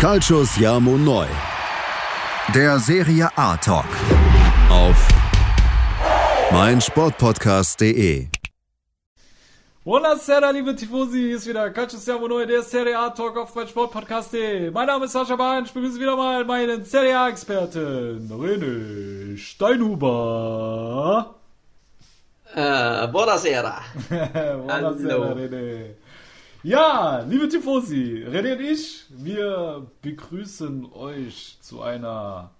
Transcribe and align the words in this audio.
Calcius 0.00 0.56
Jamo 0.56 0.96
Neu. 0.96 1.26
Der 2.54 2.78
Serie 2.78 3.28
A 3.36 3.54
Talk. 3.58 3.84
Auf 4.70 4.96
meinsportpodcast.de. 6.50 8.28
Buonasera, 9.84 10.50
liebe 10.52 10.74
Tifosi, 10.74 11.18
hier 11.18 11.36
ist 11.36 11.46
wieder 11.46 11.68
Calcius 11.68 12.06
Jamo 12.06 12.28
Neu, 12.28 12.46
der 12.46 12.62
Serie 12.62 12.98
A 12.98 13.10
Talk 13.10 13.36
auf 13.36 13.54
meinsportpodcast.de. 13.54 14.70
Mein 14.70 14.86
Name 14.86 15.04
ist 15.04 15.12
Sascha 15.12 15.36
Bahn, 15.36 15.66
ich 15.66 15.72
begrüße 15.72 16.00
wieder 16.00 16.16
mal 16.16 16.46
meinen 16.46 16.82
Serie 16.82 17.18
A-Experten, 17.18 18.26
René 18.32 19.36
Steinhuber. 19.36 21.34
Äh, 22.54 23.06
buonasera. 23.08 23.82
buonasera, 24.08 25.32
René. 25.34 25.99
Ja, 26.62 27.24
liebe 27.26 27.48
Tifosi, 27.48 28.26
René 28.28 28.52
und 28.52 28.60
ich, 28.60 29.06
wir 29.08 29.86
begrüßen 30.02 30.92
euch 30.92 31.56
zu 31.62 31.80
einer 31.80 32.50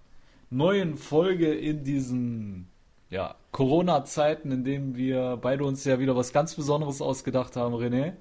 neuen 0.49 0.97
Folge 0.97 1.53
in 1.53 1.83
diesen 1.83 2.67
ja, 3.11 3.35
Corona-Zeiten, 3.51 4.51
in 4.51 4.63
denen 4.63 4.95
wir 4.95 5.37
beide 5.39 5.65
uns 5.65 5.85
ja 5.85 5.99
wieder 5.99 6.15
was 6.15 6.33
ganz 6.33 6.55
Besonderes 6.55 6.99
ausgedacht 6.99 7.55
haben, 7.55 7.75
René. 7.75 8.13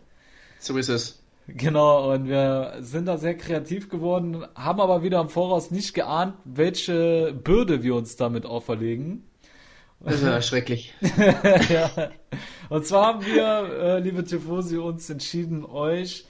So 0.58 0.76
ist 0.76 0.90
es. 0.90 1.22
Genau, 1.48 2.12
und 2.12 2.28
wir 2.28 2.76
sind 2.80 3.06
da 3.06 3.16
sehr 3.16 3.38
kreativ 3.38 3.88
geworden, 3.88 4.44
haben 4.54 4.82
aber 4.82 5.02
wieder 5.02 5.18
im 5.22 5.30
Voraus 5.30 5.70
nicht 5.70 5.94
geahnt, 5.94 6.34
welche 6.44 7.32
Bürde 7.32 7.82
wir 7.82 7.94
uns 7.94 8.16
damit 8.16 8.44
auferlegen. 8.44 9.24
Das 10.00 10.14
ist 10.14 10.22
ja 10.22 10.40
schrecklich. 10.40 10.94
ja. 11.68 12.10
Und 12.70 12.86
zwar 12.86 13.06
haben 13.06 13.26
wir, 13.26 13.44
äh, 13.44 13.98
liebe 14.00 14.24
Tifosi, 14.24 14.78
uns 14.78 15.10
entschieden, 15.10 15.64
euch 15.64 16.24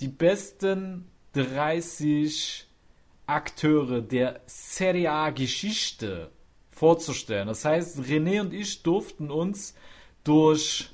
die 0.00 0.08
besten 0.08 1.06
30 1.34 2.66
Akteure 3.26 4.00
der 4.00 4.40
Serie 4.46 5.10
A 5.10 5.30
Geschichte 5.30 6.30
vorzustellen. 6.70 7.48
Das 7.48 7.64
heißt, 7.64 7.98
René 8.00 8.40
und 8.40 8.52
ich 8.52 8.82
durften 8.82 9.30
uns 9.30 9.74
durch, 10.24 10.90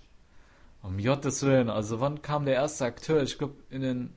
um 0.82 1.02
Gottes 1.02 1.42
Willen, 1.42 1.70
also 1.70 2.00
wann 2.00 2.22
kam 2.22 2.44
der 2.44 2.54
erste 2.54 2.84
Akteur? 2.84 3.22
Ich 3.22 3.38
glaube 3.38 3.54
in 3.70 3.82
den 3.82 4.14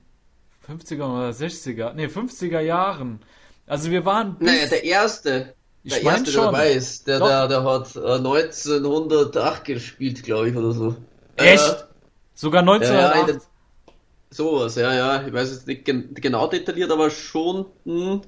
50er 0.68 1.04
oder 1.04 1.30
60er, 1.30 1.94
nee, 1.94 2.06
50er 2.06 2.59
Jahren. 2.59 3.20
Also 3.68 3.92
wir 3.92 4.06
waren 4.06 4.38
bis, 4.38 4.48
Naja, 4.48 4.68
der 4.68 4.84
erste. 4.84 5.55
Ich 5.86 5.94
der 5.94 6.03
erste, 6.03 6.31
schon. 6.31 6.41
der 6.41 6.52
dabei 6.52 6.72
ist, 6.72 7.08
der, 7.08 7.19
der, 7.19 7.47
der 7.47 7.64
hat 7.64 7.95
äh, 7.95 8.16
1908 8.17 9.64
gespielt, 9.66 10.23
glaube 10.23 10.50
ich, 10.50 10.55
oder 10.55 10.72
so. 10.72 10.95
Echt? 11.36 11.64
Äh, 11.64 11.83
Sogar 12.33 12.64
ja, 12.66 12.72
ja, 12.72 13.11
1908? 13.11 13.19
in 13.19 13.28
den- 13.28 13.41
sowas, 14.31 14.75
ja, 14.75 14.94
ja. 14.95 15.28
Ich 15.28 15.31
weiß 15.31 15.52
jetzt 15.52 15.67
nicht 15.67 15.86
gen 15.86 16.13
genau 16.16 16.47
detailliert, 16.47 16.91
aber 16.91 17.11
schon 17.11 17.67
hm, 17.86 18.22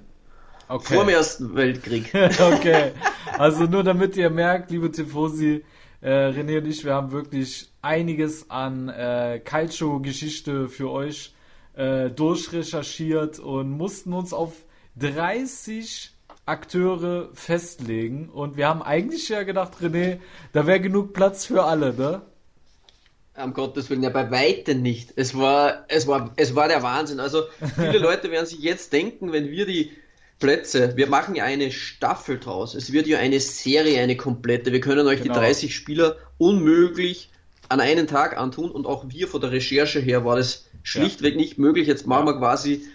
okay. 0.69 0.94
vor 0.94 1.03
dem 1.03 1.09
Ersten 1.09 1.55
Weltkrieg. 1.55 2.13
okay. 2.53 2.91
Also 3.39 3.63
nur 3.63 3.83
damit 3.83 4.16
ihr 4.17 4.30
merkt, 4.30 4.69
liebe 4.69 4.91
Tifosi, 4.91 5.66
äh, 6.02 6.09
René 6.30 6.59
und 6.59 6.67
ich, 6.67 6.85
wir 6.85 6.94
haben 6.94 7.11
wirklich 7.11 7.72
einiges 7.81 8.52
an 8.52 8.88
äh, 8.89 9.41
Calcio-Geschichte 9.44 10.69
für 10.69 10.91
euch 10.91 11.33
äh, 11.73 12.11
durchrecherchiert 12.11 13.39
und 13.39 13.72
mussten 13.72 14.13
uns 14.13 14.31
auf 14.31 14.53
30 14.95 16.11
Akteure 16.48 17.30
festlegen. 17.34 18.30
Und 18.30 18.58
wir 18.58 18.67
haben 18.67 18.81
eigentlich 18.81 19.30
ja 19.30 19.44
gedacht, 19.44 19.73
René, 19.81 20.20
da 20.53 20.66
wäre 20.66 20.80
genug 20.80 21.14
Platz 21.14 21.45
für 21.45 21.64
alle, 21.64 21.94
ne? 21.94 22.22
Am 23.36 23.53
Gottes 23.53 23.90
Willen, 23.90 24.02
ja, 24.02 24.09
bei 24.09 24.31
Weitem 24.31 24.81
nicht. 24.81 25.14
Es 25.16 25.38
war, 25.38 25.86
es 25.90 26.08
war, 26.08 26.34
es 26.38 26.56
war 26.56 26.68
der 26.68 26.81
Wahnsinn. 26.81 27.20
Also, 27.20 27.44
viele 27.75 27.98
Leute 28.00 28.31
werden 28.31 28.48
sich 28.48 28.59
jetzt 28.59 28.94
denken, 28.94 29.31
wenn 29.31 29.52
wir 29.52 29.68
die 29.68 29.92
Plätze, 30.40 30.95
wir 30.98 31.08
machen 31.08 31.36
ja 31.36 31.44
eine 31.44 31.72
Staffel 31.72 32.40
draus. 32.40 32.73
Es 32.75 32.92
wird 32.92 33.08
ja 33.08 33.20
eine 33.20 33.40
Serie, 33.40 34.02
eine 34.02 34.18
komplette. 34.18 34.72
Wir 34.72 34.80
können 34.81 35.08
euch 35.08 35.22
Genau. 35.22 35.34
die 35.35 35.40
30 35.40 35.75
Spieler 35.75 36.16
unmöglich 36.38 37.29
an 37.69 37.79
einen 37.81 38.08
Tag 38.08 38.38
antun 38.38 38.72
und 38.72 38.85
auch 38.88 39.06
wir 39.09 39.28
von 39.28 39.41
der 39.41 39.52
Recherche 39.52 40.00
her 40.00 40.25
war 40.25 40.35
das 40.38 40.66
schlichtweg 40.84 41.35
nicht 41.35 41.58
möglich. 41.58 41.88
Jetzt 41.88 42.08
machen 42.08 42.25
wir 42.25 42.38
quasi 42.38 42.85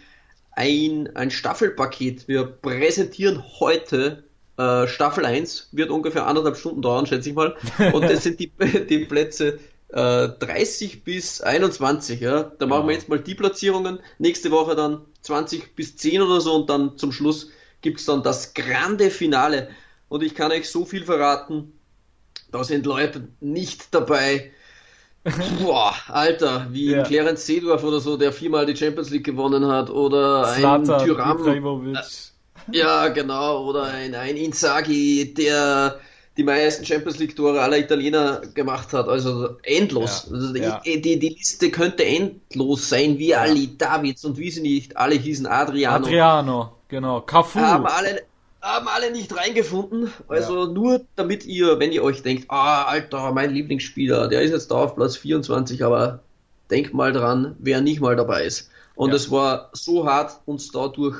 ein, 0.52 1.14
ein 1.16 1.30
Staffelpaket. 1.30 2.28
Wir 2.28 2.44
präsentieren 2.44 3.42
heute 3.60 4.24
äh, 4.58 4.86
Staffel 4.86 5.24
1, 5.24 5.68
wird 5.72 5.90
ungefähr 5.90 6.26
anderthalb 6.26 6.56
Stunden 6.56 6.82
dauern, 6.82 7.06
schätze 7.06 7.30
ich 7.30 7.34
mal. 7.34 7.56
Und 7.92 8.02
das 8.02 8.22
sind 8.22 8.38
die, 8.40 8.52
die 8.88 9.04
Plätze 9.06 9.58
äh, 9.88 10.28
30 10.28 11.04
bis 11.04 11.40
21. 11.40 12.20
Ja? 12.20 12.42
Da 12.58 12.66
machen 12.66 12.80
wir 12.86 12.88
Genau. 12.88 12.90
jetzt 12.90 13.08
mal 13.08 13.20
die 13.20 13.34
Platzierungen. 13.34 13.98
Nächste 14.18 14.50
Woche 14.50 14.74
dann 14.74 15.02
20 15.22 15.74
bis 15.74 15.96
10 15.96 16.22
oder 16.22 16.40
so 16.40 16.54
und 16.54 16.68
dann 16.70 16.98
zum 16.98 17.12
Schluss 17.12 17.50
gibt's 17.80 18.04
dann 18.04 18.22
das 18.22 18.54
grande 18.54 19.10
Finale. 19.10 19.68
Und 20.08 20.22
ich 20.22 20.34
kann 20.34 20.52
euch 20.52 20.70
so 20.70 20.84
viel 20.84 21.04
verraten, 21.04 21.72
da 22.50 22.62
sind 22.64 22.84
Leute 22.84 23.28
nicht 23.40 23.94
dabei. 23.94 24.52
Boah, 25.60 25.94
Alter, 26.08 26.66
wie 26.70 26.90
Ja. 26.90 27.02
Clarence 27.04 27.46
Seedorf 27.46 27.84
oder 27.84 28.00
so, 28.00 28.16
der 28.16 28.32
viermal 28.32 28.66
die 28.66 28.76
Champions 28.76 29.10
League 29.10 29.24
gewonnen 29.24 29.64
hat, 29.66 29.88
oder 29.90 30.48
ein 30.48 30.60
Zlatan 30.60 31.04
Tyram, 31.04 31.38
Ibrahimovic. 31.38 31.98
ja, 32.72 33.08
genau. 33.08 33.64
Oder 33.68 33.84
ein, 33.84 34.14
ein 34.14 34.36
Inzaghi, 34.36 35.32
der 35.34 36.00
die 36.36 36.44
meisten 36.44 36.84
Champions 36.84 37.18
League 37.18 37.36
Tore 37.36 37.60
aller 37.60 37.78
Italiener 37.78 38.40
gemacht 38.54 38.92
hat. 38.92 39.06
Also 39.08 39.56
endlos. 39.62 40.26
Ja, 40.28 40.34
Also 40.36 40.52
die, 40.52 40.60
ja. 40.60 40.80
die, 40.84 41.00
die 41.00 41.28
Liste 41.28 41.70
könnte 41.70 42.04
endlos 42.04 42.88
sein, 42.88 43.18
wie 43.18 43.34
Ali 43.34 43.76
Davids 43.76 44.24
und 44.24 44.38
wie 44.38 44.50
sie 44.50 44.62
nicht 44.62 44.96
alle 44.96 45.14
hießen, 45.14 45.46
Adriano. 45.46 46.06
Adriano, 46.06 46.72
genau. 46.88 47.20
Cafu. 47.20 47.60
Haben 47.60 47.86
alle, 47.86 48.22
haben 48.62 48.86
alle 48.88 49.10
nicht 49.10 49.36
reingefunden. 49.36 50.12
Also 50.28 50.66
nur 50.66 51.02
damit 51.16 51.44
ihr, 51.44 51.78
wenn 51.80 51.92
ihr 51.92 52.02
euch 52.02 52.22
denkt, 52.22 52.44
ah, 52.48 52.84
Alter, 52.84 53.32
mein 53.32 53.52
Lieblingsspieler, 53.52 54.28
der 54.28 54.42
ist 54.42 54.52
jetzt 54.52 54.70
da 54.70 54.76
auf 54.76 54.94
Platz 54.94 55.16
24, 55.16 55.84
aber 55.84 56.20
denkt 56.70 56.94
mal 56.94 57.12
dran, 57.12 57.56
wer 57.58 57.80
nicht 57.80 58.00
mal 58.00 58.16
dabei 58.16 58.44
ist. 58.44 58.70
Und 58.94 59.10
Ja. 59.10 59.16
es 59.16 59.30
war 59.30 59.70
so 59.72 60.06
hart, 60.06 60.40
uns 60.46 60.70
dadurch 60.70 61.16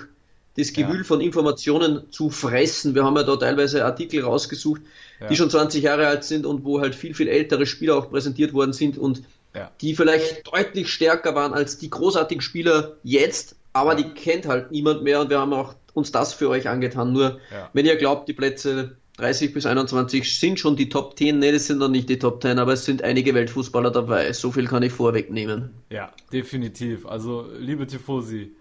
das 0.56 0.72
Gewühl 0.72 0.98
Ja. 0.98 1.04
von 1.04 1.20
Informationen 1.20 2.12
zu 2.12 2.31
fressen. 2.31 2.94
Wir 2.94 3.04
haben 3.04 3.16
ja 3.16 3.22
da 3.22 3.36
teilweise 3.36 3.84
Artikel 3.84 4.22
rausgesucht, 4.22 4.82
Ja. 5.20 5.26
die 5.28 5.36
schon 5.36 5.50
20 5.50 5.82
Jahre 5.82 6.06
alt 6.06 6.25
sind 6.25 6.47
und 6.47 6.64
wo 6.64 6.81
halt 6.81 6.94
viel, 6.94 7.14
viel 7.14 7.28
ältere 7.28 7.66
Spieler 7.66 7.97
auch 7.97 8.10
präsentiert 8.10 8.52
worden 8.52 8.72
sind 8.72 8.98
und 8.98 9.22
Ja. 9.54 9.70
die 9.81 9.94
vielleicht 9.94 10.47
deutlich 10.47 10.88
stärker 10.91 11.34
waren 11.34 11.54
als 11.54 11.78
die 11.78 11.91
großartigen 11.91 12.41
Spieler 12.41 12.92
jetzt, 13.02 13.56
aber 13.72 13.94
die 13.94 14.04
kennt 14.10 14.47
halt 14.47 14.70
niemand 14.70 15.02
mehr 15.02 15.20
und 15.20 15.28
wir 15.31 15.41
haben 15.41 15.52
auch 15.54 15.75
uns 15.94 16.12
das 16.12 16.32
für 16.34 16.48
euch 16.48 16.69
angetan. 16.69 17.12
Nur, 17.12 17.38
Ja. 17.53 17.70
wenn 17.72 17.86
ihr 17.86 17.97
glaubt, 17.97 18.28
die 18.28 18.32
Plätze 18.32 18.97
30 19.19 19.53
bis 19.53 19.66
21 19.66 20.38
sind 20.38 20.58
schon 20.58 20.75
die 20.76 20.88
Top 20.88 21.19
10, 21.19 21.38
ne, 21.38 21.53
das 21.53 21.66
sind 21.66 21.78
noch 21.78 21.88
nicht 21.88 22.08
die 22.08 22.19
Top 22.19 22.41
10, 22.42 22.58
aber 22.58 22.72
es 22.72 22.84
sind 22.86 23.03
einige 23.03 23.34
Weltfußballer 23.34 23.91
dabei. 23.91 24.32
So 24.32 24.50
viel 24.52 24.66
kann 24.66 24.82
ich 24.82 24.92
vorwegnehmen. 24.92 25.70
Ja, 25.91 26.12
definitiv. 26.32 27.04
Also, 27.06 27.47
liebe 27.58 27.86
Tifosi, 27.86 28.52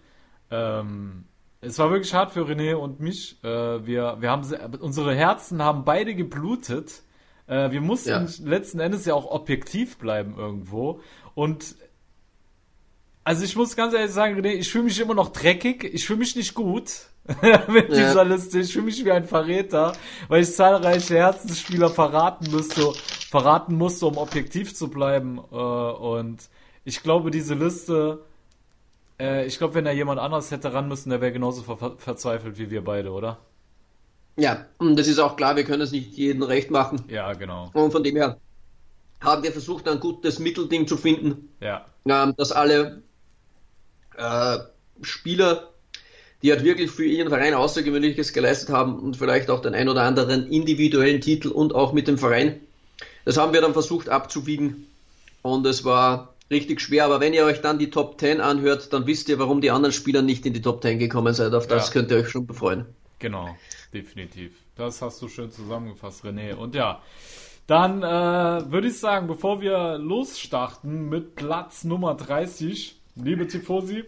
ähm, 0.51 1.23
es 1.61 1.79
war 1.79 1.89
wirklich 1.91 2.13
hart 2.13 2.33
für 2.33 2.41
René 2.41 2.73
und 2.75 2.99
mich. 2.99 3.37
Äh, 3.43 3.47
wir, 3.85 4.17
wir 4.19 4.29
haben, 4.29 4.43
se- 4.43 4.59
unsere 4.81 5.15
Herzen 5.15 5.61
haben 5.63 5.85
beide 5.85 6.15
geblutet. 6.15 7.01
Äh, 7.47 7.71
wir 7.71 7.79
mussten 7.81 8.09
Ja. 8.09 8.27
letzten 8.43 8.79
Endes 8.81 9.05
ja 9.05 9.13
auch 9.13 9.31
objektiv 9.31 9.97
bleiben 9.99 10.35
irgendwo. 10.37 10.99
Und 11.33 11.75
also 13.23 13.43
ich 13.45 13.55
muss 13.55 13.75
ganz 13.75 13.93
ehrlich 13.93 14.11
sagen, 14.11 14.37
René, 14.39 14.53
ich 14.53 14.69
fühle 14.71 14.85
mich 14.85 14.99
immer 14.99 15.13
noch 15.13 15.29
dreckig. 15.31 15.83
Ich 15.93 16.05
fühle 16.07 16.19
mich 16.19 16.35
nicht 16.35 16.53
gut 16.55 16.91
mit 17.67 17.89
Ja. 17.89 17.95
dieser 17.95 18.25
Liste. 18.25 18.59
Ich 18.59 18.73
fühle 18.73 18.85
mich 18.85 19.03
wie 19.05 19.11
ein 19.11 19.25
Verräter, 19.25 19.93
weil 20.27 20.41
ich 20.43 20.53
zahlreiche 20.55 21.15
Herzensspieler 21.17 21.89
verraten 21.89 22.49
müsste, 22.51 22.93
verraten 23.29 23.75
musste, 23.75 24.07
um 24.07 24.17
objektiv 24.17 24.73
zu 24.75 24.89
bleiben. 24.89 25.37
Äh, 25.51 25.55
und 25.55 26.49
ich 26.83 27.03
glaube, 27.03 27.31
diese 27.31 27.53
Liste, 27.55 28.25
äh, 29.19 29.45
ich 29.47 29.57
glaube, 29.59 29.75
wenn 29.75 29.85
da 29.85 29.91
jemand 29.91 30.19
anderes 30.19 30.51
hätte 30.51 30.73
ran 30.73 30.87
müssen, 30.87 31.09
der 31.11 31.21
wäre 31.21 31.33
genauso 31.33 31.63
ver 31.63 31.97
verzweifelt 31.97 32.57
wie 32.59 32.71
wir 32.71 32.83
beide, 32.83 33.11
oder? 33.11 33.39
Ja, 34.37 34.65
und 34.77 34.97
das 34.97 35.07
ist 35.07 35.19
auch 35.19 35.35
klar, 35.35 35.55
wir 35.55 35.63
können 35.65 35.81
es 35.81 35.91
nicht 35.91 36.13
jedem 36.17 36.43
recht 36.43 36.71
machen. 36.71 37.03
Ja, 37.07 37.33
genau. 37.33 37.69
Und 37.73 37.91
von 37.91 38.03
dem 38.03 38.15
her 38.15 38.39
haben 39.21 39.43
wir 39.43 39.51
versucht, 39.53 39.87
ein 39.89 39.99
gutes 39.99 40.39
Mittelding 40.39 40.87
zu 40.87 40.97
finden. 40.97 41.49
Ja, 41.59 41.85
ähm, 42.05 42.35
dass 42.37 42.51
alle 42.51 43.03
äh, 44.17 44.59
Spieler, 45.01 45.71
die 46.43 46.51
halt 46.51 46.63
wirklich 46.63 46.89
für 46.91 47.05
ihren 47.05 47.29
Verein 47.29 47.53
Außergewöhnliches 47.53 48.33
geleistet 48.33 48.69
haben 48.69 48.99
und 48.99 49.17
vielleicht 49.17 49.49
auch 49.49 49.61
den 49.61 49.73
ein 49.75 49.89
oder 49.89 50.03
anderen 50.03 50.47
individuellen 50.51 51.21
Titel 51.21 51.49
und 51.49 51.73
auch 51.75 51.93
mit 51.93 52.07
dem 52.07 52.17
Verein, 52.17 52.59
das 53.25 53.37
haben 53.37 53.53
wir 53.53 53.61
dann 53.61 53.73
versucht 53.73 54.09
abzuwiegen 54.09 54.87
und 55.43 55.65
es 55.65 55.85
war 55.85 56.33
richtig 56.49 56.81
schwer, 56.81 57.05
aber 57.05 57.19
wenn 57.19 57.33
ihr 57.33 57.45
euch 57.45 57.61
dann 57.61 57.79
die 57.79 57.89
Top 57.89 58.19
10 58.19 58.41
anhört, 58.41 58.91
dann 58.93 59.07
wisst 59.07 59.29
ihr, 59.29 59.39
warum 59.39 59.61
die 59.61 59.71
anderen 59.71 59.93
Spieler 59.93 60.21
nicht 60.21 60.45
in 60.45 60.53
die 60.53 60.61
Top 60.61 60.81
10 60.81 60.99
gekommen 60.99 61.33
sind. 61.33 61.53
Auf 61.55 61.67
das 61.67 61.87
Ja. 61.87 61.93
könnt 61.93 62.11
ihr 62.11 62.17
euch 62.17 62.29
schon 62.29 62.45
befreuen. 62.47 62.85
genau. 63.19 63.55
Definitiv. 63.93 64.53
Das 64.77 65.01
hast 65.01 65.21
du 65.21 65.27
schön 65.27 65.51
zusammengefasst, 65.51 66.23
René. 66.23 66.55
Und 66.55 66.75
ja, 66.75 67.01
dann 67.67 68.01
äh, 68.03 68.71
würde 68.71 68.87
ich 68.87 68.97
sagen, 68.97 69.27
bevor 69.27 69.59
wir 69.61 69.97
losstarten 69.97 71.09
mit 71.09 71.35
Platz 71.35 71.83
Nummer 71.83 72.15
30, 72.15 72.95
liebe 73.17 73.47
Tifosi, 73.47 74.05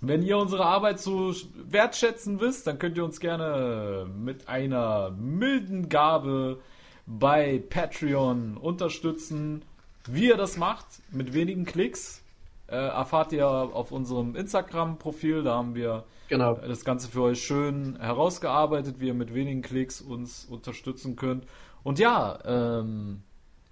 Wenn 0.00 0.22
ihr 0.22 0.38
unsere 0.38 0.64
Arbeit 0.64 0.98
so 0.98 1.34
wertschätzen 1.68 2.40
wisst, 2.40 2.66
dann 2.66 2.78
könnt 2.78 2.96
ihr 2.96 3.04
uns 3.04 3.20
gerne 3.20 4.06
mit 4.16 4.48
einer 4.48 5.10
milden 5.10 5.88
Gabe 5.90 6.58
bei 7.06 7.62
Patreon 7.68 8.56
unterstützen. 8.56 9.62
Wie 10.08 10.28
ihr 10.28 10.38
das 10.38 10.56
macht, 10.56 10.86
mit 11.10 11.34
wenigen 11.34 11.66
Klicks, 11.66 12.22
äh, 12.68 12.76
erfahrt 12.76 13.32
ihr 13.32 13.46
auf 13.46 13.92
unserem 13.92 14.36
Instagram-Profil. 14.36 15.42
Da 15.42 15.56
haben 15.56 15.74
wir 15.74 16.04
Genau. 16.28 16.54
das 16.54 16.84
Ganze 16.84 17.10
für 17.10 17.22
euch 17.22 17.42
schön 17.42 17.98
herausgearbeitet, 18.00 19.00
wie 19.00 19.08
ihr 19.08 19.14
mit 19.14 19.34
wenigen 19.34 19.60
Klicks 19.62 20.00
uns 20.00 20.46
unterstützen 20.46 21.16
könnt. 21.16 21.44
Und 21.82 21.98
ja, 21.98 22.38
ähm, 22.46 23.22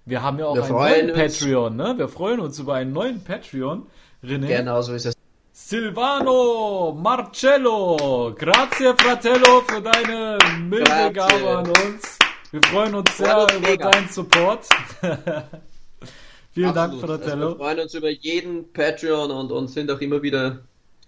wir 0.05 0.23
haben 0.23 0.39
ja 0.39 0.47
auch 0.47 0.57
Wir 0.57 0.65
einen 0.65 0.73
neuen 0.73 1.11
uns. 1.11 1.39
Patreon, 1.39 1.77
ne? 1.77 1.95
Wir 1.97 2.09
freuen 2.09 2.41
uns 2.41 2.59
über 2.59 2.75
einen 2.75 2.93
neuen 2.93 3.23
Patreon. 3.23 3.87
René. 4.23 4.49
Genau 4.49 4.83
so 4.83 4.93
ist 4.93 5.07
es. 5.07 5.18
Silvano 5.61 6.95
Marcello, 6.97 8.33
grazie 8.39 8.95
fratello 8.97 9.61
für 9.67 9.83
deine 9.83 10.39
milde 10.63 10.85
Grazie. 10.85 11.13
Gabe 11.13 11.59
an 11.59 11.67
uns. 11.69 12.17
Wir 12.53 12.63
freuen 12.63 12.95
uns 12.95 13.17
sehr 13.17 13.47
über 13.55 13.77
deinen 13.77 14.09
Support. 14.09 14.67
Vielen 16.55 16.73
Dank, 16.73 16.95
Absolut. 16.95 17.03
Also 17.03 17.07
Fratello. 17.07 17.49
wir 17.51 17.57
freuen 17.57 17.81
uns 17.81 17.93
über 17.93 18.09
jeden 18.09 18.73
Patreon 18.73 19.31
und, 19.33 19.51
und 19.53 19.69
sind 19.69 19.91
auch 19.91 20.01
immer 20.01 20.23
wieder 20.23 20.61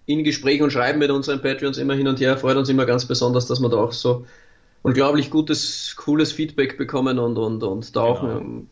in 0.06 0.24
Gespräch 0.24 0.60
und 0.60 0.72
schreiben 0.72 0.98
mit 0.98 1.10
unseren 1.10 1.40
Patreons 1.40 1.78
immer 1.78 1.94
hin 1.94 2.08
und 2.08 2.20
her. 2.20 2.36
Freut 2.36 2.56
uns 2.56 2.68
immer 2.68 2.84
ganz 2.84 3.06
besonders, 3.06 3.46
dass 3.46 3.60
wir 3.60 3.68
da 3.70 3.78
auch 3.78 3.92
so 3.92 4.26
unglaublich 4.82 5.30
gutes, 5.30 5.94
cooles 5.96 6.32
Feedback 6.32 6.76
bekommen 6.76 7.18
und, 7.18 7.38
und, 7.38 7.62
und 7.62 7.96
da 7.96 8.00
auch, 8.00 8.20
Genau. 8.20 8.38
ähm, 8.40 8.68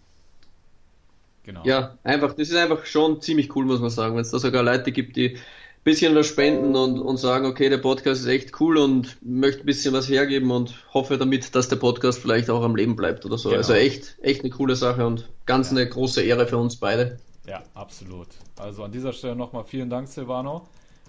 genau. 1.45 1.63
ja, 1.65 1.97
einfach, 2.03 2.35
das 2.35 2.51
ist 2.51 2.57
einfach 2.57 2.85
schon 2.85 3.23
ziemlich 3.23 3.55
cool, 3.57 3.65
muss 3.65 3.81
man 3.81 3.91
sagen, 3.91 4.17
wenn 4.17 4.23
es 4.23 4.33
da 4.33 4.39
sogar 4.41 4.63
Leute 4.65 4.93
gibt, 4.93 5.17
die 5.17 5.39
bisschen 5.85 6.15
was 6.15 6.27
spenden 6.27 6.77
und, 6.77 7.01
und 7.01 7.17
sagen, 7.17 7.47
okay, 7.47 7.69
der 7.69 7.79
Podcast 7.79 8.23
ist 8.23 8.27
echt 8.27 8.61
cool 8.61 8.77
und 8.77 9.17
möchte 9.23 9.63
ein 9.63 9.67
bisschen 9.67 9.95
was 9.95 10.09
hergeben 10.09 10.51
und 10.51 10.75
hoffe 10.93 11.19
damit, 11.19 11.55
dass 11.55 11.69
der 11.69 11.77
Podcast 11.77 12.19
vielleicht 12.19 12.51
auch 12.51 12.63
am 12.63 12.77
Leben 12.77 12.97
bleibt 12.97 13.25
oder 13.25 13.39
so. 13.39 13.49
Genau. 13.49 13.59
Also 13.59 13.73
echt, 13.73 14.17
echt 14.21 14.43
eine 14.43 14.51
coole 14.51 14.77
Sache 14.77 15.07
und 15.07 15.29
ganz 15.47 15.71
eine 15.71 15.89
große 15.89 16.23
Ehre 16.23 16.47
für 16.47 16.59
uns 16.59 16.77
beide. 16.77 17.19
Ja, 17.47 17.63
absolut. 17.75 18.29
Also 18.59 18.85
an 18.85 18.93
dieser 18.93 19.13
Stelle 19.13 19.35
nochmal 19.35 19.65
vielen 19.65 19.89
Dank, 19.89 20.09
Silvano. 20.09 20.69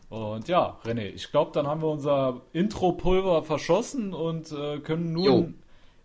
Und 0.10 0.48
ja, 0.48 0.80
René, 0.86 1.14
ich 1.14 1.30
glaube, 1.30 1.52
dann 1.54 1.68
haben 1.68 1.82
wir 1.82 1.90
unser 1.90 2.42
Intro-Pulver 2.54 3.44
verschossen 3.44 4.14
und 4.14 4.52
äh, 4.52 4.80
können 4.80 5.14
nun 5.14 5.56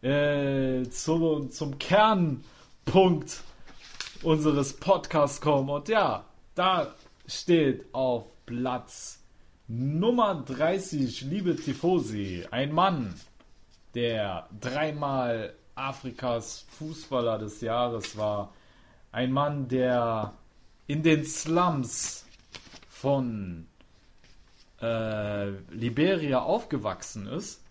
äh, 0.03 0.83
zu, 0.91 1.47
zum 1.51 1.79
Kernpunkt 1.79 3.41
unseres 4.23 4.75
Podcasts 4.75 5.41
kommen. 5.41 5.71
Und 5.71 5.89
ja, 5.89 6.25
da 6.55 6.95
steht 7.27 7.87
auf 7.93 8.25
Platz 8.47 9.23
Nummer 9.67 10.35
30, 10.35 11.23
liebe 11.23 11.57
Tifosi, 11.57 12.47
ein 12.51 12.73
Mann, 12.73 13.15
der 13.95 14.49
dreimal 14.61 15.55
Afrikas 15.75 16.67
Fußballer 16.79 17.39
des 17.39 17.61
Jahres 17.61 18.17
war. 18.17 18.53
Ein 19.13 19.33
Mann, 19.33 19.69
der 19.69 20.35
in 20.87 21.03
den 21.03 21.25
Slums 21.25 22.27
von 22.89 23.67
äh, 24.81 25.51
Liberia 25.71 26.43
aufgewachsen 26.43 27.27
ist. 27.27 27.63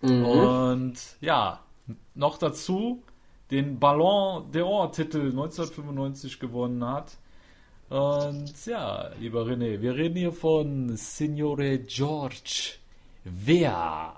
Mhm. 0.00 0.24
Und 0.24 0.98
ja, 1.20 1.60
noch 2.14 2.38
dazu 2.38 3.02
den 3.50 3.78
Ballon 3.78 4.50
d'Or-Titel 4.50 5.30
1995 5.30 6.40
gewonnen 6.40 6.84
hat. 6.84 7.18
Und 7.92 8.54
ja, 8.64 9.10
lieber 9.20 9.42
René, 9.42 9.78
wir 9.82 9.94
reden 9.94 10.16
hier 10.16 10.32
von 10.32 10.96
Signore 10.96 11.78
George 11.80 12.76
Weah. 13.24 14.14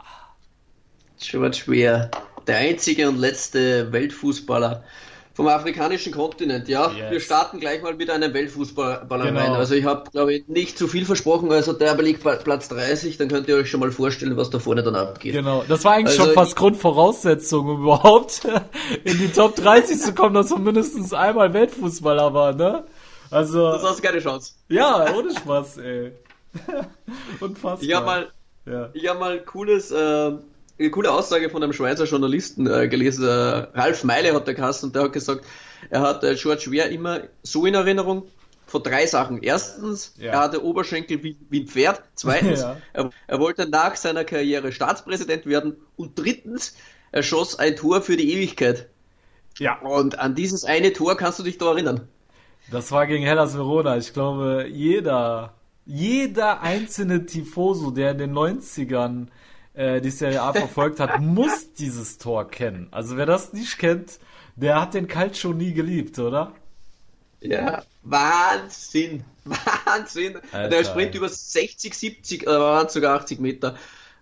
George 1.18 1.62
Weah, 1.66 2.08
der 2.46 2.58
einzige 2.58 3.08
und 3.08 3.18
letzte 3.18 3.90
Weltfußballer 3.90 4.84
vom 5.32 5.48
afrikanischen 5.48 6.12
Kontinent. 6.12 6.68
Ja, 6.68 6.92
Yes. 6.92 7.10
wir 7.10 7.18
starten 7.18 7.58
gleich 7.58 7.82
mal 7.82 7.94
mit 7.96 8.08
einem 8.10 8.32
Weltfußballer 8.32 9.06
Genau. 9.08 9.40
rein. 9.40 9.50
Also 9.54 9.74
ich 9.74 9.84
habe, 9.84 10.08
glaube 10.12 10.34
ich, 10.34 10.46
nicht 10.46 10.78
zu 10.78 10.86
viel 10.86 11.04
versprochen. 11.04 11.50
Also 11.50 11.72
der 11.72 11.94
bei 11.94 12.12
Platz 12.36 12.68
30, 12.68 13.16
dann 13.16 13.26
könnt 13.26 13.48
ihr 13.48 13.56
euch 13.56 13.68
schon 13.68 13.80
mal 13.80 13.90
vorstellen, 13.90 14.36
was 14.36 14.50
da 14.50 14.60
vorne 14.60 14.84
dann 14.84 14.94
abgeht. 14.94 15.32
Genau, 15.32 15.64
das 15.66 15.84
war 15.84 15.94
eigentlich 15.94 16.16
Also 16.16 16.26
schon 16.26 16.34
fast 16.34 16.54
Grundvoraussetzung, 16.54 17.66
um 17.68 17.82
überhaupt 17.82 18.42
in 19.04 19.18
die 19.18 19.32
Top 19.32 19.56
30 19.56 19.98
zu 19.98 20.14
kommen, 20.14 20.34
dass 20.34 20.50
man 20.50 20.62
mindestens 20.62 21.12
einmal 21.12 21.52
Weltfußballer 21.52 22.32
war, 22.32 22.52
ne? 22.54 22.84
Also, 23.34 23.72
Das 23.72 23.82
hast 23.82 23.98
du 23.98 24.02
keine 24.02 24.20
Chance. 24.20 24.52
ja, 24.68 25.12
ohne 25.14 25.34
Spaß, 25.34 25.78
ey. 25.78 26.12
Unfassbar. 27.40 27.82
Ich 27.82 27.94
habe 27.94 28.06
mal, 28.06 28.32
ja. 28.66 28.90
ich 28.92 29.08
hab 29.08 29.18
mal 29.18 29.40
cooles, 29.40 29.90
äh, 29.90 30.32
eine 30.78 30.90
coole 30.90 31.10
Aussage 31.12 31.50
von 31.50 31.62
einem 31.62 31.72
Schweizer 31.72 32.04
Journalisten 32.04 32.66
äh, 32.66 32.88
gelesen. 32.88 33.24
Äh, 33.26 33.30
Ralf 33.78 34.04
Meile 34.04 34.34
hat 34.34 34.46
der 34.46 34.54
Kasten 34.54 34.86
und 34.86 34.94
der 34.96 35.04
hat 35.04 35.12
gesagt, 35.12 35.44
er 35.90 36.00
hat 36.00 36.24
äh, 36.24 36.34
George 36.34 36.66
Weah 36.70 36.86
immer 36.86 37.22
so 37.42 37.66
in 37.66 37.74
Erinnerung 37.74 38.24
von 38.66 38.82
drei 38.82 39.06
Sachen. 39.06 39.42
Erstens, 39.42 40.14
Ja. 40.18 40.32
er 40.32 40.38
hatte 40.40 40.64
Oberschenkel 40.64 41.22
wie, 41.22 41.36
wie 41.50 41.60
ein 41.62 41.66
Pferd. 41.68 42.02
Zweitens, 42.14 42.60
Ja. 42.62 42.76
er, 42.92 43.10
er 43.26 43.38
wollte 43.40 43.68
nach 43.68 43.96
seiner 43.96 44.24
Karriere 44.24 44.72
Staatspräsident 44.72 45.46
werden. 45.46 45.76
Und 45.96 46.18
drittens, 46.18 46.74
er 47.12 47.22
schoss 47.22 47.58
ein 47.58 47.76
Tor 47.76 48.00
für 48.02 48.16
die 48.16 48.32
Ewigkeit. 48.32 48.88
ja, 49.58 49.78
Und 49.80 50.18
an 50.18 50.34
dieses 50.34 50.64
eine 50.64 50.92
Tor 50.92 51.16
kannst 51.16 51.38
du 51.38 51.42
dich 51.42 51.58
da 51.58 51.66
erinnern. 51.72 52.08
Das 52.70 52.90
war 52.92 53.06
gegen 53.06 53.24
Hellas 53.24 53.54
Verona. 53.54 53.96
Ich 53.96 54.12
glaube, 54.12 54.66
jeder, 54.70 55.54
jeder 55.84 56.62
einzelne 56.62 57.26
Tifoso, 57.26 57.90
der 57.90 58.12
in 58.12 58.18
den 58.18 58.32
90ern 58.32 59.26
äh, 59.74 60.00
die 60.00 60.10
Serie 60.10 60.42
A 60.42 60.52
verfolgt 60.52 61.00
hat, 61.00 61.20
muss 61.20 61.72
dieses 61.74 62.18
Tor 62.18 62.50
kennen. 62.50 62.88
Also 62.90 63.16
wer 63.16 63.26
das 63.26 63.52
nicht 63.52 63.78
kennt, 63.78 64.18
der 64.56 64.80
hat 64.80 64.94
den 64.94 65.08
Calcio 65.08 65.52
nie 65.52 65.72
geliebt, 65.72 66.18
oder? 66.18 66.52
Ja, 67.40 67.82
Wahnsinn. 68.02 69.24
Wahnsinn. 69.44 70.38
Alter. 70.52 70.68
Der 70.68 70.84
Sprint 70.84 71.14
über 71.14 71.28
60, 71.28 71.94
70, 71.94 72.46
oder 72.46 72.60
waren 72.60 72.86
es 72.86 72.92
sogar 72.94 73.20
80 73.20 73.40
Meter, 73.40 73.76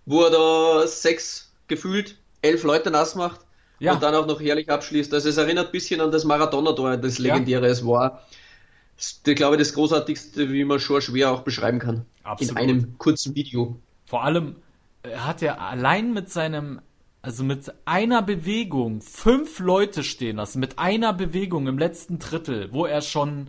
wo 0.05 0.23
er 0.23 0.31
da 0.31 0.87
sechs, 0.87 1.51
gefühlt 1.67 2.17
elf 2.41 2.63
Leute 2.63 2.91
nass 2.91 3.15
macht 3.15 3.39
Ja. 3.83 3.93
und 3.93 4.01
dann 4.01 4.15
auch 4.15 4.25
noch 4.25 4.39
herrlich 4.39 4.69
abschließt. 4.69 5.13
Also 5.13 5.27
es 5.27 5.35
erinnert 5.35 5.67
ein 5.67 5.71
bisschen 5.73 5.99
an 5.99 6.09
das 6.09 6.23
Maradona-Tor, 6.23 6.95
das 6.95 7.19
legendäre 7.19 7.67
es 7.67 7.85
war. 7.85 8.21
Ich 8.97 9.35
glaube, 9.35 9.57
das 9.57 9.73
großartigste, 9.73 10.53
wie 10.53 10.63
man 10.63 10.79
schon 10.79 11.01
schwer 11.01 11.31
auch 11.31 11.41
beschreiben 11.41 11.79
kann. 11.79 12.05
Absolut. 12.23 12.51
In 12.51 12.69
einem 12.69 12.97
kurzen 12.97 13.35
Video. 13.35 13.75
Vor 14.05 14.23
allem 14.23 14.55
äh, 15.03 15.17
hat 15.17 15.41
er 15.41 15.59
allein 15.59 16.13
mit 16.13 16.29
seinem, 16.29 16.79
also 17.21 17.43
mit 17.43 17.73
einer 17.83 18.21
Bewegung 18.21 19.01
fünf 19.01 19.59
Leute 19.59 20.03
stehen 20.03 20.37
lassen. 20.37 20.61
Mit 20.61 20.79
einer 20.79 21.11
Bewegung 21.11 21.67
im 21.67 21.77
letzten 21.77 22.19
Drittel, 22.19 22.71
wo 22.71 22.85
er 22.85 23.01
schon, 23.01 23.47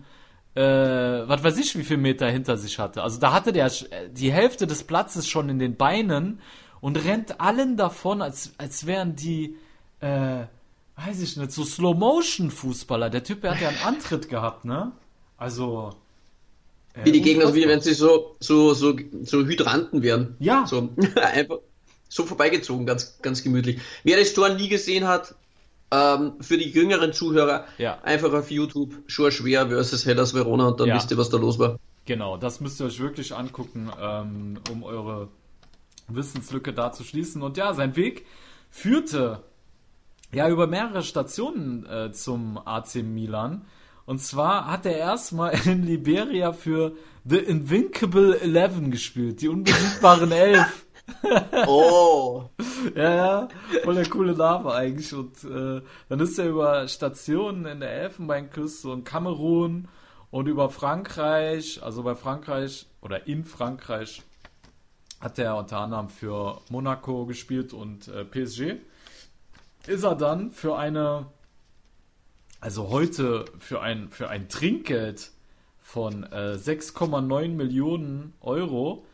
äh, 0.56 0.62
was 0.62 1.44
weiß 1.44 1.58
ich, 1.58 1.78
wie 1.78 1.84
viel 1.84 1.98
Meter 1.98 2.28
hinter 2.28 2.56
sich 2.56 2.80
hatte. 2.80 3.04
Also 3.04 3.20
da 3.20 3.32
hatte 3.32 3.52
der 3.52 3.66
äh, 3.66 4.10
die 4.10 4.32
Hälfte 4.32 4.66
des 4.66 4.82
Platzes 4.82 5.28
schon 5.28 5.48
in 5.48 5.60
den 5.60 5.76
Beinen 5.76 6.40
und 6.80 6.96
rennt 7.04 7.40
allen 7.40 7.76
davon, 7.76 8.20
als, 8.20 8.52
als 8.58 8.86
wären 8.86 9.14
die, 9.14 9.56
äh, 10.00 10.44
weiß 10.96 11.20
ich 11.22 11.36
nicht, 11.36 11.52
so 11.52 11.64
Slow-Motion-Fußballer. 11.64 13.10
Der 13.10 13.24
Typ, 13.24 13.40
der 13.42 13.52
hat 13.52 13.60
ja 13.60 13.68
einen 13.68 13.78
Antritt 13.78 14.28
gehabt, 14.28 14.64
ne? 14.64 14.92
Also. 15.36 15.94
äh, 16.94 17.04
Wie 17.04 17.12
die 17.12 17.20
Gegner, 17.22 17.54
wie 17.54 17.66
wenn 17.68 17.80
sie 17.80 17.94
so, 17.94 18.36
so, 18.40 18.74
so, 18.74 18.96
so 19.22 19.44
Hydranten 19.44 20.02
wären. 20.02 20.36
Ja. 20.38 20.66
So, 20.66 20.88
einfach 21.22 21.58
so 22.08 22.24
vorbeigezogen, 22.24 22.86
ganz, 22.86 23.18
ganz 23.22 23.42
gemütlich. 23.42 23.80
Wer 24.04 24.18
das 24.18 24.34
Tor 24.34 24.50
nie 24.50 24.68
gesehen 24.68 25.06
hat, 25.08 25.34
ähm, 25.90 26.34
für 26.40 26.56
die 26.58 26.70
jüngeren 26.70 27.12
Zuhörer, 27.12 27.64
Ja. 27.78 27.98
einfach 28.02 28.32
auf 28.32 28.50
YouTube, 28.50 28.94
schon 29.06 29.30
schwer 29.32 29.68
versus 29.68 30.06
Hellas 30.06 30.32
Verona 30.34 30.68
und 30.68 30.80
dann 30.80 30.88
Ja. 30.88 30.96
wisst 30.96 31.10
ihr, 31.10 31.18
was 31.18 31.30
da 31.30 31.38
los 31.38 31.58
war. 31.58 31.78
Genau, 32.04 32.36
das 32.36 32.60
müsst 32.60 32.80
ihr 32.80 32.86
euch 32.86 33.00
wirklich 33.00 33.34
angucken, 33.34 33.90
ähm, 34.00 34.58
um 34.70 34.82
eure 34.84 35.28
Wissenslücke 36.08 36.72
da 36.72 36.92
zu 36.92 37.02
schließen. 37.02 37.42
Und 37.42 37.56
ja, 37.56 37.72
sein 37.74 37.96
Weg 37.96 38.26
führte 38.70 39.42
ja 40.32 40.48
über 40.48 40.66
mehrere 40.66 41.02
Stationen 41.02 41.86
äh, 41.86 42.12
zum 42.12 42.58
AC 42.58 42.96
Milan. 42.96 43.66
Und 44.06 44.20
zwar 44.20 44.70
hat 44.70 44.86
er 44.86 44.96
erstmal 44.96 45.54
in 45.66 45.84
Liberia 45.84 46.52
für 46.52 46.94
The 47.24 47.38
Invincible 47.38 48.38
Eleven 48.40 48.90
gespielt, 48.90 49.40
die 49.40 49.48
unbesiegbaren 49.48 50.32
Elf. 50.32 50.86
Oh, 51.66 52.44
Ja, 52.94 53.14
ja, 53.14 53.48
voll 53.82 53.94
der 53.94 54.08
coole 54.08 54.34
Name 54.34 54.72
eigentlich. 54.72 55.12
Und 55.14 55.44
äh, 55.44 55.82
dann 56.08 56.20
ist 56.20 56.38
er 56.38 56.48
über 56.48 56.86
Stationen 56.88 57.66
in 57.66 57.80
der 57.80 57.90
Elfenbeinküste 57.90 58.88
und 58.88 59.04
Kamerun 59.04 59.88
und 60.30 60.48
über 60.48 60.70
Frankreich, 60.70 61.82
also 61.82 62.02
bei 62.02 62.14
Frankreich 62.14 62.86
oder 63.00 63.26
in 63.26 63.44
Frankreich, 63.44 64.22
hat 65.20 65.38
er 65.38 65.56
unter 65.56 65.78
anderem 65.78 66.08
für 66.08 66.60
Monaco 66.68 67.24
gespielt 67.26 67.72
und 67.72 68.08
äh, 68.08 68.24
PSG. 68.24 68.76
Ist 69.86 70.04
er 70.04 70.14
dann 70.14 70.50
für 70.50 70.76
eine, 70.76 71.26
also 72.60 72.88
heute 72.88 73.44
für 73.58 73.80
ein, 73.80 74.10
für 74.10 74.28
ein 74.28 74.48
Trinkgeld 74.48 75.30
von 75.80 76.24
äh, 76.24 76.56
6,9 76.56 77.48
Millionen 77.48 78.32
Euro 78.40 79.04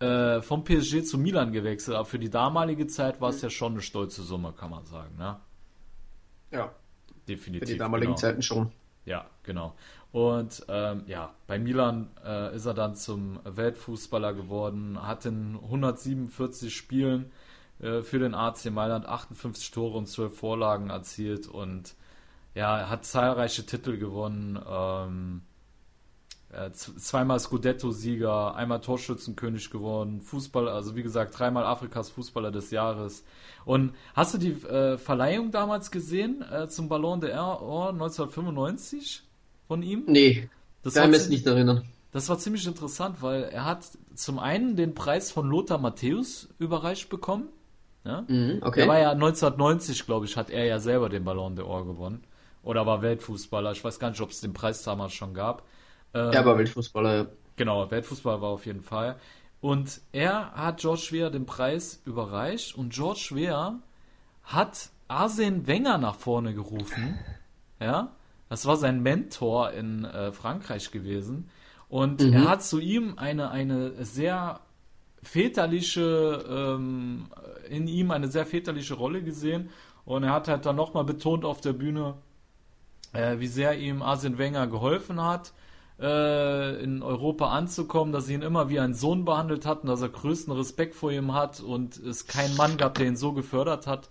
äh, 0.00 0.42
vom 0.42 0.64
PSG 0.64 1.02
zu 1.04 1.18
Milan 1.18 1.52
gewechselt. 1.52 1.96
Aber 1.96 2.04
für 2.04 2.18
die 2.18 2.30
damalige 2.30 2.86
Zeit 2.86 3.20
war 3.20 3.30
es 3.30 3.40
ja 3.40 3.50
schon 3.50 3.72
eine 3.72 3.82
stolze 3.82 4.22
Summe, 4.22 4.52
kann 4.52 4.70
man 4.70 4.84
sagen. 4.84 5.16
Ne? 5.16 5.40
Ja, 6.50 6.72
Definitiv. 7.26 7.66
für 7.66 7.72
die 7.72 7.78
damaligen 7.78 8.12
genau. 8.12 8.20
Zeiten 8.20 8.42
schon. 8.42 8.72
Ja, 9.04 9.26
genau. 9.42 9.74
Und 10.12 10.64
ähm, 10.68 11.04
ja, 11.06 11.34
bei 11.46 11.58
Milan 11.58 12.10
äh, 12.24 12.54
ist 12.54 12.66
er 12.66 12.74
dann 12.74 12.94
zum 12.94 13.40
Weltfußballer 13.44 14.34
geworden, 14.34 14.98
hat 15.02 15.26
in 15.26 15.58
147 15.62 16.74
Spielen 16.74 17.30
äh, 17.80 18.02
für 18.02 18.18
den 18.18 18.34
AC 18.34 18.70
Mailand 18.70 19.06
58 19.06 19.70
Tore 19.70 19.98
und 19.98 20.06
12 20.06 20.36
Vorlagen 20.36 20.90
erzielt 20.90 21.46
und 21.46 21.94
ja, 22.54 22.78
er 22.78 22.90
hat 22.90 23.04
zahlreiche 23.04 23.64
Titel 23.66 23.98
gewonnen. 23.98 24.58
Ähm, 24.68 25.42
äh, 26.50 26.70
zweimal 26.72 27.38
Scudetto-Sieger, 27.38 28.54
einmal 28.54 28.80
Torschützenkönig 28.80 29.70
geworden, 29.70 30.22
Fußball, 30.22 30.66
also 30.68 30.96
wie 30.96 31.02
gesagt, 31.02 31.38
dreimal 31.38 31.64
Afrikas 31.64 32.08
Fußballer 32.08 32.50
des 32.50 32.70
Jahres. 32.70 33.22
Und 33.66 33.92
hast 34.14 34.32
du 34.34 34.38
die 34.38 34.52
äh, 34.52 34.96
Verleihung 34.96 35.50
damals 35.50 35.90
gesehen 35.90 36.42
äh, 36.50 36.66
zum 36.68 36.88
Ballon 36.88 37.20
d'Or 37.20 37.90
1995 37.90 39.24
von 39.66 39.82
ihm? 39.82 40.04
Nee, 40.06 40.48
Das 40.82 40.94
kann 40.94 41.10
mich 41.10 41.28
nicht 41.28 41.46
erinnern. 41.46 41.84
das 42.12 42.30
war 42.30 42.38
ziemlich 42.38 42.66
interessant, 42.66 43.20
weil 43.20 43.42
er 43.44 43.66
hat 43.66 43.84
zum 44.14 44.38
einen 44.38 44.74
den 44.74 44.94
Preis 44.94 45.30
von 45.30 45.48
Lothar 45.50 45.78
Matthäus 45.78 46.48
überreicht 46.58 47.10
bekommen. 47.10 47.48
Ja? 48.04 48.24
Mhm, 48.28 48.58
okay. 48.62 48.80
Der 48.80 48.88
war 48.88 48.98
ja 48.98 49.14
1990, 49.14 50.06
glaube 50.06 50.26
ich, 50.26 50.36
hat 50.36 50.50
er 50.50 50.64
ja 50.64 50.78
selber 50.78 51.08
den 51.08 51.24
Ballon 51.24 51.56
d'Or 51.58 51.84
gewonnen. 51.86 52.24
Oder 52.62 52.86
war 52.86 53.02
Weltfußballer. 53.02 53.72
Ich 53.72 53.84
weiß 53.84 53.98
gar 53.98 54.10
nicht, 54.10 54.20
ob 54.20 54.30
es 54.30 54.40
den 54.40 54.52
Preis 54.52 54.82
damals 54.82 55.12
schon 55.14 55.34
gab. 55.34 55.62
Ähm, 56.14 56.32
er 56.32 56.44
war 56.44 56.58
Weltfußballer, 56.58 57.14
ja. 57.16 57.26
Genau, 57.56 57.90
Weltfußball 57.90 58.40
war 58.40 58.50
auf 58.50 58.66
jeden 58.66 58.82
Fall. 58.82 59.16
Und 59.60 60.00
er 60.12 60.52
hat 60.52 60.78
George 60.80 61.08
Weah 61.10 61.30
den 61.30 61.46
Preis 61.46 62.00
überreicht 62.04 62.76
und 62.76 62.92
George 62.92 63.30
Weah 63.32 63.78
hat 64.44 64.90
Arsene 65.08 65.66
Wenger 65.66 65.98
nach 65.98 66.16
vorne 66.16 66.54
gerufen. 66.54 67.24
Ja, 67.80 68.16
das 68.48 68.66
war 68.66 68.76
sein 68.76 69.02
Mentor 69.02 69.70
in 69.70 70.04
äh, 70.04 70.32
Frankreich 70.32 70.90
gewesen. 70.90 71.48
Und 71.88 72.22
Mhm. 72.22 72.32
er 72.32 72.48
hat 72.48 72.62
zu 72.64 72.80
ihm 72.80 73.14
eine, 73.18 73.50
eine 73.50 74.04
sehr 74.04 74.60
väterliche, 75.22 76.44
ähm, 76.48 77.26
in 77.68 77.88
ihm 77.88 78.10
eine 78.10 78.28
sehr 78.28 78.46
väterliche 78.46 78.94
Rolle 78.94 79.22
gesehen. 79.22 79.70
Und 80.04 80.24
er 80.24 80.32
hat 80.32 80.48
halt 80.48 80.64
dann 80.66 80.76
nochmal 80.76 81.04
betont 81.04 81.44
auf 81.44 81.60
der 81.60 81.74
Bühne, 81.74 82.14
äh, 83.12 83.38
wie 83.38 83.46
sehr 83.46 83.78
ihm 83.78 84.02
Arsene 84.02 84.38
Wenger 84.38 84.66
geholfen 84.66 85.22
hat, 85.22 85.52
äh, 86.00 86.82
in 86.82 87.02
Europa 87.02 87.50
anzukommen, 87.50 88.12
dass 88.12 88.26
sie 88.26 88.34
ihn 88.34 88.42
immer 88.42 88.68
wie 88.68 88.80
einen 88.80 88.94
Sohn 88.94 89.24
behandelt 89.24 89.66
hat 89.66 89.82
und 89.82 89.88
dass 89.88 90.00
er 90.00 90.08
größten 90.08 90.52
Respekt 90.52 90.94
vor 90.94 91.10
ihm 91.10 91.34
hat 91.34 91.60
und 91.60 91.98
es 91.98 92.26
keinen 92.26 92.56
Mann 92.56 92.76
gab, 92.76 92.94
der 92.94 93.06
ihn 93.06 93.16
so 93.16 93.32
gefördert 93.32 93.86
hat. 93.86 94.08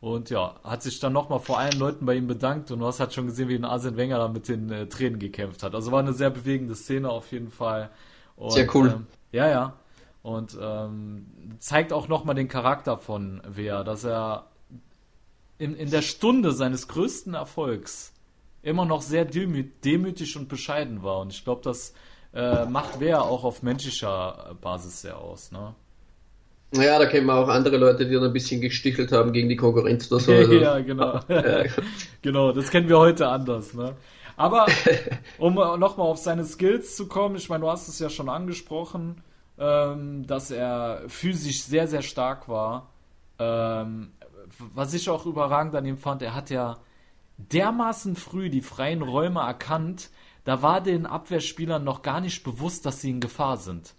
Und 0.00 0.30
ja, 0.30 0.56
hat 0.62 0.82
sich 0.82 1.00
dann 1.00 1.12
nochmal 1.12 1.40
vor 1.40 1.58
allen 1.58 1.78
Leuten 1.78 2.06
bei 2.06 2.14
ihm 2.14 2.26
bedankt 2.26 2.70
und 2.70 2.80
du 2.80 2.86
hast 2.86 3.00
halt 3.00 3.14
schon 3.14 3.26
gesehen, 3.26 3.48
wie 3.48 3.54
ein 3.54 3.64
Arsene 3.64 3.96
Wenger 3.96 4.18
da 4.18 4.28
mit 4.28 4.48
den 4.48 4.70
äh, 4.70 4.86
Tränen 4.88 5.18
gekämpft 5.18 5.62
hat. 5.62 5.74
Also 5.74 5.90
war 5.90 6.00
eine 6.00 6.12
sehr 6.12 6.30
bewegende 6.30 6.74
Szene 6.74 7.08
auf 7.08 7.32
jeden 7.32 7.50
Fall. 7.50 7.90
Und, 8.36 8.52
Sehr 8.52 8.74
cool. 8.74 8.88
Ähm, 8.88 9.06
ja, 9.32 9.48
ja. 9.48 9.74
Und 10.26 10.58
ähm, 10.60 11.24
zeigt 11.60 11.92
auch 11.92 12.08
nochmal 12.08 12.34
den 12.34 12.48
Charakter 12.48 12.98
von 12.98 13.40
Wehr, 13.46 13.84
dass 13.84 14.02
er 14.02 14.46
in, 15.56 15.76
in 15.76 15.88
der 15.92 16.02
Stunde 16.02 16.50
seines 16.50 16.88
größten 16.88 17.34
Erfolgs 17.34 18.12
immer 18.60 18.84
noch 18.86 19.02
sehr 19.02 19.24
demü 19.24 19.62
demütig 19.84 20.36
und 20.36 20.48
bescheiden 20.48 21.04
war. 21.04 21.20
Und 21.20 21.32
ich 21.32 21.44
glaube, 21.44 21.60
das 21.62 21.94
äh, 22.34 22.64
macht 22.64 22.98
Wehr 22.98 23.22
auch 23.22 23.44
auf 23.44 23.62
menschlicher 23.62 24.56
Basis 24.60 25.02
sehr 25.02 25.16
aus. 25.16 25.52
Ne? 25.52 25.76
Ja, 26.74 26.98
da 26.98 27.06
kennen 27.06 27.26
wir 27.26 27.34
auch 27.34 27.48
andere 27.48 27.76
Leute, 27.76 28.04
die 28.04 28.14
dann 28.14 28.24
ein 28.24 28.32
bisschen 28.32 28.60
gestichelt 28.60 29.12
haben 29.12 29.32
gegen 29.32 29.48
die 29.48 29.54
Konkurrenz 29.54 30.10
oder 30.10 30.20
so. 30.20 30.32
Also, 30.32 30.52
ja, 30.54 30.80
genau. 30.80 31.20
genau, 32.22 32.50
das 32.50 32.72
kennen 32.72 32.88
wir 32.88 32.98
heute 32.98 33.28
anders. 33.28 33.74
Ne? 33.74 33.94
Aber 34.36 34.66
um 35.38 35.54
nochmal 35.54 36.08
auf 36.08 36.18
seine 36.18 36.44
Skills 36.44 36.96
zu 36.96 37.06
kommen, 37.06 37.36
ich 37.36 37.48
meine, 37.48 37.60
du 37.60 37.70
hast 37.70 37.86
es 37.86 38.00
ja 38.00 38.10
schon 38.10 38.28
angesprochen, 38.28 39.22
ähm, 39.58 40.26
dass 40.26 40.50
er 40.50 41.02
physisch 41.08 41.62
sehr, 41.62 41.88
sehr 41.88 42.02
stark 42.02 42.48
war. 42.48 42.90
Ähm, 43.38 44.12
was 44.74 44.94
ich 44.94 45.10
auch 45.10 45.26
überragend 45.26 45.74
an 45.74 45.86
ihm 45.86 45.98
fand, 45.98 46.22
er 46.22 46.34
hat 46.34 46.50
ja 46.50 46.78
dermaßen 47.38 48.16
früh 48.16 48.48
die 48.48 48.62
freien 48.62 49.02
Räume 49.02 49.40
erkannt, 49.40 50.10
da 50.44 50.62
war 50.62 50.80
den 50.80 51.06
Abwehrspielern 51.06 51.84
noch 51.84 52.02
gar 52.02 52.20
nicht 52.20 52.44
bewusst, 52.44 52.86
dass 52.86 53.00
sie 53.00 53.10
in 53.10 53.20
Gefahr 53.20 53.56
sind. 53.56 53.94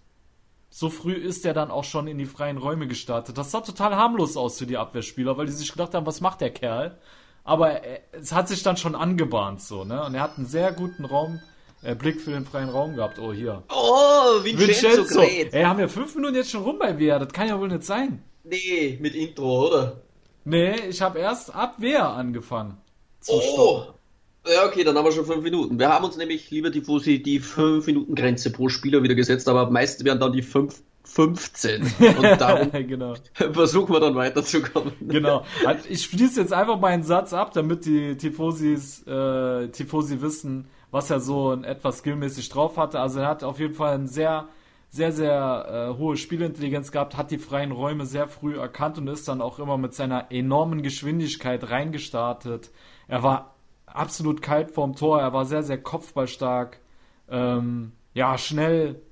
So 0.70 0.90
früh 0.90 1.12
ist 1.12 1.44
er 1.46 1.54
dann 1.54 1.70
auch 1.70 1.84
schon 1.84 2.08
in 2.08 2.18
die 2.18 2.26
freien 2.26 2.58
Räume 2.58 2.88
gestartet. 2.88 3.38
Das 3.38 3.50
sah 3.50 3.60
total 3.60 3.96
harmlos 3.96 4.36
aus 4.36 4.58
für 4.58 4.66
die 4.66 4.76
Abwehrspieler, 4.76 5.36
weil 5.36 5.46
die 5.46 5.52
sich 5.52 5.70
gedacht 5.70 5.94
haben, 5.94 6.06
was 6.06 6.20
macht 6.20 6.40
der 6.40 6.50
Kerl? 6.50 6.98
Aber 7.44 7.70
er- 7.82 8.00
es 8.12 8.32
hat 8.32 8.48
sich 8.48 8.62
dann 8.62 8.76
schon 8.76 8.94
angebahnt 8.94 9.62
so, 9.62 9.84
ne? 9.84 10.04
Und 10.04 10.14
er 10.14 10.22
hat 10.22 10.36
einen 10.36 10.46
sehr 10.46 10.72
guten 10.72 11.04
Raum, 11.04 11.40
äh, 11.82 11.94
Blick 11.94 12.20
für 12.20 12.30
den 12.30 12.44
freien 12.44 12.68
Raum 12.68 12.96
gehabt. 12.96 13.18
Oh, 13.18 13.32
hier. 13.32 13.62
Oh, 13.70 14.42
Vincenzo, 14.42 14.98
Vincenzo! 14.98 15.20
Ey, 15.20 15.62
haben 15.62 15.78
wir 15.78 15.88
fünf 15.88 16.14
Minuten 16.14 16.34
jetzt 16.34 16.50
schon 16.50 16.62
rum 16.62 16.78
bei 16.78 16.98
Wehr? 16.98 17.18
Das 17.18 17.32
kann 17.32 17.48
ja 17.48 17.58
wohl 17.58 17.68
nicht 17.68 17.84
sein. 17.84 18.22
Nee, 18.44 18.98
mit 19.00 19.14
Intro, 19.14 19.68
oder? 19.68 20.00
Nee, 20.44 20.74
ich 20.88 21.02
habe 21.02 21.18
erst 21.18 21.54
ab 21.54 21.76
Wehr 21.78 22.08
angefangen. 22.08 22.78
Oh! 23.26 23.40
stoppen. 23.40 23.98
Ja, 24.46 24.66
okay, 24.66 24.82
dann 24.82 24.96
haben 24.96 25.04
wir 25.04 25.12
schon 25.12 25.26
fünf 25.26 25.42
Minuten. 25.42 25.78
Wir 25.78 25.90
haben 25.90 26.04
uns 26.04 26.16
nämlich, 26.16 26.50
lieber 26.50 26.72
Tifosi, 26.72 27.22
die 27.22 27.40
5-Minuten-Grenze 27.40 28.50
pro 28.50 28.68
Spieler 28.68 29.02
wieder 29.02 29.14
gesetzt, 29.14 29.48
aber 29.48 29.70
meist 29.70 30.04
werden 30.04 30.20
dann 30.20 30.32
die 30.32 30.42
5, 30.42 30.80
15. 31.04 31.82
Und 31.82 31.92
darum 32.38 32.70
genau. 32.72 33.14
versuchen 33.34 33.92
wir 33.92 34.00
dann 34.00 34.14
weiterzukommen. 34.14 34.92
Genau. 35.00 35.44
Also 35.66 35.84
Ich 35.90 36.04
schließe 36.04 36.40
jetzt 36.40 36.52
einfach 36.52 36.78
meinen 36.78 37.02
Satz 37.02 37.32
ab, 37.32 37.52
damit 37.52 37.84
die 37.84 38.16
Tifosis, 38.16 39.06
äh, 39.06 39.68
Tifosi 39.68 40.22
wissen, 40.22 40.66
was 40.90 41.10
er 41.10 41.20
so 41.20 41.52
in 41.52 41.64
etwa 41.64 41.92
skillmäßig 41.92 42.48
drauf 42.48 42.76
hatte. 42.76 43.00
Also 43.00 43.20
er 43.20 43.28
hat 43.28 43.44
auf 43.44 43.58
jeden 43.58 43.74
Fall 43.74 43.94
eine 43.94 44.08
sehr, 44.08 44.48
sehr, 44.90 45.12
sehr 45.12 45.92
äh, 45.94 45.98
hohe 45.98 46.16
Spielintelligenz 46.16 46.92
gehabt, 46.92 47.16
hat 47.16 47.30
die 47.30 47.38
freien 47.38 47.72
Räume 47.72 48.06
sehr 48.06 48.28
früh 48.28 48.58
erkannt 48.58 48.98
und 48.98 49.08
ist 49.08 49.28
dann 49.28 49.42
auch 49.42 49.58
immer 49.58 49.76
mit 49.76 49.94
seiner 49.94 50.30
enormen 50.32 50.82
Geschwindigkeit 50.82 51.70
reingestartet. 51.70 52.70
Er 53.06 53.22
war 53.22 53.54
absolut 53.86 54.42
kalt 54.42 54.70
vorm 54.70 54.96
Tor, 54.96 55.20
er 55.20 55.32
war 55.32 55.44
sehr, 55.44 55.62
sehr 55.62 55.82
kopfballstark, 55.82 56.80
ähm, 57.28 57.92
ja, 58.14 58.38
schnell 58.38 59.02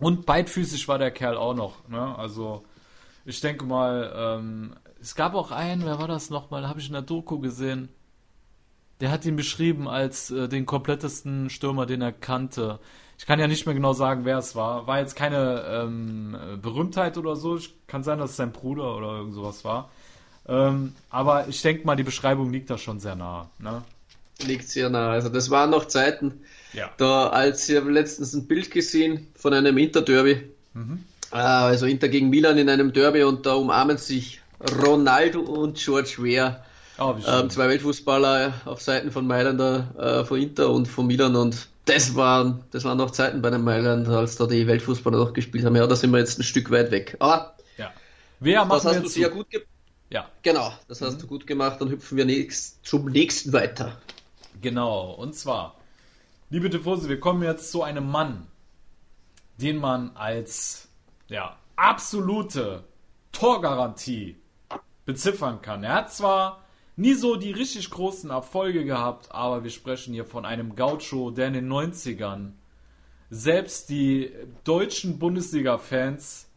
und 0.00 0.26
beidfüßig 0.26 0.88
war 0.88 0.98
der 0.98 1.12
Kerl 1.12 1.36
auch 1.36 1.54
noch. 1.54 1.88
Ne? 1.88 2.18
Also 2.18 2.64
ich 3.24 3.40
denke 3.40 3.64
mal, 3.64 4.12
ähm, 4.16 4.74
es 5.00 5.14
gab 5.14 5.34
auch 5.34 5.50
einen, 5.50 5.84
wer 5.84 5.98
war 5.98 6.08
das 6.08 6.30
nochmal, 6.30 6.68
habe 6.68 6.80
ich 6.80 6.86
in 6.86 6.92
der 6.92 7.02
Doku 7.02 7.38
gesehen, 7.38 7.88
der 9.04 9.10
hat 9.10 9.26
ihn 9.26 9.36
beschrieben 9.36 9.86
als 9.86 10.30
äh, 10.30 10.48
den 10.48 10.64
komplettesten 10.64 11.50
Stürmer, 11.50 11.84
den 11.84 12.00
er 12.00 12.10
kannte. 12.10 12.78
Ich 13.18 13.26
kann 13.26 13.38
ja 13.38 13.46
nicht 13.46 13.66
mehr 13.66 13.74
genau 13.74 13.92
sagen, 13.92 14.24
wer 14.24 14.38
es 14.38 14.56
war. 14.56 14.86
War 14.86 14.98
jetzt 14.98 15.14
keine 15.14 15.62
ähm, 15.68 16.34
äh, 16.34 16.56
Berühmtheit 16.56 17.18
oder 17.18 17.36
so. 17.36 17.58
Ich, 17.58 17.74
kann 17.86 18.02
sein, 18.02 18.18
dass 18.18 18.30
es 18.30 18.36
sein 18.36 18.50
Bruder 18.52 18.96
oder 18.96 19.18
irgend 19.18 19.34
sowas 19.34 19.62
war. 19.62 19.90
Ähm, 20.48 20.94
aber 21.10 21.48
ich 21.48 21.60
denke 21.60 21.84
mal, 21.86 21.96
die 21.96 22.02
Beschreibung 22.02 22.50
liegt 22.50 22.70
da 22.70 22.78
schon 22.78 22.98
sehr 22.98 23.14
nah. 23.14 23.50
Ne? 23.58 23.82
Liegt 24.42 24.70
sehr 24.70 24.88
nah. 24.88 25.10
Also 25.10 25.28
das 25.28 25.50
waren 25.50 25.68
noch 25.68 25.84
Zeiten, 25.84 26.40
Ja. 26.72 26.88
da 26.96 27.26
als 27.28 27.68
ich 27.68 27.76
habe 27.76 27.90
letztens 27.90 28.32
ein 28.32 28.46
Bild 28.46 28.70
gesehen 28.70 29.26
von 29.34 29.52
einem 29.52 29.76
Inter-Derby. 29.76 30.48
Äh, 31.30 31.36
Also 31.36 31.84
Inter 31.84 32.08
gegen 32.08 32.30
Milan 32.30 32.56
in 32.56 32.70
einem 32.70 32.94
Derby 32.94 33.22
und 33.24 33.44
da 33.44 33.52
umarmen 33.52 33.98
sich 33.98 34.40
Ronaldo 34.82 35.40
und 35.40 35.76
George 35.76 36.14
Weah. 36.20 36.64
Oh. 36.98 37.14
Ähm, 37.26 37.50
zwei 37.50 37.68
Weltfußballer 37.68 38.54
auf 38.66 38.80
Seiten 38.80 39.10
von 39.10 39.26
Mailander, 39.26 39.94
äh, 39.98 40.24
von 40.24 40.40
Inter 40.40 40.70
und 40.70 40.86
von 40.86 41.06
Milan 41.06 41.34
und 41.34 41.68
das 41.86 42.14
waren, 42.14 42.64
das 42.70 42.84
waren 42.84 42.96
noch 42.96 43.10
Zeiten 43.10 43.42
bei 43.42 43.50
den 43.50 43.62
Mailand, 43.62 44.08
als 44.08 44.36
da 44.36 44.46
die 44.46 44.66
Weltfußballer 44.66 45.18
noch 45.18 45.32
gespielt 45.32 45.64
haben. 45.64 45.76
Ja, 45.76 45.86
da 45.86 45.96
sind 45.96 46.12
wir 46.12 46.18
jetzt 46.18 46.38
ein 46.38 46.42
Stück 46.42 46.70
weit 46.70 46.90
weg. 46.90 47.16
Aber 47.18 47.56
ja. 47.76 47.92
Wer 48.40 48.64
das 48.64 48.84
hast 48.84 49.02
du 49.02 49.08
sehr 49.08 49.28
gut 49.28 49.50
gemacht. 49.50 49.68
Ja. 50.10 50.30
Genau, 50.42 50.72
das 50.88 51.02
hast 51.02 51.20
du 51.20 51.26
gut 51.26 51.46
gemacht. 51.46 51.80
Dann 51.80 51.90
hüpfen 51.90 52.16
wir 52.16 52.24
nächst, 52.24 52.86
zum 52.86 53.06
nächsten 53.06 53.52
weiter. 53.52 53.98
Genau, 54.62 55.12
und 55.12 55.34
zwar, 55.34 55.74
liebe 56.48 56.70
Tifosi, 56.70 57.08
wir 57.08 57.20
kommen 57.20 57.42
jetzt 57.42 57.70
zu 57.70 57.82
einem 57.82 58.10
Mann, 58.10 58.46
den 59.58 59.76
man 59.76 60.12
als 60.14 60.88
ja, 61.28 61.56
absolute 61.76 62.84
Torgarantie 63.32 64.36
beziffern 65.04 65.60
kann. 65.60 65.84
Er 65.84 65.94
hat 65.94 66.12
zwar 66.12 66.63
nie 66.96 67.14
so 67.14 67.36
die 67.36 67.52
richtig 67.52 67.90
großen 67.90 68.30
Erfolge 68.30 68.84
gehabt, 68.84 69.32
aber 69.32 69.64
wir 69.64 69.70
sprechen 69.70 70.14
hier 70.14 70.24
von 70.24 70.44
einem 70.44 70.76
Gaucho, 70.76 71.30
der 71.30 71.48
in 71.48 71.54
den 71.54 71.72
90ern 71.72 72.52
selbst 73.30 73.90
die 73.90 74.30
deutschen 74.64 75.18
Bundesliga-Fans 75.18 76.48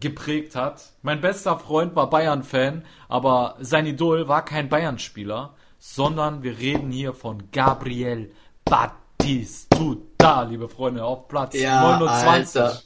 geprägt 0.00 0.56
hat. 0.56 0.92
Mein 1.02 1.20
bester 1.20 1.58
Freund 1.58 1.94
war 1.94 2.10
Bayern-Fan, 2.10 2.84
aber 3.08 3.56
sein 3.60 3.86
Idol 3.86 4.28
war 4.28 4.44
kein 4.44 4.68
Bayern-Spieler, 4.68 5.54
sondern 5.78 6.42
wir 6.42 6.58
reden 6.58 6.90
hier 6.90 7.14
von 7.14 7.50
Gabriel 7.52 8.32
Batistuta, 8.64 10.42
liebe 10.42 10.68
Freunde, 10.68 11.04
auf 11.04 11.28
Platz 11.28 11.54
Ja, 11.54 11.98
29. 11.98 12.60
Alter. 12.60 12.82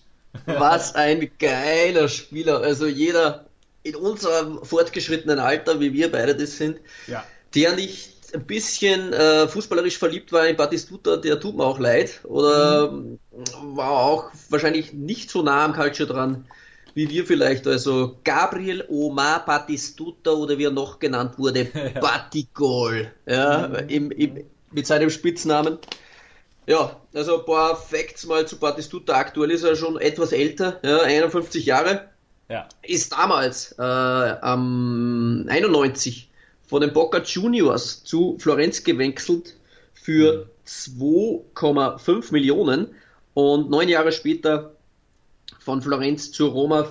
Was 0.47 0.95
ein 0.95 1.31
geiler 1.39 2.09
Spieler. 2.09 2.61
Also 2.61 2.87
jeder 2.87 3.47
in 3.85 3.95
unserem 3.95 4.64
fortgeschrittenen 4.64 5.38
Alter, 5.38 5.79
wie 5.79 5.93
wir 5.93 6.11
beide 6.11 6.35
das 6.35 6.57
sind, 6.57 6.81
Ja. 7.07 7.25
der 7.55 7.76
nicht 7.76 8.12
ein 8.35 8.45
bisschen 8.47 9.12
äh, 9.12 9.47
fußballerisch 9.47 9.99
verliebt 9.99 10.33
war 10.33 10.45
in 10.49 10.57
Batistuta, 10.57 11.17
der 11.19 11.38
tut 11.38 11.57
mir 11.57 11.64
auch 11.64 11.79
leid. 11.79 12.21
Oder 12.25 12.91
Mhm. 12.91 13.19
war 13.76 13.91
auch 13.91 14.31
wahrscheinlich 14.49 14.93
nicht 14.93 15.31
so 15.31 15.43
nah 15.43 15.64
am 15.64 15.73
Culture 15.75 16.09
dran 16.12 16.47
wie 16.97 17.11
wir 17.11 17.26
vielleicht. 17.26 17.67
Also 17.67 18.19
Gabriel 18.23 18.85
Omar 18.88 19.45
Batistuta 19.45 20.31
oder 20.31 20.59
wie 20.59 20.64
er 20.67 20.71
noch 20.71 21.00
genannt 21.00 21.38
wurde, 21.38 21.64
Batigol. 22.00 23.11
Ja, 23.26 23.69
Mhm. 23.69 23.88
im, 23.88 24.11
im, 24.12 24.45
mit 24.71 24.87
seinem 24.87 25.11
Spitznamen. 25.11 25.79
Ja, 26.67 27.00
also 27.12 27.41
ein 27.41 27.45
paar 27.47 27.76
Facts 27.76 28.26
mal 28.26 28.47
zu 28.47 28.59
Batistuta. 28.59 29.14
Aktuell 29.14 29.50
ist 29.50 29.64
er 29.64 29.75
schon 29.76 30.00
etwas 30.00 30.31
älter, 30.33 30.79
ja, 30.85 31.00
51 31.03 31.67
Jahre 31.67 32.09
Ja. 32.49 32.69
ist 32.83 33.13
damals 33.13 33.73
äh, 33.79 33.83
am 33.83 35.47
91 35.49 36.31
von 36.67 36.81
den 36.81 36.93
Boca 36.93 37.23
Juniors 37.23 38.05
zu 38.05 38.37
Florenz 38.39 38.85
gewechselt 38.85 39.55
für 39.95 40.49
2,5 40.67 42.33
Millionen 42.33 42.89
und 43.33 43.71
neun 43.71 43.89
Jahre 43.89 44.13
später 44.13 44.73
von 45.59 45.83
Florenz 45.83 46.33
zu 46.33 46.47
Roma 46.47 46.87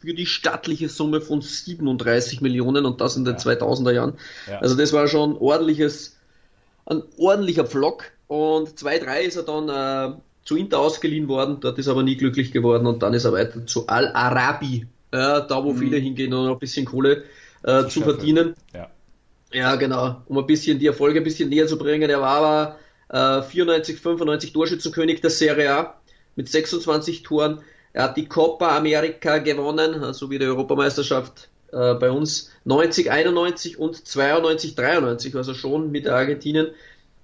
für 0.00 0.14
die 0.14 0.26
stattliche 0.26 0.88
Summe 0.88 1.20
von 1.20 1.42
37 1.42 2.40
Millionen 2.40 2.86
und 2.86 3.00
das 3.00 3.16
in 3.16 3.24
den 3.24 3.36
2000er 3.36 3.92
Jahren. 3.92 4.18
Ja. 4.48 4.58
Also 4.58 4.74
das 4.74 4.92
war 4.92 5.08
schon 5.08 5.36
ordentliches, 5.36 6.16
ein 6.86 7.02
ordentlicher 7.18 7.66
Pflock 7.66 8.04
und 8.26 8.68
2-3 8.70 9.20
ist 9.20 9.36
er 9.36 9.42
dann 9.42 9.68
äh, 9.68 10.16
zu 10.44 10.56
Inter 10.56 10.78
ausgeliehen 10.78 11.28
worden, 11.28 11.58
dort 11.60 11.78
ist 11.78 11.86
er 11.86 11.92
aber 11.92 12.02
nie 12.02 12.16
glücklich 12.16 12.52
geworden 12.52 12.86
und 12.86 13.02
dann 13.02 13.14
ist 13.14 13.24
er 13.24 13.32
weiter 13.32 13.66
zu 13.66 13.86
Al-Arabi, 13.86 14.86
äh, 15.12 15.16
da 15.16 15.64
wo 15.64 15.74
viele 15.74 15.98
hingehen, 15.98 16.32
um 16.32 16.50
ein 16.50 16.58
bisschen 16.58 16.86
Kohle 16.86 17.24
äh, 17.62 17.82
zu 17.84 17.90
Sheffield. 17.90 18.04
verdienen. 18.04 18.54
Ja. 18.74 18.90
Ja, 19.52 19.74
genau, 19.76 20.22
um 20.26 20.38
ein 20.38 20.46
bisschen 20.46 20.78
die 20.78 20.86
Erfolge 20.86 21.18
ein 21.20 21.24
bisschen 21.24 21.48
näher 21.48 21.66
zu 21.66 21.76
bringen. 21.76 22.08
Er 22.08 22.20
war 22.20 22.76
aber 23.10 23.40
äh, 23.40 23.42
94, 23.42 23.98
95 23.98 24.52
Torschützenkönig 24.52 25.20
der 25.20 25.30
Serie 25.30 25.74
A 25.74 26.00
mit 26.36 26.48
26 26.48 27.24
Toren. 27.24 27.60
Er 27.92 28.04
hat 28.04 28.16
die 28.16 28.26
Copa 28.26 28.76
America 28.76 29.38
gewonnen, 29.38 30.04
also 30.04 30.30
wie 30.30 30.38
die 30.38 30.46
Europameisterschaft 30.46 31.48
äh, 31.72 31.94
bei 31.94 32.12
uns 32.12 32.52
90, 32.64 33.10
91 33.10 33.78
und 33.78 34.06
92, 34.06 34.76
93, 34.76 35.34
also 35.34 35.54
schon 35.54 35.90
mit 35.90 36.06
der 36.06 36.14
Argentinien 36.14 36.68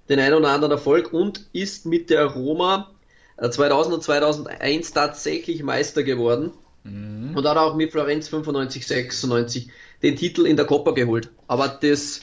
den 0.09 0.19
einen 0.19 0.35
oder 0.35 0.49
anderen 0.49 0.71
Erfolg 0.71 1.13
und 1.13 1.45
ist 1.53 1.85
mit 1.85 2.09
der 2.09 2.25
Roma 2.25 2.91
2000 3.39 3.95
und 3.95 4.03
2001 4.03 4.93
tatsächlich 4.93 5.63
Meister 5.63 6.03
geworden 6.03 6.51
und 6.83 7.45
hat 7.45 7.57
auch 7.57 7.75
mit 7.75 7.91
Florenz 7.91 8.29
95, 8.29 8.87
96 8.87 9.69
den 10.01 10.15
Titel 10.15 10.45
in 10.45 10.55
der 10.55 10.65
Copa 10.65 10.91
geholt. 10.91 11.29
Aber 11.47 11.67
das 11.67 12.21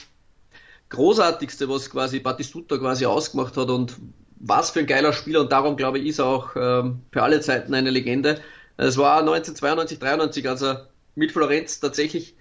Großartigste, 0.89 1.69
was 1.69 1.89
quasi 1.89 2.19
Batistuta 2.19 2.77
quasi 2.77 3.05
ausgemacht 3.05 3.57
hat 3.57 3.69
und 3.69 3.95
was 4.37 4.71
für 4.71 4.79
ein 4.79 4.87
geiler 4.87 5.13
Spieler 5.13 5.41
und 5.41 5.51
darum 5.51 5.77
glaube 5.77 5.99
ich 5.99 6.07
ist 6.07 6.19
er 6.19 6.25
auch 6.25 6.55
ähm, 6.55 7.01
für 7.11 7.23
alle 7.23 7.41
Zeiten 7.41 7.73
eine 7.73 7.89
Legende. 7.89 8.41
Es 8.77 8.97
war 8.97 9.19
1992, 9.19 9.99
93, 9.99 10.49
als 10.49 10.61
er 10.61 10.89
mit 11.15 11.31
Florenz 11.31 11.79
tatsächlich 11.79 12.35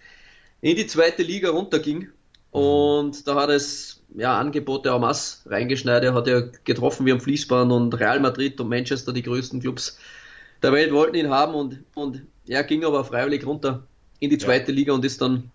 in 0.61 0.77
die 0.77 0.87
zweite 0.87 1.23
Liga 1.23 1.51
runterging 1.51 2.09
und 2.51 3.27
da 3.27 3.35
hat 3.35 3.51
es 3.51 4.04
ja 4.15 4.39
Angebote 4.39 4.91
en 4.91 5.01
masse 5.01 5.39
reingeschneit. 5.47 6.03
Er 6.05 6.15
hat 6.15 6.27
ja 6.27 6.43
getroffen 6.65 7.07
wie 7.07 7.13
am 7.13 7.21
Fließband 7.21 7.71
und 7.71 7.99
Real 7.99 8.21
Madrid 8.21 8.61
und 8.61 8.69
Manchester, 8.69 9.13
die 9.13 9.23
größten 9.23 9.61
Clubs 9.61 9.99
der 10.63 10.73
Welt 10.73 10.93
wollten 10.93 11.17
ihn 11.17 11.31
haben 11.31 11.55
und, 11.55 11.81
und 11.95 12.23
er 12.47 12.65
ging 12.65 12.85
aber 12.85 13.05
freiwillig 13.05 13.47
runter 13.47 13.83
in 14.21 14.31
die 14.31 14.39
zweite 14.39 14.73
Liga 14.73 14.93
und 14.93 15.05
ist 15.05 15.21
dann 15.21 15.51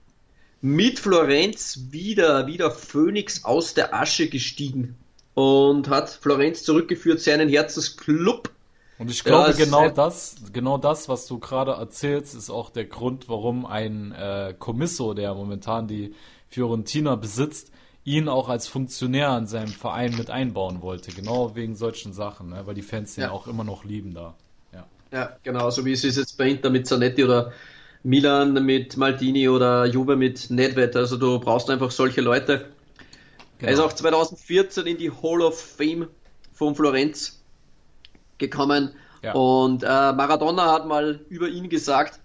mit 0.61 0.99
Florenz 0.99 1.87
wieder, 1.89 2.47
wieder 2.47 2.69
Phoenix 2.69 3.45
aus 3.45 3.73
der 3.73 3.93
Asche 3.93 4.27
gestiegen 4.27 4.95
und 5.33 5.87
hat 5.89 6.09
Florenz 6.09 6.63
zurückgeführt, 6.63 7.21
seinen 7.21 7.47
Herzensclub. 7.47 8.51
Und 8.97 9.09
ich 9.09 9.23
glaube, 9.23 9.45
Ja, 9.45 9.51
ist 9.51 9.57
genau 9.57 9.89
das, 9.89 10.35
genau 10.51 10.77
das, 10.77 11.07
was 11.07 11.25
du 11.27 11.39
gerade 11.39 11.71
erzählst, 11.71 12.35
ist 12.35 12.49
auch 12.49 12.69
der 12.69 12.85
Grund, 12.85 13.29
warum 13.29 13.65
ein 13.65 14.11
äh, 14.11 14.53
Commisso, 14.59 15.13
der 15.13 15.33
momentan 15.33 15.87
die 15.87 16.13
Fiorentina 16.49 17.15
besitzt, 17.15 17.71
ihn 18.09 18.27
auch 18.27 18.49
als 18.49 18.67
Funktionär 18.67 19.37
in 19.37 19.45
seinem 19.45 19.67
Verein 19.67 20.15
mit 20.17 20.31
einbauen 20.31 20.81
wollte. 20.81 21.11
Genau 21.11 21.55
wegen 21.55 21.75
solchen 21.75 22.11
Sachen, 22.11 22.49
ne? 22.49 22.61
weil 22.65 22.73
die 22.73 22.81
Fans 22.81 23.13
den 23.15 23.25
Ja. 23.25 23.31
auch 23.31 23.45
immer 23.45 23.63
noch 23.63 23.83
lieben 23.85 24.13
da. 24.15 24.33
Ja. 24.73 24.87
Ja, 25.11 25.37
genau, 25.43 25.69
so 25.69 25.85
wie 25.85 25.91
es 25.93 26.03
ist 26.03 26.17
jetzt 26.17 26.35
bei 26.37 26.49
Inter 26.49 26.71
mit 26.71 26.87
Zanetti 26.87 27.23
oder 27.23 27.51
Milan 28.01 28.53
mit 28.65 28.97
Maldini 28.97 29.47
oder 29.47 29.85
Juve 29.85 30.15
mit 30.15 30.49
Nedved. 30.49 30.95
Also 30.95 31.17
du 31.17 31.39
brauchst 31.39 31.69
einfach 31.69 31.91
solche 31.91 32.21
Leute. 32.21 32.69
Er 33.59 33.69
ist 33.69 33.75
Genau. 33.77 33.87
auch 33.89 33.93
2014 33.93 34.87
in 34.87 34.97
die 34.97 35.11
Hall 35.11 35.41
of 35.41 35.59
Fame 35.59 36.07
von 36.53 36.73
Florenz 36.75 37.41
gekommen. 38.39 38.91
Ja. 39.21 39.33
Und 39.33 39.83
äh, 39.83 39.87
Maradona 40.13 40.71
hat 40.71 40.87
mal 40.87 41.19
über 41.29 41.47
ihn 41.49 41.69
gesagt, 41.69 42.19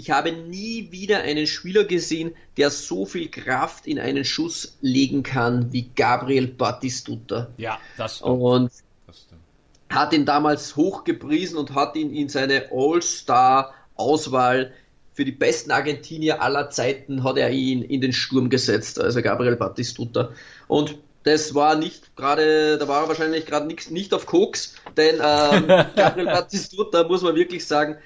ich 0.00 0.10
habe 0.10 0.32
nie 0.32 0.88
wieder 0.90 1.18
einen 1.18 1.46
Spieler 1.46 1.84
gesehen, 1.84 2.34
der 2.56 2.70
so 2.70 3.04
viel 3.04 3.28
Kraft 3.28 3.86
in 3.86 3.98
einen 3.98 4.24
Schuss 4.24 4.78
legen 4.80 5.22
kann 5.22 5.74
wie 5.74 5.90
Gabriel 5.94 6.46
Batistuta. 6.46 7.50
ja, 7.58 7.78
das 7.98 8.16
stimmt. 8.16 8.40
Und 8.40 8.70
Das 9.06 9.20
stimmt. 9.20 9.42
hat 9.90 10.14
ihn 10.14 10.24
damals 10.24 10.74
hochgepriesen 10.74 11.58
und 11.58 11.74
hat 11.74 11.96
ihn 11.96 12.14
in 12.14 12.30
seine 12.30 12.70
All-Star-Auswahl 12.72 14.72
für 15.12 15.26
die 15.26 15.32
besten 15.32 15.70
Argentinier 15.70 16.40
aller 16.40 16.70
Zeiten 16.70 17.22
hat 17.22 17.36
er 17.36 17.50
ihn 17.50 17.82
in 17.82 18.00
den 18.00 18.14
Sturm 18.14 18.48
gesetzt, 18.48 18.98
also 18.98 19.20
Gabriel 19.20 19.56
Batistuta. 19.56 20.30
Und 20.66 20.96
das 21.24 21.54
war 21.54 21.76
nicht 21.76 22.16
gerade, 22.16 22.78
da 22.78 22.88
war 22.88 23.02
er 23.02 23.08
wahrscheinlich 23.08 23.44
gerade 23.44 23.66
nicht, 23.66 23.90
nicht 23.90 24.14
auf 24.14 24.24
Koks, 24.24 24.76
denn 24.96 25.16
ähm, 25.16 25.66
Gabriel 25.94 26.26
Batistuta, 26.26 27.04
muss 27.04 27.20
man 27.20 27.34
wirklich 27.34 27.66
sagen, 27.66 27.98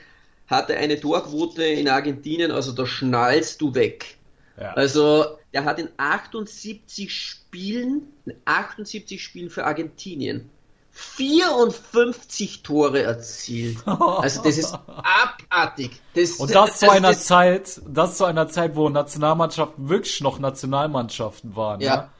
hatte 0.46 0.76
eine 0.76 1.00
Torquote 1.00 1.64
in 1.64 1.88
Argentinien, 1.88 2.50
also 2.50 2.72
da 2.72 2.86
schnallst 2.86 3.60
du 3.60 3.74
weg. 3.74 4.16
Ja. 4.60 4.72
Also, 4.74 5.24
der 5.52 5.64
hat 5.64 5.78
in 5.78 5.88
78 5.96 7.12
Spielen, 7.12 8.02
in 8.26 8.34
78 8.44 9.22
Spielen 9.22 9.50
für 9.50 9.64
Argentinien 9.64 10.48
54 10.92 12.62
Tore 12.62 13.02
erzielt. 13.02 13.78
Also, 13.86 14.42
das 14.42 14.58
ist 14.58 14.74
abartig. 14.74 15.90
Das, 16.14 16.32
Und 16.32 16.54
das 16.54 16.78
zu 16.78 16.86
also 16.86 16.96
einer 16.96 17.08
das- 17.12 17.24
Zeit, 17.26 17.80
das 17.88 18.16
zu 18.16 18.24
einer 18.24 18.48
Zeit, 18.48 18.76
wo 18.76 18.88
Nationalmannschaften 18.88 19.88
wirklich 19.88 20.20
noch 20.20 20.38
Nationalmannschaften 20.38 21.56
waren. 21.56 21.80
Ja, 21.80 22.10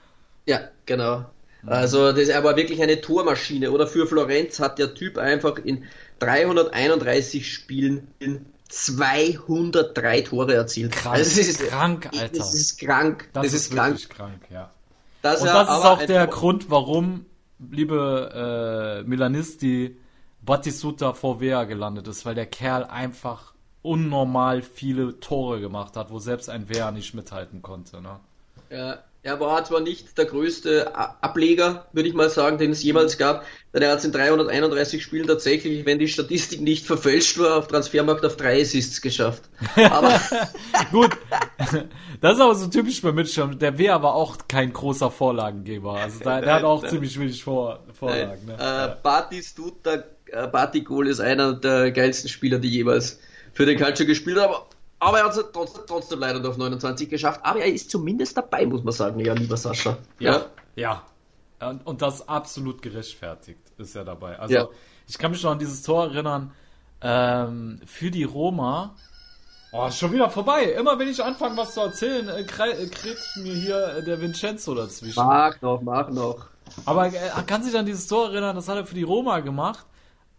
ja, 0.46 0.60
genau. 0.87 1.24
Also, 1.66 2.12
das, 2.12 2.28
er 2.28 2.44
war 2.44 2.56
wirklich 2.56 2.82
eine 2.82 3.00
Tormaschine. 3.00 3.70
Oder 3.70 3.87
für 3.87 4.06
Florenz 4.06 4.60
hat 4.60 4.78
der 4.78 4.92
Typ 4.94 5.16
einfach 5.18 5.56
in 5.56 5.84
331 6.18 7.53
Spielen 7.53 8.09
in 8.18 8.46
203 8.68 10.22
Tore 10.22 10.55
erzielt. 10.55 10.92
Krank, 10.92 11.16
Also, 11.16 11.37
das 11.38 11.48
ist 11.48 11.68
krank, 11.68 12.11
Alter. 12.12 12.38
Das 12.38 12.55
ist 12.55 12.79
krank. 12.79 13.29
Das, 13.33 13.44
Das, 13.44 13.53
ist, 13.53 13.66
ist 13.66 13.74
krank. 13.74 13.90
wirklich 13.90 14.09
krank, 14.09 14.42
ja. 14.50 14.70
Dass 15.22 15.40
Und 15.40 15.46
das 15.48 15.68
ist 15.68 15.85
auch 15.85 16.03
der 16.05 16.27
Grund, 16.27 16.70
warum, 16.70 17.27
liebe 17.70 19.03
äh, 19.05 19.09
Milanisti, 19.09 19.96
Batistuta 20.42 21.14
vor 21.14 21.40
Vea 21.40 21.64
gelandet 21.64 22.07
ist, 22.09 22.27
weil 22.27 22.35
der 22.35 22.46
Kerl 22.46 22.85
einfach 22.85 23.55
unnormal 23.83 24.62
viele 24.62 25.20
Tore 25.20 25.61
gemacht 25.61 25.96
hat, 25.96 26.11
wo 26.11 26.18
selbst 26.18 26.50
ein 26.50 26.68
Vea 26.68 26.90
nicht 26.90 27.14
mithalten 27.14 27.62
konnte. 27.62 28.03
Ne? 28.03 28.20
Ja, 28.70 28.98
er 29.24 29.40
war 29.40 29.64
zwar 29.64 29.80
nicht 29.80 30.18
der 30.18 30.26
größte 30.26 30.94
Ableger, 30.94 31.87
würde 31.92 32.08
ich 32.08 32.14
mal 32.14 32.28
sagen, 32.28 32.58
den 32.58 32.72
es 32.72 32.82
jemals 32.82 33.16
gab, 33.16 33.44
denn 33.72 33.80
er 33.80 33.90
hat 33.90 33.98
es 34.00 34.04
in 34.04 34.12
331 34.12 35.02
Spielen 35.02 35.26
tatsächlich, 35.26 35.87
wenn 35.87 35.98
die 35.98 36.08
Statistik 36.08 36.60
nicht 36.60 36.87
verfälscht 36.87 37.38
war, 37.38 37.56
auf 37.56 37.66
Transfermarkt 37.66 38.24
auf 38.26 38.37
drei 38.37 38.60
Assists 38.60 39.00
geschafft. 39.00 39.44
Aber 39.90 40.20
Gut, 40.92 41.16
das 42.20 42.34
ist 42.34 42.40
aber 42.40 42.54
so 42.54 42.66
typisch 42.66 43.00
bei 43.00 43.12
Mitchell. 43.12 43.54
Der 43.54 43.78
Vea 43.78 44.02
war 44.02 44.14
auch 44.14 44.37
kein 44.46 44.72
großer 44.72 45.10
Vorlagengeber. 45.10 45.94
Also 45.94 46.20
da, 46.22 46.42
der 46.42 46.54
hat 46.54 46.64
auch 46.64 46.82
Nein, 46.82 46.90
ziemlich 46.90 47.18
wenig 47.18 47.42
Vor 47.42 47.82
Vorlagen. 47.98 48.44
Ne? 48.44 48.54
äh, 48.58 48.62
Ja. 48.62 48.98
Batistuta, 49.02 50.04
äh, 50.26 50.46
Batigol 50.48 51.08
ist 51.08 51.20
einer 51.20 51.54
der 51.54 51.92
geilsten 51.92 52.28
Spieler, 52.28 52.58
die 52.58 52.68
jemals 52.68 53.20
für 53.54 53.64
den 53.64 53.78
Calcio 53.78 54.04
gespielt 54.04 54.38
haben. 54.38 54.54
Aber, 55.00 55.18
er 55.18 55.24
hat 55.26 55.37
es 55.37 55.44
trotzdem, 55.52 55.83
trotzdem 55.87 56.18
leider 56.20 56.40
nur 56.40 56.50
auf 56.50 56.57
29 56.57 57.09
geschafft. 57.11 57.40
Aber 57.42 57.61
er 57.61 57.72
ist 57.72 57.90
zumindest 57.90 58.37
dabei, 58.37 58.64
muss 58.66 58.83
man 58.83 58.92
sagen, 58.92 59.20
ja, 59.20 59.35
lieber 59.35 59.57
Sascha. 59.57 59.98
Ja, 60.18 60.46
ja. 60.76 61.02
Und, 61.61 61.87
und 61.87 62.02
das 62.02 62.26
absolut 62.28 62.80
gerechtfertigt 62.83 63.61
ist 63.78 63.94
er 63.96 64.04
dabei. 64.04 64.38
Also 64.38 64.54
Ja. 64.54 64.68
ich 65.07 65.18
kann 65.18 65.30
mich 65.30 65.42
noch 65.42 65.52
an 65.52 65.59
dieses 65.59 65.83
Tor 65.83 66.04
erinnern. 66.07 66.52
Ähm, 67.00 67.80
für 67.87 68.11
die 68.11 68.24
Roma. 68.24 68.94
Oh, 69.72 69.87
ist 69.88 69.98
schon 69.98 70.12
wieder 70.12 70.30
vorbei. 70.30 70.64
Immer 70.64 70.98
wenn 70.98 71.09
ich 71.09 71.22
anfange, 71.22 71.57
was 71.57 71.74
zu 71.74 71.80
erzählen, 71.80 72.28
äh, 72.28 72.42
krei- 72.44 72.70
äh, 72.70 72.87
kriegt 72.87 73.37
mir 73.37 73.54
hier 73.54 73.96
äh, 73.98 74.04
der 74.04 74.20
Vincenzo 74.20 74.74
dazwischen. 74.74 75.16
Mach 75.24 75.61
noch, 75.61 75.83
mach 75.83 76.09
noch. 76.11 76.46
Aber 76.87 77.09
er 77.12 77.42
kann 77.42 77.62
sich 77.62 77.76
an 77.76 77.85
dieses 77.85 78.07
Tor 78.07 78.30
erinnern, 78.30 78.57
das 78.57 78.68
hat 78.68 78.76
er 78.76 78.87
für 78.87 78.94
die 78.94 79.02
Roma 79.02 79.40
gemacht. 79.40 79.85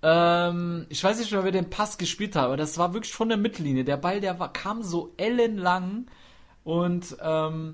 Ähm, 0.07 0.85
ich 0.89 1.03
weiß 1.03 1.17
nicht 1.17 1.31
mehr, 1.31 1.43
wer 1.43 1.51
den 1.51 1.71
Pass 1.71 1.97
gespielt 1.97 2.35
hat, 2.35 2.43
aber 2.43 2.57
das 2.57 2.77
war 2.77 2.93
wirklich 2.93 3.11
von 3.11 3.27
der 3.27 3.39
Mittellinie. 3.39 3.83
Der 3.83 3.97
Ball, 3.97 4.21
der 4.21 4.37
war, 4.39 4.53
kam 4.53 4.83
so 4.83 5.15
ellenlang 5.17 6.05
und 6.63 7.17
ähm, 7.21 7.73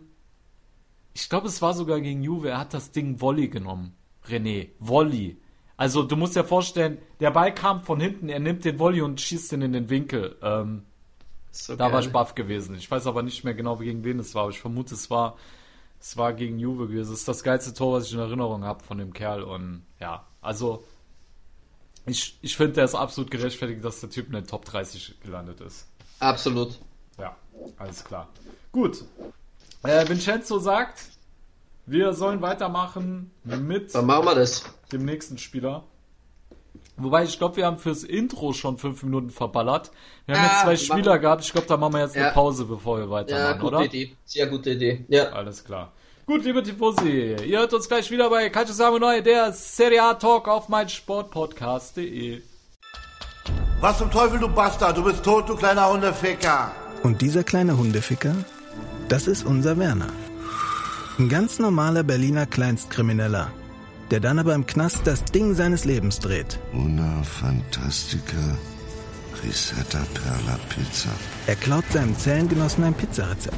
ich 1.14 1.28
glaube, 1.28 1.50
es 1.50 1.62
war 1.62 1.74
sogar 1.74 2.00
gegen 2.00 2.24
Juve. 2.24 2.52
Er 2.52 2.60
hat 2.60 2.74
das 2.74 2.92
Ding 2.92 3.20
Volley 3.20 3.50
genommen. 3.50 3.98
René, 4.30 4.70
Volley. 4.80 5.42
Also 5.76 6.04
du 6.04 6.16
musst 6.16 6.38
dir 6.38 6.46
vorstellen, 6.46 7.00
der 7.20 7.32
Ball 7.32 7.54
kam 7.54 7.84
von 7.84 8.00
hinten, 8.00 8.30
er 8.30 8.40
nimmt 8.40 8.64
den 8.64 8.80
Volley 8.80 9.02
und 9.02 9.20
schießt 9.20 9.52
ihn 9.52 9.64
in 9.64 9.74
den 9.74 9.90
Winkel. 9.90 10.38
Ähm, 10.42 10.84
so 11.52 11.76
da 11.76 11.86
geil. 11.86 11.94
war 11.94 12.00
ich 12.00 12.14
baff 12.14 12.34
gewesen. 12.34 12.76
Ich 12.76 12.90
weiß 12.90 13.08
aber 13.08 13.24
nicht 13.24 13.44
mehr 13.44 13.56
genau, 13.56 13.76
gegen 13.76 14.06
wen 14.06 14.20
es 14.20 14.34
war, 14.36 14.44
aber 14.44 14.52
ich 14.52 14.62
vermute, 14.62 14.96
es 14.96 15.10
war, 15.10 15.36
es 16.00 16.16
war 16.16 16.32
gegen 16.32 16.60
Juve 16.60 16.88
gewesen. 16.88 17.12
Es 17.12 17.20
ist 17.20 17.28
das 17.28 17.44
geilste 17.44 17.74
Tor, 17.74 17.92
was 17.92 18.06
ich 18.06 18.14
in 18.14 18.20
Erinnerung 18.20 18.64
habe 18.64 18.82
von 18.82 19.00
dem 19.00 19.12
Kerl. 19.12 19.44
Und 19.44 19.82
ja, 20.00 20.26
also 20.40 20.86
ich, 22.06 22.38
ich 22.42 22.58
finde, 22.58 22.74
der 22.74 22.86
ist 22.86 22.96
absolut 22.96 23.32
gerechtfertigt, 23.32 23.84
dass 23.84 24.00
der 24.00 24.10
Typ 24.10 24.28
in 24.28 24.34
den 24.34 24.48
Top 24.48 24.66
30 24.66 25.16
gelandet 25.24 25.62
ist. 25.62 25.88
Absolut. 26.20 26.80
Ja, 27.20 27.36
alles 27.78 28.04
klar. 28.04 28.30
Gut. 28.72 29.04
Äh, 29.84 30.08
Vincenzo 30.08 30.60
sagt, 30.60 31.04
wir 31.86 32.14
sollen 32.14 32.42
weitermachen 32.42 33.32
mit 33.44 33.94
Dann 33.94 34.06
machen 34.06 34.26
wir 34.26 34.36
das. 34.36 34.64
dem 34.92 35.06
nächsten 35.06 35.38
Spieler. 35.38 35.84
Wobei, 36.98 37.24
ich 37.24 37.38
glaube, 37.38 37.56
wir 37.56 37.66
haben 37.66 37.80
fürs 37.80 38.04
Intro 38.04 38.54
schon 38.54 38.78
fünf 38.78 39.02
Minuten 39.04 39.32
verballert. 39.32 39.92
Wir 40.26 40.36
haben 40.36 40.46
ah, 40.46 40.52
jetzt 40.52 40.62
zwei 40.62 40.76
Spieler 40.76 41.12
machen. 41.12 41.22
gehabt. 41.22 41.44
Ich 41.44 41.52
glaube, 41.52 41.68
da 41.68 41.78
machen 41.78 41.94
wir 41.94 42.02
jetzt 42.02 42.16
ja. 42.16 42.26
eine 42.26 42.32
Pause, 42.34 42.66
bevor 42.66 43.00
wir 43.00 43.10
weitermachen, 43.10 43.46
ja, 43.46 43.54
gute 43.54 43.76
oder? 43.76 43.86
Idee. 43.86 44.16
Sehr 44.26 44.48
gute 44.48 44.72
Idee. 44.72 45.06
Ja. 45.08 45.30
Alles 45.32 45.64
klar. 45.64 45.94
Gut, 46.26 46.44
liebe 46.44 46.62
Tifosi, 46.62 47.36
ihr 47.46 47.60
hört 47.60 47.74
uns 47.74 47.88
gleich 47.88 48.10
wieder 48.12 48.30
bei 48.30 48.50
Calcio 48.50 48.74
Samo 48.74 49.00
Neu, 49.00 49.22
der 49.22 49.52
Serie 49.54 50.04
A 50.04 50.14
Talk 50.14 50.48
auf 50.48 50.70
mein 50.70 50.88
Sportpodcast.de. 50.88 52.42
Was 53.80 53.98
zum 53.98 54.12
Teufel, 54.12 54.40
du 54.40 54.48
Bastard, 54.48 54.96
du 54.98 55.04
bist 55.04 55.24
tot, 55.24 55.50
du 55.50 55.56
kleiner 55.56 55.92
Hundeficker. 55.92 56.72
Und 57.02 57.22
dieser 57.22 57.44
kleine 57.44 57.76
Hundeficker, 57.78 58.36
das 59.10 59.28
ist 59.28 59.44
unser 59.46 59.80
Werner. 59.80 60.10
Ein 61.18 61.28
ganz 61.28 61.58
normaler 61.58 62.04
Berliner 62.04 62.46
Kleinstkrimineller, 62.46 63.52
der 64.12 64.20
dann 64.20 64.38
aber 64.38 64.54
im 64.54 64.68
Knast 64.68 65.02
das 65.06 65.26
Ding 65.26 65.56
seines 65.56 65.86
Lebens 65.86 66.20
dreht. 66.20 66.60
Una 66.74 67.24
Fantastica 67.24 68.58
Risetta 69.44 70.06
Perla 70.14 70.60
Pizza. 70.70 71.10
Er 71.48 71.56
klaut 71.56 71.86
seinem 71.92 72.16
Zellengenossen 72.18 72.84
ein 72.84 72.94
Pizzarezept. 72.94 73.58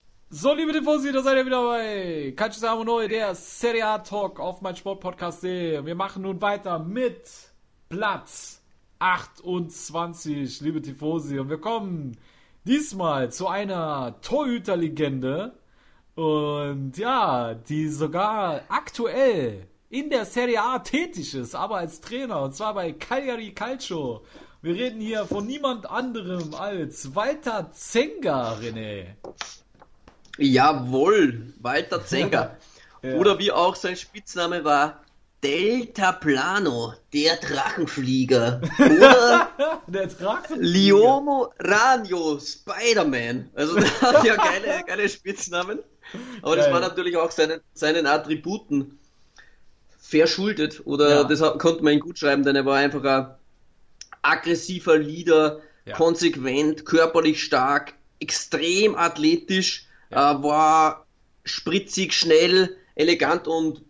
So, 0.33 0.53
liebe 0.53 0.71
Tifosi, 0.71 1.11
da 1.11 1.21
seid 1.21 1.35
ihr 1.35 1.45
wieder 1.45 1.61
bei 1.61 2.33
Calcio 2.37 2.85
Neu, 2.85 3.05
der 3.09 3.35
Serie 3.35 3.85
A 3.85 3.97
Talk 3.97 4.39
auf 4.39 4.61
mein 4.61 4.77
Sportpodcast.de. 4.77 5.85
Wir 5.85 5.93
machen 5.93 6.21
nun 6.21 6.41
weiter 6.41 6.79
mit 6.79 7.29
Platz 7.89 8.61
28, 8.99 10.61
liebe 10.61 10.81
Tifosi. 10.81 11.37
Und 11.37 11.49
wir 11.49 11.59
kommen 11.59 12.17
diesmal 12.63 13.29
zu 13.29 13.49
einer 13.49 14.21
Torhüterlegende. 14.21 15.59
Und 16.15 16.93
ja, 16.95 17.53
die 17.53 17.89
sogar 17.89 18.61
aktuell 18.69 19.67
in 19.89 20.09
der 20.09 20.23
Serie 20.23 20.63
A 20.63 20.79
tätig 20.79 21.35
ist, 21.35 21.55
aber 21.55 21.75
als 21.75 21.99
Trainer. 21.99 22.41
Und 22.41 22.55
zwar 22.55 22.73
bei 22.73 22.93
Cagliari 22.93 23.51
Calcio. 23.51 24.23
Wir 24.61 24.75
reden 24.75 25.01
hier 25.01 25.25
von 25.25 25.45
niemand 25.45 25.89
anderem 25.89 26.53
als 26.53 27.13
Walter 27.15 27.69
Zenga, 27.73 28.53
René. 28.53 29.17
Jawohl, 30.41 31.53
Walter 31.59 32.05
Zenger. 32.05 32.57
ja. 33.03 33.13
Oder 33.15 33.39
wie 33.39 33.51
auch 33.51 33.75
sein 33.75 33.95
Spitzname 33.95 34.63
war, 34.63 35.01
Delta 35.43 36.11
Plano, 36.11 36.93
der 37.13 37.37
Drachenflieger. 37.37 38.61
Oder 38.77 39.49
der 39.87 40.07
Drachenflieger. 40.07 40.61
Liomo 40.61 41.53
Ranio, 41.59 42.39
Spider-Man. 42.39 43.49
Also 43.55 43.75
der 43.79 44.01
hat 44.01 44.23
ja 44.23 44.35
geile, 44.35 44.83
geile 44.85 45.09
Spitznamen. 45.09 45.79
Aber 46.41 46.55
Geil. 46.55 46.65
das 46.65 46.73
war 46.73 46.79
natürlich 46.79 47.17
auch 47.17 47.31
seinen, 47.31 47.61
seinen 47.73 48.05
Attributen 48.05 48.99
verschuldet. 49.99 50.81
Oder 50.85 51.09
ja. 51.09 51.23
das 51.23 51.39
konnte 51.57 51.83
man 51.83 51.93
ihn 51.93 51.99
gut 51.99 52.19
schreiben, 52.19 52.43
denn 52.43 52.55
er 52.55 52.65
war 52.65 52.77
einfach 52.77 53.03
ein 53.03 53.27
aggressiver 54.21 54.97
Leader, 54.97 55.61
ja. 55.85 55.95
konsequent, 55.95 56.85
körperlich 56.85 57.43
stark, 57.43 57.93
extrem 58.19 58.95
athletisch 58.95 59.87
ja. 60.11 60.31
äh, 60.31 60.43
war 60.43 61.05
spritzig, 61.43 62.13
schnell, 62.13 62.75
elegant 62.95 63.47
und 63.47 63.81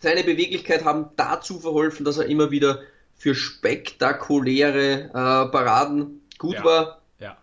seine 0.00 0.22
Beweglichkeit 0.22 0.84
haben 0.84 1.06
dazu 1.16 1.58
verholfen, 1.58 2.04
dass 2.04 2.18
er 2.18 2.26
immer 2.26 2.50
wieder 2.50 2.82
für 3.16 3.34
spektakuläre 3.34 5.10
äh, 5.10 5.10
Paraden 5.50 6.22
gut 6.38 6.54
ja. 6.54 6.64
war. 6.64 7.02
Ja. 7.18 7.36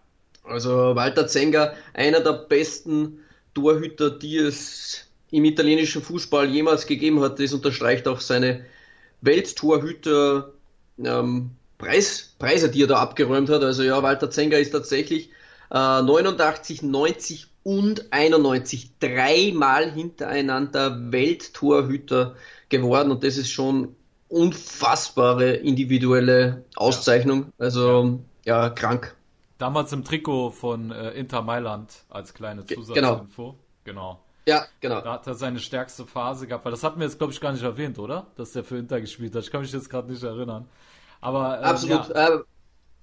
Also 0.43 0.95
Walter 0.95 1.27
Zenga, 1.27 1.73
einer 1.93 2.21
der 2.21 2.33
besten 2.33 3.19
Torhüter, 3.53 4.09
die 4.09 4.37
es 4.37 5.05
im 5.31 5.43
italienischen 5.43 6.01
Fußball 6.01 6.49
jemals 6.49 6.87
gegeben 6.87 7.19
hat. 7.21 7.39
Das 7.39 7.51
unterstreicht 7.51 8.07
auch 8.07 8.21
seine 8.21 8.65
Welttorhüter 9.21 10.53
ähm, 10.97 11.51
Preis, 11.77 12.35
Preise, 12.39 12.69
die 12.69 12.83
er 12.83 12.87
da 12.87 12.99
abgeräumt 12.99 13.49
hat. 13.49 13.63
Also 13.63 13.83
ja, 13.83 14.01
Walter 14.01 14.31
Zenga 14.31 14.57
ist 14.57 14.71
tatsächlich 14.71 15.29
äh, 15.71 16.01
89, 16.01 16.83
90 16.83 17.47
und 17.65 18.13
91 18.13 18.99
dreimal 18.99 19.91
hintereinander 19.91 21.11
Welttorhüter 21.11 22.35
geworden 22.69 23.09
und 23.09 23.23
das 23.23 23.37
ist 23.37 23.49
schon 23.49 23.95
unfassbare 24.29 25.53
individuelle 25.53 26.63
Auszeichnung. 26.75 27.51
Also 27.57 28.19
ja, 28.45 28.69
krank. 28.69 29.15
Damals 29.57 29.91
im 29.93 30.03
Trikot 30.03 30.51
von 30.51 30.91
äh, 30.91 31.11
Inter 31.13 31.41
Mailand 31.41 31.91
als 32.09 32.35
kleine 32.35 32.63
genau. 32.65 32.81
Zusatzinfo. 32.83 33.55
Genau. 33.83 34.19
Ja, 34.47 34.65
genau. 34.79 35.01
Da 35.01 35.13
hat 35.13 35.25
er 35.25 35.33
seine 35.33 35.57
stärkste 35.57 36.05
Phase 36.05 36.45
gehabt, 36.45 36.65
weil 36.65 36.71
das 36.71 36.83
hatten 36.83 36.99
wir 36.99 37.07
jetzt, 37.07 37.17
glaube 37.17 37.33
ich, 37.33 37.41
gar 37.41 37.51
nicht 37.51 37.63
erwähnt, 37.63 37.97
oder? 37.97 38.27
Dass 38.35 38.55
er 38.55 38.63
für 38.63 38.77
Inter 38.77 39.01
gespielt 39.01 39.33
hat. 39.33 39.43
Ich 39.43 39.49
kann 39.49 39.61
mich 39.61 39.71
jetzt 39.71 39.89
gerade 39.89 40.11
nicht 40.11 40.21
erinnern. 40.21 40.67
Aber 41.19 41.57
ähm, 41.57 41.63
Absolut. 41.63 42.09
Ja. 42.09 42.27
Äh, 42.27 42.39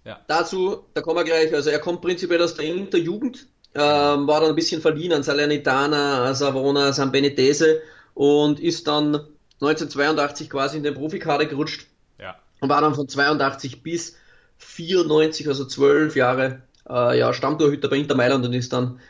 ja. 0.05 0.21
Dazu, 0.29 0.85
da 0.95 1.01
kommen 1.01 1.17
wir 1.17 1.25
gleich. 1.25 1.53
Also 1.53 1.71
er 1.71 1.81
kommt 1.81 2.01
prinzipiell 2.01 2.41
aus 2.41 2.55
der 2.55 2.67
Inter-Jugend, 2.67 3.49
ähm, 3.75 4.27
war 4.27 4.41
dann 4.41 4.51
ein 4.51 4.55
bisschen 4.55 4.81
verliehen 4.81 5.13
an 5.13 5.23
Salernitana, 5.23 6.35
Savona, 6.35 6.93
San 6.93 7.13
Benitese 7.13 7.81
und 8.15 8.61
ist 8.61 8.87
dann 8.87 9.15
1982 9.61 10.51
quasi 10.51 10.77
in 10.77 10.83
den 10.83 10.95
Profikader 10.95 11.47
gerutscht 11.47 11.87
ja. 12.19 12.37
und 12.61 12.69
war 12.69 12.81
dann 12.81 12.95
von 12.95 13.09
82 13.09 13.83
bis 13.83 14.17
94, 14.59 15.49
also 15.49 15.65
zwölf 15.65 16.17
Jahre, 16.17 16.63
äh, 16.89 17.19
ja, 17.19 17.33
Stammtorhüter 17.33 17.89
bei 17.89 17.97
Inter 17.97 18.15
Mailand 18.15 18.45
und 18.45 18.53
ist 18.53 18.73
dann 18.73 19.01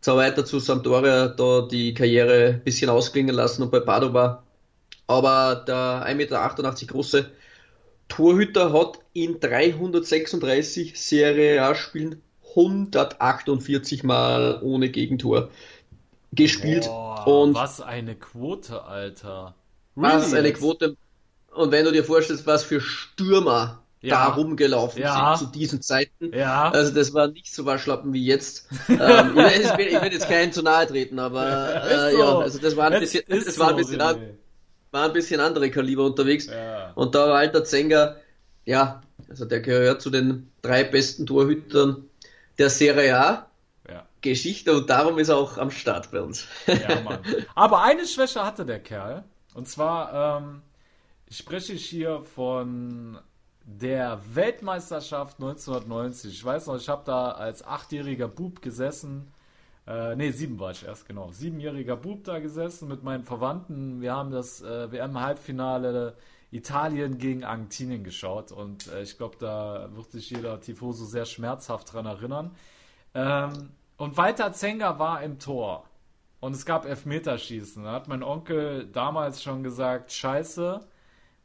zwar 0.00 0.16
weiter 0.16 0.44
zu 0.44 0.58
Sampdoria 0.58 1.28
da 1.28 1.68
die 1.70 1.94
Karriere 1.94 2.54
ein 2.54 2.64
bisschen 2.64 2.90
ausklingen 2.90 3.34
lassen 3.34 3.62
und 3.62 3.70
bei 3.70 3.80
Padova. 3.80 4.42
Aber 5.06 5.64
der 5.66 6.06
1,88 6.06 6.14
Meter 6.14 6.86
große 6.86 7.30
Torhüter 8.08 8.72
hat 8.72 8.98
in 9.12 9.40
336 9.40 11.00
Serie 11.00 11.62
A-Spielen 11.62 12.20
148 12.56 14.02
Mal 14.04 14.60
ohne 14.62 14.88
Gegentor 14.88 15.50
gespielt. 16.32 16.84
Boah, 16.86 17.26
und 17.26 17.54
was 17.54 17.80
eine 17.80 18.14
Quote, 18.14 18.82
Alter. 18.84 19.54
Really 19.96 20.14
was 20.14 20.34
eine 20.34 20.52
Quote. 20.52 20.96
Und 21.54 21.70
wenn 21.70 21.84
du 21.84 21.92
dir 21.92 22.04
vorstellst, 22.04 22.46
was 22.46 22.64
für 22.64 22.80
Stürmer 22.80 23.82
ja. 24.02 24.16
da 24.16 24.34
rumgelaufen 24.34 25.00
ja. 25.00 25.36
sind 25.36 25.46
zu 25.46 25.52
diesen 25.52 25.82
Zeiten. 25.82 26.32
Ja. 26.34 26.70
Also 26.70 26.92
das 26.92 27.14
war 27.14 27.28
nicht 27.28 27.54
so 27.54 27.64
waschlappen 27.64 28.12
wie 28.12 28.24
jetzt. 28.24 28.68
ähm, 28.88 28.98
ich, 28.98 29.76
will, 29.78 29.86
ich, 29.86 30.02
will, 30.02 30.12
jetzt 30.12 30.28
keinen 30.28 30.52
zu 30.52 30.62
nahe 30.62 30.86
treten, 30.86 31.18
aber 31.18 31.84
äh, 31.84 32.10
so. 32.12 32.18
ja, 32.18 32.38
also 32.38 32.58
das 32.58 32.76
war 32.76 32.90
ein 32.90 33.00
bisschen, 33.00 33.22
das 33.28 33.58
war 33.58 33.70
ein 33.70 33.76
bisschen, 33.76 34.00
so, 34.00 34.06
an, 34.06 34.16
war 34.90 35.04
ein 35.04 35.12
bisschen 35.12 35.40
andere 35.40 35.70
Kaliber 35.70 36.04
unterwegs. 36.04 36.48
Und 36.94 37.14
da 37.14 37.28
war 37.28 37.36
alter 37.36 37.64
Zenger, 37.64 38.16
ja, 38.64 39.02
also 39.28 39.44
der 39.44 39.60
gehört 39.60 40.02
zu 40.02 40.10
den 40.10 40.50
drei 40.62 40.84
besten 40.84 41.26
Torhütern 41.26 42.04
der 42.58 42.70
Serie 42.70 43.18
A. 43.18 43.46
Ja. 43.88 44.06
Geschichte 44.20 44.76
und 44.76 44.88
darum 44.88 45.18
ist 45.18 45.28
er 45.28 45.36
auch 45.36 45.58
am 45.58 45.70
Start 45.70 46.12
bei 46.12 46.20
uns. 46.20 46.46
Ja, 46.66 47.00
Mann. 47.00 47.18
Aber 47.54 47.82
eine 47.82 48.06
Schwäche 48.06 48.44
hatte 48.44 48.64
der 48.64 48.80
Kerl. 48.80 49.24
Und 49.54 49.68
zwar, 49.68 50.38
ähm, 50.38 50.62
spreche 51.32 51.72
ich 51.72 51.86
hier 51.86 52.22
von 52.22 53.18
der 53.64 54.20
Weltmeisterschaft 54.34 55.40
1990. 55.40 56.32
Ich 56.32 56.44
weiß 56.44 56.66
noch, 56.66 56.76
ich 56.76 56.88
habe 56.88 57.02
da 57.04 57.32
als 57.32 57.64
achtjähriger 57.64 58.28
Bub 58.28 58.60
gesessen. 58.60 59.32
Äh, 59.86 60.14
ne, 60.16 60.32
sieben 60.32 60.58
war 60.60 60.72
ich 60.72 60.84
erst, 60.84 61.06
genau. 61.06 61.32
Siebenjähriger 61.32 61.96
Bub 61.96 62.24
da 62.24 62.38
gesessen 62.38 62.88
mit 62.88 63.02
meinen 63.02 63.24
Verwandten. 63.24 64.00
Wir 64.00 64.14
haben 64.14 64.30
das 64.30 64.62
äh, 64.62 64.92
WM-Halbfinale 64.92 66.16
Italien 66.52 67.18
gegen 67.18 67.44
Argentinien 67.44 68.04
geschaut 68.04 68.52
und 68.52 68.86
äh, 68.88 69.02
ich 69.02 69.16
glaube, 69.16 69.36
da 69.38 69.88
wird 69.94 70.10
sich 70.10 70.30
jeder 70.30 70.60
Tifoso 70.60 71.04
sehr 71.04 71.24
schmerzhaft 71.24 71.92
dran 71.92 72.06
erinnern. 72.06 72.54
Ähm, 73.14 73.70
und 73.96 74.16
Walter 74.16 74.52
Zenger 74.52 74.98
war 74.98 75.22
im 75.22 75.38
Tor 75.38 75.88
und 76.40 76.54
es 76.54 76.66
gab 76.66 76.84
Elfmeterschießen. 76.84 77.84
Da 77.84 77.92
hat 77.92 78.08
mein 78.08 78.22
Onkel 78.22 78.86
damals 78.92 79.42
schon 79.42 79.62
gesagt, 79.62 80.12
scheiße, 80.12 80.80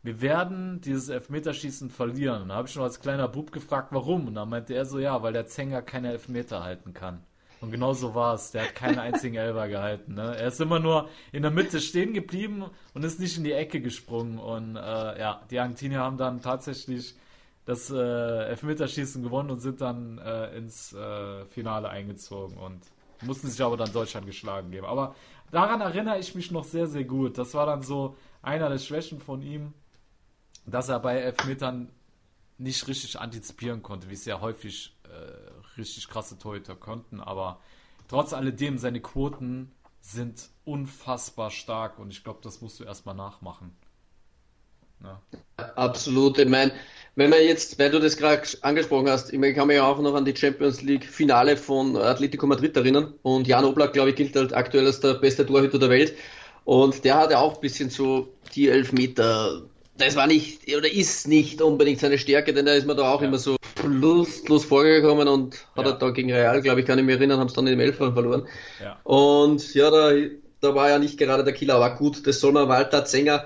wir 0.04 0.22
werden 0.22 0.82
dieses 0.82 1.10
Elfmeterschießen 1.10 1.90
verlieren. 1.90 2.50
Da 2.50 2.56
habe 2.56 2.68
ich 2.68 2.74
schon 2.74 2.84
als 2.84 3.00
kleiner 3.00 3.28
Bub 3.28 3.52
gefragt, 3.52 3.90
warum. 3.92 4.28
Und 4.28 4.36
dann 4.36 4.50
meinte 4.50 4.74
er 4.74 4.86
so, 4.86 5.00
ja, 5.00 5.22
weil 5.24 5.34
der 5.34 5.48
Zenger 5.48 5.82
keine 5.82 6.12
Elfmeter 6.12 6.64
halten 6.64 6.94
kann. 6.94 7.24
Und 7.60 7.72
genau 7.72 7.94
so 7.94 8.14
war 8.14 8.36
es. 8.36 8.52
Der 8.52 8.64
hat 8.64 8.76
keinen 8.76 9.00
einzigen 9.00 9.36
Elfer 9.36 9.68
gehalten. 9.68 10.14
Ne? 10.14 10.36
Er 10.38 10.48
ist 10.48 10.62
immer 10.62 10.80
nur 10.80 11.10
in 11.32 11.42
der 11.42 11.52
Mitte 11.52 11.80
stehen 11.80 12.14
geblieben 12.14 12.66
und 12.94 13.04
ist 13.04 13.20
nicht 13.20 13.38
in 13.38 13.44
die 13.44 13.52
Ecke 13.52 13.82
gesprungen. 13.82 14.38
Und 14.38 14.76
äh, 14.76 15.20
ja, 15.20 15.42
die 15.50 15.60
Argentinier 15.60 16.00
haben 16.00 16.18
dann 16.18 16.42
tatsächlich 16.42 17.16
das 17.66 17.90
äh, 17.90 17.98
Elfmeterschießen 17.98 19.24
gewonnen 19.24 19.50
und 19.50 19.60
sind 19.60 19.82
dann 19.82 20.20
äh, 20.20 20.56
ins 20.56 20.94
äh, 20.94 21.46
Finale 21.46 21.90
eingezogen 21.90 22.58
und 22.58 22.82
mussten 23.22 23.50
sich 23.50 23.62
aber 23.62 23.76
dann 23.76 23.92
Deutschland 23.92 24.26
geschlagen 24.26 24.72
geben. 24.72 24.86
Aber 24.86 25.16
daran 25.52 25.82
erinnere 25.82 26.20
ich 26.20 26.36
mich 26.36 26.52
noch 26.52 26.64
sehr, 26.64 26.88
sehr 26.88 27.04
gut. 27.04 27.38
Das 27.38 27.54
war 27.56 27.66
dann 27.66 27.82
so 27.82 28.16
einer 28.42 28.70
der 28.70 28.78
Schwächen 28.78 29.20
von 29.20 29.42
ihm, 29.42 29.74
dass 30.66 30.90
er 30.90 31.00
bei 31.00 31.18
Elfmetern 31.18 31.90
nicht 32.58 32.88
richtig 32.88 33.20
antizipieren 33.20 33.84
konnte, 33.84 34.10
wie 34.10 34.14
es 34.14 34.26
ja 34.26 34.40
häufig 34.40 34.96
äh, 35.04 35.57
richtig 35.78 36.08
krasse 36.08 36.38
Torhüter 36.38 36.76
konnten. 36.76 37.20
Aber 37.20 37.60
trotz 38.08 38.34
alledem, 38.34 38.78
seine 38.78 39.02
Quoten 39.02 39.72
sind 40.02 40.50
unfassbar 40.66 41.52
stark 41.52 42.00
und 42.00 42.12
ich 42.12 42.24
glaube, 42.24 42.40
das 42.44 42.62
musst 42.62 42.80
du 42.80 42.84
erstmal 42.84 43.16
nachmachen. 43.16 43.76
Ja. 45.04 45.22
Absolut. 45.76 46.40
Ich 46.40 46.48
meine, 46.48 46.72
wenn 47.16 47.30
man 47.30 47.40
jetzt, 47.42 47.78
weil 47.78 47.92
du 47.92 48.00
das 48.00 48.18
gerade 48.18 48.42
angesprochen 48.62 49.10
hast, 49.10 49.32
ich, 49.32 49.40
mein, 49.40 49.52
ich 49.52 49.56
kann 49.56 49.68
mich 49.68 49.80
auch 49.80 50.00
noch 50.00 50.16
an 50.16 50.26
die 50.26 50.36
Champions 50.36 50.82
League 50.82 51.06
Finale 51.06 51.58
von 51.58 51.96
Atletico 51.96 52.48
Madrid 52.48 52.76
erinnern 52.76 53.14
und 53.22 53.48
Jan 53.48 53.66
Oblak, 53.66 53.94
glaube 53.94 54.10
ich, 54.10 54.16
gilt 54.16 54.36
halt 54.36 54.54
aktuell 54.54 54.88
als 54.88 55.00
der 55.00 55.16
beste 55.16 55.46
Torhüter 55.46 55.78
der 55.78 55.90
Welt 55.90 56.16
und 56.66 57.04
der 57.04 57.16
hatte 57.16 57.38
auch 57.40 57.56
ein 57.56 57.62
bisschen 57.62 57.90
so 57.90 58.34
die 58.56 58.70
Elfmeter 58.70 59.64
das 59.98 60.16
war 60.16 60.28
nicht 60.28 60.74
oder 60.76 60.92
ist 60.92 61.28
nicht 61.28 61.62
unbedingt 61.62 62.00
seine 62.00 62.18
Stärke, 62.18 62.54
denn 62.54 62.66
da 62.66 62.74
ist 62.74 62.86
man 62.86 62.98
da 62.98 63.12
auch 63.12 63.22
ja. 63.22 63.28
immer 63.28 63.38
so 63.38 63.56
lustlos 63.84 64.66
vorgekommen 64.66 65.28
und 65.28 65.56
hat 65.76 65.86
ja. 65.86 65.92
er 65.92 65.98
da 65.98 66.10
gegen 66.12 66.32
Real, 66.32 66.62
glaube 66.62 66.82
ich, 66.82 66.86
kann 66.86 67.00
ich 67.00 67.06
mich 67.06 67.16
erinnern, 67.16 67.40
haben 67.40 67.48
es 67.48 67.54
dann 67.54 67.68
in 67.68 67.78
dem 67.78 67.80
Elfern 67.80 68.14
verloren. 68.14 68.48
Ja. 68.82 69.00
Und 69.04 69.74
ja, 69.74 69.90
da, 69.90 70.12
da 70.62 70.76
war 70.76 70.90
ja 70.90 71.00
nicht 71.00 71.18
gerade 71.18 71.44
der 71.44 71.54
Killer, 71.54 71.76
aber 71.76 71.96
gut, 71.96 72.26
das 72.26 72.40
soll 72.40 72.52
man 72.52 72.68
Walter 72.68 73.06
Zenger 73.06 73.46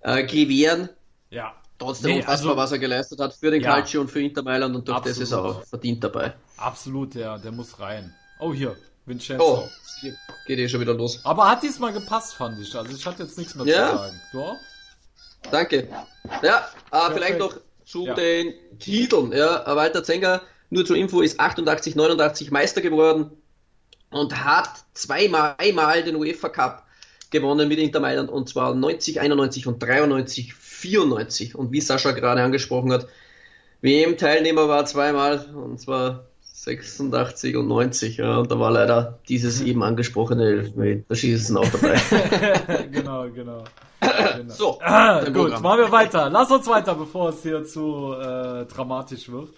äh, 0.00 0.24
gewähren. 0.24 0.88
Ja. 1.30 1.54
Trotzdem 1.78 2.10
nee, 2.10 2.16
unfassbar, 2.18 2.50
also, 2.50 2.56
was 2.56 2.72
er 2.72 2.78
geleistet 2.78 3.20
hat 3.20 3.34
für 3.34 3.52
den 3.52 3.62
ja. 3.62 3.74
Calcio 3.74 4.00
und 4.00 4.10
für 4.10 4.20
Inter 4.20 4.42
Mailand 4.42 4.74
und 4.74 4.88
durch 4.88 4.96
Absolut. 4.96 5.16
das 5.16 5.22
ist 5.22 5.32
er 5.32 5.44
auch 5.44 5.64
verdient 5.64 6.02
dabei. 6.02 6.34
Absolut, 6.56 7.14
der, 7.14 7.38
der 7.38 7.52
muss 7.52 7.78
rein. 7.78 8.12
Oh, 8.40 8.52
hier, 8.52 8.76
Vincenzo. 9.06 9.64
Oh, 9.64 9.68
geht 10.46 10.58
eh 10.58 10.68
schon 10.68 10.80
wieder 10.80 10.94
los. 10.94 11.20
Aber 11.24 11.48
hat 11.48 11.62
diesmal 11.62 11.92
gepasst, 11.92 12.34
fand 12.34 12.58
ich. 12.60 12.74
Also 12.74 12.96
ich 12.96 13.06
hatte 13.06 13.22
jetzt 13.22 13.38
nichts 13.38 13.54
mehr 13.54 13.66
ja. 13.66 13.90
zu 13.90 13.96
sagen. 13.96 14.20
Du 14.32 14.40
auch? 14.40 14.56
Danke. 15.50 15.88
Ja, 16.42 16.68
äh, 16.92 17.12
vielleicht 17.12 17.38
noch 17.38 17.56
zu 17.84 18.06
ja. 18.06 18.14
den 18.14 18.54
Titeln. 18.78 19.32
Ja, 19.32 19.64
Walter 19.74 20.04
Zenger, 20.04 20.42
nur 20.70 20.84
zur 20.84 20.96
Info, 20.96 21.20
ist 21.20 21.40
88, 21.40 21.96
89 21.96 22.50
Meister 22.50 22.80
geworden 22.80 23.30
und 24.10 24.44
hat 24.44 24.84
zweimal 24.94 25.54
einmal 25.58 26.02
den 26.02 26.16
UEFA 26.16 26.48
Cup 26.48 26.84
gewonnen 27.30 27.68
mit 27.68 27.78
Inter 27.78 28.00
Mailand 28.00 28.30
und 28.30 28.48
zwar 28.48 28.74
90, 28.74 29.20
91 29.20 29.66
und 29.66 29.82
93, 29.82 30.54
94. 30.54 31.54
Und 31.54 31.72
wie 31.72 31.80
Sascha 31.80 32.12
gerade 32.12 32.42
angesprochen 32.42 32.92
hat, 32.92 33.06
WM-Teilnehmer 33.80 34.68
war 34.68 34.86
zweimal 34.86 35.46
und 35.54 35.80
zwar 35.80 36.26
86 36.62 37.56
und 37.56 37.68
90. 37.68 38.16
Ja, 38.16 38.38
und 38.38 38.50
da 38.50 38.58
war 38.58 38.70
leider 38.70 39.18
dieses 39.28 39.60
eben 39.62 39.82
angesprochene 39.82 40.44
Elfmeterschießen 40.44 41.56
auch 41.56 41.68
dabei. 41.68 42.00
genau, 42.90 43.28
genau. 43.30 43.30
Genau. 43.30 43.64
So, 44.48 44.78
ah, 44.80 45.24
gut, 45.24 45.34
Programm. 45.34 45.62
machen 45.62 45.78
wir 45.80 45.92
weiter. 45.92 46.30
Lass 46.30 46.50
uns 46.50 46.66
weiter, 46.68 46.94
bevor 46.94 47.30
es 47.30 47.42
hier 47.42 47.64
zu 47.64 48.14
äh, 48.14 48.64
dramatisch 48.66 49.28
wird. 49.28 49.48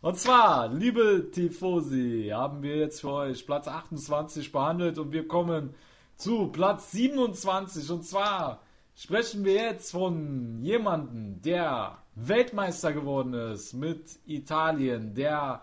Und 0.00 0.18
zwar, 0.18 0.68
liebe 0.68 1.30
Tifosi, 1.30 2.30
haben 2.32 2.62
wir 2.62 2.76
jetzt 2.76 3.00
für 3.00 3.10
euch 3.10 3.46
Platz 3.46 3.68
28 3.68 4.52
behandelt 4.52 4.98
und 4.98 5.12
wir 5.12 5.28
kommen 5.28 5.74
zu 6.16 6.48
Platz 6.48 6.92
27. 6.92 7.90
Und 7.90 8.04
zwar 8.04 8.60
sprechen 8.96 9.44
wir 9.44 9.54
jetzt 9.54 9.92
von 9.92 10.60
jemandem, 10.62 11.40
der 11.42 11.98
Weltmeister 12.14 12.92
geworden 12.92 13.34
ist 13.34 13.74
mit 13.74 14.18
Italien, 14.26 15.14
der 15.14 15.62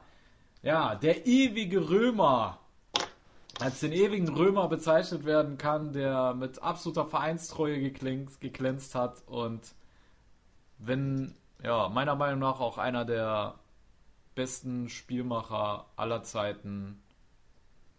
ja, 0.63 0.95
der 0.95 1.25
ewige 1.25 1.89
Römer 1.89 2.61
als 3.61 3.79
den 3.79 3.91
ewigen 3.91 4.29
Römer 4.29 4.67
bezeichnet 4.67 5.23
werden 5.23 5.57
kann, 5.57 5.93
der 5.93 6.33
mit 6.33 6.61
absoluter 6.63 7.05
Vereinstreue 7.05 7.91
geglänzt 7.91 8.95
hat 8.95 9.21
und 9.27 9.61
wenn, 10.79 11.35
ja, 11.63 11.87
meiner 11.89 12.15
Meinung 12.15 12.39
nach 12.39 12.59
auch 12.59 12.79
einer 12.79 13.05
der 13.05 13.55
besten 14.33 14.89
Spielmacher 14.89 15.85
aller 15.95 16.23
Zeiten, 16.23 17.01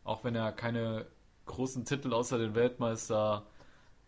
auch 0.02 0.24
wenn 0.24 0.34
er 0.34 0.50
keine 0.50 1.06
großen 1.46 1.84
Titel 1.84 2.12
außer 2.12 2.38
den 2.38 2.56
Weltmeister. 2.56 3.44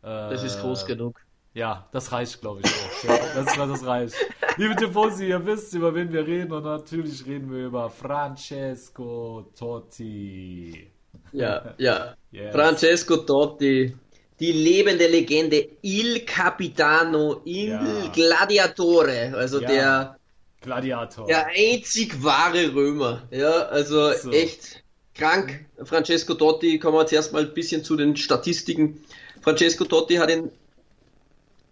Äh, 0.02 0.06
das 0.06 0.42
ist 0.42 0.60
groß 0.60 0.86
genug. 0.86 1.23
Ja, 1.54 1.88
das 1.92 2.10
reicht, 2.10 2.40
glaube 2.40 2.62
ich 2.64 2.70
auch. 2.70 3.08
Ja, 3.08 3.18
das, 3.36 3.56
das 3.56 3.86
reicht. 3.86 4.16
Liebe 4.56 4.74
Tifosi, 4.74 5.28
ihr 5.28 5.46
wisst, 5.46 5.72
über 5.74 5.94
wen 5.94 6.12
wir 6.12 6.26
reden 6.26 6.50
und 6.52 6.64
natürlich 6.64 7.24
reden 7.26 7.52
wir 7.52 7.66
über 7.66 7.88
Francesco 7.88 9.52
Totti. 9.56 10.90
Ja, 11.32 11.74
ja. 11.78 12.16
Yes. 12.32 12.52
Francesco 12.52 13.18
Totti, 13.18 13.94
die 14.40 14.52
lebende 14.52 15.06
Legende, 15.06 15.68
Il 15.82 16.24
Capitano, 16.24 17.42
Il 17.44 17.68
ja. 17.68 18.08
Gladiatore, 18.12 19.32
also 19.36 19.60
ja. 19.60 19.68
der 19.68 20.18
Gladiator. 20.60 21.26
Der 21.26 21.46
einzig 21.46 22.20
wahre 22.20 22.74
Römer. 22.74 23.22
Ja, 23.30 23.66
also 23.66 24.12
so. 24.12 24.32
echt 24.32 24.82
krank. 25.14 25.66
Francesco 25.84 26.34
Totti, 26.34 26.80
kommen 26.80 26.96
wir 26.96 27.06
zuerst 27.06 27.32
mal 27.32 27.44
ein 27.44 27.54
bisschen 27.54 27.84
zu 27.84 27.94
den 27.94 28.16
Statistiken. 28.16 29.04
Francesco 29.40 29.84
Totti 29.84 30.16
hat 30.16 30.30
in 30.30 30.50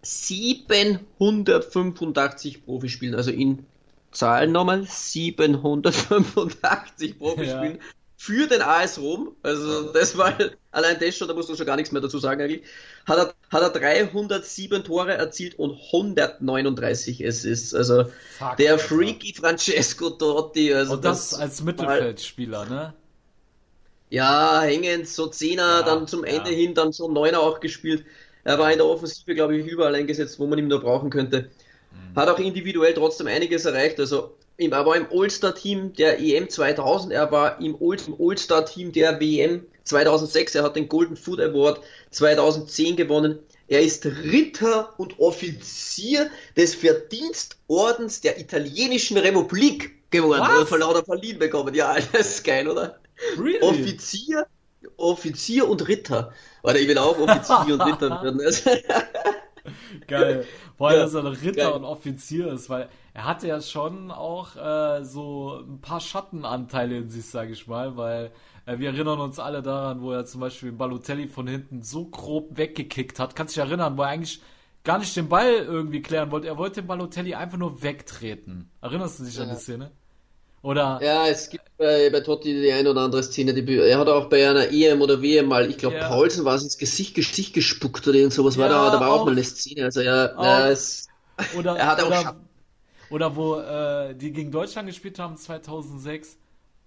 785 0.03 2.65
Profispielen, 2.65 3.15
also 3.15 3.31
in 3.31 3.65
Zahlen 4.11 4.51
nochmal, 4.51 4.85
785 4.85 7.17
Profispielen. 7.19 7.77
Ja 7.77 7.83
für 8.23 8.47
den 8.47 8.61
AS 8.61 8.99
Rom, 8.99 9.35
also 9.43 9.91
das 9.91 10.17
war 10.17 10.33
allein 10.71 10.97
das 10.97 11.17
schon, 11.17 11.27
da 11.27 11.33
musst 11.33 11.49
du 11.49 11.57
schon 11.57 11.65
gar 11.65 11.75
nichts 11.75 11.91
mehr 11.91 12.01
dazu 12.01 12.19
sagen 12.19 12.41
eigentlich, 12.41 12.63
hat 13.05 13.17
er, 13.17 13.33
hat 13.51 13.61
er 13.61 13.69
307 13.69 14.85
Tore 14.85 15.11
erzielt 15.11 15.59
und 15.59 15.71
139 15.71 17.27
Assists. 17.27 17.73
Also 17.73 18.05
Fuck, 18.39 18.55
der 18.55 18.79
Freaky 18.79 19.33
Francesco 19.33 20.11
Totti. 20.11 20.73
Also 20.73 20.93
und 20.93 21.03
das, 21.03 21.31
das 21.31 21.39
als 21.39 21.63
Mittelfeldspieler, 21.63 22.63
ne? 22.63 22.93
Ja, 24.09 24.61
hängend, 24.61 25.09
so 25.09 25.27
Zehner, 25.27 25.79
ja, 25.79 25.81
dann 25.81 26.07
zum 26.07 26.23
Ende 26.23 26.51
ja. 26.51 26.55
hin, 26.55 26.75
dann 26.75 26.93
so 26.93 27.11
Neuner 27.11 27.41
auch 27.41 27.59
gespielt. 27.59 28.05
Er 28.43 28.59
war 28.59 28.71
in 28.71 28.77
der 28.77 28.87
Offensive, 28.87 29.33
glaube 29.35 29.57
ich, 29.57 29.65
überall 29.65 29.95
eingesetzt, 29.95 30.39
wo 30.39 30.47
man 30.47 30.59
ihn 30.59 30.67
nur 30.67 30.81
brauchen 30.81 31.09
könnte. 31.09 31.49
Mhm. 31.91 32.15
Hat 32.15 32.29
auch 32.29 32.39
individuell 32.39 32.93
trotzdem 32.93 33.27
einiges 33.27 33.65
erreicht. 33.65 33.99
Also 33.99 34.35
er 34.57 34.85
war 34.85 34.95
im 34.95 35.07
All-Star-Team 35.11 35.93
der 35.93 36.19
EM 36.19 36.49
2000, 36.49 37.13
er 37.13 37.31
war 37.31 37.59
im 37.59 37.75
All-Star-Team 37.79 38.91
der 38.91 39.19
WM 39.19 39.65
2006, 39.83 40.55
er 40.55 40.63
hat 40.63 40.75
den 40.75 40.87
Golden 40.87 41.15
Food 41.15 41.39
Award 41.39 41.81
2010 42.11 42.95
gewonnen. 42.95 43.39
Er 43.67 43.81
ist 43.81 44.05
Ritter 44.05 44.93
und 44.97 45.19
Offizier 45.19 46.29
des 46.55 46.75
Verdienstordens 46.75 48.21
der 48.21 48.39
italienischen 48.39 49.17
Republik 49.17 50.11
geworden. 50.11 50.43
Was? 50.45 50.69
Von 50.69 50.81
lauter 50.81 51.03
verliehen 51.03 51.39
bekommen. 51.39 51.73
Ja, 51.73 51.95
das 52.11 52.35
ist 52.35 52.43
geil, 52.43 52.67
oder? 52.67 52.99
Really? 53.37 53.61
Offizier, 53.61 54.45
Offizier 54.97 55.67
und 55.67 55.87
Ritter. 55.87 56.33
Oder 56.63 56.79
ich 56.79 56.87
will 56.87 56.97
auch 56.97 57.17
Offizier 57.19 57.73
und 57.73 57.81
Ritter 57.81 58.09
werden. 58.23 58.41
Geil. 60.07 60.45
Vor 60.77 60.89
allem, 60.89 60.97
ja, 60.97 61.03
dass 61.03 61.13
er 61.13 61.25
ein 61.25 61.27
Ritter 61.27 61.63
geil. 61.63 61.73
und 61.73 61.83
Offizier 61.85 62.51
ist, 62.51 62.69
weil 62.69 62.89
er 63.13 63.25
hatte 63.25 63.47
ja 63.47 63.61
schon 63.61 64.11
auch 64.11 64.55
äh, 64.55 65.03
so 65.05 65.61
ein 65.61 65.79
paar 65.79 65.99
Schattenanteile 65.99 66.97
in 66.97 67.09
sich, 67.09 67.25
sage 67.25 67.53
ich 67.53 67.67
mal, 67.67 67.95
weil 67.95 68.31
äh, 68.65 68.79
wir 68.79 68.89
erinnern 68.89 69.19
uns 69.19 69.39
alle 69.39 69.61
daran, 69.61 70.01
wo 70.01 70.11
er 70.11 70.25
zum 70.25 70.41
Beispiel 70.41 70.71
Balotelli 70.71 71.27
von 71.27 71.47
hinten 71.47 71.81
so 71.83 72.05
grob 72.05 72.57
weggekickt 72.57 73.19
hat. 73.19 73.35
Kannst 73.35 73.55
du 73.55 73.61
dich 73.61 73.69
erinnern, 73.69 73.97
wo 73.97 74.01
er 74.01 74.09
eigentlich 74.09 74.41
gar 74.83 74.97
nicht 74.99 75.15
den 75.15 75.29
Ball 75.29 75.51
irgendwie 75.51 76.01
klären 76.01 76.31
wollte. 76.31 76.47
Er 76.47 76.57
wollte 76.57 76.81
den 76.81 76.87
Balotelli 76.87 77.35
einfach 77.35 77.57
nur 77.57 77.83
wegtreten. 77.83 78.69
Erinnerst 78.81 79.19
du 79.19 79.23
dich 79.23 79.39
an 79.39 79.49
die 79.49 79.55
Szene? 79.55 79.91
Oder 80.63 80.99
Ja, 80.99 81.27
es 81.27 81.49
gibt 81.49 81.65
bei, 81.77 82.09
bei 82.09 82.21
Totti 82.21 82.53
die 82.61 82.71
ein 82.71 82.87
oder 82.87 83.01
andere 83.01 83.23
Szene, 83.23 83.53
die, 83.53 83.77
er 83.77 83.97
hat 83.99 84.07
auch 84.07 84.29
bei 84.29 84.47
einer 84.49 84.71
EM 84.71 85.01
oder 85.01 85.21
WM 85.21 85.47
mal, 85.47 85.69
ich 85.69 85.77
glaube 85.77 85.97
Ja. 85.97 86.07
Paulsen 86.07 86.45
war 86.45 86.55
es 86.55 86.63
ins 86.63 86.77
Gesicht, 86.77 87.15
Gesicht 87.15 87.53
gespuckt 87.53 88.07
oder 88.07 88.17
irgend 88.17 88.33
sowas, 88.33 88.57
war 88.57 88.69
Ja, 88.69 88.69
da, 88.69 88.89
da 88.89 88.99
war 88.99 89.09
auch, 89.11 89.23
auch- 89.23 89.25
mal 89.25 89.31
eine 89.31 89.43
Szene, 89.43 89.83
also 89.85 90.01
ja, 90.01 90.39
ja 90.39 90.69
es, 90.69 91.07
Oder, 91.49 91.73
Er 91.77 91.87
hat 91.87 92.01
auch 92.01 92.07
oder, 92.07 92.15
Schatten. 92.15 92.47
oder 93.09 93.35
wo 93.35 93.57
äh, 93.59 94.15
die 94.15 94.31
gegen 94.33 94.51
Deutschland 94.51 94.87
gespielt 94.87 95.19
haben 95.19 95.37
2006. 95.37 96.37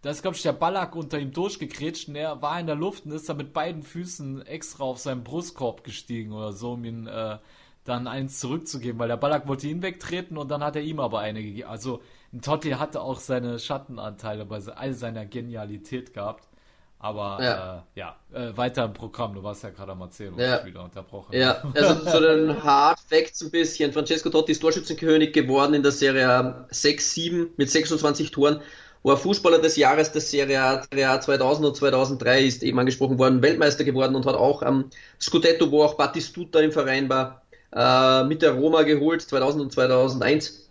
Da 0.02 0.10
ist, 0.10 0.22
glaube 0.22 0.36
ich, 0.36 0.42
der 0.42 0.52
Ballack 0.52 0.96
unter 0.96 1.18
ihm 1.18 1.32
durchgekretscht 1.32 2.08
und 2.08 2.16
er 2.16 2.40
war 2.42 2.60
in 2.60 2.66
der 2.66 2.76
Luft 2.76 3.06
und 3.06 3.12
ist 3.12 3.28
dann 3.28 3.38
mit 3.38 3.52
beiden 3.52 3.82
Füßen 3.82 4.46
extra 4.46 4.84
auf 4.84 4.98
seinen 4.98 5.24
Brustkorb 5.24 5.84
gestiegen 5.84 6.32
oder 6.32 6.52
so, 6.52 6.72
um 6.72 6.84
ihn 6.84 7.06
äh, 7.08 7.38
dann 7.84 8.06
eins 8.08 8.40
zurückzugeben, 8.40 8.98
weil 8.98 9.08
der 9.08 9.16
Ballack 9.16 9.48
wollte 9.48 9.68
ihn 9.68 9.82
wegtreten 9.82 10.38
und 10.38 10.48
dann 10.50 10.62
hat 10.64 10.76
er 10.76 10.82
ihm 10.82 11.00
aber 11.00 11.20
eine 11.20 11.42
gegeben. 11.42 11.68
Also 11.68 12.02
Totti 12.42 12.70
hatte 12.70 13.00
auch 13.00 13.18
seine 13.20 13.58
Schattenanteile 13.58 14.44
bei 14.44 14.60
all 14.74 14.92
seiner 14.92 15.26
Genialität 15.26 16.12
gehabt. 16.14 16.48
Aber 16.98 17.38
Ja. 17.42 17.76
äh, 17.76 18.00
ja, 18.00 18.16
äh, 18.32 18.56
weiter 18.56 18.84
im 18.86 18.94
Programm, 18.94 19.34
du 19.34 19.42
warst 19.42 19.62
ja 19.62 19.68
gerade 19.70 19.92
am 19.92 20.00
Erzählen, 20.00 20.32
Ja. 20.38 20.64
wieder 20.64 20.82
unterbrochen. 20.82 21.34
ja, 21.36 21.62
also 21.74 21.94
zu 22.10 22.20
den 22.20 22.62
Hard 22.64 22.98
Facts 23.00 23.42
ein 23.42 23.50
bisschen. 23.50 23.92
Francesco 23.92 24.30
Totti 24.30 24.52
ist 24.52 24.60
Torschützenkönig 24.60 25.32
geworden 25.32 25.74
in 25.74 25.82
der 25.82 25.92
Serie 25.92 26.28
A 26.28 26.66
6-7 26.70 27.48
mit 27.58 27.70
26 27.70 28.30
Toren. 28.30 28.60
War 29.02 29.18
Fußballer 29.18 29.58
des 29.60 29.76
Jahres 29.76 30.10
der 30.10 30.22
Serie 30.22 30.60
A, 30.60 30.82
Serie 30.82 31.10
A 31.10 31.20
2000 31.20 31.66
und 31.68 31.76
2003 31.76 32.42
ist 32.42 32.62
eben 32.62 32.78
angesprochen 32.78 33.18
worden, 33.18 33.42
Weltmeister 33.42 33.84
geworden 33.84 34.16
und 34.16 34.24
hat 34.26 34.34
auch 34.34 34.62
am 34.62 34.90
Scudetto, 35.20 35.70
wo 35.70 35.84
auch 35.84 35.94
Battistuta 35.94 36.60
im 36.60 36.72
Verein 36.72 37.08
war, 37.10 37.42
äh, 37.72 38.24
mit 38.24 38.40
der 38.42 38.52
Roma 38.52 38.82
geholt, 38.82 39.20
2000 39.22 39.62
und 39.62 39.70
2001. 39.72 40.65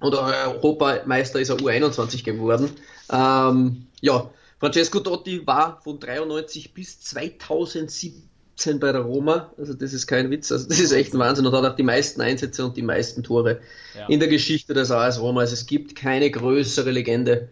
Und 0.00 0.14
Europameister 0.14 1.40
ist 1.40 1.48
er 1.48 1.56
U21 1.56 2.24
geworden. 2.24 2.70
Ähm, 3.10 3.86
ja, 4.00 4.30
Francesco 4.60 5.00
Totti 5.00 5.46
war 5.46 5.80
von 5.82 5.98
93 5.98 6.72
bis 6.74 7.00
2017 7.00 8.78
bei 8.80 8.92
der 8.92 9.02
Roma. 9.02 9.52
Also 9.58 9.74
das 9.74 9.92
ist 9.92 10.06
kein 10.06 10.30
Witz. 10.30 10.52
Also 10.52 10.68
das 10.68 10.78
ist 10.78 10.92
echt 10.92 11.14
ein 11.14 11.18
Wahnsinn 11.18 11.46
und 11.46 11.52
hat 11.54 11.64
auch 11.64 11.76
die 11.76 11.82
meisten 11.82 12.20
Einsätze 12.20 12.64
und 12.64 12.76
die 12.76 12.82
meisten 12.82 13.22
Tore 13.22 13.60
Ja. 13.96 14.06
in 14.08 14.20
der 14.20 14.28
Geschichte 14.28 14.74
des 14.74 14.90
AS 14.90 15.20
Roma. 15.20 15.40
Also 15.40 15.54
es 15.54 15.66
gibt 15.66 15.96
keine 15.96 16.30
größere 16.30 16.90
Legende 16.90 17.48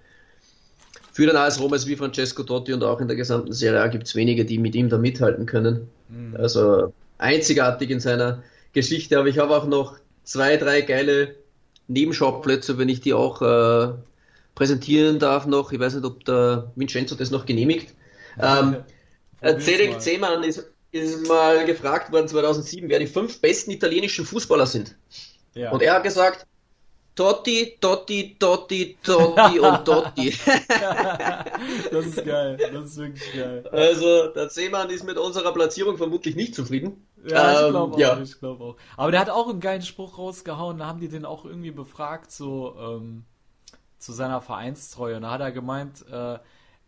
für 1.13 1.27
den 1.27 1.37
AS 1.37 1.61
Roma 1.61 1.75
als 1.75 1.87
wie 1.87 1.97
Francesco 1.97 2.43
Totti 2.43 2.73
und 2.73 2.85
auch 2.85 3.01
in 3.01 3.09
der 3.09 3.17
gesamten 3.17 3.53
Serie 3.53 3.81
A 3.81 3.87
gibt 3.89 4.07
es 4.07 4.15
wenige, 4.15 4.45
die 4.45 4.59
mit 4.59 4.75
ihm 4.75 4.89
da 4.89 4.99
mithalten 4.99 5.47
können. 5.47 5.89
Also 6.35 6.93
einzigartig 7.19 7.91
in 7.91 8.01
seiner 8.01 8.43
Geschichte. 8.73 9.19
Aber 9.19 9.27
ich 9.29 9.39
habe 9.39 9.57
auch 9.57 9.67
noch 9.67 9.97
zwei, 10.25 10.57
drei 10.57 10.83
geile 10.83 11.35
Nebenschauplätze, 11.89 12.79
wenn 12.79 12.89
ich 12.89 13.01
die 13.01 13.15
auch 13.15 13.43
äh, 13.43 13.93
präsentieren 14.55 15.19
darf 15.19 15.47
noch. 15.47 15.73
Ich 15.73 15.79
weiß 15.79 15.95
nicht, 15.95 16.05
ob 16.05 16.25
der 16.25 16.73
Vincenzo 16.75 17.15
das 17.15 17.31
noch 17.31 17.47
genehmigt. 17.47 17.95
Ähm, 18.41 18.77
äh, 19.41 19.59
Cedric 19.61 19.93
mal. 19.93 20.01
Zehmann 20.01 20.43
ist, 20.43 20.71
ist 20.93 21.29
mal 21.29 21.65
gefragt 21.65 22.13
worden 22.13 22.29
2007, 22.29 22.89
wer 22.89 22.99
die 22.99 23.07
fünf 23.07 23.41
besten 23.41 23.71
italienischen 23.71 24.25
Fußballer 24.25 24.67
sind. 24.67 24.97
Ja. 25.55 25.71
Und 25.71 25.83
er 25.83 25.95
hat 25.95 26.03
gesagt, 26.03 26.47
Totti, 27.17 27.79
Totti, 27.81 28.37
Totti, 28.39 28.99
Totti 29.03 29.59
und 29.61 29.85
Totti. 29.85 30.35
Das 31.91 32.07
ist 32.07 32.25
geil, 32.25 32.59
das 32.59 32.85
ist 32.85 32.97
wirklich 32.99 33.33
geil. 33.33 33.67
Also, 33.73 34.29
der 34.29 34.51
Seemann 34.51 34.91
ist 34.91 35.05
mit 35.05 35.17
unserer 35.17 35.53
Platzierung 35.55 35.97
vermutlich 35.97 36.37
nicht 36.37 36.55
zufrieden. 36.55 37.07
Ja, 37.29 37.53
ich 37.53 37.67
Ähm, 37.67 37.71
glaube 37.71 37.95
auch, 37.95 37.99
ja. 37.99 38.19
ich 38.21 38.39
glaube 38.39 38.65
auch. 38.65 38.77
Aber 38.97 39.11
der 39.11 39.21
hat 39.21 39.31
auch 39.31 39.49
einen 39.49 39.61
geilen 39.61 39.83
Spruch 39.83 40.19
rausgehauen, 40.19 40.79
da 40.79 40.87
haben 40.87 41.01
die 41.01 41.09
den 41.09 41.25
auch 41.25 41.45
irgendwie 41.45 41.71
befragt, 41.71 42.31
so 42.31 42.77
ähm, 42.79 43.25
zu 43.99 44.13
seiner 44.13 44.41
Vereinstreue. 44.41 45.17
Und 45.17 45.23
da 45.23 45.31
hat 45.33 45.41
er 45.41 45.53
gemeint, 45.53 46.05
äh, 46.11 46.39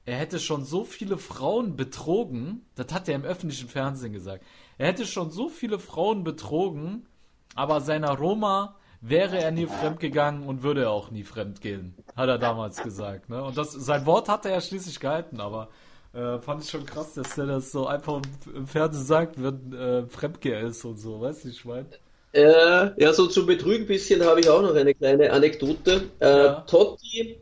er 0.04 0.16
hätte 0.16 0.40
schon 0.40 0.64
so 0.64 0.84
viele 0.84 1.18
Frauen 1.18 1.76
betrogen, 1.76 2.64
das 2.76 2.92
hat 2.94 3.08
er 3.08 3.14
im 3.14 3.24
öffentlichen 3.24 3.68
Fernsehen 3.68 4.12
gesagt. 4.12 4.44
Er 4.78 4.86
hätte 4.88 5.04
schon 5.06 5.30
so 5.30 5.48
viele 5.48 5.78
Frauen 5.78 6.24
betrogen, 6.24 7.06
aber 7.54 7.80
seiner 7.80 8.16
Roma 8.16 8.76
wäre 9.00 9.38
er 9.38 9.50
nie 9.50 9.66
fremdgegangen 9.66 10.44
und 10.44 10.62
würde 10.62 10.82
er 10.84 10.90
auch 10.90 11.10
nie 11.10 11.24
fremdgehen, 11.24 11.94
hat 12.16 12.28
er 12.28 12.38
damals 12.38 12.82
gesagt. 12.82 13.28
Ne? 13.28 13.42
Und 13.42 13.56
das, 13.58 13.72
sein 13.72 14.06
Wort 14.06 14.28
hat 14.28 14.44
er 14.46 14.52
ja 14.52 14.60
schließlich 14.60 14.98
gehalten, 14.98 15.40
aber 15.40 15.68
äh, 16.12 16.38
fand 16.40 16.62
ich 16.64 16.70
schon 16.70 16.84
krass, 16.86 17.14
dass 17.14 17.34
der 17.34 17.46
das 17.46 17.72
so 17.72 17.86
einfach 17.86 18.22
im- 18.54 18.66
Fernsehen 18.66 19.04
sagt, 19.04 19.42
wenn 19.42 19.72
äh, 19.72 20.06
Fremdgeher 20.08 20.60
ist 20.62 20.84
und 20.84 20.96
so, 20.98 21.20
weißt 21.20 21.44
du, 21.44 21.48
ich 21.48 21.64
mein? 21.64 21.86
Äh, 22.32 22.90
ja, 23.02 23.12
so 23.12 23.26
zum 23.26 23.46
Betrügen 23.46 23.86
bisschen 23.86 24.22
habe 24.24 24.40
ich 24.40 24.48
auch 24.48 24.60
noch 24.62 24.74
eine 24.74 24.94
kleine 24.94 25.32
Anekdote. 25.32 26.10
Äh, 26.20 26.26
Ja. 26.36 26.66
Totti 26.66 27.38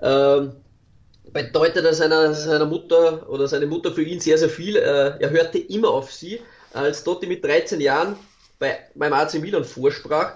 ähm, 0.00 0.52
bedeutete 1.32 1.94
seiner, 1.94 2.34
seiner 2.34 2.66
Mutter 2.66 3.28
oder 3.30 3.48
seine 3.48 3.66
Mutter 3.66 3.92
für 3.92 4.02
ihn 4.02 4.20
sehr, 4.20 4.38
sehr 4.38 4.50
viel. 4.50 4.76
Äh, 4.76 5.18
er 5.20 5.30
hörte 5.30 5.58
immer 5.58 5.90
auf 5.90 6.12
sie. 6.12 6.40
Als 6.72 7.04
Totti 7.04 7.26
mit 7.26 7.44
13 7.44 7.80
Jahren 7.80 8.16
bei, 8.58 8.78
beim 8.94 9.12
AC 9.12 9.38
Milan 9.40 9.64
vorsprach, 9.64 10.34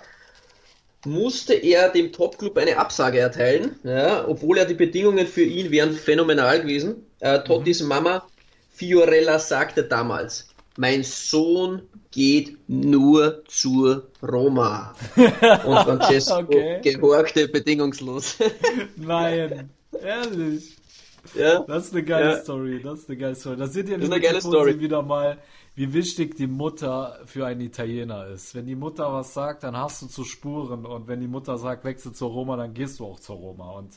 musste 1.05 1.55
er 1.55 1.89
dem 1.91 2.13
Topclub 2.13 2.57
eine 2.59 2.77
Absage 2.79 3.19
erteilen, 3.19 3.77
ja, 3.85 4.27
obwohl 4.29 4.59
er 4.59 4.67
die 4.67 4.75
Bedingungen 4.75 5.27
für 5.27 5.43
ihn 5.43 5.71
wären 5.71 5.93
phänomenal 5.95 6.63
gewesen. 6.63 7.07
Äh, 7.21 7.41
Tottis 7.41 7.83
Mama 7.83 8.27
Fiorella 8.71 9.39
sagte 9.39 9.83
damals, 9.85 10.49
mein 10.77 11.03
Sohn 11.05 11.83
geht 12.11 12.57
nur 12.69 13.43
zur 13.47 14.09
Roma. 14.23 14.95
Und 15.17 15.79
Francesco 15.79 16.39
Okay. 16.41 16.81
gehorchte 16.83 17.49
bedingungslos. 17.49 18.37
Nein, 18.97 19.71
ehrlich. 20.03 20.77
ja. 21.35 21.61
Das 21.67 21.87
ist 21.87 21.93
eine 21.93 22.03
geile 22.05 22.31
Ja. 22.31 22.43
Story, 22.43 22.81
das 22.83 23.01
ist 23.01 23.09
eine 23.09 23.19
geile 23.19 23.35
Story. 23.35 23.57
Da 23.57 23.67
seht 23.67 23.89
ihr 23.89 23.99
Das 23.99 24.05
ist 24.05 24.13
eine 24.13 24.15
liebe 24.21 24.27
geile 24.27 24.39
Tifosi, 24.39 24.57
Story. 24.57 24.81
wieder 24.81 25.03
mal, 25.03 25.39
wie 25.75 25.93
wichtig 25.95 26.37
die 26.37 26.47
Mutter 26.47 27.19
für 27.27 27.47
einen 27.47 27.61
Italiener 27.63 28.27
ist. 28.27 28.55
Wenn 28.55 28.67
die 28.67 28.75
Mutter 28.75 29.13
was 29.13 29.33
sagt, 29.35 29.63
dann 29.63 29.77
hast 29.77 30.03
du 30.03 30.07
zu 30.07 30.25
Spuren 30.25 30.85
und 30.87 31.09
wenn 31.09 31.21
die 31.21 31.29
Mutter 31.29 31.57
sagt, 31.59 31.85
wechsel 31.85 32.13
zur 32.13 32.31
Roma, 32.31 32.57
dann 32.57 32.75
gehst 32.75 33.01
du 33.01 33.07
auch 33.07 33.21
zur 33.21 33.37
Roma 33.37 33.71
und 33.73 33.93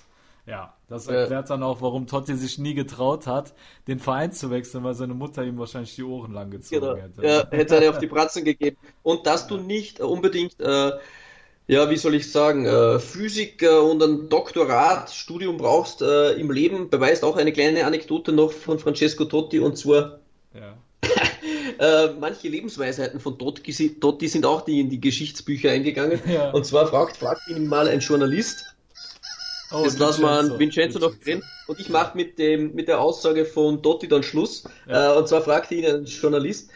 ja, 0.47 0.75
das 0.87 1.07
Ja. 1.07 1.13
erklärt 1.13 1.49
dann 1.49 1.63
auch, 1.63 1.81
warum 1.81 2.05
Totti 2.07 2.35
sich 2.35 2.59
nie 2.59 2.75
getraut 2.75 3.25
hat, 3.27 3.53
den 3.87 3.99
Verein 3.99 4.31
zu 4.31 4.51
wechseln, 4.51 4.83
weil 4.83 4.93
seine 4.93 5.15
Mutter 5.15 5.43
ihm 5.43 5.57
wahrscheinlich 5.57 5.95
die 5.95 6.03
Ohren 6.03 6.33
lang 6.33 6.51
gezogen 6.51 6.81
Genau. 6.81 6.95
hätte. 6.97 7.25
Ja, 7.25 7.47
hätte 7.49 7.77
eine 7.77 7.89
auf 7.89 7.97
die 7.97 8.05
Bratzen 8.07 8.45
gegeben. 8.45 8.77
Und 9.01 9.25
dass 9.25 9.47
du 9.47 9.57
nicht 9.57 9.99
unbedingt, 10.01 10.59
äh, 10.61 10.91
ja, 11.67 11.89
wie 11.89 11.97
soll 11.97 12.15
ich 12.15 12.31
sagen, 12.31 12.65
äh, 12.65 12.99
Physik 12.99 13.63
äh, 13.63 13.69
und 13.79 14.03
ein 14.03 14.29
Doktorat, 14.29 15.09
Studium 15.11 15.57
brauchst 15.57 16.01
äh, 16.03 16.33
im 16.33 16.51
Leben, 16.51 16.89
beweist 16.91 17.23
auch 17.23 17.37
eine 17.37 17.51
kleine 17.51 17.85
Anekdote 17.85 18.31
noch 18.31 18.51
von 18.51 18.77
Francesco 18.79 19.25
Totti 19.25 19.59
und 19.59 19.77
zwar 19.77 20.19
Ja. 20.53 20.77
äh, 21.79 22.13
manche 22.19 22.47
Lebensweisheiten 22.47 23.19
von 23.19 23.37
Totti, 23.37 23.99
Totti 23.99 24.27
sind 24.27 24.45
auch 24.45 24.61
die 24.61 24.79
in 24.79 24.89
die 24.89 24.99
Geschichtsbücher 24.99 25.71
eingegangen. 25.71 26.19
Ja. 26.27 26.51
Und 26.51 26.65
zwar 26.65 26.87
fragt, 26.87 27.17
fragt 27.17 27.47
ihn 27.47 27.67
mal 27.67 27.87
ein 27.87 27.99
Journalist, 27.99 28.75
Oh, 29.71 29.83
Jetzt 29.83 29.97
lassen 29.99 30.21
wir 30.21 30.59
Vincenzo 30.59 30.99
noch 30.99 31.15
drin. 31.15 31.43
Und 31.67 31.79
ich 31.79 31.89
mache 31.89 32.15
mit 32.15 32.37
dem, 32.37 32.75
mit 32.75 32.87
der 32.87 33.01
Aussage 33.01 33.45
von 33.45 33.81
Dotti 33.81 34.07
dann 34.07 34.23
Schluss. 34.23 34.63
Ja. 34.87 35.13
Äh, 35.13 35.17
und 35.17 35.27
zwar 35.27 35.41
fragte 35.41 35.75
ihn 35.75 35.85
ein 35.85 36.05
Journalist, 36.05 36.69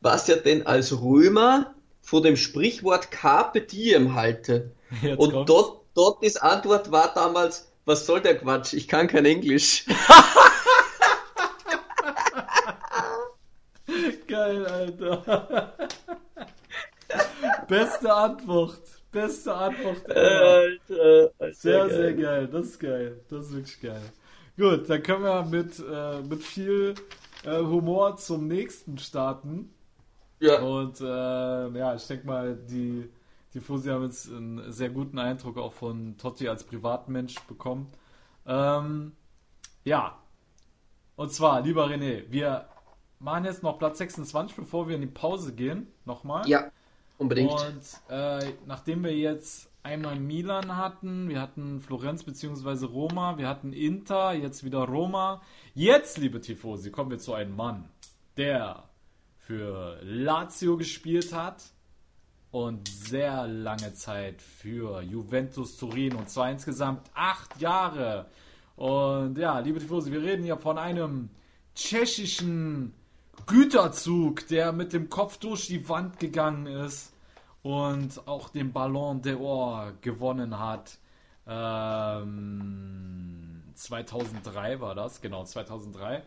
was 0.00 0.28
er 0.28 0.36
denn 0.36 0.66
als 0.66 1.00
Römer 1.00 1.74
vor 2.00 2.22
dem 2.22 2.36
Sprichwort 2.36 3.10
Carpe 3.10 3.60
Diem 3.60 4.14
halte. 4.14 4.70
Jetzt 5.02 5.18
und 5.18 5.48
Dottis 5.94 6.36
Antwort 6.36 6.92
war 6.92 7.12
damals, 7.12 7.68
was 7.84 8.06
soll 8.06 8.20
der 8.20 8.38
Quatsch? 8.38 8.74
Ich 8.74 8.86
kann 8.86 9.08
kein 9.08 9.24
Englisch. 9.24 9.84
Geil, 14.36 14.66
Alter. 14.66 15.72
Beste 17.68 18.12
Antwort. 18.12 18.82
Beste 19.10 19.54
Antwort. 19.54 20.04
ever. 20.10 20.46
Alter, 20.46 21.30
Alter, 21.38 21.52
Sehr, 21.54 21.78
geil. 21.86 21.90
sehr 21.96 22.12
geil. 22.14 22.48
Das 22.48 22.66
ist 22.66 22.78
geil. 22.78 23.20
Das 23.30 23.46
ist 23.46 23.54
wirklich 23.54 23.80
geil. 23.80 24.02
Gut, 24.58 24.90
dann 24.90 25.02
können 25.02 25.22
wir 25.22 25.42
mit, 25.44 25.78
äh, 25.78 26.20
mit 26.20 26.42
viel 26.42 26.94
äh, 27.44 27.60
Humor 27.60 28.16
zum 28.18 28.46
nächsten 28.46 28.98
starten. 28.98 29.72
Ja, 30.40 30.60
Und 30.60 31.00
äh, 31.00 31.04
ja, 31.78 31.94
ich 31.94 32.06
denke 32.06 32.26
mal, 32.26 32.56
die, 32.56 33.08
die 33.54 33.60
Fusi 33.60 33.88
haben 33.88 34.04
jetzt 34.04 34.30
einen 34.30 34.70
sehr 34.70 34.90
guten 34.90 35.18
Eindruck 35.18 35.56
auch 35.56 35.72
von 35.72 36.18
Totti 36.18 36.46
als 36.46 36.62
Privatmensch 36.64 37.36
bekommen. 37.48 37.90
Ähm, 38.46 39.12
ja. 39.84 40.18
Und 41.16 41.32
zwar, 41.32 41.62
lieber 41.62 41.86
René, 41.86 42.24
wir 42.28 42.68
machen 43.18 43.44
jetzt 43.44 43.62
noch 43.62 43.78
Platz 43.78 43.98
26, 43.98 44.56
bevor 44.56 44.88
wir 44.88 44.96
in 44.96 45.02
die 45.02 45.06
Pause 45.06 45.54
gehen. 45.54 45.86
Nochmal. 46.04 46.48
ja, 46.48 46.70
unbedingt. 47.18 47.50
Und 47.50 47.82
äh, 48.08 48.52
nachdem 48.66 49.04
wir 49.04 49.16
jetzt 49.16 49.70
einmal 49.82 50.18
Milan 50.18 50.76
hatten, 50.76 51.28
wir 51.28 51.40
hatten 51.40 51.80
Florenz 51.80 52.24
bzw. 52.24 52.86
Roma, 52.86 53.38
wir 53.38 53.48
hatten 53.48 53.72
Inter, 53.72 54.32
jetzt 54.32 54.64
wieder 54.64 54.80
Roma. 54.80 55.42
Jetzt, 55.74 56.18
liebe 56.18 56.40
Tifosi, 56.40 56.90
kommen 56.90 57.10
wir 57.10 57.18
zu 57.18 57.34
einem 57.34 57.54
Mann, 57.54 57.88
der 58.36 58.84
für 59.38 60.00
Lazio 60.02 60.76
gespielt 60.76 61.32
hat 61.32 61.62
und 62.50 62.88
sehr 62.88 63.46
lange 63.46 63.94
Zeit 63.94 64.42
für 64.42 65.02
Juventus 65.02 65.76
Turin 65.76 66.16
und 66.16 66.28
zwar 66.28 66.50
insgesamt 66.50 67.08
acht 67.14 67.60
Jahre. 67.60 68.26
Und 68.74 69.38
ja, 69.38 69.60
liebe 69.60 69.78
Tifosi, 69.78 70.10
wir 70.10 70.22
reden 70.22 70.42
hier 70.42 70.56
von 70.56 70.78
einem 70.78 71.30
tschechischen 71.76 72.92
Güterzug, 73.46 74.48
der 74.48 74.72
mit 74.72 74.92
dem 74.92 75.08
Kopf 75.08 75.38
durch 75.38 75.68
die 75.68 75.88
Wand 75.88 76.18
gegangen 76.18 76.66
ist 76.66 77.12
und 77.62 78.26
auch 78.26 78.48
den 78.48 78.72
Ballon 78.72 79.22
d'Or 79.22 79.92
gewonnen 80.00 80.58
hat. 80.58 80.98
Ähm, 81.46 82.82
2003 83.74 84.80
war 84.80 84.94
das, 84.96 85.20
genau, 85.20 85.44
2003. 85.44 86.22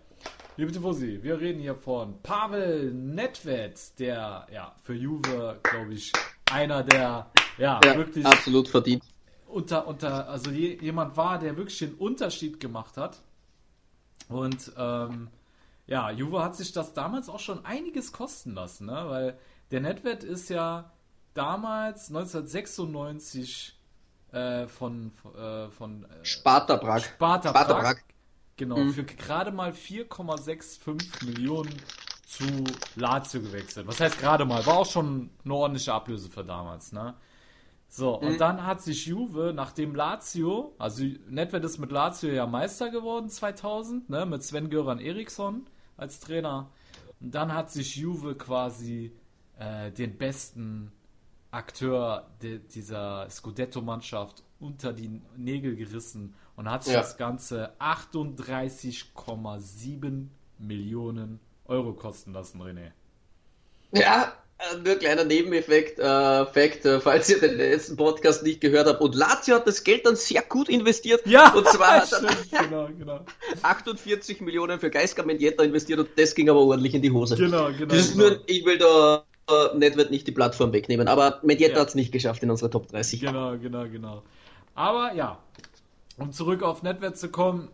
Liebe 0.55 0.71
Tifosi, 0.71 1.19
wir 1.21 1.39
reden 1.39 1.59
hier 1.61 1.75
von 1.75 2.21
Pavel 2.21 2.93
Nedved, 2.93 3.99
der 3.99 4.47
ja 4.51 4.73
für 4.83 4.93
Juve, 4.93 5.59
glaube 5.63 5.93
ich, 5.93 6.11
einer 6.51 6.83
der 6.83 7.31
ja, 7.57 7.79
Ja, 7.83 7.97
wirklich 7.97 8.25
absolut 8.25 8.67
verdient. 8.69 9.03
unter, 9.47 9.87
unter, 9.87 10.29
also 10.29 10.51
je, 10.51 10.77
jemand 10.81 11.17
war, 11.17 11.37
der 11.39 11.57
wirklich 11.57 11.79
den 11.79 11.95
Unterschied 11.95 12.59
gemacht 12.59 12.95
hat. 12.97 13.21
Und 14.29 14.71
ähm, 14.77 15.27
ja, 15.89 16.11
Juve 16.11 16.43
hat 16.43 16.55
sich 16.55 16.71
das 16.71 16.93
damals 16.93 17.29
auch 17.29 17.39
schon 17.39 17.65
einiges 17.65 18.11
kosten 18.11 18.53
lassen, 18.53 18.85
ne? 18.85 19.05
weil 19.07 19.37
der 19.71 19.81
Netwert 19.81 20.23
ist 20.23 20.49
ja 20.49 20.91
damals 21.33 22.09
1996 22.09 23.75
äh, 24.31 24.67
von, 24.67 25.11
äh, 25.37 25.69
von 25.69 26.03
äh, 26.05 26.07
Sparta 26.25 26.77
Prag. 26.77 27.03
Sparta, 27.03 27.49
Sparta 27.49 27.73
Prag, 27.73 27.81
Prag. 27.83 27.97
genau, 28.57 28.77
Mhm. 28.77 28.93
für 28.93 29.03
gerade 29.03 29.51
mal 29.51 29.71
4,65 29.73 31.25
Millionen 31.25 31.73
zu 32.27 32.43
Lazio 32.95 33.41
gewechselt. 33.41 33.87
Was 33.87 33.99
heißt 33.99 34.19
gerade 34.19 34.45
mal? 34.45 34.63
War 34.65 34.77
auch 34.77 34.85
schon 34.85 35.31
eine 35.43 35.53
ordentliche 35.55 35.93
Ablöse 35.93 36.29
für 36.29 36.43
damals, 36.43 36.91
ne? 36.91 37.15
So, 37.87 38.19
Mhm. 38.21 38.27
und 38.27 38.37
dann 38.41 38.65
hat 38.67 38.83
sich 38.83 39.07
Juve, 39.07 39.51
nachdem 39.55 39.95
Lazio, 39.95 40.75
also 40.77 41.03
Nedved 41.27 41.63
ist 41.63 41.79
mit 41.79 41.91
Lazio 41.91 42.29
ja 42.29 42.45
Meister 42.45 42.91
geworden 42.91 43.29
2000, 43.29 44.11
ne, 44.11 44.27
mit 44.27 44.43
Sven-Göran 44.43 44.99
Eriksson 44.99 45.65
als 45.99 46.19
Trainer. 46.19 46.69
Und 47.19 47.35
dann 47.35 47.53
hat 47.53 47.69
sich 47.71 47.95
Juve 47.97 48.35
quasi 48.35 49.11
äh, 49.57 49.91
den 49.91 50.17
besten 50.17 50.91
Akteur 51.51 52.29
de, 52.41 52.59
dieser 52.59 53.29
Scudetto-Mannschaft 53.29 54.43
unter 54.59 54.93
die 54.93 55.21
Nägel 55.35 55.75
gerissen 55.75 56.33
und 56.55 56.69
hat 56.69 56.83
sich 56.83 56.93
Ja. 56.93 56.99
das 56.99 57.17
Ganze 57.17 57.73
38,7 57.79 60.27
Millionen 60.57 61.39
Euro 61.65 61.93
kosten 61.93 62.33
lassen, 62.33 62.61
René. 62.61 62.91
Ja, 63.91 64.33
nur 64.83 64.93
ein 64.93 64.99
kleiner 64.99 65.23
Nebeneffekt, 65.23 65.99
äh, 65.99 66.45
Fact, 66.45 66.85
äh, 66.85 66.99
falls 66.99 67.29
ihr 67.29 67.39
den 67.39 67.57
letzten 67.57 67.95
Podcast 67.95 68.43
nicht 68.43 68.59
gehört 68.61 68.87
habt. 68.87 69.01
Und 69.01 69.15
Lazio 69.15 69.55
hat 69.55 69.67
das 69.67 69.83
Geld 69.83 70.05
dann 70.05 70.15
sehr 70.15 70.41
gut 70.41 70.69
investiert. 70.69 71.25
Ja, 71.25 71.53
Und 71.53 71.65
zwar 71.67 72.01
hat 72.01 72.11
er 72.11 72.63
genau, 72.63 72.89
genau. 72.97 73.19
48 73.61 74.41
Millionen 74.41 74.79
für 74.79 74.89
Geisgar 74.89 75.25
Mendieta 75.25 75.63
investiert 75.63 75.99
und 75.99 76.09
das 76.17 76.35
ging 76.35 76.49
aber 76.49 76.59
ordentlich 76.59 76.93
in 76.93 77.01
die 77.01 77.11
Hose. 77.11 77.35
Genau, 77.35 77.67
genau. 77.71 77.85
Das 77.85 77.99
ist 77.99 78.17
genau. 78.17 78.29
nur, 78.29 78.39
ich 78.47 78.65
will 78.65 78.77
da 78.77 79.23
äh, 79.49 79.77
Nedved 79.77 80.11
nicht 80.11 80.27
die 80.27 80.31
Plattform 80.31 80.73
wegnehmen, 80.73 81.07
aber 81.07 81.39
Mendieta 81.43 81.75
Ja. 81.75 81.79
hat 81.81 81.89
es 81.89 81.95
nicht 81.95 82.11
geschafft 82.11 82.43
in 82.43 82.51
unserer 82.51 82.69
Top 82.69 82.87
30. 82.89 83.21
Genau, 83.21 83.57
genau, 83.57 83.87
genau. 83.87 84.23
Aber 84.75 85.13
ja, 85.13 85.39
um 86.17 86.31
zurück 86.31 86.63
auf 86.63 86.83
Netwert 86.83 87.17
zu 87.17 87.29
kommen, 87.29 87.69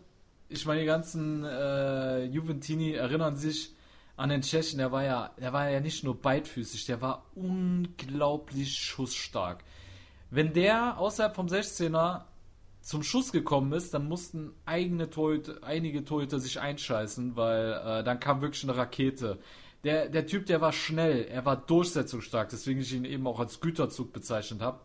ich 0.48 0.64
meine, 0.66 0.80
die 0.80 0.86
ganzen 0.86 1.44
äh, 1.44 2.24
Juventini 2.26 2.92
erinnern 2.92 3.36
sich 3.36 3.75
an 4.16 4.30
den 4.30 4.42
Tschechen, 4.42 4.78
der 4.78 4.92
war 4.92 5.04
ja, 5.04 5.30
der 5.38 5.52
war 5.52 5.68
ja 5.68 5.80
nicht 5.80 6.02
nur 6.04 6.20
beidfüßig, 6.20 6.86
der 6.86 7.00
war 7.00 7.26
unglaublich 7.34 8.78
schussstark. 8.78 9.62
Wenn 10.30 10.52
der 10.52 10.98
außerhalb 10.98 11.34
vom 11.34 11.46
16er 11.46 12.24
zum 12.80 13.02
Schuss 13.02 13.32
gekommen 13.32 13.72
ist, 13.72 13.92
dann 13.94 14.08
mussten 14.08 14.52
eigene 14.64 15.10
Torhüter, 15.10 15.62
einige 15.62 16.04
Torhüter 16.04 16.38
sich 16.38 16.60
einscheißen, 16.60 17.36
weil 17.36 17.72
äh, 17.72 18.04
dann 18.04 18.20
kam 18.20 18.40
wirklich 18.40 18.62
eine 18.64 18.76
Rakete. 18.76 19.38
Der, 19.84 20.08
der 20.08 20.26
Typ, 20.26 20.46
der 20.46 20.60
war 20.60 20.72
schnell, 20.72 21.24
er 21.24 21.44
war 21.44 21.56
durchsetzungsstark, 21.56 22.48
deswegen 22.48 22.80
ich 22.80 22.92
ihn 22.92 23.04
eben 23.04 23.26
auch 23.26 23.38
als 23.38 23.60
Güterzug 23.60 24.12
bezeichnet 24.12 24.62
habe. 24.62 24.80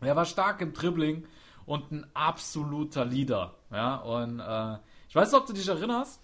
Er 0.00 0.14
war 0.14 0.24
stark 0.24 0.60
im 0.60 0.72
Dribbling 0.72 1.26
und 1.64 1.90
ein 1.90 2.06
absoluter 2.14 3.04
Leader. 3.04 3.54
Ja, 3.72 3.96
und 3.96 4.40
äh, 4.40 4.78
ich 5.08 5.14
weiß 5.14 5.32
nicht, 5.32 5.40
ob 5.40 5.46
du 5.46 5.52
dich 5.52 5.68
erinnerst. 5.68 6.20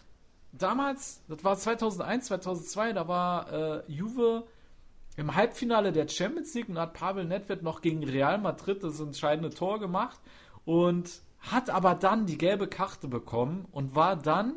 Damals, 0.53 1.23
das 1.29 1.43
war 1.45 1.57
2001, 1.57 2.27
2002, 2.27 2.93
da 2.93 3.09
war 3.09 3.53
äh, 3.53 3.83
Juve 3.91 4.45
im 5.17 5.35
Halbfinale 5.35 5.93
der 5.93 6.09
Champions 6.09 6.55
League 6.55 6.69
und 6.69 6.79
hat 6.79 6.95
Pavel 6.95 7.25
Nedved 7.25 7.63
noch 7.63 7.81
gegen 7.81 8.05
Real 8.05 8.39
Madrid 8.39 8.83
das 8.83 9.01
entscheidende 9.01 9.51
Tor 9.51 9.81
gemacht 9.81 10.21
und 10.65 11.11
hat 11.41 11.71
aber 11.71 11.95
dann 11.95 12.27
die 12.27 12.39
gelbe 12.39 12.69
Karte 12.69 13.09
bekommen 13.09 13.67
und 13.73 13.95
war 13.95 14.17
dann 14.17 14.55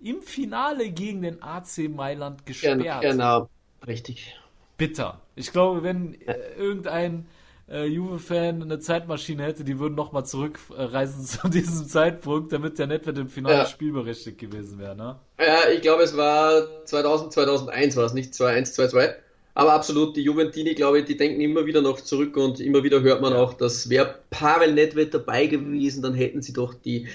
im 0.00 0.22
Finale 0.22 0.90
gegen 0.90 1.22
den 1.22 1.42
AC 1.42 1.88
Mailand 1.88 2.46
gesperrt 2.46 2.80
Genau, 2.80 3.00
genau, 3.00 3.48
richtig. 3.86 4.38
bitter. 4.76 5.20
Ich 5.34 5.52
glaube, 5.52 5.82
wenn 5.82 6.20
äh, 6.22 6.36
irgendein 6.56 7.26
äh, 7.70 7.86
Juve-Fan 7.86 8.62
eine 8.62 8.78
Zeitmaschine 8.78 9.42
hätte, 9.44 9.64
die 9.64 9.78
würden 9.78 9.94
nochmal 9.94 10.24
zurückreisen 10.26 11.24
zu 11.26 11.48
diesem 11.48 11.86
Zeitpunkt, 11.86 12.52
damit 12.52 12.78
der 12.78 12.86
Netwert 12.86 13.18
im 13.18 13.28
Finale 13.28 13.58
Ja. 13.58 13.66
spielberechtigt 13.66 14.38
gewesen 14.38 14.78
wäre, 14.78 14.94
ne? 14.96 15.16
Ja, 15.38 15.68
ich 15.74 15.80
glaube, 15.80 16.02
es 16.02 16.16
war 16.16 16.84
2000, 16.84 17.32
2001 17.32 17.96
war 17.96 18.04
es, 18.04 18.12
nicht 18.12 18.32
2-1, 18.34 18.74
2-2. 18.74 19.14
Aber 19.56 19.72
absolut, 19.72 20.16
die 20.16 20.22
Juventini, 20.22 20.74
glaube 20.74 20.98
ich, 20.98 21.04
die 21.04 21.16
denken 21.16 21.40
immer 21.40 21.64
wieder 21.64 21.80
noch 21.80 22.00
zurück 22.00 22.36
und 22.36 22.58
immer 22.60 22.82
wieder 22.82 23.02
hört 23.02 23.20
man 23.20 23.32
auch, 23.34 23.54
dass 23.54 23.88
wäre 23.88 24.18
Pavel 24.30 24.72
Nedved 24.74 25.14
dabei 25.14 25.46
gewesen, 25.46 26.02
dann 26.02 26.14
hätten 26.14 26.42
sie 26.42 26.52
doch 26.52 26.74
die 26.74 27.06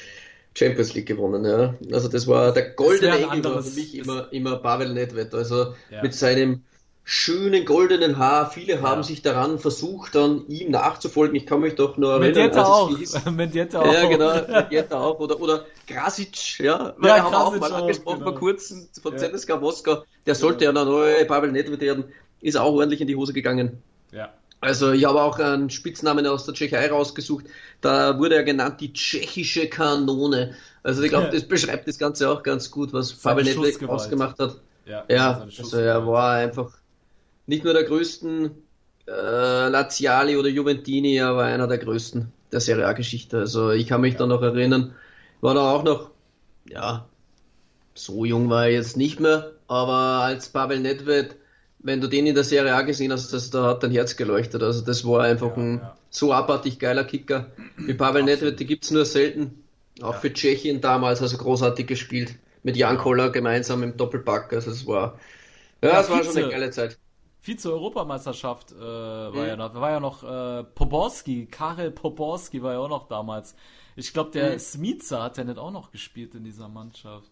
Champions 0.57 0.93
League 0.93 1.07
gewonnen. 1.07 1.43
Ja. 1.45 1.75
Also 1.93 2.07
das 2.07 2.27
war 2.27 2.53
der 2.53 2.69
goldene 2.71 3.17
Engel 3.17 3.43
war 3.43 3.61
für 3.61 3.75
mich 3.75 3.93
immer, 3.95 4.31
immer 4.31 4.55
Pavel 4.57 4.93
Nedved. 4.93 5.33
Also 5.35 5.73
Ja. 5.89 6.01
mit 6.01 6.13
seinem 6.13 6.63
schönen 7.11 7.65
goldenen 7.65 8.19
Haar. 8.19 8.51
Viele 8.51 8.83
haben 8.83 8.99
Ja. 9.01 9.03
sich 9.03 9.23
daran 9.23 9.57
versucht, 9.57 10.13
dann 10.13 10.45
ihm 10.47 10.69
nachzufolgen. 10.69 11.35
Ich 11.35 11.47
kann 11.47 11.59
mich 11.61 11.73
doch 11.73 11.97
nur 11.97 12.11
erinnern. 12.11 12.33
Mendieta 12.33 12.63
auch. 12.63 12.91
hieß- 12.91 13.29
Mendieta 13.31 13.79
auch. 13.81 13.91
ja, 13.93 14.07
genau, 14.07 14.33
Mendieta 14.47 14.99
auch. 15.01 15.19
Oder, 15.19 15.41
oder 15.41 15.65
Krasic, 15.87 16.59
ja. 16.59 16.93
Weil 16.97 17.09
Ja, 17.09 17.15
wir 17.15 17.23
haben 17.23 17.33
auch 17.33 17.45
Krasic 17.53 17.61
mal 17.61 17.71
auch, 17.73 17.77
angesprochen 17.81 18.19
genau. 18.19 18.31
vor 18.31 18.39
kurzem 18.39 18.87
von 19.01 19.13
Ja. 19.13 19.17
ZSK 19.17 19.59
Moskau. 19.59 20.03
Der 20.27 20.35
sollte 20.35 20.65
ja 20.65 20.71
der 20.71 20.85
neue 20.85 21.25
Pavel 21.25 21.51
Nedved 21.51 21.81
werden. 21.81 22.03
Ist 22.41 22.57
auch 22.57 22.71
ordentlich 22.73 23.01
in 23.01 23.07
die 23.07 23.15
Hose 23.15 23.33
gegangen. 23.33 23.81
Ja. 24.11 24.29
Also 24.61 24.91
ich 24.91 25.05
habe 25.05 25.19
auch 25.21 25.39
einen 25.39 25.71
Spitznamen 25.71 26.27
aus 26.27 26.45
der 26.45 26.53
Tschechei 26.53 26.91
rausgesucht. 26.91 27.45
Da 27.81 28.19
wurde 28.19 28.35
er 28.35 28.43
genannt 28.43 28.81
die 28.81 28.93
tschechische 28.93 29.67
Kanone. 29.67 30.53
Also 30.83 31.01
ich 31.01 31.09
glaube, 31.09 31.25
Ja. 31.25 31.31
das 31.31 31.43
beschreibt 31.47 31.87
das 31.87 31.97
Ganze 31.97 32.29
auch 32.29 32.43
ganz 32.43 32.69
gut, 32.69 32.93
was 32.93 33.13
Pavel 33.13 33.45
Nedved 33.45 33.89
ausgemacht 33.89 34.37
hat. 34.37 34.57
Ja, 34.85 35.05
Ja, 35.09 35.47
also 35.57 35.77
er 35.77 36.05
war 36.05 36.33
einfach 36.33 36.71
nicht 37.49 37.63
nur 37.65 37.73
der 37.73 37.83
größten 37.85 38.51
äh, 39.07 39.69
Laziali 39.69 40.37
oder 40.37 40.49
Juventini, 40.49 41.17
er 41.17 41.35
war 41.35 41.45
einer 41.45 41.67
der 41.67 41.77
größten 41.79 42.31
der 42.51 42.59
Serie 42.61 42.87
A-Geschichte. 42.87 43.39
Also 43.39 43.71
ich 43.71 43.87
kann 43.87 44.01
mich 44.01 44.15
da 44.17 44.25
noch 44.27 44.41
erinnern, 44.41 44.95
war 45.41 45.53
da 45.55 45.71
auch 45.73 45.83
noch, 45.83 46.11
ja, 46.65 47.09
so 47.95 48.25
jung 48.25 48.49
war 48.49 48.65
er 48.65 48.71
jetzt 48.73 48.97
nicht 48.97 49.19
mehr, 49.19 49.53
aber 49.67 49.93
als 50.23 50.49
Pavel 50.49 50.79
Nedved, 50.79 51.35
wenn 51.79 52.01
du 52.01 52.07
den 52.07 52.27
in 52.27 52.35
der 52.35 52.43
Serie 52.43 52.73
A 52.75 52.81
gesehen 52.83 53.11
hast, 53.11 53.31
das, 53.33 53.49
da 53.49 53.65
hat 53.67 53.83
dein 53.83 53.91
Herz 53.91 54.15
geleuchtet. 54.15 54.63
Also 54.63 54.81
das 54.85 55.05
war 55.05 55.23
einfach 55.23 55.55
Ja, 55.55 55.57
ein 55.57 55.81
ja. 55.81 55.97
so 56.09 56.33
abartig 56.33 56.79
geiler 56.79 57.03
Kicker. 57.05 57.51
Wie 57.85 57.93
Pavel 57.93 58.23
Nedved, 58.23 58.59
die 58.59 58.65
gibt's 58.65 58.91
nur 58.91 59.05
selten. 59.05 59.63
Auch 60.01 60.15
für 60.17 60.31
Tschechien 60.33 60.81
damals, 60.81 61.21
also 61.21 61.37
großartig 61.37 61.87
gespielt. 61.87 62.35
Mit 62.63 62.77
Jan 62.77 62.97
Koller 62.97 63.29
gemeinsam 63.31 63.83
im 63.83 63.97
Doppelpack. 63.97 64.53
Also 64.53 64.71
es 64.71 64.85
war, 64.87 65.19
ja, 65.83 65.91
Ja, 65.91 66.01
es 66.01 66.09
war 66.09 66.23
schon 66.23 66.37
eine 66.37 66.47
geile 66.47 66.69
Zeit. 66.71 66.99
Vize-Europameisterschaft 67.41 68.71
äh, 68.73 68.75
war, 68.79 69.31
Mhm. 69.31 69.47
ja 69.47 69.55
noch, 69.55 69.73
war 69.75 69.91
ja 69.91 69.99
noch 69.99 70.23
äh, 70.23 70.63
Poborski, 70.63 71.45
Karel 71.45 71.91
Poborski 71.91 72.61
war 72.61 72.73
ja 72.73 72.79
auch 72.79 72.89
noch 72.89 73.07
damals. 73.07 73.55
Ich 73.95 74.13
glaube, 74.13 74.31
der 74.31 74.53
Mhm. 74.53 74.59
Smica 74.59 75.23
hat 75.23 75.37
ja 75.37 75.43
nicht 75.43 75.57
auch 75.57 75.71
noch 75.71 75.91
gespielt 75.91 76.35
in 76.35 76.43
dieser 76.43 76.67
Mannschaft. 76.67 77.31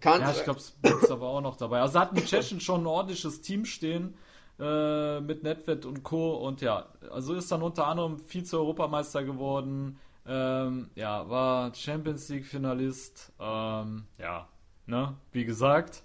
Kann, 0.00 0.20
Ja, 0.20 0.30
ich 0.30 0.44
glaube, 0.44 0.60
Smica 0.60 1.20
war 1.20 1.28
auch 1.28 1.40
noch 1.40 1.56
dabei. 1.56 1.80
Also 1.80 1.98
hatten 1.98 2.14
die 2.16 2.24
Tschechen 2.24 2.60
schon 2.60 2.82
ein 2.82 2.86
ordentliches 2.86 3.40
Team 3.40 3.64
stehen 3.64 4.14
äh, 4.60 5.20
mit 5.20 5.42
Nedved 5.42 5.84
und 5.84 6.02
Co. 6.04 6.34
Und 6.36 6.60
ja, 6.60 6.86
also 7.10 7.34
ist 7.34 7.50
dann 7.50 7.62
unter 7.62 7.86
anderem 7.86 8.18
Vize-Europameister 8.18 9.24
geworden. 9.24 9.98
Ähm, 10.26 10.90
ja, 10.94 11.28
war 11.28 11.74
Champions 11.74 12.28
League-Finalist. 12.28 13.32
Ähm, 13.40 14.04
ja, 14.18 14.46
ne, 14.86 15.14
wie 15.32 15.44
gesagt, 15.44 16.02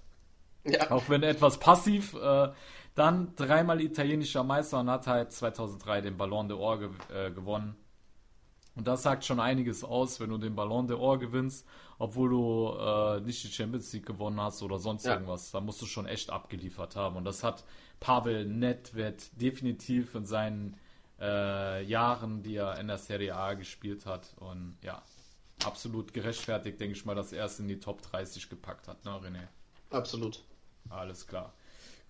ja. 0.63 0.89
auch 0.91 1.09
wenn 1.09 1.23
etwas 1.23 1.59
passiv. 1.59 2.13
Äh, 2.15 2.49
dann 2.95 3.35
dreimal 3.35 3.81
italienischer 3.81 4.43
Meister 4.43 4.79
und 4.79 4.89
hat 4.89 5.07
halt 5.07 5.31
2003 5.31 6.01
den 6.01 6.17
Ballon 6.17 6.49
d'Or 6.49 6.79
ge 6.79 6.89
äh, 7.27 7.31
gewonnen. 7.31 7.75
Und 8.75 8.87
das 8.87 9.03
sagt 9.03 9.23
schon 9.23 9.39
einiges 9.39 9.83
aus, 9.83 10.19
wenn 10.19 10.29
du 10.31 10.37
den 10.39 10.55
Ballon 10.55 10.87
d'Or 10.89 11.19
gewinnst, 11.19 11.67
obwohl 11.99 12.29
du 12.29 12.69
äh, 12.79 13.21
nicht 13.21 13.43
die 13.43 13.51
Champions 13.51 13.93
League 13.93 14.05
gewonnen 14.05 14.41
hast 14.41 14.63
oder 14.63 14.79
sonst 14.79 15.05
Ja. 15.05 15.13
irgendwas. 15.13 15.51
Da 15.51 15.61
musst 15.61 15.81
du 15.81 15.85
schon 15.85 16.07
echt 16.07 16.31
abgeliefert 16.31 16.95
haben. 16.95 17.15
Und 17.15 17.25
das 17.25 17.43
hat 17.43 17.63
Pavel 17.99 18.45
Nedved 18.45 19.39
definitiv 19.39 20.15
in 20.15 20.25
seinen 20.25 20.75
äh, 21.19 21.83
Jahren, 21.83 22.41
die 22.41 22.55
er 22.55 22.79
in 22.79 22.87
der 22.87 22.97
Serie 22.97 23.35
A 23.35 23.53
gespielt 23.53 24.05
hat. 24.07 24.33
Und 24.37 24.75
ja, 24.81 25.03
absolut 25.63 26.13
gerechtfertigt, 26.13 26.79
denke 26.79 26.95
ich 26.97 27.05
mal, 27.05 27.15
dass 27.15 27.31
er 27.31 27.45
es 27.45 27.59
in 27.59 27.67
die 27.67 27.79
Top 27.79 28.01
30 28.01 28.49
gepackt 28.49 28.87
hat, 28.87 29.05
ne, 29.05 29.11
René? 29.11 29.47
Absolut. 29.91 30.43
Alles 30.89 31.27
klar. 31.27 31.53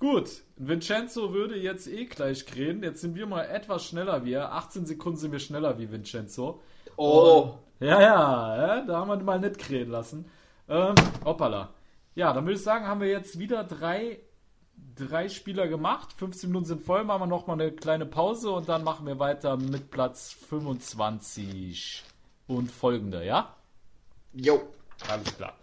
Gut, 0.03 0.41
Vincenzo 0.57 1.31
würde 1.31 1.55
jetzt 1.55 1.87
eh 1.87 2.03
gleich 2.03 2.43
reden. 2.57 2.83
Jetzt 2.83 2.99
sind 2.99 3.15
wir 3.15 3.25
mal 3.25 3.43
etwas 3.45 3.85
schneller 3.85 4.25
wie 4.25 4.33
er. 4.33 4.51
18 4.51 4.85
Sekunden 4.85 5.17
sind 5.17 5.31
wir 5.31 5.39
schneller 5.39 5.79
wie 5.79 5.89
Vincenzo. 5.89 6.61
Oh, 6.97 7.53
Ja, 7.79 8.01
ja, 8.01 8.57
ja, 8.57 8.81
da 8.81 8.97
haben 8.97 9.07
wir 9.07 9.23
mal 9.23 9.39
nicht 9.39 9.59
krähen 9.59 9.89
lassen. 9.89 10.29
Ähm, 10.67 10.95
hoppala. 11.23 11.73
Ja, 12.15 12.33
dann 12.33 12.43
würde 12.43 12.57
ich 12.57 12.63
sagen, 12.63 12.85
haben 12.85 12.99
wir 12.99 13.07
jetzt 13.07 13.39
wieder 13.39 13.63
drei, 13.63 14.19
drei 14.93 15.29
Spieler 15.29 15.69
gemacht. 15.69 16.11
15 16.11 16.49
Minuten 16.49 16.65
sind 16.65 16.81
voll, 16.81 17.05
machen 17.05 17.21
wir 17.21 17.27
nochmal 17.27 17.61
eine 17.61 17.71
kleine 17.71 18.05
Pause 18.05 18.51
und 18.51 18.67
dann 18.67 18.83
machen 18.83 19.07
wir 19.07 19.19
weiter 19.19 19.55
mit 19.55 19.89
Platz 19.89 20.33
25 20.49 22.03
und 22.47 22.69
folgende, 22.69 23.25
ja? 23.25 23.55
jo. 24.33 24.63
Alles 25.07 25.33
klar. 25.37 25.53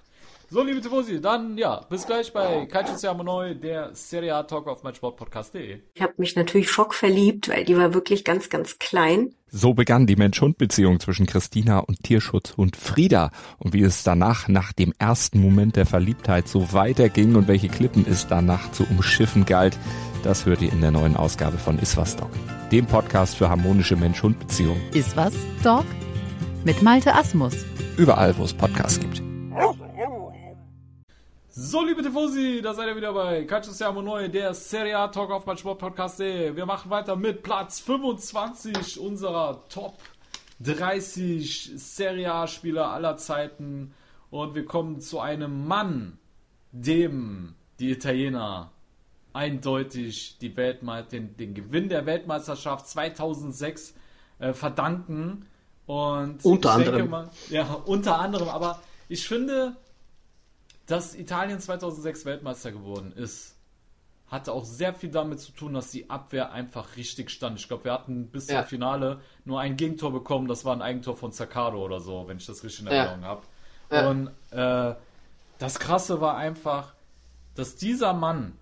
So, 0.53 0.65
liebe 0.65 0.81
Tifosi, 0.81 1.21
dann 1.21 1.57
ja, 1.57 1.77
bis 1.89 2.07
gleich 2.07 2.33
bei 2.33 2.67
Calcio 2.67 2.97
Siamo 2.97 3.23
Neu, 3.23 3.55
der 3.55 3.95
Serie 3.95 4.35
A 4.35 4.43
Talk 4.43 4.67
auf 4.67 4.83
meinsportpodcast.de. 4.83 5.79
Ich 5.95 6.03
habe 6.03 6.15
mich 6.17 6.35
natürlich 6.35 6.69
schockverliebt, 6.69 7.49
weil 7.49 7.65
die 7.65 7.77
war 7.77 7.95
wirklich 7.95 8.25
ganz, 8.25 8.49
ganz 8.49 8.81
klein. 8.81 9.33
So 9.47 9.75
begann 9.75 10.09
die 10.09 10.17
Mensch-Hund-Beziehung 10.17 10.99
zwischen 10.99 11.27
Christina 11.27 11.79
und 11.79 12.03
Tierschutzhund 12.03 12.75
Frieda. 12.75 13.31
Und 13.59 13.75
wie 13.75 13.83
es 13.83 14.03
danach, 14.03 14.49
nach 14.49 14.73
dem 14.73 14.93
ersten 14.99 15.41
Moment 15.41 15.77
der 15.77 15.87
Verliebtheit, 15.87 16.49
so 16.49 16.73
weiterging 16.73 17.37
und 17.37 17.47
welche 17.47 17.69
Klippen 17.69 18.05
es 18.11 18.27
danach 18.27 18.73
zu 18.73 18.83
umschiffen 18.91 19.47
galt, 19.47 19.79
das 20.25 20.47
hört 20.47 20.63
ihr 20.63 20.73
in 20.73 20.81
der 20.81 20.91
neuen 20.91 21.15
Ausgabe 21.15 21.59
von 21.59 21.79
Iswas 21.79 22.17
Dog, 22.17 22.31
dem 22.73 22.87
Podcast 22.87 23.37
für 23.37 23.49
harmonische 23.49 23.95
Mensch-Hund-Beziehungen. 23.95 24.83
Ist 24.95 25.17
was, 25.17 25.35
Dog? 25.63 25.85
Mit 26.65 26.83
Malte 26.83 27.15
Asmus. 27.15 27.55
Überall, 27.97 28.37
wo 28.37 28.43
es 28.43 28.53
Podcasts 28.53 28.99
gibt. 28.99 29.30
So, 31.63 31.85
liebe 31.85 32.03
Tifosi, 32.03 32.63
da 32.63 32.73
seid 32.73 32.89
ihr 32.89 32.97
wieder 32.97 33.13
bei 33.13 33.45
Calcio 33.45 33.75
Siamo 33.75 34.01
Neu, 34.01 34.31
der 34.31 34.55
Serie 34.55 34.97
A 34.97 35.09
Talk 35.09 35.31
auf 35.31 35.45
meinsportpodcast.de. 35.45 36.57
Wir 36.57 36.65
machen 36.65 36.91
weiter 36.91 37.17
mit 37.17 37.43
Platz 37.43 37.81
25 37.81 38.99
unserer 38.99 39.69
Top 39.69 39.99
30 40.61 41.73
Serie 41.77 42.33
A 42.33 42.47
Spieler 42.47 42.91
aller 42.91 43.19
Zeiten. 43.19 43.93
Und 44.31 44.55
wir 44.55 44.65
kommen 44.65 45.03
zu 45.03 45.21
einem 45.21 45.67
Mann, 45.67 46.17
dem 46.73 47.55
die 47.79 47.91
Italiener 47.91 48.71
eindeutig 49.35 50.39
die 50.39 50.57
Weltme 50.57 51.05
den, 51.13 51.37
den 51.37 51.53
Gewinn 51.53 51.91
der 51.91 52.07
Weltmeisterschaft 52.07 52.89
2006 52.89 53.95
äh, 54.39 54.55
verdanken. 54.55 55.45
Und 55.85 56.43
Unter 56.43 56.73
anderem. 56.73 57.11
Mal, 57.11 57.31
ja, 57.51 57.71
unter 57.85 58.19
anderem. 58.19 58.49
Aber 58.49 58.81
ich 59.11 59.29
finde, 59.29 59.77
dass 60.91 61.15
Italien 61.15 61.61
2006 61.61 62.25
Weltmeister 62.25 62.73
geworden 62.73 63.13
ist, 63.13 63.57
hatte 64.29 64.53
auch 64.53 64.65
sehr 64.65 64.95
viel 64.95 65.11
damit 65.11 65.41
zu 65.41 65.53
tun, 65.53 65.75
dass 65.75 65.91
die 65.91 66.09
Abwehr 66.09 66.53
einfach 66.53 66.97
richtig 66.97 67.31
stand. 67.31 67.59
Ich 67.59 67.67
glaube, 67.67 67.85
wir 67.85 67.93
hatten 67.93 68.29
bis 68.29 68.49
Ja. 68.49 68.61
zum 68.61 68.69
Finale 68.69 69.21
nur 69.45 69.61
ein 69.61 69.77
Gegentor 69.77 70.13
bekommen. 70.13 70.47
Das 70.47 70.65
war 70.65 70.75
ein 70.75 70.83
Eigentor 70.83 71.17
von 71.17 71.33
Zaccardo 71.33 71.85
oder 71.85 72.01
so, 72.01 72.29
wenn 72.29 72.37
ich 72.37 72.47
das 72.47 72.63
richtig 72.63 72.87
in 72.87 72.93
Ja. 72.93 73.05
Erinnerung 73.05 73.25
habe. 73.25 73.43
Ja. 73.91 74.09
Und 74.09 74.31
äh, 74.53 74.95
das 75.59 75.79
Krasse 75.81 76.21
war 76.21 76.37
einfach, 76.37 76.95
dass 77.57 77.75
dieser 77.75 78.13
Mann 78.13 78.57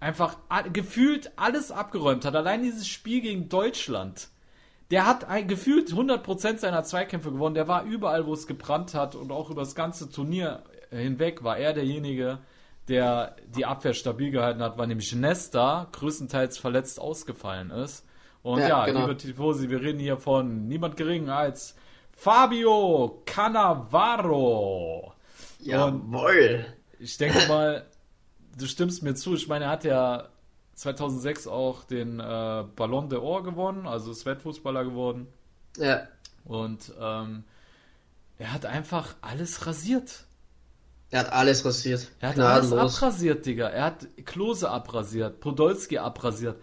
einfach 0.00 0.36
gefühlt 0.72 1.30
alles 1.36 1.70
abgeräumt 1.70 2.24
hat. 2.24 2.34
Allein 2.34 2.62
dieses 2.62 2.86
Spiel 2.88 3.20
gegen 3.20 3.48
Deutschland. 3.48 4.28
Der 4.90 5.06
hat 5.06 5.24
ein, 5.24 5.48
gefühlt 5.48 5.90
100% 5.90 6.58
seiner 6.58 6.84
Zweikämpfe 6.84 7.32
gewonnen. 7.32 7.54
Der 7.54 7.66
war 7.66 7.84
überall, 7.84 8.26
wo 8.26 8.34
es 8.34 8.46
gebrannt 8.46 8.94
hat 8.94 9.14
und 9.14 9.32
auch 9.32 9.50
über 9.50 9.62
das 9.62 9.74
ganze 9.74 10.10
Turnier 10.10 10.62
hinweg 10.90 11.42
war 11.44 11.56
er 11.58 11.72
derjenige, 11.72 12.38
der 12.88 13.36
die 13.54 13.64
Abwehr 13.66 13.94
stabil 13.94 14.30
gehalten 14.30 14.62
hat, 14.62 14.78
weil 14.78 14.86
nämlich 14.86 15.14
Nesta 15.14 15.88
größtenteils 15.92 16.58
verletzt 16.58 17.00
ausgefallen 17.00 17.70
ist. 17.70 18.04
Und 18.42 18.60
ja, 18.60 18.68
Ja, 18.68 18.86
genau. 18.86 19.00
liebe 19.00 19.16
Tifosi, 19.16 19.68
wir 19.70 19.80
reden 19.80 19.98
hier 19.98 20.18
von 20.18 20.68
niemand 20.68 20.96
geringen 20.96 21.30
als 21.30 21.74
Fabio 22.12 23.22
Cannavaro. 23.26 25.12
Jawohl. 25.60 26.64
Ich 26.98 27.16
denke 27.18 27.46
mal, 27.48 27.86
du 28.56 28.66
stimmst 28.66 29.02
mir 29.02 29.14
zu. 29.14 29.34
Ich 29.34 29.48
meine, 29.48 29.64
er 29.66 29.70
hat 29.72 29.84
ja 29.84 30.28
2006 30.74 31.46
auch 31.48 31.84
den 31.84 32.20
äh, 32.20 32.64
Ballon 32.76 33.08
d'Or 33.10 33.42
gewonnen, 33.42 33.86
also 33.86 34.12
ist 34.12 34.26
Weltfußballer 34.26 34.84
geworden. 34.84 35.26
Ja. 35.76 36.06
Und 36.44 36.92
ähm, 37.00 37.44
er 38.38 38.52
hat 38.52 38.64
einfach 38.66 39.14
alles 39.22 39.66
rasiert. 39.66 40.25
Er 41.16 41.20
hat 41.20 41.32
alles 41.32 41.64
rasiert. 41.64 42.10
Er 42.20 42.28
hat 42.28 42.38
alles 42.38 42.68
Gnadenlos. 42.68 43.02
abrasiert, 43.02 43.46
Digga. 43.46 43.68
Er 43.68 43.84
hat 43.84 44.06
Klose 44.26 44.68
abrasiert, 44.68 45.40
Podolski 45.40 45.96
abrasiert. 45.96 46.58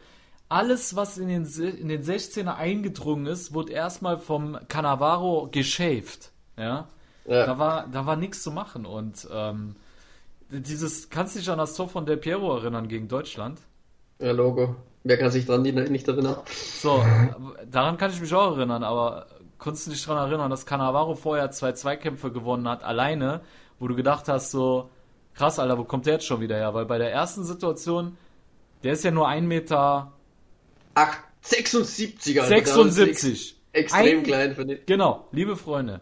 Alles, 0.48 0.96
was 0.96 1.18
in 1.18 1.28
den, 1.28 1.44
in 1.44 1.88
den 1.88 2.04
16er 2.04 2.54
eingedrungen 2.54 3.26
ist, 3.26 3.56
wurde 3.56 3.72
erstmal 3.72 4.20
vom 4.20 4.60
Cannavaro 4.68 5.50
geschäft. 5.52 6.30
Ja. 6.56 6.88
Ja. 7.26 7.48
Da 7.48 7.58
war, 7.58 7.88
da 7.92 8.06
war 8.06 8.16
nichts 8.16 8.44
zu 8.44 8.52
machen. 8.52 8.86
Und 8.86 9.28
ähm, 9.34 9.76
dieses, 10.52 11.10
kannst 11.10 11.34
du 11.34 11.40
dich 11.40 11.50
an 11.50 11.58
das 11.58 11.74
Tor 11.74 11.90
von 11.90 12.06
Del 12.06 12.18
Piero 12.18 12.56
erinnern 12.56 12.88
gegen 12.88 13.08
Deutschland? 13.08 13.58
Ja, 14.20 14.34
Logo. 14.34 14.76
Wer 15.04 15.18
kann 15.18 15.32
sich 15.32 15.48
daran 15.48 15.64
nicht, 15.64 15.90
nicht 15.90 16.08
erinnern? 16.08 16.36
So, 16.80 17.04
daran 17.72 17.98
kann 17.98 18.12
ich 18.12 18.22
mich 18.22 18.32
auch 18.36 18.56
erinnern, 18.56 18.84
aber 18.84 19.26
konntest 19.58 19.88
du 19.88 19.92
dich 19.92 20.06
daran 20.06 20.30
erinnern, 20.30 20.52
dass 20.52 20.68
Cannavaro 20.68 21.16
vorher 21.16 21.50
zwei 21.50 21.72
Zweikämpfe 21.72 22.32
gewonnen 22.32 22.68
hat, 22.70 22.84
alleine, 22.84 23.42
wo 23.84 23.88
du 23.90 23.96
gedacht 23.96 24.30
hast, 24.30 24.52
so, 24.52 24.90
krass, 25.34 25.60
Alter, 25.60 25.78
wo 25.78 25.84
kommt 25.84 26.06
der 26.06 26.14
jetzt 26.14 26.26
schon 26.26 26.40
wieder 26.40 26.56
her? 26.56 26.74
Weil 26.74 26.86
bei 26.86 26.98
der 26.98 27.12
ersten 27.12 27.44
Situation, 27.44 28.18
der 28.82 28.94
ist 28.94 29.04
ja 29.04 29.12
nur 29.12 29.28
1 29.28 29.46
Meter 29.46 30.14
Ach, 30.96 31.18
76, 31.42 32.42
Alter. 32.42 32.56
76. 32.56 33.58
Extrem 33.74 34.20
Ein- 34.20 34.24
klein, 34.24 34.56
finde 34.56 34.76
ich. 34.76 34.86
Genau, 34.86 35.28
liebe 35.32 35.58
Freunde. 35.58 36.00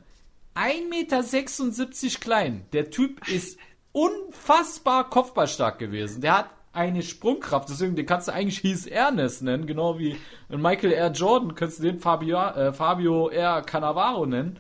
1,76 0.54 0.90
Meter 0.90 2.20
klein. 2.20 2.66
Der 2.72 2.92
Typ 2.92 3.28
ist 3.28 3.58
unfassbar 3.94 5.10
kopfballstark 5.10 5.80
gewesen. 5.80 6.22
Der 6.22 6.38
hat 6.38 6.50
eine 6.74 7.02
Sprungkraft, 7.02 7.68
deswegen 7.70 7.96
den 7.96 8.06
kannst 8.06 8.28
du 8.28 8.34
eigentlich 8.34 8.60
Hieß 8.60 8.86
Ernest 8.86 9.42
nennen, 9.42 9.66
genau 9.66 9.98
wie 9.98 10.18
Michael 10.50 10.94
R. 10.94 11.12
Jordan, 11.12 11.56
könntest 11.56 11.80
du 11.80 11.84
den 11.84 12.00
Fabio, 12.00 12.38
äh, 12.38 12.74
Fabio 12.74 13.30
R. 13.30 13.64
Cannavaro 13.64 14.28
nennen. 14.28 14.60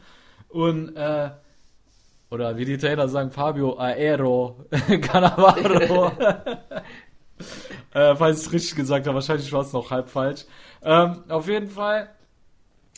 Und, 0.50 0.96
äh, 0.96 1.30
oder 2.32 2.58
wie 2.58 2.66
die 2.66 2.78
Trainer 2.78 3.08
sagen, 3.10 3.30
Fabio 3.30 3.78
Aero 3.78 4.66
Cannavaro. 5.02 6.08
äh, 7.94 8.16
falls 8.16 8.40
ich 8.40 8.48
es 8.48 8.54
richtig 8.54 8.76
gesagt 8.78 9.06
habe, 9.06 9.16
wahrscheinlich 9.16 9.52
war 9.52 9.62
es 9.62 9.74
noch 9.74 9.92
halb 9.92 10.10
falsch. 10.10 10.46
Ähm, 10.82 11.24
auf 11.28 11.48
jeden 11.50 11.70
Fall, 11.70 12.10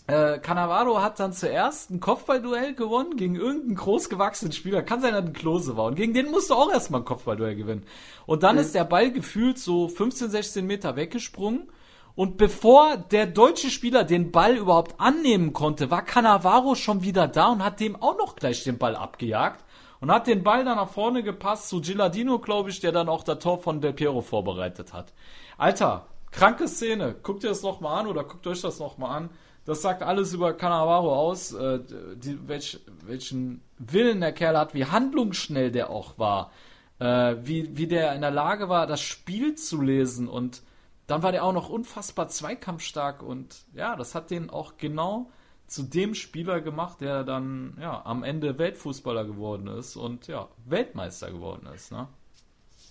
äh, 0.05 0.37
Cannavaro 0.37 1.01
hat 1.01 1.19
dann 1.19 1.33
zuerst 1.33 1.89
ein 1.89 1.99
Kopfballduell 1.99 2.75
gewonnen 2.75 3.17
gegen 3.17 3.35
irgendeinen 3.35 3.75
großgewachsenen 3.75 4.51
Spieler. 4.51 4.83
Kann 4.83 5.01
sein, 5.01 5.13
dass 5.13 5.25
ein 5.25 5.33
Klose 5.33 5.75
war. 5.77 5.85
Und 5.85 5.95
gegen 5.95 6.13
den 6.13 6.29
musste 6.29 6.55
auch 6.55 6.71
erstmal 6.71 7.01
ein 7.01 7.05
Kopfballduell 7.05 7.55
gewinnen. 7.55 7.85
Und 8.27 8.43
dann 8.43 8.59
ist 8.59 8.75
der 8.75 8.85
Ball 8.85 9.11
gefühlt 9.11 9.57
so 9.57 9.87
15, 9.87 10.29
16 10.29 10.67
Meter 10.67 10.95
weggesprungen. 10.95 11.69
Und 12.15 12.37
bevor 12.37 12.97
der 12.97 13.25
deutsche 13.25 13.71
Spieler 13.71 14.03
den 14.03 14.31
Ball 14.31 14.57
überhaupt 14.57 14.99
annehmen 14.99 15.51
konnte, 15.51 15.89
war 15.89 16.03
Cannavaro 16.03 16.75
schon 16.75 17.01
wieder 17.01 17.27
da 17.27 17.51
und 17.51 17.63
hat 17.63 17.79
dem 17.79 17.95
auch 17.95 18.17
noch 18.17 18.35
gleich 18.35 18.63
den 18.63 18.77
Ball 18.77 18.95
abgejagt. 18.95 19.65
Und 19.99 20.11
hat 20.11 20.27
den 20.27 20.43
Ball 20.43 20.65
dann 20.65 20.75
nach 20.75 20.89
vorne 20.89 21.23
gepasst 21.23 21.69
zu 21.69 21.79
Gilardino, 21.79 22.37
glaube 22.37 22.69
ich, 22.69 22.81
der 22.81 22.91
dann 22.91 23.07
auch 23.07 23.23
das 23.23 23.39
Tor 23.39 23.57
von 23.57 23.79
Del 23.79 23.93
Piero 23.93 24.19
vorbereitet 24.21 24.91
hat. 24.91 25.13
Alter, 25.57 26.07
kranke 26.29 26.67
Szene. 26.67 27.15
Guckt 27.23 27.43
ihr 27.43 27.49
das 27.49 27.63
nochmal 27.63 28.01
an 28.01 28.07
oder 28.07 28.25
guckt 28.25 28.45
euch 28.45 28.59
das 28.59 28.79
nochmal 28.79 29.15
an. 29.17 29.29
Das 29.65 29.81
sagt 29.81 30.03
alles 30.03 30.33
über 30.33 30.53
Cannavaro 30.53 31.15
aus, 31.15 31.53
äh, 31.53 31.79
die, 32.15 32.37
welch, 32.49 32.81
welchen 33.05 33.63
Willen 33.77 34.19
der 34.19 34.33
Kerl 34.33 34.57
hat, 34.57 34.73
wie 34.73 34.85
handlungsschnell 34.85 35.71
der 35.71 35.89
auch 35.89 36.17
war, 36.17 36.51
äh, 36.99 37.37
wie, 37.41 37.77
wie 37.77 37.87
der 37.87 38.13
in 38.13 38.21
der 38.21 38.31
Lage 38.31 38.67
war, 38.67 38.87
das 38.87 38.99
Spiel 38.99 39.55
zu 39.55 39.81
lesen 39.81 40.27
und 40.27 40.63
dann 41.07 41.23
war 41.23 41.31
der 41.31 41.43
auch 41.43 41.53
noch 41.53 41.69
unfassbar 41.69 42.27
zweikampfstark 42.27 43.21
und 43.23 43.65
ja, 43.73 43.95
das 43.95 44.15
hat 44.15 44.31
den 44.31 44.49
auch 44.49 44.77
genau 44.77 45.29
zu 45.67 45.83
dem 45.83 46.13
Spieler 46.15 46.61
gemacht, 46.61 47.01
der 47.01 47.23
dann 47.23 47.77
ja 47.81 48.05
am 48.05 48.23
Ende 48.23 48.57
Weltfußballer 48.57 49.25
geworden 49.25 49.67
ist 49.67 49.95
und 49.95 50.27
ja, 50.27 50.49
Weltmeister 50.65 51.31
geworden 51.31 51.67
ist, 51.73 51.91
ne? 51.91 52.07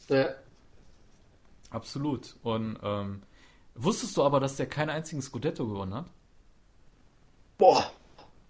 Ja. 0.08 0.30
Absolut. 1.70 2.36
Und 2.42 2.78
ähm, 2.82 3.22
wusstest 3.74 4.16
du 4.16 4.22
aber, 4.22 4.40
dass 4.40 4.56
der 4.56 4.66
keinen 4.66 4.90
einzigen 4.90 5.22
Scudetto 5.22 5.66
gewonnen 5.66 5.94
hat? 5.94 6.06
Boah, 7.58 7.90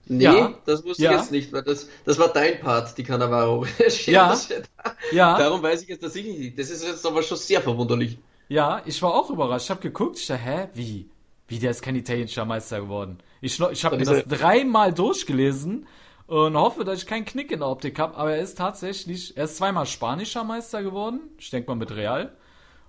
Nee, 0.07 0.25
Ja. 0.25 0.55
das 0.67 0.85
wusste 0.85 1.05
Ja. 1.05 1.13
ich 1.13 1.19
jetzt 1.19 1.31
nicht, 1.31 1.53
weil 1.53 1.63
das, 1.63 1.89
das 2.05 2.19
war 2.19 2.29
dein 2.33 2.61
Part, 2.61 2.97
die 2.99 3.05
Cannavaro. 3.05 3.67
Ja. 4.07 4.37
Ja. 5.13 5.39
Darum 5.39 5.63
weiß 5.63 5.83
ich 5.83 5.89
jetzt 5.89 6.01
tatsächlich 6.01 6.39
nicht. 6.39 6.59
Das 6.59 6.71
ist 6.71 6.85
jetzt 6.85 7.07
aber 7.07 7.23
schon 7.23 7.37
sehr 7.37 7.61
verwunderlich. 7.63 8.19
Ja, 8.53 8.83
ich 8.85 9.01
war 9.01 9.15
auch 9.15 9.31
überrascht. 9.31 9.65
Ich 9.65 9.71
habe 9.71 9.81
geguckt, 9.81 10.19
ich 10.19 10.27
dachte, 10.27 10.43
hä, 10.43 10.69
wie? 10.75 11.09
Wie, 11.49 11.59
der 11.59 11.71
ist 11.71 11.81
kein 11.81 11.97
italienischer 11.97 12.45
Meister 12.45 12.83
geworden. 12.83 13.17
Ich, 13.41 13.59
ich 13.59 13.85
habe 13.85 13.97
mir 13.97 14.05
Dann 14.05 14.23
das 14.29 14.41
dreimal 14.41 14.93
durchgelesen 14.93 15.87
und 16.27 16.55
hoffe, 16.55 16.85
dass 16.85 16.99
ich 16.99 17.07
keinen 17.07 17.25
Knick 17.25 17.51
in 17.51 17.61
der 17.61 17.69
Optik 17.69 17.99
habe, 17.99 18.15
aber 18.15 18.33
er 18.33 18.43
ist 18.43 18.59
tatsächlich, 18.59 19.39
er 19.39 19.45
ist 19.45 19.57
zweimal 19.57 19.87
spanischer 19.87 20.45
Meister 20.45 20.83
geworden. 20.83 21.21
Ich 21.39 21.49
denke 21.49 21.71
mal 21.71 21.77
mit 21.77 21.93
Real. 21.93 22.37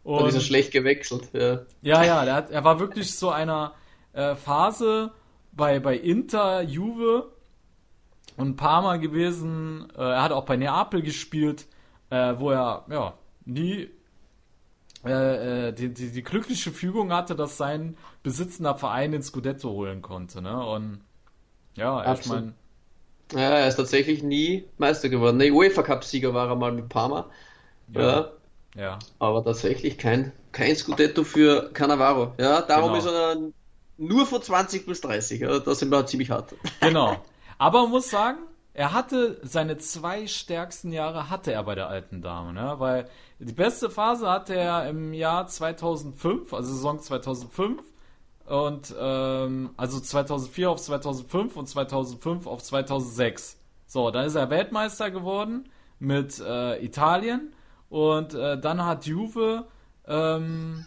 Dann 0.04 0.28
ist 0.28 0.34
er 0.34 0.40
Und, 0.40 0.42
schlecht 0.42 0.74
gewechselt. 0.74 1.30
Ja. 1.32 1.62
ja, 1.82 2.04
ja, 2.04 2.26
der 2.26 2.36
hat, 2.36 2.52
er 2.52 2.66
war 2.66 2.82
wirklich 2.82 3.16
so 3.16 3.30
einer 3.30 3.74
äh, 4.12 4.36
Phase 4.36 5.14
bei, 5.54 5.80
bei 5.80 5.96
Inter, 5.96 6.62
Juve 6.62 7.32
und 8.36 8.58
Parma 8.58 8.98
gewesen. 8.98 9.88
Äh, 9.96 10.02
er 10.02 10.24
hat 10.24 10.34
auch 10.34 10.44
bei 10.44 10.58
Neapel 10.58 11.02
gespielt, 11.02 11.68
äh, 12.10 12.34
wo 12.38 12.52
er 12.52 12.86
ja 12.90 13.14
nie 13.46 13.90
äh, 15.06 15.70
äh, 15.70 15.74
die, 15.74 15.94
die, 15.94 16.12
die 16.12 16.24
glückliche 16.24 16.72
Fügung 16.72 17.12
hatte, 17.12 17.36
dass 17.36 17.58
sein 17.58 17.98
besitzender 18.24 18.76
Verein 18.78 19.12
den 19.12 19.24
Scudetto 19.24 19.70
holen 19.70 20.02
konnte. 20.02 20.42
Ne? 20.42 20.66
Und 20.66 21.02
ja, 21.76 22.14
ich 22.14 22.26
meine, 22.28 22.54
ja, 23.34 23.40
er 23.40 23.68
ist 23.68 23.76
tatsächlich 23.76 24.24
nie 24.24 24.66
Meister 24.78 25.10
geworden. 25.10 25.38
Ne, 25.38 25.52
UEFA 25.52 25.82
Cup-Sieger 25.84 26.34
war 26.34 26.50
er 26.50 26.56
mal 26.56 26.72
mit 26.72 26.90
Parma. 26.90 27.30
Ja. 27.94 28.32
ja. 28.76 29.00
aber 29.20 29.44
tatsächlich 29.44 29.98
kein, 29.98 30.32
kein 30.52 30.76
Scudetto 30.76 31.24
für 31.24 31.72
Cannavaro. 31.74 32.34
Ja, 32.38 32.62
darum 32.62 32.94
Genau. 32.94 33.00
ist 33.00 33.08
er 33.08 33.38
nur 33.98 34.26
von 34.26 34.42
20 34.42 34.86
bis 34.86 35.02
30. 35.02 35.42
Ja, 35.42 35.60
da 35.60 35.76
sind 35.76 35.90
wir 35.90 36.06
ziemlich 36.06 36.30
hart. 36.30 36.56
Genau. 36.80 37.18
Aber 37.58 37.84
man 37.84 37.92
muss 37.92 38.10
sagen, 38.10 38.40
er 38.74 38.94
hatte 38.94 39.40
seine 39.44 39.78
zwei 39.78 40.26
stärksten 40.26 40.92
Jahre 40.92 41.30
hatte 41.30 41.54
er 41.54 41.64
bei 41.64 41.76
der 41.76 41.90
alten 41.90 42.22
Dame, 42.22 42.54
ne? 42.54 42.76
Weil 42.78 43.08
die 43.40 43.54
beste 43.54 43.90
Phase 43.90 44.30
hatte 44.30 44.56
er 44.56 44.90
im 44.90 45.14
Jahr 45.14 45.48
2005, 45.48 46.54
also 46.54 46.74
Saison 46.74 47.00
2005 47.00 47.84
und 48.46 48.96
ähm, 49.00 49.70
also 49.78 50.00
2004 50.00 50.72
auf 50.72 50.82
2005 50.82 51.56
und 51.56 51.68
2005 51.68 52.48
auf 52.48 52.64
2006. 52.64 53.58
So, 53.86 54.10
dann 54.10 54.26
ist 54.26 54.36
er 54.36 54.50
Weltmeister 54.50 55.12
geworden 55.12 55.70
mit 56.00 56.40
äh, 56.40 56.84
Italien 56.84 57.54
und 57.90 58.34
äh, 58.34 58.60
dann 58.60 58.84
hat 58.84 59.06
Juve 59.06 59.68
ähm, 60.08 60.86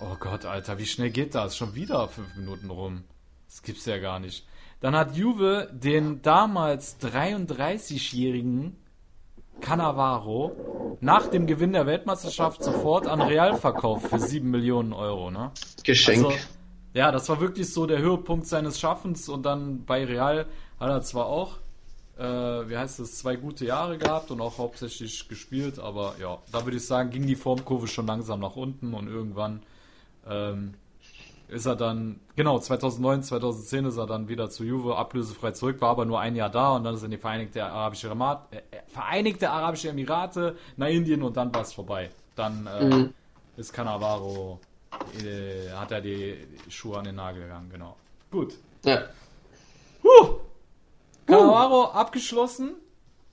Oh 0.00 0.16
Gott, 0.18 0.44
Alter, 0.44 0.78
wie 0.78 0.86
schnell 0.86 1.10
geht 1.10 1.34
das? 1.34 1.56
Schon 1.56 1.74
wieder 1.74 2.08
fünf 2.08 2.36
Minuten 2.36 2.70
rum. 2.70 3.04
Das 3.48 3.62
gibt's 3.62 3.84
ja 3.84 3.98
gar 3.98 4.20
nicht. 4.20 4.46
Dann 4.80 4.94
hat 4.94 5.16
Juve 5.16 5.68
den 5.72 6.22
damals 6.22 7.00
33-jährigen 7.00 8.76
Cannavaro 9.60 10.96
nach 11.00 11.26
dem 11.26 11.46
Gewinn 11.46 11.72
der 11.72 11.86
Weltmeisterschaft 11.86 12.62
sofort 12.62 13.06
an 13.06 13.20
Real 13.20 13.56
verkauft 13.56 14.08
für 14.08 14.20
7 14.20 14.48
Millionen 14.48 14.92
Euro, 14.92 15.30
ne? 15.30 15.50
Geschenk. 15.82 16.26
Also, 16.26 16.38
ja, 16.94 17.12
das 17.12 17.28
war 17.28 17.40
wirklich 17.40 17.72
so 17.72 17.86
der 17.86 17.98
Höhepunkt 17.98 18.46
seines 18.46 18.78
Schaffens 18.78 19.28
und 19.28 19.44
dann 19.44 19.84
bei 19.84 20.04
Real 20.04 20.46
hat 20.78 20.90
er 20.90 21.02
zwar 21.02 21.26
auch, 21.26 21.56
äh, 22.16 22.22
wie 22.22 22.76
heißt 22.76 23.00
es, 23.00 23.18
zwei 23.18 23.36
gute 23.36 23.64
Jahre 23.64 23.98
gehabt 23.98 24.30
und 24.30 24.40
auch 24.40 24.58
hauptsächlich 24.58 25.28
gespielt, 25.28 25.78
aber 25.78 26.14
ja, 26.20 26.38
da 26.52 26.64
würde 26.64 26.76
ich 26.76 26.86
sagen, 26.86 27.10
ging 27.10 27.26
die 27.26 27.36
Formkurve 27.36 27.88
schon 27.88 28.06
langsam 28.06 28.40
nach 28.40 28.56
unten 28.56 28.94
und 28.94 29.08
irgendwann 29.08 29.62
ähm, 30.28 30.74
ist 31.48 31.66
er 31.66 31.76
dann, 31.76 32.20
genau, 32.36 32.58
2009, 32.58 33.22
2010 33.22 33.86
ist 33.86 33.96
er 33.96 34.06
dann 34.06 34.28
wieder 34.28 34.50
zu 34.50 34.64
Juve 34.64 34.96
ablösefrei 34.96 35.52
zurück, 35.52 35.80
war 35.80 35.90
aber 35.90 36.04
nur 36.04 36.20
ein 36.20 36.36
Jahr 36.36 36.50
da 36.50 36.76
und 36.76 36.84
dann 36.84 36.94
ist 36.94 37.02
er 37.02 37.06
in 37.06 37.10
die 37.12 37.16
Vereinigte 37.18 37.64
Arabische, 37.64 38.08
Emirate, 38.08 38.56
äh, 38.56 38.58
äh, 38.76 38.80
Vereinigte 38.88 39.50
Arabische 39.50 39.88
Emirate 39.88 40.56
nach 40.76 40.88
Indien 40.88 41.22
und 41.22 41.36
dann 41.36 41.52
war 41.54 41.62
es 41.62 41.72
vorbei. 41.72 42.10
Dann 42.36 42.66
äh, 42.66 42.84
Mhm. 42.84 43.14
ist 43.56 43.72
Cannavaro, 43.72 44.60
äh, 45.24 45.70
hat 45.72 45.90
er 45.90 46.00
die 46.00 46.36
Schuhe 46.68 46.98
an 46.98 47.04
den 47.04 47.14
Nagel 47.16 47.42
gegangen, 47.42 47.70
genau. 47.72 47.96
Gut. 48.30 48.54
Ja. 48.84 49.02
Huh. 50.04 50.36
Cannavaro 51.26 51.84
abgeschlossen. 51.92 52.74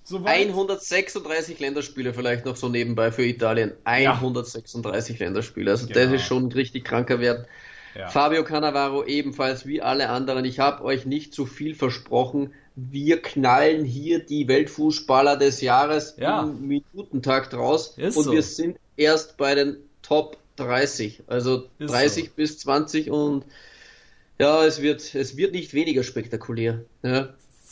Soweit. 0.07 0.49
136 0.49 1.59
Länderspiele 1.59 2.13
vielleicht 2.13 2.45
noch 2.45 2.55
so 2.55 2.69
nebenbei 2.69 3.11
für 3.11 3.23
Italien. 3.25 3.73
136 3.85 5.17
Länderspiele. 5.17 5.71
Also 5.71 5.87
das 5.87 5.95
Genau. 5.97 6.13
ist 6.15 6.23
schon 6.25 6.43
ein 6.45 6.51
richtig 6.51 6.83
kranker 6.85 7.19
Wert. 7.19 7.47
Ja. 7.95 8.09
Fabio 8.09 8.43
Cannavaro 8.43 9.05
ebenfalls 9.05 9.65
wie 9.65 9.81
alle 9.81 10.09
anderen. 10.09 10.43
Ich 10.45 10.59
habe 10.59 10.83
euch 10.83 11.05
nicht 11.05 11.33
zu 11.33 11.45
viel 11.45 11.75
versprochen. 11.75 12.53
Wir 12.75 13.21
knallen 13.21 13.85
hier 13.85 14.19
die 14.19 14.47
Weltfußballer 14.47 15.37
des 15.37 15.61
Jahres 15.61 16.15
Ja. 16.17 16.41
im 16.43 16.67
Minutentakt 16.67 17.53
raus. 17.53 17.93
Ist 17.97 18.17
und 18.17 18.25
so. 18.25 18.31
wir 18.33 18.43
sind 18.43 18.77
erst 18.97 19.37
bei 19.37 19.55
den 19.55 19.77
Top 20.01 20.37
30. 20.57 21.23
Also 21.27 21.69
Ist 21.79 21.91
30 21.91 22.33
bis 22.33 22.59
20 22.59 23.09
und 23.11 23.45
ja, 24.37 24.65
es 24.65 24.81
wird, 24.81 25.15
es 25.15 25.37
wird 25.37 25.53
nicht 25.53 25.73
weniger 25.73 26.03
spektakulär. 26.03 26.83
Ja. 27.03 27.29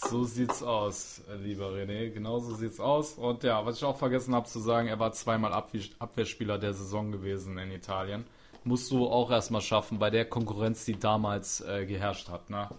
So 0.09 0.24
sieht's 0.24 0.63
aus, 0.63 1.21
lieber 1.43 1.69
René. 1.71 2.09
Genau 2.09 2.39
so 2.39 2.55
sieht's 2.55 2.80
aus. 2.80 3.13
Und 3.13 3.43
ja, 3.43 3.65
was 3.65 3.78
ich 3.78 3.84
auch 3.84 3.97
vergessen 3.97 4.34
habe 4.36 4.47
zu 4.47 4.59
sagen, 4.59 4.88
er 4.88 4.99
war 4.99 5.11
zweimal 5.13 5.53
Abwehr 5.53 5.82
Abwehrspieler 5.99 6.57
der 6.57 6.74
Saison 6.74 7.11
gewesen 7.11 7.57
in 7.57 7.71
Italien. 7.71 8.26
Musst 8.66 8.91
du 8.91 9.07
auch 9.07 9.30
erstmal 9.30 9.61
schaffen 9.61 9.99
bei 9.99 10.09
der 10.09 10.26
Konkurrenz, 10.26 10.86
die 10.86 10.97
damals 10.97 11.61
äh, 11.61 11.86
geherrscht 11.86 12.30
hat. 12.30 12.49
Ne? 12.49 12.70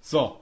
So, 0.00 0.38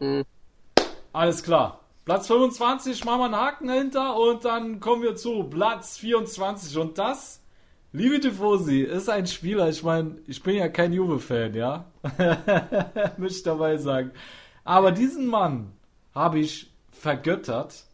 alles 1.12 1.42
klar. 1.42 1.80
Platz 2.06 2.28
25, 2.28 3.04
machen 3.04 3.18
wir 3.18 3.24
einen 3.24 3.36
Haken 3.36 3.66
dahinter 3.66 4.16
und 4.16 4.44
dann 4.44 4.78
kommen 4.78 5.02
wir 5.02 5.16
zu 5.16 5.42
Platz 5.42 5.98
24. 5.98 6.78
Und 6.78 6.98
das, 6.98 7.42
liebe 7.92 8.20
Tifosi, 8.20 8.82
ist 8.82 9.08
ein 9.10 9.26
Spieler. 9.26 9.68
Ich 9.68 9.82
meine, 9.82 10.18
ich 10.28 10.40
bin 10.40 10.54
ja 10.54 10.68
kein 10.68 10.92
Juve-Fan, 10.92 11.54
ja? 11.54 11.84
Möchte 13.16 13.38
ich 13.38 13.42
dabei 13.42 13.76
sagen. 13.78 14.12
Aber 14.62 14.92
diesen 14.92 15.26
Mann 15.26 15.72
habe 16.14 16.38
ich 16.38 16.70
vergöttert 16.92 17.84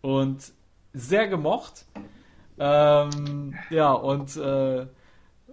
und 0.00 0.52
sehr 0.92 1.28
gemocht. 1.28 1.84
Ähm, 2.58 3.54
ja, 3.70 3.92
und 3.92 4.36
äh, 4.36 4.86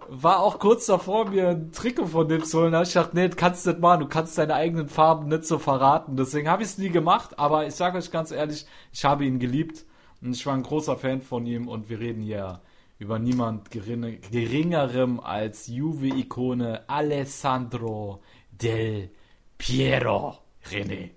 war 0.08 0.40
auch 0.40 0.58
kurz 0.58 0.86
davor, 0.86 1.30
mir 1.30 1.48
ein 1.48 1.72
Trikot 1.72 2.06
von 2.06 2.28
dem 2.28 2.44
zu 2.44 2.60
holen. 2.60 2.72
Da 2.72 2.78
hab 2.78 2.86
ich 2.86 2.92
gedacht, 2.92 3.14
nee, 3.14 3.28
kannst 3.28 3.66
du 3.66 3.70
nicht 3.70 3.80
machen. 3.80 4.00
Du 4.00 4.08
kannst 4.08 4.36
deine 4.38 4.54
eigenen 4.54 4.88
Farben 4.88 5.28
nicht 5.28 5.44
so 5.44 5.58
verraten. 5.58 6.16
Deswegen 6.16 6.48
habe 6.48 6.62
ich 6.62 6.68
es 6.70 6.78
nie 6.78 6.90
gemacht. 6.90 7.38
Aber 7.38 7.66
ich 7.66 7.74
sage 7.74 7.98
euch 7.98 8.10
ganz 8.10 8.30
ehrlich, 8.30 8.66
ich 8.92 9.04
habe 9.04 9.24
ihn 9.24 9.38
geliebt. 9.38 9.84
Und 10.22 10.32
ich 10.32 10.44
war 10.46 10.54
ein 10.54 10.62
großer 10.62 10.96
Fan 10.96 11.20
von 11.22 11.46
ihm. 11.46 11.68
Und 11.68 11.88
wir 11.90 12.00
reden 12.00 12.22
hier 12.22 12.60
über 12.98 13.18
niemand 13.18 13.70
geringe, 13.70 14.16
geringerem 14.32 15.20
als 15.20 15.66
Juve-Ikone 15.68 16.88
Alessandro 16.88 18.22
Del 18.50 19.10
Piero. 19.56 20.38
René. 20.70 21.10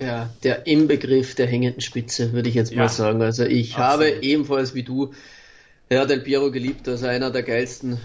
Ja, 0.00 0.28
der 0.42 0.66
Inbegriff 0.66 1.34
der 1.34 1.46
hängenden 1.46 1.80
Spitze, 1.80 2.32
würde 2.32 2.48
ich 2.48 2.54
jetzt 2.56 2.72
Ja. 2.72 2.82
mal 2.82 2.88
sagen. 2.88 3.22
Also 3.22 3.44
ich 3.44 3.76
Absolut. 3.78 4.12
habe 4.12 4.22
ebenfalls 4.22 4.74
wie 4.74 4.82
du 4.82 5.12
ja, 5.94 6.04
Del 6.04 6.20
Piero 6.20 6.50
geliebt, 6.50 6.88
also 6.88 7.06
einer 7.06 7.30
der 7.30 7.42
geilsten 7.42 7.98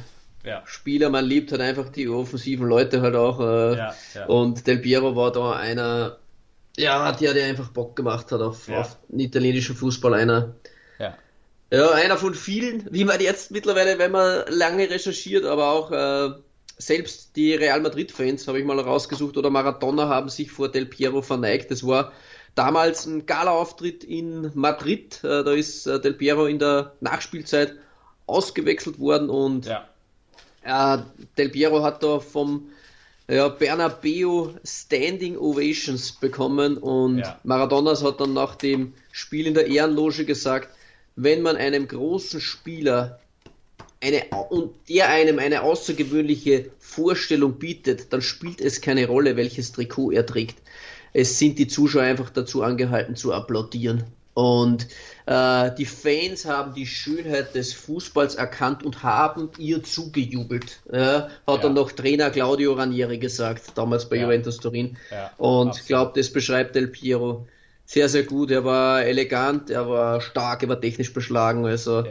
Ja. 0.43 0.63
Spieler. 0.65 1.09
Man 1.09 1.25
liebt 1.25 1.51
halt 1.51 1.61
einfach 1.61 1.89
die 1.89 2.07
offensiven 2.07 2.67
Leute 2.67 3.01
halt 3.01 3.15
auch. 3.15 3.39
Äh, 3.39 3.77
Ja, 3.77 3.95
ja. 4.15 4.25
Und 4.27 4.65
Del 4.67 4.79
Piero 4.79 5.15
war 5.15 5.31
da 5.31 5.51
einer, 5.53 6.17
ja, 6.77 7.11
der, 7.11 7.33
der 7.33 7.47
einfach 7.47 7.69
Bock 7.69 7.95
gemacht 7.95 8.31
hat 8.31 8.41
auf, 8.41 8.69
auf 8.69 8.97
den 9.09 9.19
italienischen 9.19 9.75
Fußball. 9.75 10.13
Einer, 10.13 10.55
Ja. 10.97 11.17
ja, 11.71 11.91
einer 11.91 12.17
von 12.17 12.33
vielen, 12.33 12.87
wie 12.91 13.03
man 13.03 13.19
jetzt 13.19 13.51
mittlerweile, 13.51 13.99
wenn 13.99 14.11
man 14.11 14.43
lange 14.49 14.89
recherchiert, 14.89 15.45
aber 15.45 15.71
auch 15.71 15.91
äh, 15.91 16.29
selbst 16.77 17.35
die 17.35 17.53
Real 17.55 17.81
Madrid-Fans, 17.81 18.47
habe 18.47 18.59
ich 18.59 18.65
mal 18.65 18.79
rausgesucht, 18.79 19.35
oder 19.35 19.49
Maradona 19.49 20.07
haben 20.07 20.29
sich 20.29 20.51
vor 20.51 20.71
Del 20.71 20.85
Piero 20.85 21.21
verneigt. 21.21 21.69
Das 21.71 21.85
war 21.85 22.13
damals 22.59 23.05
ein 23.05 23.25
Gala-Auftritt 23.25 24.03
in 24.03 24.51
Madrid. 24.53 25.23
Äh, 25.23 25.43
da 25.45 25.53
ist 25.53 25.87
äh, 25.87 26.01
Del 26.01 26.13
Piero 26.13 26.45
in 26.45 26.59
der 26.59 26.91
Nachspielzeit 26.99 27.73
ausgewechselt 28.27 28.99
worden 28.99 29.29
und 29.29 29.65
Ja. 29.65 29.87
äh, 30.63 31.01
Del 31.37 31.49
Piero 31.49 31.81
hat 31.83 32.03
da 32.03 32.19
vom 32.19 32.67
ja, 33.29 33.47
Bernabeu 33.47 34.49
Standing 34.65 35.37
Ovations 35.37 36.11
bekommen 36.11 36.77
und 36.77 37.19
Ja. 37.19 37.39
Maradonas 37.43 38.03
hat 38.03 38.19
dann 38.19 38.33
nach 38.33 38.55
dem 38.55 38.93
Spiel 39.13 39.47
in 39.47 39.53
der 39.53 39.67
Ehrenloge 39.67 40.25
gesagt, 40.25 40.67
wenn 41.15 41.41
man 41.41 41.55
einem 41.55 41.87
großen 41.87 42.41
Spieler 42.41 43.19
eine, 44.01 44.23
und 44.49 44.73
der 44.89 45.09
einem 45.09 45.39
eine 45.39 45.61
außergewöhnliche 45.61 46.71
Vorstellung 46.79 47.53
bietet, 47.59 48.11
dann 48.11 48.21
spielt 48.21 48.59
es 48.61 48.81
keine 48.81 49.07
Rolle, 49.07 49.37
welches 49.37 49.71
Trikot 49.71 50.11
er 50.11 50.25
trägt. 50.25 50.57
Es 51.13 51.39
sind 51.39 51.57
die 51.59 51.67
Zuschauer 51.67 52.03
einfach 52.03 52.29
dazu 52.29 52.63
angehalten 52.63 53.15
zu 53.15 53.33
applaudieren. 53.33 54.03
Und 54.35 54.87
äh, 55.25 55.71
die 55.77 55.85
Fans 55.85 56.45
haben 56.45 56.73
die 56.73 56.85
Schönheit 56.85 57.55
des 57.55 57.73
Fußballs 57.73 58.35
erkannt 58.35 58.83
und 58.83 59.03
haben 59.03 59.49
ihr 59.57 59.83
zugejubelt. 59.83 60.79
Ja, 60.91 61.23
hat 61.23 61.31
Ja. 61.47 61.57
dann 61.57 61.73
noch 61.73 61.91
Trainer 61.91 62.29
Claudio 62.29 62.73
Ranieri 62.73 63.17
gesagt, 63.17 63.63
damals 63.75 64.07
bei 64.07 64.15
Ja. 64.15 64.23
Juventus 64.23 64.57
Turin. 64.57 64.95
Und 65.37 65.75
ich 65.77 65.85
glaube, 65.87 66.13
das 66.15 66.31
beschreibt 66.31 66.75
Del 66.75 66.87
Piero 66.87 67.47
sehr, 67.85 68.07
sehr 68.07 68.23
gut. 68.23 68.51
Er 68.51 68.63
war 68.63 69.03
elegant, 69.03 69.69
er 69.71 69.89
war 69.89 70.21
stark, 70.21 70.63
er 70.63 70.69
war 70.69 70.79
technisch 70.79 71.11
beschlagen. 71.11 71.65
Also. 71.65 72.03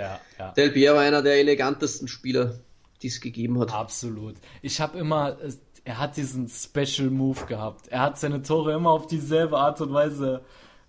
Del 0.56 0.70
Piero 0.72 0.98
einer 0.98 1.22
der 1.22 1.34
elegantesten 1.38 2.08
Spieler, 2.08 2.58
die 3.00 3.06
es 3.08 3.20
gegeben 3.20 3.58
hat. 3.60 3.72
Absolut. 3.72 4.34
Ich 4.60 4.80
habe 4.80 4.98
immer, 4.98 5.38
es- 5.42 5.60
er 5.88 5.96
hat 5.96 6.18
diesen 6.18 6.50
Special 6.50 7.08
Move 7.08 7.46
gehabt. 7.46 7.88
Er 7.88 8.00
hat 8.00 8.18
seine 8.18 8.42
Tore 8.42 8.74
immer 8.74 8.90
auf 8.90 9.06
dieselbe 9.06 9.56
Art 9.56 9.80
und 9.80 9.94
Weise 9.94 10.42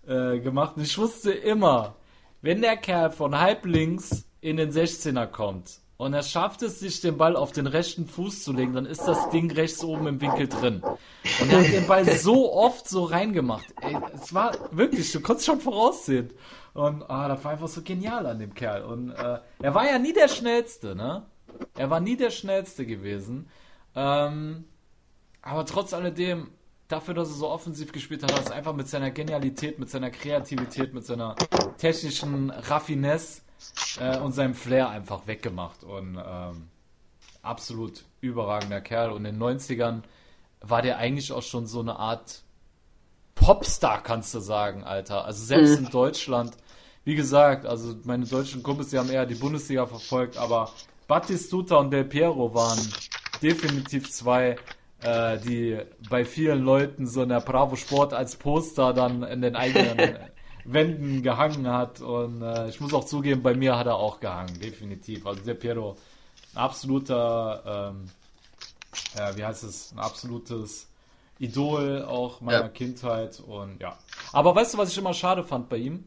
äh, 0.05 0.39
gemacht. 0.39 0.75
Und 0.75 0.83
ich 0.83 0.97
wusste 0.97 1.31
immer, 1.31 1.95
wenn 2.41 2.61
der 2.61 2.75
Kerl 2.75 3.09
von 3.09 3.39
halb 3.39 3.65
links 3.65 4.25
in 4.41 4.57
den 4.57 4.71
16er 4.73 5.25
kommt 5.25 5.79
und 5.95 6.13
er 6.13 6.23
schafft 6.23 6.63
es, 6.63 6.81
sich 6.81 6.99
den 6.99 7.15
Ball 7.15 7.37
auf 7.37 7.53
den 7.53 7.65
rechten 7.65 8.07
Fuß 8.07 8.43
zu 8.43 8.51
legen, 8.51 8.73
dann 8.73 8.85
ist 8.85 9.03
das 9.03 9.29
Ding 9.29 9.49
rechts 9.51 9.81
oben 9.85 10.05
im 10.05 10.19
Winkel 10.19 10.49
drin. 10.49 10.83
Und 10.83 11.49
er 11.49 11.59
hat 11.59 11.71
den 11.71 11.87
Ball 11.87 12.05
so 12.17 12.51
oft 12.51 12.89
so 12.89 13.05
reingemacht. 13.05 13.73
Ey, 13.79 13.95
es 14.13 14.33
war 14.33 14.51
wirklich, 14.71 15.09
du 15.13 15.21
konntest 15.21 15.45
schon 15.45 15.61
voraussehen. 15.61 16.33
Und 16.73 17.09
ah, 17.09 17.29
das 17.29 17.41
war 17.45 17.53
einfach 17.53 17.69
so 17.69 17.81
genial 17.83 18.25
an 18.25 18.39
dem 18.39 18.53
Kerl. 18.53 18.83
Und 18.83 19.11
äh, 19.11 19.39
er 19.61 19.73
war 19.73 19.85
ja 19.89 19.97
nie 19.97 20.11
der 20.11 20.27
Schnellste, 20.27 20.93
ne? 20.93 21.23
Er 21.77 21.89
war 21.89 22.01
nie 22.01 22.17
der 22.17 22.31
Schnellste 22.31 22.85
gewesen. 22.85 23.47
Ähm, 23.95 24.65
aber 25.41 25.65
trotz 25.65 25.93
alledem, 25.93 26.49
dafür, 26.87 27.13
dass 27.13 27.29
er 27.29 27.35
so 27.35 27.49
offensiv 27.49 27.91
gespielt 27.91 28.23
hat, 28.23 28.31
hat 28.31 28.39
er 28.39 28.45
es 28.45 28.51
einfach 28.51 28.73
mit 28.73 28.87
seiner 28.87 29.11
Genialität, 29.11 29.79
mit 29.79 29.89
seiner 29.89 30.09
Kreativität, 30.09 30.93
mit 30.93 31.05
seiner 31.05 31.35
technischen 31.77 32.49
Raffinesse 32.49 33.41
äh, 33.99 34.17
und 34.17 34.33
seinem 34.33 34.55
Flair 34.55 34.89
einfach 34.89 35.27
weggemacht. 35.27 35.83
Und 35.83 36.17
ähm, 36.17 36.69
absolut 37.41 38.03
überragender 38.21 38.81
Kerl. 38.81 39.11
Und 39.11 39.25
in 39.25 39.39
den 39.39 39.41
90ern 39.41 40.01
war 40.61 40.81
der 40.81 40.97
eigentlich 40.97 41.31
auch 41.31 41.43
schon 41.43 41.67
so 41.67 41.79
eine 41.79 41.97
Art 41.97 42.41
Popstar, 43.35 44.03
kannst 44.03 44.33
du 44.33 44.39
sagen, 44.39 44.83
Alter. 44.83 45.25
Also 45.25 45.45
selbst 45.45 45.77
in 45.77 45.85
Deutschland, 45.85 46.57
wie 47.05 47.15
gesagt, 47.15 47.65
also 47.65 47.95
meine 48.03 48.25
deutschen 48.25 48.63
Kumpels, 48.63 48.89
die 48.89 48.97
haben 48.97 49.09
eher 49.09 49.25
die 49.25 49.35
Bundesliga 49.35 49.85
verfolgt, 49.85 50.37
aber 50.37 50.71
Battistuta 51.07 51.77
und 51.77 51.91
Del 51.91 52.03
Piero 52.03 52.53
waren 52.53 52.79
definitiv 53.41 54.11
zwei, 54.11 54.57
äh, 55.01 55.37
die 55.39 55.79
bei 56.09 56.25
vielen 56.25 56.63
Leuten 56.63 57.07
so 57.07 57.23
in 57.23 57.29
der 57.29 57.41
Bravo 57.41 57.75
Sport 57.75 58.13
als 58.13 58.35
Poster 58.35 58.93
dann 58.93 59.23
in 59.23 59.41
den 59.41 59.55
eigenen 59.55 60.17
Wänden 60.65 61.23
gehangen 61.23 61.67
hat. 61.67 62.01
Und 62.01 62.41
äh, 62.41 62.67
ich 62.69 62.79
muss 62.81 62.93
auch 62.93 63.05
zugeben, 63.05 63.41
bei 63.41 63.53
mir 63.55 63.77
hat 63.77 63.87
er 63.87 63.95
auch 63.95 64.19
gehangen, 64.19 64.59
definitiv. 64.59 65.25
Also 65.25 65.41
Del 65.43 65.55
Piero, 65.55 65.95
ein 66.53 66.57
absoluter, 66.59 67.91
ähm, 67.95 68.05
äh, 69.15 69.37
wie 69.37 69.45
heißt 69.45 69.63
es, 69.63 69.91
ein 69.93 69.99
absolutes 69.99 70.87
Idol 71.39 72.03
auch 72.03 72.41
meiner 72.41 72.63
Ja. 72.63 72.67
Kindheit 72.67 73.39
und 73.39 73.79
ja. 73.81 73.97
Aber 74.33 74.53
weißt 74.55 74.73
du, 74.73 74.77
was 74.77 74.91
ich 74.91 74.97
immer 74.97 75.13
schade 75.13 75.43
fand 75.43 75.69
bei 75.69 75.77
ihm? 75.77 76.03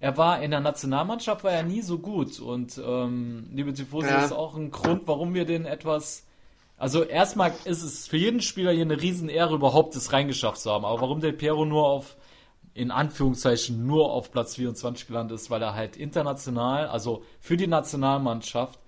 Er 0.00 0.16
war 0.16 0.42
in 0.42 0.50
der 0.50 0.58
Nationalmannschaft 0.58 1.44
war 1.44 1.52
er 1.52 1.62
nie 1.62 1.80
so 1.82 1.98
gut 2.00 2.40
und 2.40 2.76
ähm, 2.84 3.48
liebe 3.52 3.72
Tifosi, 3.72 4.08
Ja. 4.08 4.24
ist 4.24 4.32
auch 4.32 4.56
ein 4.56 4.72
Grund, 4.72 5.02
warum 5.06 5.32
wir 5.34 5.44
den 5.44 5.64
etwas 5.64 6.26
also 6.82 7.04
erstmal 7.04 7.52
ist 7.64 7.84
es 7.84 8.08
für 8.08 8.16
jeden 8.16 8.40
Spieler 8.40 8.72
hier 8.72 8.82
eine 8.82 9.00
Riesenehre, 9.00 9.54
überhaupt 9.54 9.94
es 9.94 10.12
reingeschafft 10.12 10.60
zu 10.60 10.68
haben. 10.68 10.84
Aber 10.84 11.00
warum 11.00 11.20
Del 11.20 11.32
Piero 11.32 11.64
nur 11.64 11.86
auf, 11.86 12.16
in 12.74 12.90
Anführungszeichen, 12.90 13.86
nur 13.86 14.10
auf 14.10 14.32
Platz 14.32 14.56
24 14.56 15.06
gelandet 15.06 15.36
ist, 15.36 15.48
weil 15.48 15.62
er 15.62 15.76
halt 15.76 15.96
international, 15.96 16.88
also 16.88 17.22
für 17.38 17.56
die 17.56 17.68
Nationalmannschaft, 17.68 18.80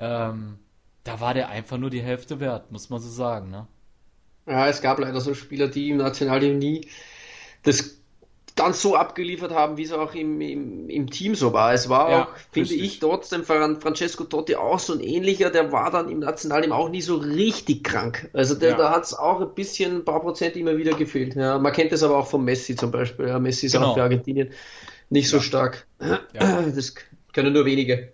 ähm, 0.00 0.58
da 1.04 1.20
war 1.20 1.34
der 1.34 1.48
einfach 1.48 1.78
nur 1.78 1.88
die 1.88 2.02
Hälfte 2.02 2.40
wert, 2.40 2.72
muss 2.72 2.90
man 2.90 2.98
so 2.98 3.08
sagen, 3.08 3.48
ne? 3.50 3.68
Ja, 4.46 4.66
es 4.66 4.82
gab 4.82 4.98
leider 4.98 5.20
so 5.20 5.32
Spieler, 5.32 5.68
die 5.68 5.90
im 5.90 5.98
Nationalteam 5.98 6.58
nie 6.58 6.88
das 7.62 7.95
ganz 8.56 8.80
so 8.80 8.96
abgeliefert 8.96 9.52
haben, 9.52 9.76
wie 9.76 9.82
es 9.84 9.92
auch 9.92 10.14
im, 10.14 10.40
im, 10.40 10.88
im 10.88 11.10
Team 11.10 11.34
so 11.34 11.52
war. 11.52 11.74
Es 11.74 11.88
war 11.90 12.10
Ja, 12.10 12.22
auch, 12.24 12.28
finde 12.50 12.70
richtig. 12.70 12.86
ich, 12.94 12.98
trotzdem 12.98 13.44
Fran- 13.44 13.80
Francesco 13.80 14.24
Totti 14.24 14.56
auch 14.56 14.78
so 14.78 14.94
ein 14.94 15.00
ähnlicher, 15.00 15.50
der 15.50 15.72
war 15.72 15.90
dann 15.90 16.08
im 16.08 16.20
Nationalteam 16.20 16.72
auch 16.72 16.88
nie 16.88 17.02
so 17.02 17.16
richtig 17.16 17.84
krank. 17.84 18.30
Also 18.32 18.54
der, 18.54 18.70
Ja. 18.70 18.76
da 18.76 18.90
hat 18.90 19.04
es 19.04 19.14
auch 19.14 19.40
ein 19.42 19.54
bisschen, 19.54 19.96
ein 19.96 20.04
paar 20.04 20.20
Prozent 20.20 20.56
immer 20.56 20.76
wieder 20.78 20.94
gefehlt. 20.94 21.34
Ja, 21.36 21.58
man 21.58 21.72
kennt 21.72 21.92
es 21.92 22.02
aber 22.02 22.16
auch 22.16 22.26
von 22.26 22.44
Messi 22.44 22.74
zum 22.76 22.90
Beispiel. 22.90 23.28
Ja, 23.28 23.38
Messi 23.38 23.66
ist 23.66 23.72
Genau. 23.72 23.90
auch 23.90 23.94
für 23.94 24.02
Argentinien 24.02 24.50
nicht 25.10 25.28
so 25.28 25.38
stark. 25.40 25.86
Das 26.34 26.94
können 27.32 27.52
nur 27.52 27.64
wenige. 27.66 28.12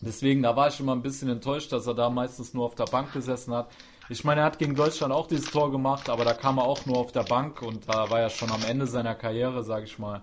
Deswegen, 0.00 0.42
da 0.42 0.56
war 0.56 0.68
ich 0.68 0.74
schon 0.74 0.86
mal 0.86 0.94
ein 0.94 1.02
bisschen 1.02 1.28
enttäuscht, 1.28 1.70
dass 1.72 1.86
er 1.86 1.92
da 1.94 2.08
meistens 2.08 2.54
nur 2.54 2.64
auf 2.64 2.74
der 2.74 2.86
Bank 2.86 3.12
gesessen 3.12 3.52
hat. 3.52 3.70
Ich 4.10 4.24
meine, 4.24 4.40
er 4.40 4.46
hat 4.46 4.58
gegen 4.58 4.74
Deutschland 4.74 5.12
auch 5.12 5.28
dieses 5.28 5.52
Tor 5.52 5.70
gemacht, 5.70 6.08
aber 6.08 6.24
da 6.24 6.32
kam 6.32 6.58
er 6.58 6.64
auch 6.64 6.84
nur 6.84 6.98
auf 6.98 7.12
der 7.12 7.22
Bank 7.22 7.62
und 7.62 7.88
da 7.88 8.10
war 8.10 8.18
er 8.18 8.28
schon 8.28 8.50
am 8.50 8.64
Ende 8.64 8.88
seiner 8.88 9.14
Karriere, 9.14 9.62
sage 9.62 9.84
ich 9.84 10.00
mal. 10.00 10.22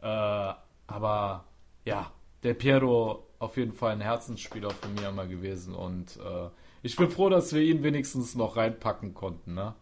Äh, 0.00 0.54
aber 0.86 1.44
ja, 1.84 2.10
der 2.42 2.54
Piero 2.54 3.26
auf 3.38 3.58
jeden 3.58 3.74
Fall 3.74 3.92
ein 3.92 4.00
Herzensspieler 4.00 4.70
von 4.70 4.94
mir 4.94 5.10
immer 5.10 5.26
gewesen 5.26 5.74
und 5.74 6.16
äh, 6.16 6.48
ich 6.82 6.96
bin 6.96 7.10
froh, 7.10 7.28
dass 7.28 7.52
wir 7.52 7.60
ihn 7.60 7.82
wenigstens 7.82 8.34
noch 8.36 8.56
reinpacken 8.56 9.12
konnten. 9.12 9.52
Ne? 9.52 9.74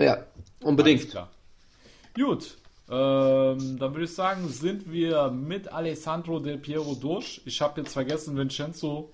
Ja, 0.00 0.14
Alles 0.14 0.26
unbedingt. 0.64 1.08
klar. 1.08 1.30
Gut, 2.16 2.58
ähm, 2.88 3.78
dann 3.78 3.94
würde 3.94 4.04
ich 4.04 4.14
sagen, 4.14 4.48
sind 4.48 4.90
wir 4.90 5.30
mit 5.30 5.72
Alessandro 5.72 6.40
Del 6.40 6.58
Piero 6.58 6.96
durch. 6.96 7.42
Ich 7.44 7.60
habe 7.60 7.80
jetzt 7.82 7.92
vergessen, 7.92 8.36
Vincenzo 8.36 9.12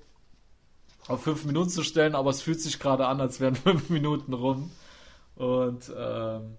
auf 1.09 1.23
fünf 1.23 1.45
Minuten 1.45 1.71
zu 1.71 1.83
stellen, 1.83 2.15
aber 2.15 2.31
es 2.31 2.43
fühlt 2.43 2.61
sich 2.61 2.79
gerade 2.79 3.07
an, 3.07 3.21
als 3.21 3.41
wären 3.41 3.55
fünf 3.55 3.91
Minuten 3.91 4.33
rum. 4.33 4.71
Und 5.37 5.93
ähm, 5.97 6.57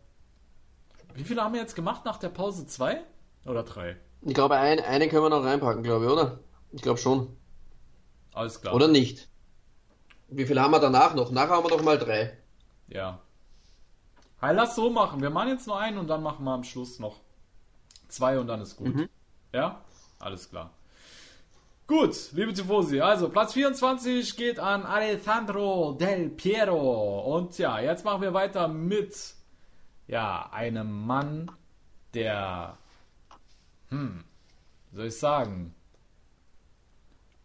wie 1.16 1.24
viele 1.24 1.44
haben 1.44 1.54
wir 1.54 1.62
jetzt 1.62 1.76
gemacht 1.76 2.06
nach 2.06 2.18
der 2.18 2.30
Pause? 2.30 2.68
Zwei 2.68 3.02
oder 3.46 3.64
drei? 3.64 3.98
Ich 4.22 4.34
glaube, 4.34 4.56
ein, 4.56 4.80
eine 4.80 5.08
können 5.10 5.24
wir 5.24 5.30
noch 5.30 5.44
reinpacken, 5.44 5.84
glaube 5.84 6.06
ich, 6.06 6.12
oder? 6.12 6.40
Ich 6.72 6.82
glaube 6.82 7.00
schon. 7.00 7.36
Alles 8.34 8.62
klar. 8.62 8.74
Oder 8.74 8.88
nicht? 8.88 9.30
Wie 10.28 10.46
viel 10.46 10.60
haben 10.60 10.72
wir 10.72 10.80
danach 10.80 11.16
noch? 11.16 11.32
Nachher 11.32 11.56
haben 11.56 11.68
wir 11.68 11.76
noch 11.76 11.84
mal 11.84 11.98
drei. 11.98 12.38
Ja. 12.88 13.20
Hey, 14.40 14.54
lass 14.54 14.76
so 14.76 14.90
machen. 14.90 15.22
Wir 15.22 15.30
machen 15.30 15.50
jetzt 15.50 15.66
nur 15.66 15.80
einen 15.80 15.98
und 15.98 16.08
dann 16.08 16.22
machen 16.22 16.44
wir 16.44 16.52
am 16.52 16.64
Schluss 16.64 17.00
noch 17.00 17.22
zwei 18.08 18.40
und 18.40 18.48
dann 18.48 18.62
ist 18.62 18.76
gut. 18.78 19.10
Ja? 19.54 19.82
Alles 20.20 20.50
klar. 20.50 20.72
Gut, 21.88 22.16
liebe 22.34 22.54
Tifosi, 22.54 23.00
also 23.00 23.30
Platz 23.30 23.54
24 23.54 24.36
geht 24.36 24.60
an 24.60 24.84
Alessandro 24.86 25.94
Del 25.98 26.30
Piero. 26.30 27.22
Und 27.38 27.58
ja, 27.58 27.80
jetzt 27.80 28.04
machen 28.04 28.22
wir 28.22 28.34
weiter 28.34 28.68
mit 28.68 29.16
ja, 30.08 30.50
einem 30.52 31.06
Mann, 31.08 31.50
der, 32.14 32.78
hm, 33.90 34.22
soll 34.94 35.06
ich 35.06 35.18
sagen, 35.18 35.74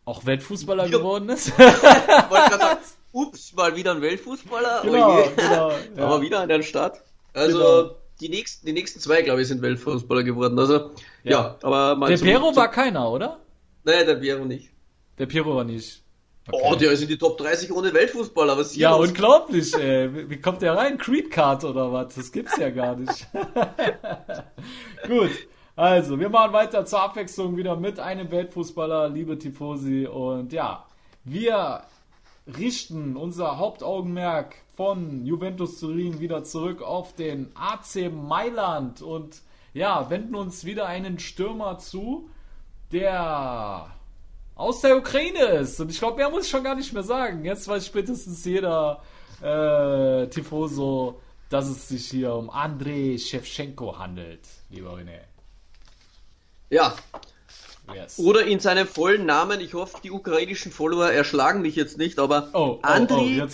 auch 0.04 0.26
Weltfußballer 0.26 0.86
Ja. 0.86 0.98
geworden 0.98 1.28
ist. 1.28 1.52
Ups, 3.12 3.52
mal 3.54 3.76
wieder 3.76 3.92
ein 3.92 4.02
Weltfußballer. 4.02 4.80
oh 4.82 4.90
Genau, 4.90 5.20
je. 5.20 5.28
genau, 5.36 5.70
ja. 5.96 6.04
Aber 6.04 6.20
wieder 6.20 6.40
an 6.40 6.48
der 6.48 6.62
Start. 6.62 7.00
Also 7.32 7.58
Genau. 7.58 7.96
die, 8.20 8.28
nächsten, 8.28 8.66
die 8.66 8.72
nächsten 8.72 8.98
zwei, 8.98 9.22
glaube 9.22 9.42
ich, 9.42 9.46
sind 9.48 9.62
Weltfußballer 9.62 10.24
geworden. 10.24 10.58
Also 10.58 10.90
ja, 11.22 11.56
aber 11.62 11.94
mal 11.94 12.08
Der 12.08 12.16
zum- 12.18 12.26
Piero 12.26 12.56
war 12.56 12.68
keiner, 12.72 13.08
oder? 13.08 13.38
Nein, 13.84 14.06
der 14.06 14.14
Piero 14.16 14.44
nicht. 14.44 14.70
Der 15.18 15.26
Piero 15.26 15.56
war 15.56 15.64
nicht. 15.64 16.00
Oh, 16.50 16.74
der 16.74 16.90
ist 16.92 17.02
in 17.02 17.08
die 17.08 17.18
Top 17.18 17.38
30 17.38 17.72
ohne 17.72 17.92
Weltfußballer. 17.94 18.56
Was 18.58 18.72
hier 18.72 18.82
Ja, 18.82 18.96
los? 18.96 19.08
unglaublich, 19.08 19.74
ey. 19.74 20.12
Wie- 20.14 20.30
Wie 20.30 20.40
kommt 20.40 20.60
der 20.62 20.76
rein? 20.76 20.98
Creed 20.98 21.30
Card 21.30 21.64
oder 21.64 21.92
was? 21.92 22.14
Das 22.16 22.32
gibt's 22.32 22.56
ja 22.56 22.70
gar 22.70 22.96
nicht. 22.96 23.26
Gut. 25.06 25.30
Also, 25.76 26.18
wir 26.20 26.28
machen 26.28 26.52
weiter 26.52 26.84
zur 26.84 27.00
Abwechslung 27.02 27.56
wieder 27.56 27.76
mit 27.76 27.98
einem 27.98 28.30
Weltfußballer, 28.30 29.08
liebe 29.08 29.38
Tifosi. 29.38 30.06
Und 30.06 30.52
ja, 30.52 30.84
wir 31.24 31.82
richten 32.58 33.16
unser 33.16 33.58
Hauptaugenmerk 33.58 34.56
von 34.76 35.24
Juventus 35.24 35.78
Turin 35.80 36.20
wieder 36.20 36.44
zurück 36.44 36.82
auf 36.82 37.14
den 37.14 37.50
AC 37.54 38.10
Mailand 38.12 39.00
und 39.00 39.42
ja, 39.74 40.10
wenden 40.10 40.34
uns 40.34 40.64
wieder 40.64 40.86
einen 40.86 41.18
Stürmer 41.18 41.78
zu, 41.78 42.28
der 42.92 43.90
aus 44.54 44.80
der 44.80 44.96
Ukraine 44.96 45.44
ist. 45.60 45.80
Und 45.80 45.90
ich 45.90 45.98
glaube, 45.98 46.18
mehr 46.18 46.30
muss 46.30 46.44
ich 46.44 46.50
schon 46.50 46.64
gar 46.64 46.74
nicht 46.74 46.92
mehr 46.92 47.02
sagen. 47.02 47.44
Jetzt 47.44 47.66
weiß 47.66 47.86
spätestens 47.86 48.44
jeder 48.44 49.02
äh, 49.42 50.28
Tifoso, 50.28 51.20
dass 51.48 51.68
es 51.68 51.88
sich 51.88 52.08
hier 52.08 52.34
um 52.34 52.50
Andrei 52.50 53.16
Shevchenko 53.18 53.98
handelt, 53.98 54.46
lieber 54.70 54.94
René. 54.94 55.20
Ja, 56.70 56.94
Yes. 57.92 58.18
oder 58.18 58.44
in 58.46 58.60
seinem 58.60 58.86
vollen 58.86 59.26
Namen. 59.26 59.60
Ich 59.60 59.74
hoffe, 59.74 59.98
die 60.02 60.10
ukrainischen 60.10 60.72
Follower 60.72 61.10
erschlagen 61.10 61.62
mich 61.62 61.76
jetzt 61.76 61.98
nicht, 61.98 62.18
aber 62.18 62.48
Oh, 62.52 62.58
oh, 62.58 62.68
oh, 62.76 62.78
Andriy. 62.82 63.36
Ja. 63.36 63.46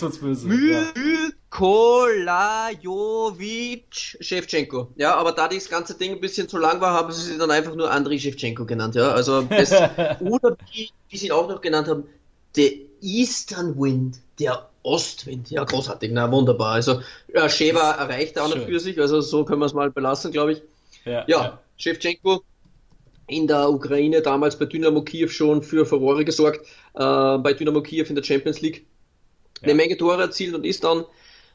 Nikolajovic 1.51 4.17
Shevchenko. 4.19 4.89
Ja, 4.95 5.15
aber 5.15 5.31
da 5.31 5.47
das 5.47 5.69
ganze 5.69 5.95
Ding 5.95 6.13
ein 6.13 6.21
bisschen 6.21 6.47
zu 6.47 6.57
lang 6.57 6.79
war, 6.79 6.93
haben 6.93 7.11
sie 7.11 7.23
sich 7.23 7.37
dann 7.37 7.51
einfach 7.51 7.75
nur 7.75 7.91
Andriy 7.91 8.19
Shevchenko 8.19 8.65
genannt. 8.65 8.95
Ja, 8.95 9.11
also 9.11 9.41
das, 9.41 9.71
oder 10.21 10.55
wie, 10.71 10.89
wie 11.09 11.17
sie 11.17 11.27
ihn 11.27 11.31
auch 11.31 11.49
noch 11.49 11.61
genannt 11.61 11.87
haben, 11.87 12.03
der 12.55 12.71
Eastern 13.01 13.77
Wind, 13.79 14.17
der 14.39 14.69
Ostwind. 14.83 15.49
Ja, 15.49 15.63
großartig, 15.63 16.11
na 16.13 16.31
wunderbar. 16.31 16.73
Also 16.73 17.01
ja, 17.33 17.49
Sheva 17.49 17.91
erreicht 17.91 18.39
auch 18.39 18.53
noch 18.53 18.65
für 18.65 18.79
sich, 18.79 18.99
also 18.99 19.21
so 19.21 19.43
können 19.43 19.59
wir 19.59 19.65
es 19.65 19.73
mal 19.73 19.91
belassen, 19.91 20.31
glaube 20.31 20.53
ich. 20.53 20.61
Ja, 21.05 21.25
ja, 21.27 21.29
ja. 21.43 21.59
Shevchenko 21.77 22.43
in 23.29 23.47
der 23.47 23.69
Ukraine 23.69 24.21
damals 24.21 24.57
bei 24.57 24.65
Dynamo 24.65 25.03
Kiew 25.03 25.29
schon 25.29 25.63
für 25.63 25.85
Furore 25.85 26.25
gesorgt, 26.25 26.65
äh, 26.95 27.37
bei 27.37 27.53
Dynamo 27.53 27.81
Kiew 27.81 28.05
in 28.09 28.15
der 28.15 28.23
Champions 28.23 28.61
League. 28.61 28.85
Eine 29.61 29.75
Menge 29.75 29.97
Tore 29.97 30.21
erzielt 30.21 30.55
und 30.55 30.65
ist 30.65 30.83
dann 30.83 31.05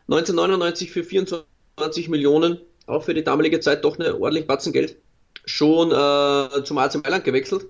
1999 0.08 0.90
für 0.90 1.04
24 1.04 2.08
Millionen, 2.08 2.60
auch 2.86 3.02
für 3.04 3.14
die 3.14 3.24
damalige 3.24 3.60
Zeit 3.60 3.84
doch 3.84 3.98
eine 3.98 4.18
ordentlich 4.18 4.46
Batzen 4.46 4.72
Geld, 4.72 4.96
schon 5.44 5.90
äh, 5.90 6.64
zum 6.64 6.78
AC 6.78 7.02
Mailand 7.02 7.24
gewechselt 7.24 7.66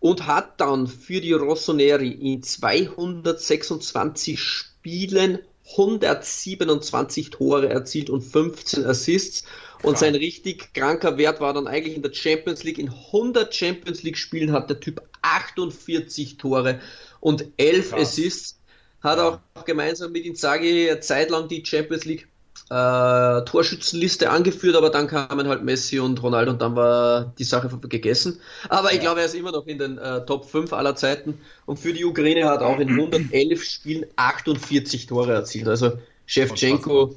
und 0.00 0.26
hat 0.26 0.60
dann 0.60 0.86
für 0.86 1.20
die 1.22 1.32
Rossoneri 1.32 2.10
in 2.10 2.42
226 2.42 4.38
Spielen 4.38 5.38
127 5.70 7.30
Tore 7.30 7.68
erzielt 7.68 8.10
und 8.10 8.22
15 8.22 8.84
Assists. 8.84 9.44
Und 9.82 9.98
sein 9.98 10.14
richtig 10.14 10.72
kranker 10.72 11.18
Wert 11.18 11.40
war 11.40 11.52
dann 11.52 11.66
eigentlich 11.66 11.96
in 11.96 12.02
der 12.02 12.12
Champions 12.12 12.64
League. 12.64 12.78
In 12.78 12.88
100 12.88 13.54
Champions 13.54 14.02
League 14.02 14.16
Spielen 14.18 14.52
hat 14.52 14.70
der 14.70 14.80
Typ 14.80 15.02
48 15.22 16.38
Tore 16.38 16.80
und 17.20 17.46
11 17.56 17.90
Krass. 17.90 18.00
Assists. 18.00 18.60
Hat 19.02 19.18
auch 19.18 19.38
gemeinsam 19.66 20.12
mit 20.12 20.24
Inzaghi 20.24 20.88
eine 20.88 21.00
Zeit 21.00 21.28
lang 21.28 21.48
die 21.48 21.64
Champions 21.64 22.06
League 22.06 22.26
äh, 22.70 23.44
Torschützenliste 23.44 24.30
angeführt, 24.30 24.76
aber 24.76 24.90
dann 24.90 25.06
kamen 25.06 25.48
halt 25.48 25.62
Messi 25.62 25.98
und 25.98 26.22
Ronaldo 26.22 26.52
und 26.52 26.62
dann 26.62 26.74
war 26.74 27.32
die 27.38 27.44
Sache 27.44 27.68
gegessen. 27.88 28.40
Aber 28.68 28.92
ich 28.92 29.00
glaube, 29.00 29.20
er 29.20 29.26
ist 29.26 29.34
immer 29.34 29.52
noch 29.52 29.66
in 29.66 29.78
den 29.78 29.98
äh, 29.98 30.24
Top 30.24 30.46
5 30.46 30.72
aller 30.72 30.96
Zeiten 30.96 31.38
und 31.66 31.78
für 31.78 31.92
die 31.92 32.04
Ukraine 32.04 32.48
hat 32.48 32.60
auch 32.60 32.78
in 32.78 32.88
111 32.88 33.62
Spielen 33.62 34.06
48 34.16 35.06
Tore 35.06 35.32
erzielt. 35.32 35.68
Also 35.68 35.92
Shevchenko 36.26 37.14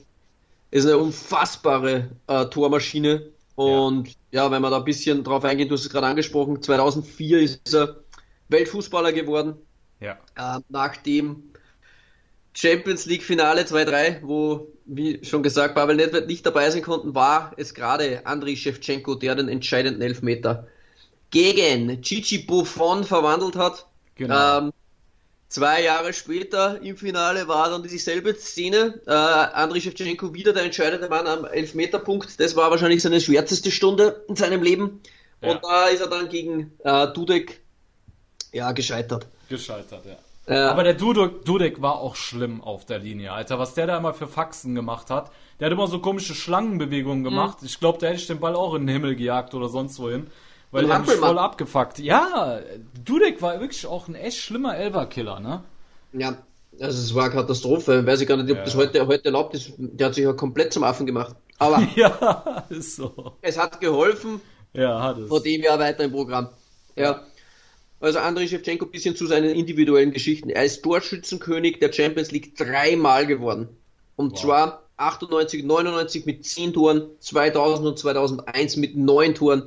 ist 0.71 0.85
eine 0.85 0.97
unfassbare 0.97 2.09
äh, 2.27 2.45
Tormaschine 2.45 3.29
und 3.55 4.09
ja. 4.31 4.43
ja, 4.43 4.51
wenn 4.51 4.61
man 4.61 4.71
da 4.71 4.77
ein 4.77 4.83
bisschen 4.85 5.23
drauf 5.23 5.45
eingeht, 5.45 5.71
du 5.71 5.75
hast 5.75 5.81
es 5.81 5.89
gerade 5.89 6.07
angesprochen, 6.07 6.61
2004 6.61 7.39
ist 7.39 7.73
er 7.73 7.95
Weltfußballer 8.49 9.13
geworden. 9.13 9.55
Ja. 9.99 10.17
Äh, 10.35 10.59
nachdem 10.69 11.43
Champions 12.59 13.05
League 13.05 13.21
Finale 13.21 13.61
2-3, 13.61 14.21
wo, 14.23 14.67
wie 14.85 15.23
schon 15.23 15.43
gesagt, 15.43 15.75
Pavel 15.75 15.95
Nedved 15.95 16.25
nicht 16.25 16.43
dabei 16.43 16.71
sein 16.71 16.81
konnten, 16.81 17.13
war 17.13 17.53
es 17.55 17.75
gerade 17.75 18.25
Andriy 18.25 18.57
Shevchenko, 18.57 19.13
der 19.13 19.35
den 19.35 19.47
entscheidenden 19.47 20.01
Elfmeter 20.01 20.65
gegen 21.29 22.01
Chichi 22.01 22.39
Buffon 22.39 23.03
verwandelt 23.03 23.57
hat. 23.57 23.85
Genau. 24.15 24.57
Ähm, 24.57 24.73
zwei 25.49 25.83
Jahre 25.83 26.13
später 26.13 26.81
im 26.81 26.97
Finale 26.97 27.47
war 27.47 27.69
dann 27.69 27.83
dieselbe 27.83 28.33
Szene. 28.33 29.01
Äh, 29.05 29.11
Andriy 29.11 29.81
Shevchenko 29.81 30.33
wieder 30.33 30.51
der 30.51 30.63
entscheidende 30.63 31.09
Mann 31.09 31.27
am 31.27 31.45
Elfmeterpunkt. 31.45 32.39
Das 32.39 32.55
war 32.55 32.71
wahrscheinlich 32.71 33.03
seine 33.03 33.21
schwärzeste 33.21 33.69
Stunde 33.69 34.25
in 34.27 34.35
seinem 34.35 34.63
Leben. 34.63 35.01
Ja. 35.43 35.51
Und 35.51 35.63
da 35.63 35.89
ist 35.89 36.01
er 36.01 36.07
dann 36.07 36.27
gegen 36.27 36.71
äh, 36.83 37.07
Dudek 37.13 37.61
ja, 38.51 38.71
gescheitert. 38.71 39.27
Gescheitert, 39.47 40.07
ja. 40.07 40.17
Ja. 40.47 40.71
Aber 40.71 40.83
der 40.83 40.93
Dudek, 40.93 41.43
Dudek 41.43 41.81
war 41.81 41.99
auch 41.99 42.15
schlimm 42.15 42.61
auf 42.61 42.85
der 42.85 42.99
Linie, 42.99 43.33
Alter. 43.33 43.59
Was 43.59 43.73
der 43.73 43.87
da 43.87 43.97
immer 43.97 44.13
für 44.13 44.27
Faxen 44.27 44.75
gemacht 44.75 45.09
hat. 45.09 45.31
Der 45.59 45.65
hat 45.65 45.73
immer 45.73 45.87
so 45.87 45.99
komische 45.99 46.35
Schlangenbewegungen 46.35 47.23
gemacht. 47.23 47.61
Mhm. 47.61 47.67
Ich 47.67 47.79
glaube, 47.79 47.97
da 47.99 48.07
hätte 48.07 48.19
ich 48.19 48.27
den 48.27 48.39
Ball 48.39 48.55
auch 48.55 48.73
in 48.73 48.87
den 48.87 48.93
Himmel 48.93 49.15
gejagt 49.15 49.53
oder 49.53 49.67
sonst 49.67 49.99
wohin. 49.99 50.27
Weil 50.71 50.85
der 50.85 50.99
mich 50.99 51.11
voll 51.11 51.39
abgefuckt. 51.39 51.99
Ja, 51.99 52.59
Dudek 53.03 53.41
war 53.41 53.59
wirklich 53.59 53.85
auch 53.87 54.07
ein 54.07 54.15
echt 54.15 54.37
schlimmer 54.37 54.75
Elverkiller, 54.77 55.39
ne? 55.39 55.63
Ja, 56.13 56.37
also 56.79 57.01
es 57.01 57.15
war 57.15 57.25
eine 57.25 57.33
Katastrophe. 57.33 58.05
Weiß 58.05 58.21
ich 58.21 58.27
gar 58.27 58.37
nicht, 58.37 58.51
ob 58.51 58.57
ja. 58.57 58.63
das 58.63 58.75
heute, 58.75 59.07
heute 59.07 59.25
erlaubt 59.25 59.55
ist. 59.55 59.73
Der 59.77 60.07
hat 60.07 60.15
sich 60.15 60.23
ja 60.23 60.33
komplett 60.33 60.73
zum 60.73 60.83
Affen 60.83 61.05
gemacht. 61.05 61.35
Aber 61.57 61.81
ja, 61.95 62.65
ist 62.69 62.97
so. 62.97 63.33
Es 63.41 63.57
hat 63.57 63.79
geholfen. 63.81 64.41
Ja, 64.73 65.01
hat 65.01 65.17
es. 65.17 65.29
Vor 65.29 65.41
dem 65.41 65.61
Jahr 65.61 65.79
weiter 65.79 66.03
im 66.03 66.11
Programm. 66.11 66.49
Ja. 66.95 67.21
Also 67.99 68.19
Andrei 68.19 68.47
Shevchenko 68.47 68.85
ein 68.85 68.91
bisschen 68.91 69.15
zu 69.15 69.25
seinen 69.25 69.49
individuellen 69.49 70.11
Geschichten. 70.11 70.49
Er 70.49 70.63
ist 70.63 70.83
Torschützenkönig 70.83 71.79
der 71.79 71.91
Champions 71.91 72.31
League 72.31 72.55
dreimal 72.55 73.25
geworden. 73.25 73.69
Und 74.15 74.33
wow. 74.33 74.41
zwar 74.41 74.83
98, 74.97 75.63
99 75.63 76.25
mit 76.25 76.45
10 76.45 76.73
Toren, 76.73 77.07
2000 77.19 77.87
und 77.87 77.99
2001 77.99 78.77
mit 78.77 78.95
9 78.95 79.35
Toren, 79.35 79.63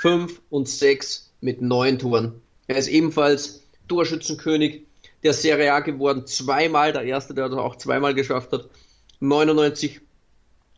5 0.00 0.40
und 0.50 0.68
6 0.68 1.32
mit 1.40 1.62
9 1.62 1.98
Toren. 1.98 2.40
Er 2.66 2.76
ist 2.76 2.88
ebenfalls 2.88 3.62
Torschützenkönig 3.88 4.82
der 5.22 5.32
Serie 5.32 5.72
A 5.72 5.80
geworden, 5.80 6.26
zweimal, 6.26 6.92
der 6.92 7.02
erste, 7.02 7.34
der 7.34 7.48
das 7.48 7.58
auch 7.58 7.76
zweimal 7.76 8.14
geschafft 8.14 8.52
hat. 8.52 8.68
99, 9.20 10.00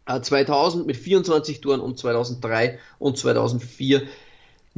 äh, 0.07 0.20
2000 0.20 0.86
mit 0.86 0.96
24 0.96 1.61
Toren 1.61 1.80
und 1.80 1.99
2003 1.99 2.78
und 2.99 3.18
2004 3.18 4.03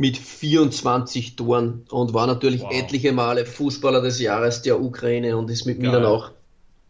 mit 0.00 0.16
24 0.16 1.36
Toren 1.36 1.84
und 1.90 2.14
war 2.14 2.26
natürlich 2.26 2.62
wow. 2.62 2.72
etliche 2.72 3.12
Male 3.12 3.44
Fußballer 3.44 4.00
des 4.00 4.18
Jahres 4.18 4.62
der 4.62 4.80
Ukraine 4.80 5.36
und 5.36 5.50
ist 5.50 5.66
mit 5.66 5.78
Geil. 5.78 5.90
Milan 5.90 6.06
auch 6.06 6.30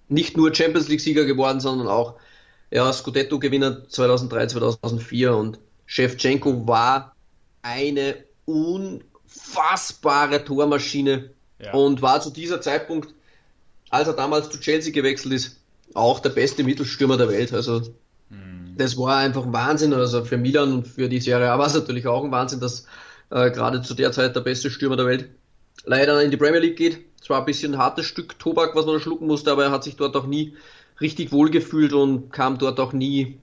nicht 0.09 0.37
nur 0.37 0.55
Champions 0.55 0.87
League-Sieger 0.87 1.25
geworden, 1.25 1.59
sondern 1.59 1.89
auch 1.89 2.15
ja, 2.71 2.93
Scudetto-Gewinner 2.93 3.89
2003, 3.89 4.47
2004 4.47 5.35
und 5.35 5.59
Shevchenko 5.87 6.69
war 6.69 7.17
eine 7.63 8.15
unfassbare 8.45 10.45
Tormaschine 10.45 11.31
ja. 11.59 11.73
und 11.73 12.03
war 12.03 12.21
zu 12.21 12.31
dieser 12.31 12.61
Zeitpunkt, 12.61 13.13
als 13.89 14.07
er 14.07 14.15
damals 14.15 14.51
zu 14.51 14.61
Chelsea 14.61 14.93
gewechselt 14.93 15.35
ist, 15.35 15.57
auch 15.95 16.21
der 16.21 16.31
beste 16.31 16.63
Mittelstürmer 16.63 17.17
der 17.17 17.29
Welt. 17.29 17.53
Also 17.53 17.83
das 18.81 18.97
war 18.97 19.19
einfach 19.19 19.45
Wahnsinn. 19.53 19.93
Also 19.93 20.25
für 20.25 20.39
Milan 20.39 20.73
und 20.73 20.89
für 20.89 21.09
die 21.09 21.21
Serie 21.21 21.51
A 21.51 21.59
war 21.59 21.67
es 21.67 21.75
natürlich 21.75 22.07
auch 22.07 22.25
ein 22.25 22.31
Wahnsinn, 22.31 22.61
dass 22.61 22.87
äh, 23.31 23.51
gerade 23.51 23.83
zu 23.83 23.95
der 23.95 24.13
Zeit 24.13 24.35
der 24.35 24.41
beste 24.41 24.71
Stürmer 24.71 24.97
der 24.97 25.07
Welt 25.07 25.29
leider 25.85 26.21
in 26.23 26.31
die 26.31 26.37
Premier 26.37 26.61
League 26.61 26.77
geht. 26.77 26.99
Es 27.21 27.29
war 27.29 27.41
ein 27.41 27.45
bisschen 27.45 27.75
ein 27.75 27.79
hartes 27.79 28.07
Stück 28.07 28.39
Tobak, 28.39 28.75
was 28.75 28.87
man 28.87 28.95
da 28.95 29.01
schlucken 29.01 29.27
musste, 29.27 29.53
aber 29.53 29.65
er 29.65 29.71
hat 29.71 29.85
sich 29.85 29.97
dort 29.97 30.17
auch 30.17 30.27
nie 30.27 30.57
richtig 31.01 31.33
wohl 31.33 31.51
gefühlt 31.51 31.93
und 31.93 32.33
kam 32.33 32.59
dort 32.59 32.81
auch 32.81 32.93
nie 32.93 33.39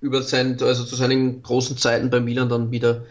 über 0.00 0.22
sein, 0.22 0.56
also 0.60 0.84
zu 0.84 0.96
seinen 0.96 1.42
großen 1.42 1.76
Zeiten 1.76 2.10
bei 2.10 2.20
Milan 2.20 2.48
dann 2.48 2.70
wieder 2.70 3.04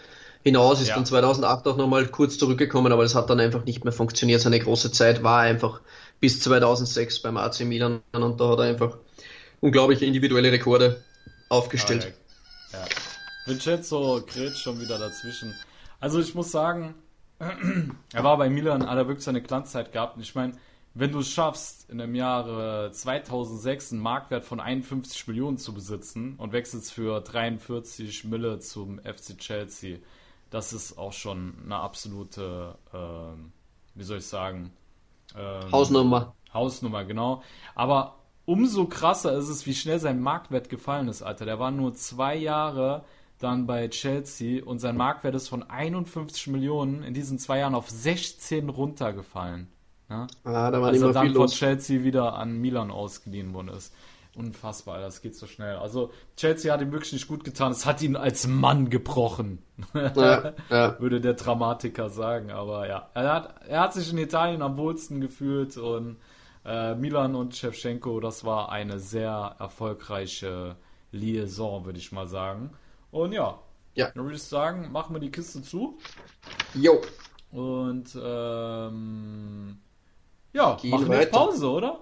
hinaus, 0.44 0.82
ist 0.82 0.90
ja. 0.90 0.96
dann 0.96 1.06
2008 1.06 1.68
auch 1.68 1.78
nochmal 1.78 2.06
kurz 2.08 2.38
zurückgekommen, 2.38 2.92
aber 2.92 3.04
das 3.04 3.16
hat 3.16 3.30
dann 3.30 3.40
einfach 3.40 3.66
nicht 3.66 3.84
mehr 3.84 3.94
funktioniert. 3.94 4.42
Seine 4.42 4.60
große 4.60 4.92
Zeit 4.92 5.24
war 5.24 5.40
einfach 5.40 5.82
bis 6.20 6.40
2006 6.42 7.20
beim 7.20 7.38
AC 7.38 7.62
Milan 7.62 8.02
und 8.14 8.40
da 8.40 8.50
hat 8.50 8.60
er 8.60 8.66
einfach 8.66 8.98
unglaubliche 9.62 10.06
individuelle 10.06 10.52
Rekorde 10.52 11.04
aufgestellt. 11.50 12.14
Ja. 12.72 12.80
ja. 12.80 12.86
Vincenzo 13.46 14.24
kräht 14.26 14.58
schon 14.58 14.80
wieder 14.80 14.98
dazwischen. 14.98 15.54
Also 16.00 16.20
ich 16.20 16.34
muss 16.34 16.52
sagen, 16.52 16.96
er 17.40 18.24
war 18.24 18.38
bei 18.38 18.50
Milan, 18.50 18.90
hat 18.90 18.98
er 18.98 19.08
wirklich 19.08 19.26
seine 19.26 19.42
Glanzzeit 19.42 19.92
gehabt. 19.92 20.18
Und 20.18 20.24
ich 20.24 20.34
meine, 20.36 20.54
wenn 20.94 21.12
du 21.12 21.20
es 21.20 21.30
schaffst, 21.30 21.90
in 21.90 21.98
dem 21.98 22.16
Jahre 22.16 22.90
2006 22.92 23.92
einen 23.92 24.02
Marktwert 24.02 24.46
von 24.46 24.60
51 24.60 25.28
Millionen 25.28 25.58
zu 25.58 25.74
besitzen 25.74 26.36
und 26.38 26.54
wechselst 26.54 26.94
für 26.94 27.22
43 27.22 28.24
Mille 28.24 28.60
zum 28.60 29.00
FC 29.00 29.38
Chelsea, 29.38 29.98
das 30.50 30.72
ist 30.74 30.98
auch 30.98 31.14
schon 31.14 31.56
eine 31.66 31.76
absolute, 31.76 32.76
äh, 32.94 32.98
wie 33.96 34.04
soll 34.04 34.20
ich 34.20 34.26
sagen, 34.26 34.72
ähm, 35.36 35.72
Hausnummer. 35.72 36.34
Hausnummer, 36.54 37.04
genau. 37.04 37.44
Aber 37.76 38.16
umso 38.46 38.86
krasser 38.86 39.38
ist 39.38 39.50
es, 39.50 39.66
wie 39.66 39.74
schnell 39.74 40.00
sein 40.00 40.22
Marktwert 40.22 40.70
gefallen 40.70 41.08
ist, 41.08 41.22
Alter. 41.22 41.46
Der 41.46 41.60
war 41.60 41.72
nur 41.72 41.94
zwei 41.94 42.36
Jahre 42.36 43.04
dann 43.40 43.68
bei 43.68 43.88
Chelsea 43.90 44.64
und 44.64 44.80
sein 44.80 44.96
Marktwert 44.96 45.36
ist 45.36 45.50
von 45.50 45.64
51 45.64 46.48
Millionen 46.48 47.04
in 47.04 47.14
diesen 47.14 47.38
zwei 47.38 47.60
Jahren 47.60 47.76
auf 47.76 47.90
16 47.90 48.70
runtergefallen. 48.70 49.68
Ja? 50.10 50.28
Ah, 50.44 50.72
da 50.72 50.82
war 50.82 50.90
Als 50.90 51.02
er 51.02 51.12
dann 51.12 51.34
von 51.34 51.48
Chelsea 51.48 52.04
wieder 52.04 52.36
an 52.36 52.58
Milan 52.60 52.92
ausgeliehen 52.92 53.54
worden 53.54 53.70
ist. 53.70 53.94
Unfassbar, 54.36 55.00
das 55.00 55.22
geht 55.22 55.36
so 55.36 55.48
schnell. 55.48 55.78
Also 55.78 56.12
Chelsea 56.36 56.72
hat 56.72 56.82
ihm 56.82 56.92
wirklich 56.92 57.14
nicht 57.14 57.28
gut 57.28 57.46
getan. 57.46 57.72
Es 57.72 57.86
hat 57.86 58.02
ihn 58.02 58.18
als 58.18 58.48
Mann 58.48 58.90
gebrochen, 58.90 59.60
ja, 59.94 60.54
ja. 60.70 60.96
würde 61.00 61.22
der 61.22 61.36
Dramatiker 61.36 62.10
sagen. 62.10 62.52
Aber 62.52 62.88
ja, 62.88 63.10
er 63.14 63.34
hat, 63.34 63.56
er 63.68 63.80
hat 63.80 63.94
sich 63.94 64.12
in 64.12 64.18
Italien 64.18 64.62
am 64.62 64.76
wohlsten 64.76 65.22
gefühlt 65.22 65.78
und 65.78 66.18
äh, 66.66 66.96
Milan 66.96 67.36
und 67.36 67.56
Shevchenko, 67.56 68.20
das 68.20 68.44
war 68.44 68.70
eine 68.72 69.00
sehr 69.00 69.56
erfolgreiche 69.60 70.76
Liaison, 71.12 71.86
würde 71.86 72.00
ich 72.00 72.12
mal 72.12 72.28
sagen. 72.28 72.72
Und 73.12 73.32
ja, 73.32 73.60
ja. 73.94 74.12
dann 74.14 74.24
würde 74.24 74.36
ich 74.36 74.44
sagen, 74.44 74.92
machen 74.92 75.16
wir 75.16 75.20
die 75.20 75.32
Kiste 75.32 75.62
zu. 75.62 75.98
Jo. 76.74 77.02
Und 77.52 78.18
ähm, 78.22 79.78
ja, 80.54 80.76
Gehen 80.76 80.92
machen 80.92 81.10
wir 81.10 81.22
jetzt 81.22 81.32
Pause, 81.32 81.70
oder? 81.70 82.00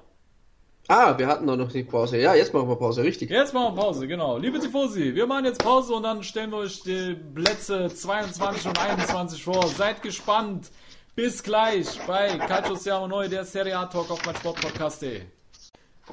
Ah, 0.88 1.18
wir 1.18 1.28
hatten 1.28 1.48
doch 1.48 1.56
noch 1.56 1.72
die 1.72 1.84
Pause. 1.84 2.18
Ja, 2.20 2.36
jetzt 2.36 2.54
machen 2.54 2.68
wir 2.68 2.76
Pause, 2.76 3.04
richtig. 3.04 3.30
Jetzt 3.30 3.54
machen 3.54 3.76
wir 3.76 3.82
Pause, 3.82 4.06
genau. 4.08 4.38
Liebe 4.38 4.60
Tifosi, 4.60 5.16
wir 5.16 5.26
machen 5.28 5.46
jetzt 5.46 5.64
Pause 5.64 5.94
und 5.94 6.04
dann 6.04 6.24
stellen 6.24 6.52
wir 6.52 6.58
euch 6.58 6.84
die 6.84 7.16
Plätze 7.34 7.90
22 7.94 8.68
und 8.68 8.80
21 8.80 9.44
vor. 9.44 9.66
Seid 9.68 10.02
gespannt. 10.02 10.72
Bis 11.16 11.44
gleich 11.44 12.00
bei 12.08 12.40
Calcio 12.40 12.74
Siamo 12.74 13.08
Neu, 13.08 13.30
der 13.30 13.46
Serie 13.46 13.78
A 13.78 13.86
Talk 13.86 14.10
auf 14.10 14.26
mein 14.26 14.36
Sportpodcast.de. 14.36 15.22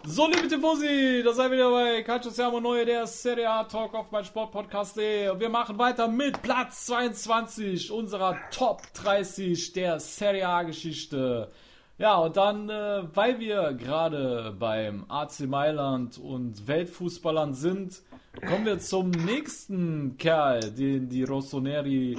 So, 0.05 0.27
liebe 0.27 0.47
Tifosi, 0.47 1.23
da 1.25 1.33
seid 1.33 1.47
ihr 1.47 1.53
wieder 1.53 1.71
bei 1.71 2.03
Calcio 2.03 2.31
Siamo 2.31 2.61
Neu, 2.61 2.85
der 2.85 3.07
Serie 3.07 3.49
A 3.49 3.65
Talk 3.65 3.95
auf 3.95 4.11
mein 4.11 4.27
Sportpodcast.de. 4.27 5.41
Wir 5.41 5.49
machen 5.49 5.79
weiter 5.79 6.07
mit 6.07 6.43
Platz 6.43 6.85
22 6.85 7.91
unserer 7.91 8.37
Top 8.51 8.83
30 8.93 9.73
der 9.73 10.01
Serie 10.01 10.47
A 10.47 10.65
Geschichte. 10.65 11.51
Ja, 11.97 12.17
und 12.17 12.37
dann, 12.37 12.69
äh, 12.69 13.03
weil 13.15 13.41
wir 13.41 13.73
gerade 13.73 14.55
beim 14.59 15.07
AC 15.09 15.41
Mailand 15.47 16.19
und 16.19 16.69
Weltfußballern 16.69 17.55
sind, 17.55 18.03
kommen 18.47 18.67
wir 18.67 18.79
zum 18.81 19.13
nächsten 19.13 20.19
Kerl, 20.19 20.61
den 20.61 21.09
die 21.09 21.25
Rossoneri 21.25 22.19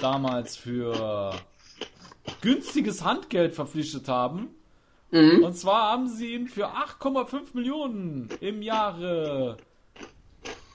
damals 0.00 0.56
für 0.56 1.34
günstiges 2.40 3.04
Handgeld 3.04 3.54
verpflichtet 3.54 4.08
haben. 4.08 4.50
Mhm. 5.10 5.44
Und 5.44 5.54
zwar 5.56 5.92
haben 5.92 6.08
sie 6.08 6.34
ihn 6.34 6.48
für 6.48 6.68
8,5 6.68 7.54
Millionen 7.54 8.28
im 8.40 8.62
Jahre. 8.62 9.56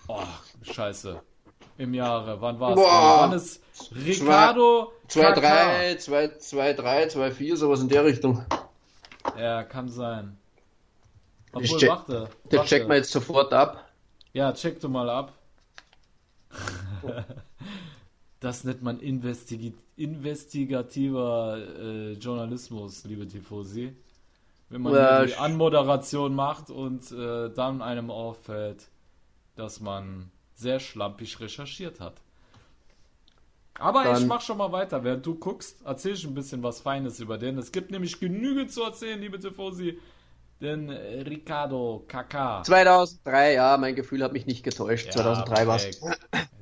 Oh, 0.07 0.21
scheiße. 0.61 1.21
Im 1.79 1.93
Jahre, 1.93 2.39
wann 2.41 2.59
war 2.59 2.71
es? 2.71 2.77
Wann 2.77 3.33
ist 3.33 3.61
Ricardo 3.95 4.91
2-3, 5.09 5.97
2-3, 5.97 7.07
2-4, 7.11 7.55
sowas 7.55 7.81
in 7.81 7.89
der 7.89 8.03
Richtung. 8.05 8.43
Ja, 9.37 9.63
kann 9.63 9.89
sein. 9.89 10.37
Obwohl, 11.51 11.63
Ich 11.65 11.71
check- 11.75 11.89
warte. 11.89 12.29
Der 12.51 12.59
warte. 12.59 12.69
checkt 12.69 12.87
man 12.87 12.97
jetzt 12.97 13.11
sofort 13.11 13.53
ab. 13.53 13.89
Ja, 14.33 14.53
check 14.53 14.79
du 14.79 14.89
mal 14.89 15.09
ab. 15.09 15.33
das 18.39 18.63
nennt 18.63 18.81
man 18.83 18.99
investigi 18.99 19.73
investigativer 19.95 21.57
äh, 21.79 22.11
Journalismus, 22.13 23.03
liebe 23.05 23.27
Tifosi. 23.27 23.95
Wenn 24.69 24.81
man 24.81 24.93
Ja, 24.93 25.25
die 25.25 25.35
Anmoderation 25.35 26.35
macht 26.35 26.69
und 26.69 27.11
äh, 27.11 27.49
dann 27.49 27.81
einem 27.81 28.11
auffällt, 28.11 28.89
dass 29.55 29.79
man 29.79 30.29
sehr 30.55 30.79
schlampig 30.79 31.39
recherchiert 31.39 31.99
hat. 31.99 32.21
Aber 33.79 34.01
ich 34.11 34.19
Dann- 34.19 34.27
mach 34.27 34.41
schon 34.41 34.57
mal 34.57 34.71
weiter. 34.71 35.03
Während 35.03 35.25
du 35.25 35.35
guckst, 35.35 35.77
erzähl 35.85 36.13
ich 36.13 36.25
ein 36.25 36.33
bisschen 36.33 36.63
was 36.63 36.81
Feines 36.81 37.19
über 37.19 37.37
den. 37.37 37.57
Es 37.57 37.71
gibt 37.71 37.91
nämlich 37.91 38.19
genügend 38.19 38.71
zu 38.71 38.83
erzählen, 38.83 39.19
liebe 39.21 39.39
Tifosi. 39.39 39.99
Denn 40.59 40.89
äh, 40.89 41.21
Ricardo 41.21 42.03
Kaká 42.07 42.63
2003, 42.63 43.53
ja, 43.53 43.77
mein 43.77 43.95
Gefühl 43.95 44.23
hat 44.23 44.33
mich 44.33 44.47
nicht 44.47 44.63
getäuscht. 44.63 45.11
2003 45.11 45.67
war 45.67 45.75
es. 45.75 46.01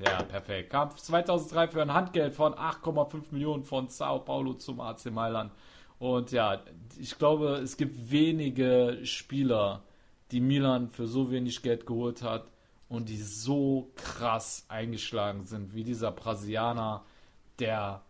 Ja, 0.03 0.21
perfekt. 0.23 0.69
Kam 0.69 0.95
2003 0.95 1.69
für 1.69 1.81
ein 1.81 1.93
Handgeld 1.93 2.33
von 2.33 2.53
8,5 2.53 3.31
Millionen 3.31 3.63
von 3.63 3.87
Sao 3.87 4.19
Paulo 4.19 4.53
zum 4.55 4.81
AC 4.81 5.05
Mailand. 5.05 5.51
Und 5.97 6.31
ja, 6.31 6.61
ich 6.99 7.17
glaube, 7.17 7.59
es 7.63 7.77
gibt 7.77 8.11
wenige 8.11 8.99
Spieler, 9.03 9.83
die 10.31 10.41
Milan 10.41 10.89
für 10.89 11.07
so 11.07 11.31
wenig 11.31 11.61
Geld 11.61 11.85
geholt 11.85 12.21
hat 12.21 12.51
und 12.89 13.09
die 13.09 13.17
so 13.17 13.91
krass 13.95 14.65
eingeschlagen 14.67 15.45
sind 15.45 15.73
wie 15.73 15.83
dieser 15.83 16.11
Brasilianer, 16.11 17.05
der 17.59 18.04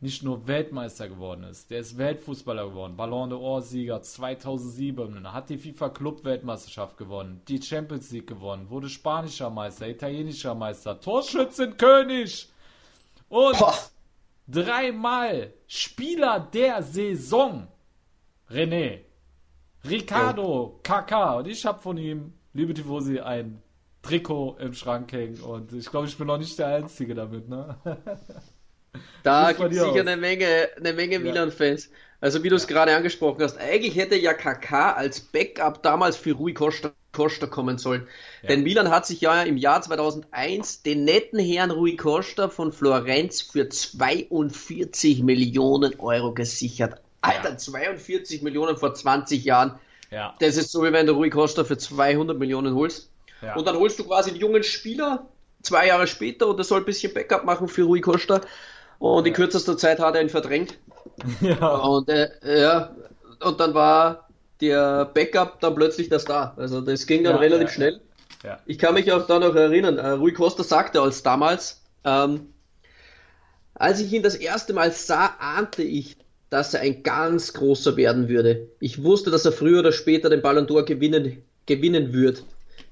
nicht 0.00 0.22
nur 0.22 0.46
Weltmeister 0.46 1.08
geworden 1.08 1.42
ist, 1.44 1.70
der 1.70 1.80
ist 1.80 1.98
Weltfußballer 1.98 2.68
geworden, 2.68 2.96
Ballon 2.96 3.32
d'Or-Sieger 3.32 4.00
2007, 4.00 5.32
hat 5.32 5.50
die 5.50 5.58
FIFA-Club-Weltmeisterschaft 5.58 6.96
gewonnen, 6.96 7.42
die 7.48 7.60
Champions 7.60 8.12
League 8.12 8.28
gewonnen, 8.28 8.70
wurde 8.70 8.88
spanischer 8.88 9.50
Meister, 9.50 9.88
italienischer 9.88 10.54
Meister, 10.54 11.00
Torschützenkönig 11.00 12.48
und 13.28 13.58
Boah. 13.58 13.74
dreimal 14.46 15.52
Spieler 15.66 16.40
der 16.40 16.82
Saison. 16.82 17.66
René, 18.48 19.00
Ricardo, 19.84 20.78
Kaká 20.84 21.38
und 21.38 21.48
ich 21.48 21.66
habe 21.66 21.80
von 21.80 21.98
ihm, 21.98 22.32
liebe 22.52 22.72
Tifosi, 22.72 23.18
ein 23.18 23.60
Trikot 24.02 24.56
im 24.60 24.74
Schrank 24.74 25.12
hängen 25.12 25.40
und 25.40 25.72
ich 25.72 25.90
glaube, 25.90 26.06
ich 26.06 26.16
bin 26.16 26.28
noch 26.28 26.38
nicht 26.38 26.56
der 26.56 26.68
Einzige 26.68 27.16
damit, 27.16 27.48
ne? 27.48 27.76
Da 29.22 29.52
gibt 29.52 29.72
es 29.72 29.78
sicher 29.78 29.90
aus? 29.90 29.98
eine 29.98 30.16
Menge, 30.16 30.68
eine 30.76 30.92
Menge 30.92 31.18
Milan-Fans. 31.18 31.90
Also 32.20 32.42
wie 32.42 32.48
du 32.48 32.56
es 32.56 32.66
gerade 32.66 32.96
angesprochen 32.96 33.42
hast, 33.42 33.58
eigentlich 33.58 33.94
hätte 33.94 34.16
ja 34.16 34.34
KK 34.34 34.92
als 34.94 35.20
Backup 35.20 35.82
damals 35.82 36.16
für 36.16 36.32
Rui 36.32 36.52
Costa, 36.52 36.90
Costa 37.12 37.46
kommen 37.46 37.78
sollen. 37.78 38.08
Denn 38.48 38.64
Milan 38.64 38.90
hat 38.90 39.06
sich 39.06 39.20
ja 39.20 39.42
im 39.42 39.56
Jahr 39.56 39.82
2001 39.82 40.82
den 40.82 41.04
netten 41.04 41.38
Herrn 41.38 41.70
Rui 41.70 41.96
Costa 41.96 42.48
von 42.48 42.72
Florenz 42.72 43.40
für 43.40 43.68
42 43.68 45.22
Millionen 45.22 46.00
Euro 46.00 46.32
gesichert. 46.32 47.00
Alter, 47.20 47.56
42 47.56 48.42
Millionen 48.42 48.76
vor 48.76 48.94
20 48.94 49.44
Jahren. 49.44 49.78
Ja. 50.10 50.34
Das 50.40 50.56
ist 50.56 50.72
so, 50.72 50.82
wie 50.82 50.92
wenn 50.92 51.06
du 51.06 51.12
Rui 51.12 51.30
Costa 51.30 51.62
für 51.62 51.78
200 51.78 52.36
Millionen 52.36 52.74
holst. 52.74 53.10
Ja. 53.42 53.54
Und 53.54 53.66
dann 53.66 53.76
holst 53.76 53.98
du 53.98 54.04
quasi 54.04 54.30
einen 54.30 54.40
jungen 54.40 54.64
Spieler 54.64 55.26
zwei 55.62 55.86
Jahre 55.86 56.06
später 56.06 56.48
und 56.48 56.56
der 56.56 56.64
soll 56.64 56.80
ein 56.80 56.84
bisschen 56.84 57.12
Backup 57.12 57.44
machen 57.44 57.68
für 57.68 57.82
Rui 57.82 58.00
Costa. 58.00 58.40
Und 58.98 59.26
in 59.26 59.32
kürzester 59.32 59.76
Zeit 59.76 60.00
hat 60.00 60.14
er 60.14 60.22
ihn 60.22 60.28
verdrängt. 60.28 60.74
ja. 61.40 61.74
Und 61.76 62.08
äh, 62.08 62.30
ja, 62.42 62.94
und 63.40 63.60
dann 63.60 63.74
war 63.74 64.28
der 64.60 65.04
Backup 65.06 65.60
dann 65.60 65.74
plötzlich 65.74 66.08
der 66.08 66.18
Star. 66.18 66.54
Also 66.56 66.80
das 66.80 67.06
ging 67.06 67.24
dann 67.24 67.34
Ja, 67.36 67.40
relativ 67.40 67.68
ja, 67.68 67.74
schnell. 67.74 68.00
Ja. 68.44 68.58
Ich 68.66 68.78
kann 68.78 68.94
mich 68.94 69.10
auch 69.12 69.26
da 69.26 69.38
noch 69.38 69.54
erinnern, 69.54 69.98
äh, 69.98 70.10
Rui 70.10 70.32
Costa 70.32 70.62
sagte 70.62 71.00
als 71.00 71.22
damals, 71.22 71.82
ähm, 72.04 72.52
als 73.74 74.00
ich 74.00 74.12
ihn 74.12 74.22
das 74.22 74.34
erste 74.34 74.72
Mal 74.72 74.92
sah, 74.92 75.36
ahnte 75.38 75.82
ich, 75.82 76.16
dass 76.50 76.74
er 76.74 76.80
ein 76.80 77.02
ganz 77.02 77.52
großer 77.52 77.96
werden 77.96 78.28
würde. 78.28 78.68
Ich 78.80 79.02
wusste, 79.02 79.30
dass 79.30 79.44
er 79.44 79.52
früher 79.52 79.80
oder 79.80 79.92
später 79.92 80.30
den 80.30 80.42
Ballon 80.42 80.66
d'Or 80.66 80.84
gewinnen, 80.84 81.42
gewinnen 81.66 82.12
wird, 82.12 82.44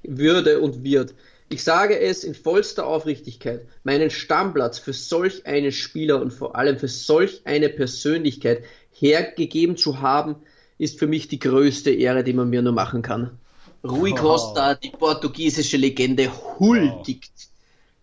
würde 0.03 0.59
und 0.59 0.83
wird. 0.83 1.13
Ich 1.49 1.63
sage 1.63 1.99
es 1.99 2.23
in 2.23 2.35
vollster 2.35 2.85
Aufrichtigkeit, 2.85 3.67
meinen 3.83 4.09
Stammplatz 4.09 4.79
für 4.79 4.93
solch 4.93 5.45
einen 5.45 5.71
Spieler 5.71 6.21
und 6.21 6.31
vor 6.31 6.55
allem 6.55 6.77
für 6.77 6.89
solch 6.89 7.41
eine 7.45 7.69
Persönlichkeit 7.69 8.63
hergegeben 8.91 9.77
zu 9.77 10.01
haben, 10.01 10.35
ist 10.77 10.99
für 10.99 11.07
mich 11.07 11.27
die 11.27 11.39
größte 11.39 11.91
Ehre, 11.91 12.23
die 12.23 12.33
man 12.33 12.49
mir 12.49 12.61
nur 12.61 12.73
machen 12.73 13.01
kann. 13.01 13.39
Rui 13.83 14.11
Wow. 14.11 14.19
Costa, 14.19 14.75
die 14.75 14.89
portugiesische 14.89 15.77
Legende, 15.77 16.29
huldigt. 16.59 17.49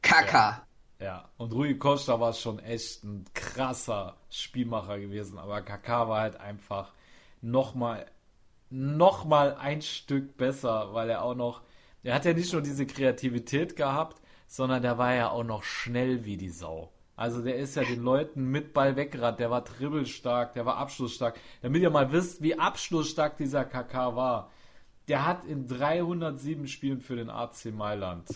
Kaka. 0.00 0.66
Ja, 1.00 1.28
und 1.36 1.52
Rui 1.52 1.74
Costa 1.74 2.18
war 2.18 2.32
schon 2.32 2.58
echt 2.60 3.04
ein 3.04 3.24
krasser 3.34 4.16
Spielmacher 4.30 4.98
gewesen, 4.98 5.38
aber 5.38 5.58
Kaká 5.58 6.08
war 6.08 6.20
halt 6.22 6.40
einfach 6.40 6.92
nochmal 7.42 8.06
noch 8.70 9.24
mal 9.24 9.54
ein 9.54 9.82
Stück 9.82 10.36
besser, 10.36 10.94
weil 10.94 11.10
er 11.10 11.22
auch 11.22 11.34
noch, 11.34 11.60
er 12.04 12.14
hat 12.14 12.24
ja 12.24 12.32
nicht 12.32 12.52
nur 12.52 12.62
diese 12.62 12.86
Kreativität 12.86 13.74
gehabt, 13.76 14.20
sondern 14.46 14.82
der 14.82 14.98
war 14.98 15.14
ja 15.14 15.30
auch 15.30 15.42
noch 15.44 15.62
schnell 15.64 16.24
wie 16.24 16.36
die 16.36 16.50
Sau. 16.50 16.92
Also 17.16 17.42
der 17.42 17.56
ist 17.56 17.76
ja 17.76 17.84
den 17.84 18.02
Leuten 18.02 18.44
mit 18.50 18.72
Ball 18.74 18.96
weggerannt, 18.96 19.38
der 19.40 19.50
war 19.50 19.62
dribbelstark, 19.62 20.52
der 20.52 20.66
war 20.66 20.76
abschlussstark. 20.78 21.38
Damit 21.62 21.82
ihr 21.82 21.90
mal 21.90 22.10
wisst, 22.12 22.42
wie 22.42 22.58
abschlussstark 22.58 23.36
dieser 23.36 23.64
KK 23.64 24.16
war. 24.16 24.50
Der 25.08 25.26
hat 25.26 25.44
in 25.44 25.66
307 25.68 26.66
Spielen 26.66 27.00
für 27.00 27.14
den 27.16 27.30
AC 27.30 27.66
Mailand 27.72 28.28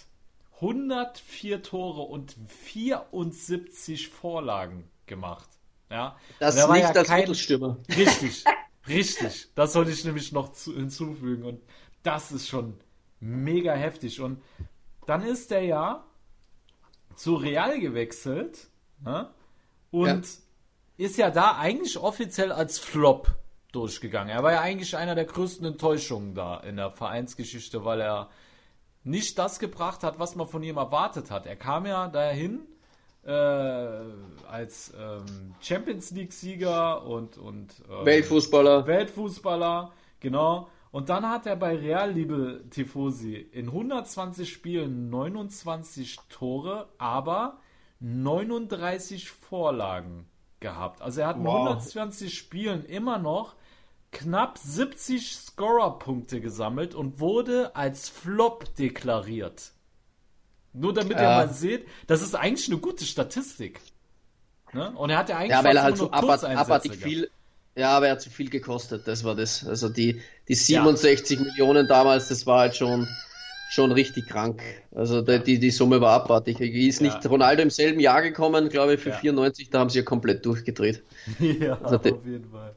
104 0.60 1.62
Tore 1.62 2.02
und 2.02 2.36
74 2.48 4.08
Vorlagen 4.08 4.88
gemacht. 5.06 5.48
Ja, 5.90 6.16
Das 6.38 6.56
war 6.56 6.72
nicht 6.74 6.82
ja 6.82 6.90
als 6.92 7.08
kein- 7.08 7.20
Mittelstürmer. 7.20 7.78
Richtig, 7.96 8.44
richtig. 8.86 9.48
Das 9.54 9.72
sollte 9.72 9.90
ich 9.90 10.04
nämlich 10.04 10.32
noch 10.32 10.52
zu, 10.52 10.74
hinzufügen. 10.74 11.44
Und 11.44 11.60
das 12.02 12.30
ist 12.32 12.48
schon 12.48 12.78
mega 13.20 13.72
heftig. 13.72 14.20
Und 14.20 14.42
dann 15.06 15.22
ist 15.22 15.52
er 15.52 15.62
ja 15.62 16.04
zu 17.14 17.34
Real 17.34 17.80
gewechselt 17.80 18.68
ne? 19.04 19.30
und 19.90 20.26
ist 20.96 21.16
ja 21.16 21.30
da 21.30 21.56
eigentlich 21.56 21.98
offiziell 21.98 22.52
als 22.52 22.78
Flop 22.78 23.36
durchgegangen. 23.72 24.30
Er 24.30 24.42
war 24.42 24.52
ja 24.52 24.60
eigentlich 24.60 24.96
einer 24.96 25.14
der 25.14 25.24
größten 25.24 25.66
Enttäuschungen 25.66 26.34
da 26.34 26.58
in 26.58 26.76
der 26.76 26.90
Vereinsgeschichte, 26.90 27.84
weil 27.84 28.00
er 28.00 28.28
nicht 29.04 29.38
das 29.38 29.58
gebracht 29.58 30.02
hat, 30.02 30.18
was 30.18 30.34
man 30.36 30.48
von 30.48 30.62
ihm 30.62 30.76
erwartet 30.76 31.30
hat. 31.30 31.46
Er 31.46 31.56
kam 31.56 31.86
ja 31.86 32.08
dahin 32.08 32.66
äh, 33.24 33.30
als 33.30 34.92
ähm, 34.98 35.54
Champions 35.60 36.10
League-Sieger 36.10 37.04
und, 37.04 37.38
und 37.38 37.74
ähm, 37.90 38.06
Weltfußballer. 38.06 38.86
Weltfußballer, 38.86 39.92
genau. 40.20 40.68
Und 40.99 41.11
dann 41.11 41.28
hat 41.30 41.46
er 41.46 41.55
bei 41.55 41.76
Real, 41.76 42.11
liebe 42.11 42.64
Tifosi, 42.70 43.36
in 43.36 43.66
120 43.68 44.53
Spielen 44.53 45.09
29 45.11 46.18
Tore, 46.28 46.88
aber 46.99 47.61
39 48.01 49.30
Vorlagen 49.30 50.26
gehabt. 50.59 51.01
Also 51.01 51.20
er 51.20 51.28
hat 51.28 51.36
in 51.36 51.44
Wow. 51.44 51.55
120 51.68 52.36
Spielen 52.36 52.84
immer 52.84 53.18
noch 53.20 53.55
knapp 54.11 54.59
70 54.59 55.36
Scorer-Punkte 55.36 56.40
gesammelt 56.40 56.96
und 56.96 57.20
wurde 57.20 57.76
als 57.76 58.09
Flop 58.09 58.74
deklariert. 58.74 59.70
Nur 60.72 60.94
damit 60.94 61.16
ihr 61.18 61.22
Ja. 61.22 61.36
mal 61.36 61.49
seht, 61.49 61.86
das 62.09 62.22
ist 62.22 62.34
eigentlich 62.34 62.68
eine 62.72 62.80
gute 62.80 63.05
Statistik. 63.05 63.80
Ne? 64.72 64.90
Und 64.96 65.11
er 65.11 65.18
hat 65.18 65.28
ja 65.28 65.36
eigentlich 65.36 65.51
Ja, 65.53 65.62
weil 65.62 65.76
er 65.76 65.84
halt 65.84 65.96
nur 65.99 66.07
so 66.09 66.12
abartig 66.12 66.90
gehabt. 66.90 67.05
viel. 67.05 67.30
Ja, 67.78 67.96
aber 67.96 68.06
er 68.06 68.12
hat 68.12 68.22
zu 68.22 68.30
viel 68.30 68.50
gekostet, 68.50 69.06
das 69.06 69.22
war 69.24 69.34
das. 69.36 69.66
Also 69.66 69.88
die, 69.88 70.20
die 70.48 70.54
67 70.54 71.38
Millionen 71.40 71.86
damals, 71.86 72.28
das 72.28 72.44
war 72.46 72.60
halt 72.60 72.76
schon, 72.76 73.16
schon 73.68 73.92
richtig 73.92 74.26
krank. 74.28 74.62
Also 74.94 75.22
die, 75.22 75.38
die, 75.42 75.58
die 75.60 75.70
Summe 75.70 76.00
war 76.00 76.12
abartig. 76.22 76.60
Ist 76.60 77.00
nicht 77.02 77.24
Ja. 77.24 77.30
Ronaldo 77.30 77.62
im 77.62 77.70
selben 77.70 78.00
Jahr 78.00 78.22
gekommen, 78.22 78.68
glaube 78.68 78.94
ich, 78.94 79.00
für 79.00 79.10
Ja. 79.10 79.16
94, 79.16 79.70
da 79.70 79.78
haben 79.80 79.90
sie 79.90 79.98
ja 79.98 80.04
komplett 80.04 80.44
durchgedreht. 80.44 81.02
ja, 81.38 81.78
Also 81.80 81.96
auf 81.98 82.26
jeden 82.26 82.50
Fall. 82.50 82.74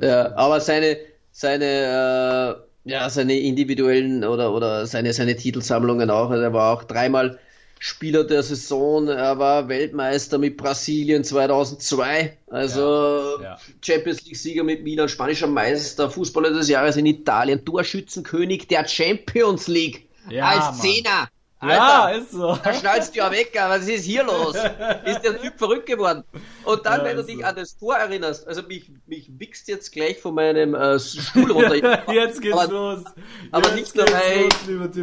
Ja, 0.00 0.34
aber 0.36 0.60
seine, 0.60 0.98
seine, 1.32 2.64
äh, 2.84 2.90
ja, 2.90 3.10
seine 3.10 3.38
individuellen 3.38 4.24
oder, 4.24 4.54
oder 4.54 4.86
seine, 4.86 5.12
seine 5.12 5.36
Titelsammlungen 5.36 6.10
auch. 6.10 6.30
Also 6.30 6.42
er 6.42 6.52
war 6.52 6.72
auch 6.74 6.84
dreimal 6.84 7.38
Spieler 7.82 8.24
der 8.24 8.42
Saison. 8.42 9.08
Er 9.08 9.38
war 9.38 9.66
Weltmeister 9.66 10.36
mit 10.36 10.58
Brasilien 10.58 11.24
2002. 11.24 12.36
Also 12.50 13.38
Ja, 13.40 13.42
ja. 13.42 13.58
Champions 13.80 14.22
League 14.26 14.36
Sieger 14.36 14.64
mit 14.64 14.84
Milan, 14.84 15.08
spanischer 15.08 15.46
Meister, 15.46 16.10
Fußballer 16.10 16.50
des 16.50 16.68
Jahres 16.68 16.96
in 16.96 17.06
Italien, 17.06 17.64
Torschützenkönig 17.64 18.68
der 18.68 18.86
Champions 18.86 19.66
League. 19.66 20.06
Ja, 20.28 20.48
als. 20.48 20.78
Zehner. 20.80 21.30
Ja, 21.62 22.04
Alter, 22.04 22.18
ist 22.18 22.32
so. 22.32 22.58
da 22.62 22.74
schnallst 22.74 23.14
du 23.14 23.18
ja 23.18 23.30
weg, 23.30 23.52
was 23.54 23.88
ist 23.88 24.04
hier 24.04 24.24
los? 24.24 24.54
Ist 25.04 25.20
der 25.22 25.40
Typ 25.40 25.58
verrückt 25.58 25.86
geworden? 25.86 26.24
Und 26.64 26.84
dann, 26.86 27.00
Ja, 27.00 27.04
wenn 27.06 27.16
du 27.16 27.22
ist 27.22 27.28
dich 27.30 27.44
an 27.44 27.56
das 27.56 27.76
Tor 27.76 27.96
erinnerst, 27.96 28.46
also 28.46 28.62
mich, 28.62 28.90
mich 29.06 29.30
wichst 29.38 29.68
jetzt 29.68 29.92
gleich 29.92 30.18
von 30.20 30.34
meinem 30.34 30.74
äh, 30.74 30.98
Stuhl 30.98 31.50
runter. 31.52 32.12
Jetzt 32.12 32.42
geht's 32.42 32.56
aber, 32.58 32.72
los. 32.72 33.04
aber 33.50 33.68
Jetzt 33.76 33.94
nicht 33.94 33.96
nur, 33.96 34.06
weil- 34.06 34.48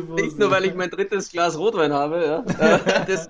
los. 0.08 0.22
Nicht 0.22 0.40
nur, 0.40 0.52
weil 0.52 0.66
ich 0.66 0.74
mein 0.76 0.90
drittes 0.90 1.32
Glas 1.32 1.58
Rotwein 1.58 1.92
habe, 1.94 2.24
ja. 2.26 2.44
Äh, 2.60 3.06
das, 3.08 3.28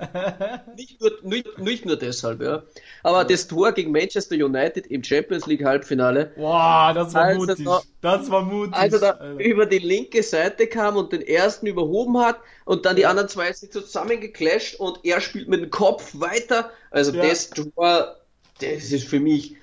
nicht, 0.75 0.99
nur, 1.01 1.11
nicht, 1.23 1.57
nicht 1.59 1.85
nur 1.85 1.95
deshalb, 1.95 2.41
ja. 2.41 2.63
Aber 3.03 3.23
das 3.25 3.47
Tor 3.47 3.71
gegen 3.71 3.91
Manchester 3.91 4.35
United 4.35 4.87
im 4.87 5.03
Champions 5.03 5.45
League 5.47 5.63
Halbfinale, 5.63 6.31
Boah, 6.35 6.91
das 6.93 7.13
war 7.13 7.23
Also 7.23 7.39
mutig. 7.45 7.65
da- 7.65 7.81
das 8.01 8.29
war 8.29 8.41
mutig. 8.43 8.75
als 8.75 8.93
er 8.93 8.99
da 8.99 9.09
Alter. 9.11 9.43
über 9.43 9.65
die 9.65 9.79
linke 9.79 10.21
Seite 10.23 10.67
kam 10.67 10.95
und 10.97 11.11
den 11.11 11.21
ersten 11.21 11.65
überhoben 11.67 12.17
hat 12.19 12.37
und 12.65 12.85
dann 12.85 12.95
die 12.95 13.05
anderen 13.05 13.27
zwei 13.29 13.51
sind 13.53 13.73
zusammengeclasht 13.73 14.79
und 14.79 14.99
er 15.03 15.19
spielt 15.21 15.47
mit 15.49 15.61
dem 15.61 15.69
Kopf 15.69 16.11
weiter. 16.19 16.69
Also 16.91 17.11
Ja. 17.13 17.23
das 17.27 17.49
Tor, 17.49 18.15
das 18.59 18.91
ist 18.91 19.07
für 19.07 19.19
mich 19.19 19.53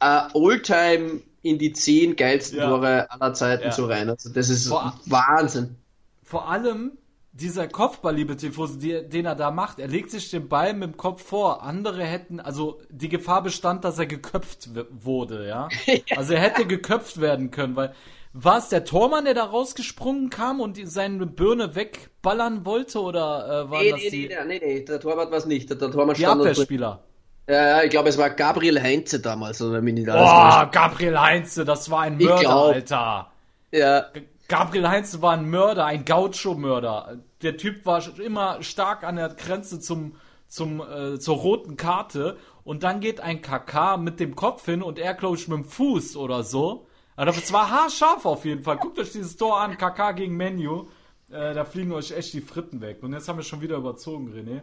äh, 0.00 0.04
Alltime 0.34 1.20
in 1.42 1.58
die 1.58 1.72
zehn 1.72 2.16
geilsten 2.16 2.58
Ja. 2.58 2.68
Tore 2.68 3.10
aller 3.10 3.34
Zeiten 3.34 3.64
Ja. 3.64 3.72
so 3.72 3.86
rein. 3.86 4.08
Also 4.08 4.30
das 4.30 4.48
ist 4.48 4.68
Boah. 4.68 4.98
Wahnsinn. 5.06 5.76
Vor 6.22 6.48
allem 6.48 6.92
dieser 7.34 7.66
Kopfball, 7.66 8.14
liebe 8.14 8.36
Tifosi, 8.36 8.78
die, 8.78 9.08
den 9.08 9.24
er 9.24 9.34
da 9.34 9.50
macht, 9.50 9.78
er 9.78 9.88
legt 9.88 10.10
sich 10.10 10.30
den 10.30 10.48
Ball 10.48 10.74
mit 10.74 10.82
dem 10.82 10.96
Kopf 10.98 11.22
vor. 11.24 11.62
Andere 11.62 12.04
hätten, 12.04 12.40
also 12.40 12.80
die 12.90 13.08
Gefahr 13.08 13.42
bestand, 13.42 13.84
dass 13.84 13.98
er 13.98 14.06
geköpft 14.06 14.70
wurde, 14.90 15.46
ja. 15.48 15.68
Also 16.14 16.34
er 16.34 16.40
hätte 16.40 16.66
geköpft 16.66 17.20
werden 17.20 17.50
können, 17.50 17.74
weil 17.74 17.94
war 18.34 18.58
es 18.58 18.68
der 18.68 18.84
Tormann, 18.84 19.24
der 19.24 19.34
da 19.34 19.44
rausgesprungen 19.44 20.30
kam 20.30 20.60
und 20.60 20.78
seine 20.88 21.26
Birne 21.26 21.74
wegballern 21.74 22.64
wollte 22.64 23.00
oder 23.00 23.66
äh, 23.66 23.70
waren 23.70 23.82
Nee, 23.82 23.90
das 23.90 24.00
nee, 24.00 24.10
die, 24.10 24.28
nee, 24.28 24.44
nee, 24.46 24.60
nee, 24.64 24.84
der 24.84 25.00
Torwart 25.00 25.30
war 25.30 25.38
es 25.38 25.46
nicht. 25.46 25.68
Der, 25.68 25.76
der 25.76 25.90
Torwart 25.90 26.16
die 26.16 26.22
stand. 26.22 26.40
Abwehrspieler? 26.40 27.04
Ja, 27.48 27.68
ja, 27.68 27.82
ich 27.82 27.90
glaube, 27.90 28.08
es 28.08 28.16
war 28.18 28.30
Gabriel 28.30 28.80
Heinze 28.80 29.20
damals, 29.20 29.60
oder 29.60 29.74
wenn 29.74 29.84
mich 29.84 29.94
nicht 29.94 30.06
Boah. 30.06 30.68
Gabriel 30.72 31.18
Heinze, 31.18 31.64
das 31.64 31.90
war 31.90 32.02
ein 32.02 32.18
Ich 32.18 32.26
Mörder, 32.26 32.40
glaub. 32.40 32.74
Alter. 32.74 33.32
Ja, 33.72 34.06
Gabriel 34.48 34.88
Heinze 34.88 35.20
war 35.22 35.32
ein 35.32 35.50
Mörder, 35.50 35.84
ein 35.84 36.04
Gaucho-Mörder. 36.04 37.18
Der 37.42 37.56
Typ 37.56 37.84
war 37.84 38.02
immer 38.18 38.62
stark 38.62 39.02
an 39.02 39.16
der 39.16 39.30
Grenze 39.30 39.80
zum, 39.80 40.14
zum, 40.46 40.80
äh, 40.80 41.18
zur 41.18 41.36
roten 41.36 41.76
Karte. 41.76 42.36
Und 42.64 42.82
dann 42.84 43.00
geht 43.00 43.20
ein 43.20 43.42
KK 43.42 43.96
mit 43.96 44.20
dem 44.20 44.36
Kopf 44.36 44.64
hin 44.64 44.82
und 44.82 44.98
er, 44.98 45.14
glaube 45.14 45.36
ich, 45.36 45.48
mit 45.48 45.58
dem 45.58 45.64
Fuß 45.64 46.16
oder 46.16 46.44
so. 46.44 46.86
Aber 47.16 47.26
das 47.26 47.52
war 47.52 47.70
haarscharf 47.70 48.24
auf 48.24 48.44
jeden 48.44 48.62
Fall. 48.62 48.76
Guckt 48.78 48.98
euch 48.98 49.12
dieses 49.12 49.36
Tor 49.36 49.60
an, 49.60 49.76
KK 49.76 50.12
gegen 50.12 50.36
Menu. 50.36 50.86
Äh, 51.30 51.54
da 51.54 51.64
fliegen 51.64 51.92
euch 51.92 52.10
echt 52.12 52.32
die 52.34 52.40
Fritten 52.40 52.80
weg. 52.80 53.02
Und 53.02 53.12
jetzt 53.12 53.28
haben 53.28 53.38
wir 53.38 53.42
schon 53.44 53.60
wieder 53.60 53.76
überzogen, 53.76 54.32
René. 54.32 54.62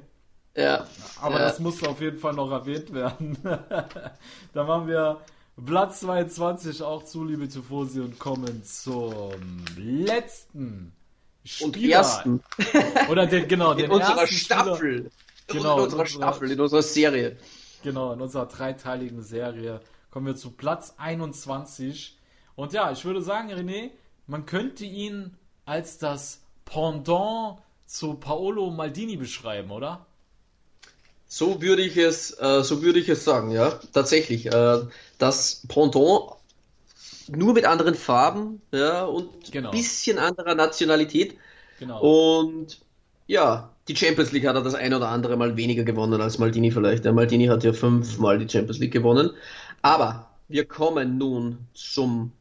ja. 0.60 0.86
Aber 1.22 1.36
ja. 1.40 1.42
das 1.48 1.60
musste 1.60 1.90
auf 1.90 2.02
jeden 2.02 2.18
Fall 2.20 2.34
noch 2.34 2.52
erwähnt 2.52 2.94
werden. 2.94 3.38
da 4.54 4.64
machen 4.64 4.88
wir 4.88 5.20
Platz 5.66 6.02
22 6.02 6.82
auch 6.84 7.04
zu, 7.04 7.24
liebe 7.26 7.48
Tifosi, 7.48 8.00
und 8.02 8.18
kommen 8.20 8.64
zum 8.64 9.32
letzten 9.78 10.94
Und 11.62 11.76
Spieler. 11.76 11.98
ersten 11.98 12.42
Oder 13.10 13.26
den, 13.28 13.48
genau, 13.48 13.74
den 13.74 13.86
in 13.86 13.92
unserer 13.92 14.22
ersten 14.22 14.36
Spieler- 14.36 14.64
Staffel. 14.66 15.12
Genau, 15.48 15.78
in 15.80 15.84
unserer- 15.86 16.06
Staffel, 16.06 16.52
in 16.52 16.60
unserer 16.60 16.82
Serie. 16.84 17.38
Genau, 17.84 18.14
in 18.14 18.22
unserer 18.22 18.46
dreiteiligen 18.46 19.22
Serie 19.24 19.82
kommen 20.12 20.28
wir 20.28 20.36
zu 20.36 20.52
Platz 20.52 20.94
21. 20.98 22.18
Und 22.60 22.74
ja, 22.74 22.92
ich 22.92 23.06
würde 23.06 23.22
sagen, 23.22 23.50
René, 23.54 23.92
man 24.28 24.46
könnte 24.46 24.84
ihn 24.84 25.34
als 25.66 25.98
das 25.98 26.42
Pendant 26.66 27.60
zu 27.86 28.16
Paolo 28.16 28.70
Maldini 28.70 29.16
beschreiben, 29.16 29.72
oder? 29.72 30.06
So 31.30 31.62
würde 31.62 31.84
ich 31.84 31.96
es, 31.96 32.38
äh, 32.38 32.62
so 32.62 32.82
würde 32.82 33.00
ich 33.00 33.08
es 33.08 33.24
sagen, 33.24 33.52
ja, 33.52 33.80
tatsächlich. 33.94 34.48
Äh, 34.48 34.80
das 35.18 35.64
Pendant 35.70 36.32
nur 37.30 37.54
mit 37.54 37.64
anderen 37.64 37.96
Farben, 37.96 38.62
ja, 38.74 39.06
und 39.06 39.54
Genau. 39.54 39.72
bisschen 39.72 40.18
anderer 40.18 40.54
Nationalität. 40.54 41.38
Genau. 41.80 42.02
Und 42.02 42.82
ja, 43.26 43.70
die 43.88 43.96
Champions 43.96 44.34
League 44.34 44.46
hat 44.46 44.56
er 44.58 44.64
das 44.64 44.76
ein 44.76 44.94
oder 44.94 45.08
andere 45.08 45.38
Mal 45.38 45.56
weniger 45.56 45.86
gewonnen 45.86 46.20
als 46.20 46.40
Maldini 46.40 46.72
vielleicht. 46.72 47.06
Der 47.06 47.14
Maldini 47.14 47.46
hat 47.46 47.64
ja 47.64 47.72
fünfmal 47.72 48.38
die 48.38 48.50
Champions 48.50 48.80
League 48.80 48.92
gewonnen. 48.92 49.30
Aber 49.82 50.28
wir 50.50 50.66
kommen 50.66 51.18
nun 51.18 51.60
zum 51.74 52.34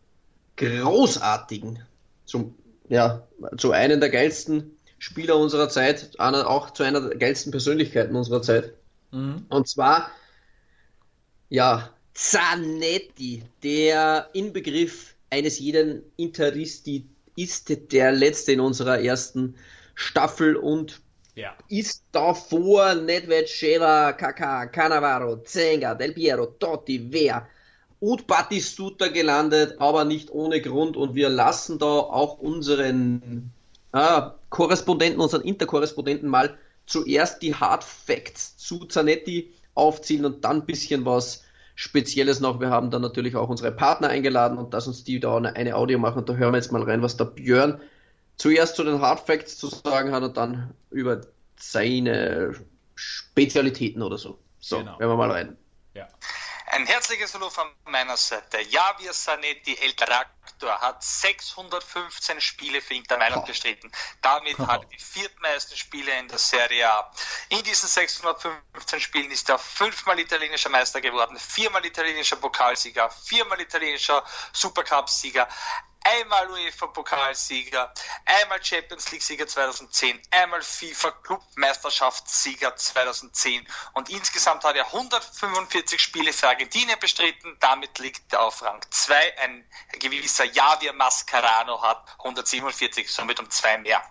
großartigen, 0.58 1.78
zum, 2.26 2.54
ja, 2.88 3.26
zu 3.56 3.72
einem 3.72 4.00
der 4.00 4.10
geilsten 4.10 4.76
Spieler 4.98 5.36
unserer 5.36 5.68
Zeit, 5.68 6.18
einer, 6.18 6.48
auch 6.48 6.70
zu 6.70 6.82
einer 6.82 7.00
der 7.00 7.16
geilsten 7.18 7.52
Persönlichkeiten 7.52 8.14
unserer 8.16 8.42
Zeit. 8.42 8.74
Mhm. 9.12 9.46
Und 9.48 9.68
zwar, 9.68 10.10
ja, 11.48 11.90
Zanetti, 12.14 13.44
der 13.62 14.28
Inbegriff 14.32 15.14
eines 15.30 15.60
jeden 15.60 16.02
Interisti 16.16 17.06
ist 17.36 17.92
der 17.92 18.10
letzte 18.10 18.52
in 18.52 18.60
unserer 18.60 19.00
ersten 19.00 19.54
Staffel 19.94 20.56
und 20.56 21.00
Ja. 21.36 21.56
ist 21.68 22.02
davor 22.10 22.96
Nedved, 22.96 23.48
Sheva, 23.48 24.10
Kaká, 24.10 24.66
Cannavaro, 24.66 25.36
Zenga, 25.44 25.94
Del 25.94 26.12
Piero, 26.12 26.46
Totti, 26.46 27.12
Wehr 27.12 27.46
und 28.00 28.26
Battistuta 28.26 29.08
gelandet, 29.08 29.76
aber 29.80 30.04
nicht 30.04 30.30
ohne 30.30 30.60
Grund 30.60 30.96
und 30.96 31.14
wir 31.14 31.28
lassen 31.28 31.78
da 31.78 31.86
auch 31.86 32.38
unseren 32.38 33.50
ah, 33.92 34.34
Korrespondenten, 34.50 35.20
unseren 35.20 35.42
Interkorrespondenten 35.42 36.28
mal 36.28 36.56
zuerst 36.86 37.42
die 37.42 37.54
Hard 37.54 37.84
Facts 37.84 38.56
zu 38.56 38.84
Zanetti 38.86 39.52
aufziehen 39.74 40.24
und 40.24 40.44
dann 40.44 40.58
ein 40.58 40.66
bisschen 40.66 41.04
was 41.04 41.44
Spezielles 41.74 42.40
noch. 42.40 42.60
Wir 42.60 42.70
haben 42.70 42.90
dann 42.90 43.02
natürlich 43.02 43.36
auch 43.36 43.48
unsere 43.48 43.70
Partner 43.70 44.08
eingeladen 44.08 44.58
und 44.58 44.74
dass 44.74 44.88
uns 44.88 45.04
die 45.04 45.20
da 45.20 45.36
eine, 45.36 45.54
eine 45.54 45.76
Audio 45.76 45.98
machen. 45.98 46.18
Und 46.18 46.28
da 46.28 46.34
hören 46.34 46.52
wir 46.52 46.58
jetzt 46.58 46.72
mal 46.72 46.82
rein, 46.82 47.02
was 47.02 47.16
der 47.16 47.26
Björn 47.26 47.80
zuerst 48.36 48.74
zu 48.76 48.82
den 48.84 49.00
Hard 49.00 49.20
Facts 49.20 49.58
zu 49.58 49.68
sagen 49.68 50.12
hat 50.12 50.22
und 50.24 50.36
dann 50.36 50.74
über 50.90 51.20
seine 51.56 52.54
Spezialitäten 52.96 54.02
oder 54.02 54.18
so. 54.18 54.38
So, 54.58 54.78
Genau. 54.78 54.98
hören 54.98 55.10
wir 55.10 55.16
mal 55.16 55.30
rein. 55.30 55.56
Ja. 55.94 56.08
Ein 56.78 56.86
herzliches 56.86 57.34
Hallo 57.34 57.50
von 57.50 57.66
meiner 57.86 58.16
Seite. 58.16 58.60
Javier 58.60 59.10
Zanetti, 59.10 59.76
El 59.78 59.94
Tractor, 59.94 60.80
hat 60.80 61.02
615 61.02 62.40
Spiele 62.40 62.80
für 62.80 62.94
Inter 62.94 63.18
Mailand 63.18 63.46
bestritten. 63.46 63.90
Damit 64.22 64.56
hat 64.58 64.84
er 64.84 64.88
die 64.88 64.96
viertmeisten 64.96 65.76
Spiele 65.76 66.16
in 66.20 66.28
der 66.28 66.38
Serie 66.38 66.88
A. 66.88 67.12
In 67.48 67.64
diesen 67.64 67.88
615 67.88 69.00
Spielen 69.00 69.32
ist 69.32 69.48
er 69.48 69.58
fünfmal 69.58 70.20
italienischer 70.20 70.68
Meister 70.68 71.00
geworden, 71.00 71.36
viermal 71.40 71.84
italienischer 71.84 72.36
Pokalsieger, 72.36 73.10
viermal 73.10 73.60
italienischer 73.60 74.24
Supercup-Sieger, 74.52 75.48
einmal 76.02 76.50
UEFA-Pokalsieger, 76.50 77.92
einmal 78.24 78.58
Champions 78.62 79.12
League-Sieger 79.12 79.46
2010, 79.46 80.18
einmal 80.30 80.62
FIFA-Clubmeisterschaftssieger 80.62 82.74
2010 82.76 83.66
und 83.94 84.08
insgesamt 84.10 84.64
hat 84.64 84.76
er 84.76 84.86
145 84.86 86.00
Spiele 86.00 86.32
für 86.32 86.48
Argentinien 86.48 86.98
bestritten. 87.00 87.56
Damit 87.60 87.98
liegt 87.98 88.32
er 88.32 88.42
auf 88.42 88.62
Rang 88.62 88.80
2. 88.90 89.38
Ein 89.38 89.64
gewisser 89.98 90.44
Javier 90.44 90.92
Mascarano 90.92 91.82
hat 91.82 92.04
147, 92.18 93.10
somit 93.10 93.40
um 93.40 93.50
zwei 93.50 93.78
mehr. 93.78 94.02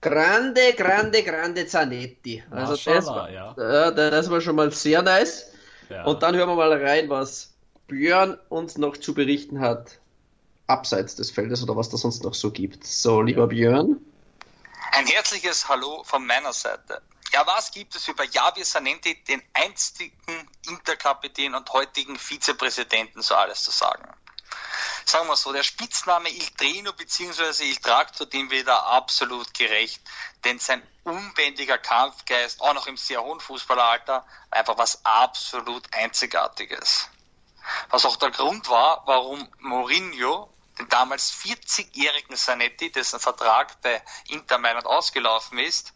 Grande, 0.00 0.72
grande, 0.74 1.22
grande 1.22 1.66
Zanetti. 1.66 2.42
Also 2.50 2.90
das 2.90 3.06
war, 3.06 3.30
ja. 3.30 3.54
ja, 3.58 3.90
das 3.90 4.30
war 4.30 4.40
schon 4.40 4.56
mal 4.56 4.72
sehr 4.72 5.02
nice. 5.02 5.52
Ja. 5.90 6.04
Und 6.04 6.22
dann 6.22 6.34
hören 6.34 6.48
wir 6.48 6.56
mal 6.56 6.72
rein, 6.72 7.10
was 7.10 7.52
Björn 7.86 8.38
uns 8.48 8.78
noch 8.78 8.96
zu 8.96 9.12
berichten 9.12 9.60
hat, 9.60 10.00
abseits 10.70 11.16
des 11.16 11.30
Feldes 11.30 11.62
oder 11.62 11.76
was 11.76 11.90
da 11.90 11.96
sonst 11.96 12.22
noch 12.22 12.34
so 12.34 12.50
gibt. 12.50 12.86
So, 12.86 13.20
lieber 13.20 13.48
Björn. 13.48 14.00
Ein 14.92 15.06
herzliches 15.06 15.68
Hallo 15.68 16.02
von 16.04 16.24
meiner 16.24 16.52
Seite. 16.52 17.02
Ja, 17.32 17.46
was 17.46 17.70
gibt 17.70 17.94
es 17.94 18.08
über 18.08 18.24
Javier 18.24 18.64
Sanenti, 18.64 19.22
den 19.24 19.42
einstigen 19.52 20.48
Interkapitän 20.68 21.54
und 21.54 21.72
heutigen 21.72 22.18
Vizepräsidenten, 22.18 23.22
so 23.22 23.34
alles 23.34 23.62
zu 23.62 23.70
sagen? 23.70 24.04
Sagen 25.04 25.28
wir 25.28 25.36
so, 25.36 25.52
der 25.52 25.62
Spitzname 25.62 26.28
Il 26.28 26.46
Trino 26.56 26.92
bzw. 26.92 27.64
Il 27.64 27.76
Tractor, 27.76 28.26
dem 28.26 28.50
wird 28.50 28.66
er 28.68 28.86
absolut 28.86 29.54
gerecht, 29.54 30.00
denn 30.44 30.58
sein 30.58 30.82
unbändiger 31.04 31.78
Kampfgeist, 31.78 32.60
auch 32.60 32.74
noch 32.74 32.86
im 32.86 32.96
sehr 32.96 33.22
hohen 33.22 33.40
Fußballeralter, 33.40 34.24
einfach 34.50 34.78
was 34.78 35.04
absolut 35.04 35.84
Einzigartiges. 35.94 37.08
Was 37.90 38.04
auch 38.04 38.16
der 38.16 38.30
Grund 38.30 38.68
war, 38.68 39.02
warum 39.06 39.48
Mourinho 39.58 40.52
den 40.80 40.88
damals 40.88 41.32
40-jährigen 41.32 42.36
Sanetti, 42.36 42.90
dessen 42.90 43.20
Vertrag 43.20 43.80
bei 43.82 44.02
Inter 44.28 44.58
Mailand 44.58 44.86
ausgelaufen 44.86 45.58
ist, 45.58 45.92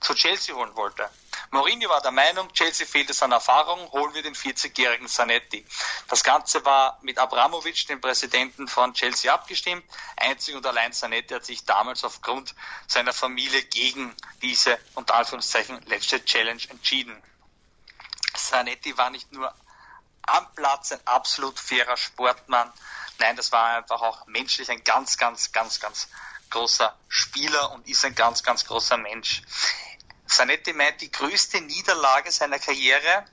zu 0.00 0.14
Chelsea 0.14 0.54
holen 0.54 0.74
wollte. 0.76 1.08
Mourinho 1.50 1.88
war 1.88 2.00
der 2.00 2.10
Meinung, 2.10 2.52
Chelsea 2.52 2.86
fehlt 2.86 3.10
es 3.10 3.22
an 3.22 3.32
Erfahrung, 3.32 3.90
holen 3.92 4.12
wir 4.14 4.22
den 4.22 4.34
40-jährigen 4.34 5.08
Sanetti. 5.08 5.64
Das 6.08 6.24
Ganze 6.24 6.64
war 6.64 6.98
mit 7.02 7.18
Abramovic, 7.18 7.86
dem 7.86 8.00
Präsidenten 8.00 8.66
von 8.66 8.92
Chelsea, 8.94 9.32
abgestimmt. 9.32 9.84
Einzig 10.16 10.54
und 10.56 10.66
allein 10.66 10.92
Sanetti 10.92 11.34
hat 11.34 11.44
sich 11.44 11.64
damals 11.64 12.04
aufgrund 12.04 12.54
seiner 12.86 13.12
Familie 13.12 13.62
gegen 13.62 14.14
diese, 14.42 14.78
unter 14.94 15.14
Anführungszeichen, 15.14 15.80
letzte 15.86 16.24
Challenge 16.24 16.62
entschieden. 16.70 17.20
Sanetti 18.36 18.96
war 18.98 19.10
nicht 19.10 19.32
nur 19.32 19.54
am 20.22 20.52
Platz 20.54 20.92
ein 20.92 21.06
absolut 21.06 21.58
fairer 21.58 21.96
Sportmann, 21.96 22.72
nein, 23.18 23.36
das 23.36 23.52
war 23.52 23.76
einfach 23.76 24.00
auch 24.02 24.26
menschlich 24.26 24.70
ein 24.70 24.82
ganz, 24.84 25.16
ganz, 25.18 25.52
ganz, 25.52 25.80
ganz 25.80 26.08
großer 26.50 26.96
Spieler 27.08 27.72
und 27.72 27.88
ist 27.88 28.04
ein 28.04 28.14
ganz, 28.14 28.42
ganz 28.42 28.64
großer 28.64 28.96
Mensch. 28.96 29.42
Zanetti 30.26 30.72
meint, 30.72 31.00
die 31.00 31.10
größte 31.10 31.60
Niederlage 31.60 32.30
seiner 32.30 32.58
Karriere 32.58 33.24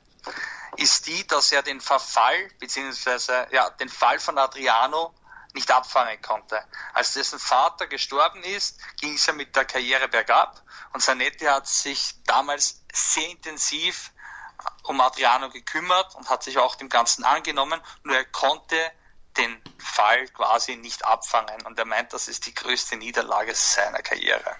ist 0.77 1.07
die, 1.07 1.25
dass 1.27 1.51
er 1.51 1.63
den 1.63 1.81
Verfall 1.81 2.49
beziehungsweise 2.59 3.47
ja, 3.51 3.69
den 3.69 3.89
Fall 3.89 4.19
von 4.19 4.37
Adriano 4.37 5.13
nicht 5.53 5.69
abfangen 5.69 6.21
konnte. 6.21 6.63
Als 6.93 7.13
dessen 7.13 7.39
Vater 7.39 7.87
gestorben 7.87 8.43
ist, 8.43 8.79
ging 8.99 9.15
es 9.15 9.25
ja 9.25 9.33
mit 9.33 9.55
der 9.55 9.65
Karriere 9.65 10.07
bergab 10.07 10.61
und 10.93 11.01
Zanetti 11.01 11.45
hat 11.45 11.67
sich 11.67 12.15
damals 12.25 12.81
sehr 12.93 13.29
intensiv 13.29 14.11
um 14.83 15.01
Adriano 15.01 15.49
gekümmert 15.49 16.15
und 16.15 16.29
hat 16.29 16.43
sich 16.43 16.57
auch 16.57 16.75
dem 16.75 16.89
Ganzen 16.89 17.23
angenommen, 17.23 17.81
nur 18.03 18.15
er 18.15 18.25
konnte 18.25 18.91
den 19.37 19.61
Fall 19.77 20.27
quasi 20.29 20.75
nicht 20.75 21.05
abfangen 21.05 21.61
und 21.65 21.77
er 21.77 21.85
meint, 21.85 22.13
das 22.13 22.27
ist 22.27 22.45
die 22.45 22.53
größte 22.53 22.97
Niederlage 22.97 23.55
seiner 23.55 24.01
Karriere. 24.01 24.55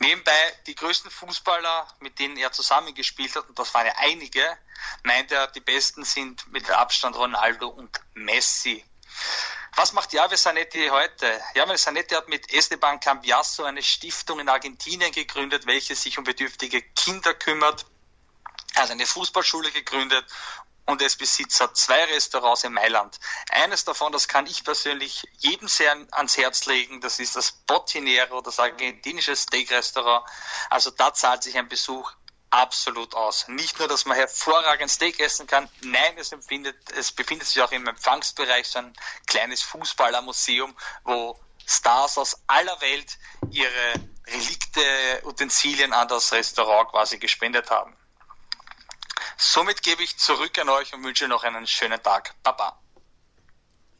Nebenbei 0.00 0.54
die 0.66 0.76
größten 0.76 1.10
Fußballer, 1.10 1.88
mit 2.00 2.18
denen 2.18 2.36
er 2.36 2.52
zusammengespielt 2.52 3.34
hat, 3.34 3.48
und 3.48 3.58
das 3.58 3.74
waren 3.74 3.86
ja 3.86 3.94
einige, 3.96 4.56
meint 5.02 5.32
er, 5.32 5.48
die 5.48 5.60
besten 5.60 6.04
sind 6.04 6.46
mit 6.52 6.70
Abstand 6.70 7.16
Ronaldo 7.16 7.68
und 7.68 8.00
Messi. 8.14 8.84
Was 9.74 9.92
macht 9.92 10.12
Javier 10.12 10.36
Zanetti 10.36 10.88
heute? 10.88 11.40
Javier 11.54 11.76
Zanetti 11.76 12.14
hat 12.14 12.28
mit 12.28 12.52
Esteban 12.52 13.00
Cambiasso 13.00 13.64
eine 13.64 13.82
Stiftung 13.82 14.38
in 14.40 14.48
Argentinien 14.48 15.10
gegründet, 15.12 15.66
welche 15.66 15.94
sich 15.96 16.18
um 16.18 16.24
bedürftige 16.24 16.82
Kinder 16.82 17.34
kümmert. 17.34 17.84
Er 18.74 18.82
hat 18.82 18.90
eine 18.90 19.06
Fußballschule 19.06 19.72
gegründet 19.72 20.24
und 20.88 21.02
es 21.02 21.16
besitzt 21.16 21.62
zwei 21.74 22.02
Restaurants 22.04 22.64
in 22.64 22.72
Mailand. 22.72 23.20
Eines 23.50 23.84
davon, 23.84 24.10
das 24.10 24.26
kann 24.26 24.46
ich 24.46 24.64
persönlich 24.64 25.22
jedem 25.36 25.68
sehr 25.68 25.94
ans 26.12 26.38
Herz 26.38 26.64
legen, 26.64 27.02
das 27.02 27.18
ist 27.18 27.36
das 27.36 27.52
Botinero, 27.52 28.40
das 28.40 28.58
argentinische 28.58 29.36
Steak-Restaurant. 29.36 30.26
Also 30.70 30.90
da 30.90 31.12
zahlt 31.12 31.42
sich 31.42 31.58
ein 31.58 31.68
Besuch 31.68 32.10
absolut 32.48 33.14
aus. 33.14 33.48
Nicht 33.48 33.78
nur, 33.78 33.86
dass 33.86 34.06
man 34.06 34.16
hervorragend 34.16 34.90
Steak 34.90 35.20
essen 35.20 35.46
kann, 35.46 35.68
nein, 35.82 36.16
es, 36.16 36.34
es 36.96 37.12
befindet 37.12 37.46
sich 37.46 37.60
auch 37.60 37.72
im 37.72 37.86
Empfangsbereich 37.86 38.66
so 38.66 38.78
ein 38.78 38.94
kleines 39.26 39.60
Fußballermuseum, 39.60 40.74
wo 41.04 41.38
Stars 41.66 42.16
aus 42.16 42.40
aller 42.46 42.80
Welt 42.80 43.18
ihre 43.50 43.92
Relikte, 44.26 45.20
Utensilien 45.24 45.92
an 45.92 46.08
das 46.08 46.32
Restaurant 46.32 46.88
quasi 46.90 47.18
gespendet 47.18 47.70
haben. 47.70 47.94
Somit 49.50 49.82
gebe 49.82 50.02
ich 50.02 50.14
zurück 50.18 50.58
an 50.60 50.68
euch 50.68 50.92
und 50.92 51.02
wünsche 51.04 51.26
noch 51.26 51.42
einen 51.42 51.66
schönen 51.66 52.02
Tag. 52.02 52.34
Baba. 52.42 52.78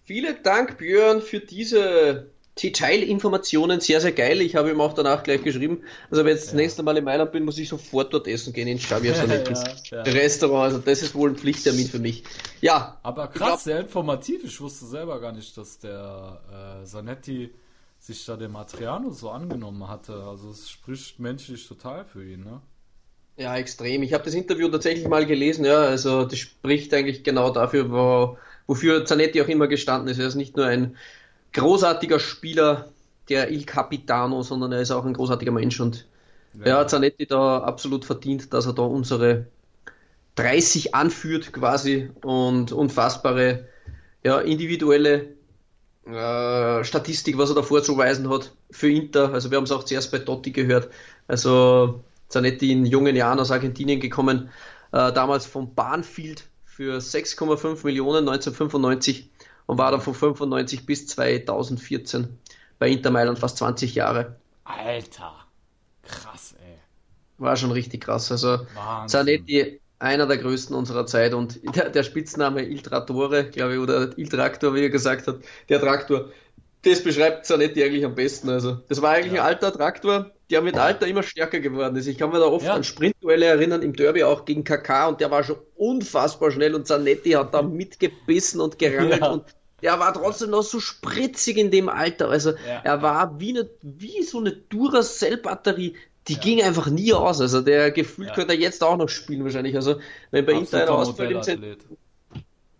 Vielen 0.04 0.42
Dank, 0.42 0.76
Björn, 0.76 1.22
für 1.22 1.40
diese 1.40 2.30
Detailinformationen. 2.62 3.80
Sehr, 3.80 4.02
sehr 4.02 4.12
geil. 4.12 4.42
Ich 4.42 4.56
habe 4.56 4.70
ihm 4.70 4.82
auch 4.82 4.92
danach 4.92 5.22
gleich 5.22 5.42
geschrieben. 5.42 5.84
Also, 6.10 6.26
wenn 6.26 6.34
ich 6.34 6.40
jetzt 6.40 6.48
ja. 6.48 6.52
das 6.52 6.54
nächste 6.54 6.82
Mal 6.82 6.98
in 6.98 7.04
Mailand 7.04 7.32
bin, 7.32 7.46
muss 7.46 7.56
ich 7.56 7.70
sofort 7.70 8.12
dort 8.12 8.28
essen 8.28 8.52
gehen 8.52 8.68
in 8.68 8.76
Xavier 8.76 9.14
Sanettis 9.14 9.64
ja, 9.90 9.96
ja. 9.96 10.12
Restaurant. 10.12 10.64
Also, 10.64 10.78
das 10.80 11.00
ist 11.00 11.14
wohl 11.14 11.30
ein 11.30 11.36
Pflichttermin 11.36 11.88
für 11.88 11.98
mich. 11.98 12.24
Ja. 12.60 12.98
Aber 13.02 13.28
krass, 13.28 13.38
glaub, 13.38 13.60
sehr 13.60 13.80
informativ. 13.80 14.44
Ich 14.44 14.60
wusste 14.60 14.84
selber 14.84 15.18
gar 15.18 15.32
nicht, 15.32 15.56
dass 15.56 15.78
der 15.78 16.82
äh, 16.82 16.84
Sanetti 16.84 17.54
sich 17.98 18.22
da 18.26 18.36
dem 18.36 18.52
Matriano 18.52 19.12
so 19.12 19.30
angenommen 19.30 19.88
hatte. 19.88 20.12
Also, 20.12 20.50
es 20.50 20.68
spricht 20.68 21.20
menschlich 21.20 21.66
total 21.66 22.04
für 22.04 22.22
ihn, 22.22 22.44
ne? 22.44 22.60
Ja, 23.38 23.56
extrem. 23.56 24.02
Ich 24.02 24.12
habe 24.12 24.24
das 24.24 24.34
Interview 24.34 24.68
tatsächlich 24.68 25.06
mal 25.06 25.24
gelesen, 25.24 25.64
ja, 25.64 25.78
also 25.78 26.24
das 26.24 26.40
spricht 26.40 26.92
eigentlich 26.92 27.22
genau 27.22 27.50
dafür, 27.50 27.88
wo, 27.88 28.36
wofür 28.66 29.04
Zanetti 29.04 29.40
auch 29.40 29.46
immer 29.46 29.68
gestanden 29.68 30.08
ist. 30.08 30.18
Er 30.18 30.26
ist 30.26 30.34
nicht 30.34 30.56
nur 30.56 30.66
ein 30.66 30.96
großartiger 31.52 32.18
Spieler, 32.18 32.88
der 33.28 33.50
Il 33.52 33.64
Capitano, 33.64 34.42
sondern 34.42 34.72
er 34.72 34.80
ist 34.80 34.90
auch 34.90 35.04
ein 35.04 35.14
großartiger 35.14 35.52
Mensch 35.52 35.78
und 35.78 36.06
ja, 36.64 36.66
ja 36.66 36.86
Zanetti 36.88 37.26
da 37.26 37.58
absolut 37.58 38.04
verdient, 38.04 38.52
dass 38.52 38.66
er 38.66 38.72
da 38.72 38.82
unsere 38.82 39.46
30 40.34 40.96
anführt 40.96 41.52
quasi 41.52 42.10
und 42.22 42.72
unfassbare 42.72 43.68
ja, 44.24 44.40
individuelle 44.40 45.28
äh, 46.06 46.82
Statistik, 46.82 47.38
was 47.38 47.50
er 47.50 47.54
da 47.54 47.62
vorzuweisen 47.62 48.28
hat 48.30 48.52
für 48.72 48.90
Inter. 48.90 49.32
Also 49.32 49.52
wir 49.52 49.58
haben 49.58 49.64
es 49.64 49.72
auch 49.72 49.84
zuerst 49.84 50.10
bei 50.10 50.18
Totti 50.18 50.50
gehört. 50.50 50.88
Also 51.28 52.02
Zanetti 52.28 52.72
in 52.72 52.86
jungen 52.86 53.16
Jahren 53.16 53.40
aus 53.40 53.50
Argentinien 53.50 54.00
gekommen, 54.00 54.50
äh, 54.92 55.12
damals 55.12 55.46
von 55.46 55.74
Bahnfield 55.74 56.44
für 56.64 57.00
6,5 57.00 57.84
Millionen 57.84 58.28
1995 58.28 59.30
und 59.66 59.78
war 59.78 59.90
dann 59.90 60.00
von 60.00 60.14
95 60.14 60.86
bis 60.86 61.06
2014 61.08 62.38
bei 62.78 62.88
Inter 62.88 63.10
Mailand 63.10 63.38
fast 63.38 63.58
20 63.58 63.94
Jahre. 63.94 64.36
Alter, 64.64 65.34
krass, 66.02 66.54
ey. 66.64 66.78
War 67.38 67.56
schon 67.56 67.72
richtig 67.72 68.02
krass. 68.02 68.30
Also 68.30 68.66
Wahnsinn. 68.74 69.08
Zanetti, 69.08 69.80
einer 69.98 70.26
der 70.26 70.38
größten 70.38 70.76
unserer 70.76 71.06
Zeit 71.06 71.34
und 71.34 71.60
der, 71.76 71.90
der 71.90 72.02
Spitzname 72.02 72.62
Il 72.62 72.82
Trattore, 72.82 73.50
glaube 73.50 73.74
ich, 73.74 73.78
oder 73.80 74.16
Il 74.16 74.28
Traktor, 74.28 74.74
wie 74.74 74.82
er 74.82 74.90
gesagt 74.90 75.26
hat, 75.26 75.38
der 75.68 75.80
Traktor, 75.80 76.30
das 76.82 77.02
beschreibt 77.02 77.46
Zanetti 77.46 77.82
eigentlich 77.82 78.04
am 78.04 78.14
besten. 78.14 78.48
Also, 78.50 78.78
das 78.88 79.02
war 79.02 79.12
eigentlich 79.12 79.34
ja. 79.34 79.42
ein 79.42 79.48
alter 79.48 79.72
Traktor, 79.72 80.30
der 80.50 80.62
mit 80.62 80.76
Alter 80.76 81.06
immer 81.06 81.22
stärker 81.22 81.60
geworden 81.60 81.96
ist. 81.96 82.06
Ich 82.06 82.18
kann 82.18 82.30
mir 82.30 82.38
da 82.38 82.46
oft 82.46 82.64
ja. 82.64 82.74
an 82.74 82.84
Sprintduelle 82.84 83.46
erinnern, 83.46 83.82
im 83.82 83.94
Derby 83.94 84.24
auch 84.24 84.44
gegen 84.44 84.64
KK 84.64 85.08
und 85.08 85.20
der 85.20 85.30
war 85.30 85.44
schon 85.44 85.58
unfassbar 85.76 86.50
schnell 86.50 86.74
und 86.74 86.86
Zanetti 86.86 87.32
hat 87.32 87.52
da 87.52 87.62
mitgebissen 87.62 88.60
und 88.60 88.78
gerangelt 88.78 89.20
ja. 89.20 89.30
und 89.30 89.44
der 89.82 90.00
war 90.00 90.12
trotzdem 90.12 90.50
noch 90.50 90.62
so 90.62 90.80
spritzig 90.80 91.56
in 91.56 91.70
dem 91.70 91.88
Alter. 91.88 92.28
Also 92.30 92.50
ja. 92.50 92.80
er 92.82 93.02
war 93.02 93.38
wie, 93.38 93.50
eine, 93.50 93.68
wie 93.82 94.22
so 94.22 94.38
eine 94.38 94.52
Duracell-Batterie, 94.52 95.94
die 96.26 96.32
ja. 96.32 96.40
ging 96.40 96.62
einfach 96.62 96.88
nie 96.88 97.12
aus. 97.12 97.40
Also 97.40 97.60
der 97.60 97.90
gefühlt 97.90 98.34
könnte 98.34 98.54
er 98.54 98.58
jetzt 98.58 98.82
auch 98.82 98.96
noch 98.96 99.08
spielen 99.08 99.44
wahrscheinlich. 99.44 99.76
Also 99.76 100.00
wenn 100.30 100.46
bei 100.46 100.52
Inter 100.52 100.82
einer 100.82 100.92
ausfällt 100.92 101.30
im 101.30 101.42
Zentrum. 101.42 101.76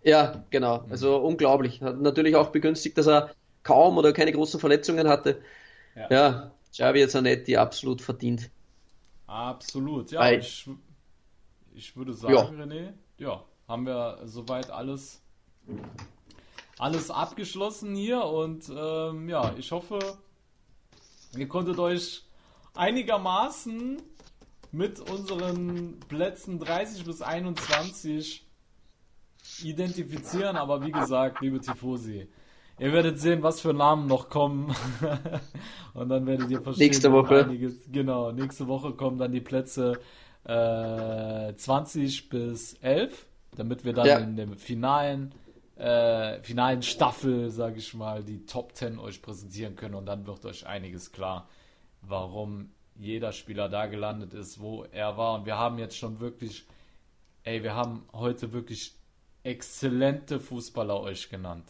Ja, 0.03 0.43
genau. 0.51 0.83
Mhm. 0.87 0.93
Also 0.93 1.17
unglaublich. 1.19 1.83
Hat 1.83 2.01
natürlich 2.01 2.35
auch 2.35 2.49
begünstigt, 2.49 2.99
dass 2.99 3.07
er 3.07 3.31
kaum 3.63 3.99
oder 3.99 4.13
keine 4.13 4.33
großen 4.33 4.59
Verletzungen 4.59 5.09
hatte. 5.09 5.41
Ja, 5.95 6.07
ja 6.11 6.51
Javier 6.73 7.09
Zanetti 7.09 7.57
absolut 7.57 8.01
verdient. 8.03 8.51
Absolut, 9.27 10.11
ja. 10.11 10.31
ich, 10.33 10.69
ich 11.75 11.97
würde 11.97 12.15
sagen, 12.15 12.35
ja. 12.35 12.43
René, 12.45 12.93
ja, 13.19 13.45
haben 13.67 13.87
wir 13.87 14.21
soweit 14.25 14.71
alles, 14.71 15.23
alles 16.79 17.11
abgeschlossen 17.11 17.95
hier 17.95 18.25
und 18.25 18.71
ähm, 18.75 19.29
ja, 19.29 19.55
ich 19.59 19.71
hoffe, 19.71 19.99
ihr 21.37 21.49
konntet 21.49 21.79
euch 21.79 22.25
einigermaßen 22.75 24.01
mit 24.73 25.01
unseren 25.01 26.01
Plätzen 26.09 26.59
30 26.59 27.05
bis 27.05 27.23
21 27.23 28.47
identifizieren, 29.63 30.57
aber 30.57 30.85
wie 30.85 30.93
gesagt, 30.93 31.41
liebe 31.41 31.61
Tifosi, 31.61 32.29
Ihr 32.79 32.93
werdet 32.93 33.19
sehen, 33.19 33.43
was 33.43 33.61
für 33.61 33.75
Namen 33.75 34.07
noch 34.07 34.29
kommen. 34.29 34.75
und 35.95 36.09
dann 36.09 36.27
werdet 36.27 36.51
ihr 36.51 36.61
verstehen. 36.63 36.87
Nächste 36.87 37.13
Woche. 37.13 37.45
Einiges, 37.45 37.75
genau, 37.91 38.31
nächste 38.33 38.69
Woche 38.69 38.93
kommen 38.93 39.19
dann 39.19 39.33
die 39.33 39.41
Plätze 39.41 39.99
äh, 40.45 41.55
20 41.55 42.29
bis 42.29 42.75
11. 42.75 43.27
damit 43.57 43.85
wir 43.85 43.93
dann 43.93 44.07
Ja. 44.07 44.19
in 44.19 44.37
dem 44.37 44.57
finalen, 44.57 45.35
äh, 45.77 46.41
finalen 46.43 46.83
Staffel, 46.83 47.51
sage 47.51 47.79
ich 47.79 47.95
mal, 47.95 48.23
die 48.23 48.47
Top 48.47 48.75
10 48.77 48.99
euch 49.01 49.21
präsentieren 49.23 49.75
können 49.75 49.95
und 49.95 50.07
dann 50.07 50.27
wird 50.27 50.45
euch 50.45 50.67
einiges 50.67 51.11
klar, 51.13 51.49
warum 52.03 52.71
jeder 52.97 53.33
Spieler 53.33 53.69
da 53.69 53.87
gelandet 53.87 54.35
ist, 54.35 54.61
wo 54.61 54.85
er 54.93 55.17
war. 55.17 55.35
Und 55.35 55.47
wir 55.47 55.57
haben 55.59 55.79
jetzt 55.79 55.97
schon 55.97 56.21
wirklich, 56.21 56.67
ey, 57.45 57.63
wir 57.63 57.75
haben 57.75 58.05
heute 58.13 58.53
wirklich 58.53 58.98
exzellente 59.43 60.41
Fußballer 60.41 61.01
euch 61.01 61.31
genannt. 61.31 61.65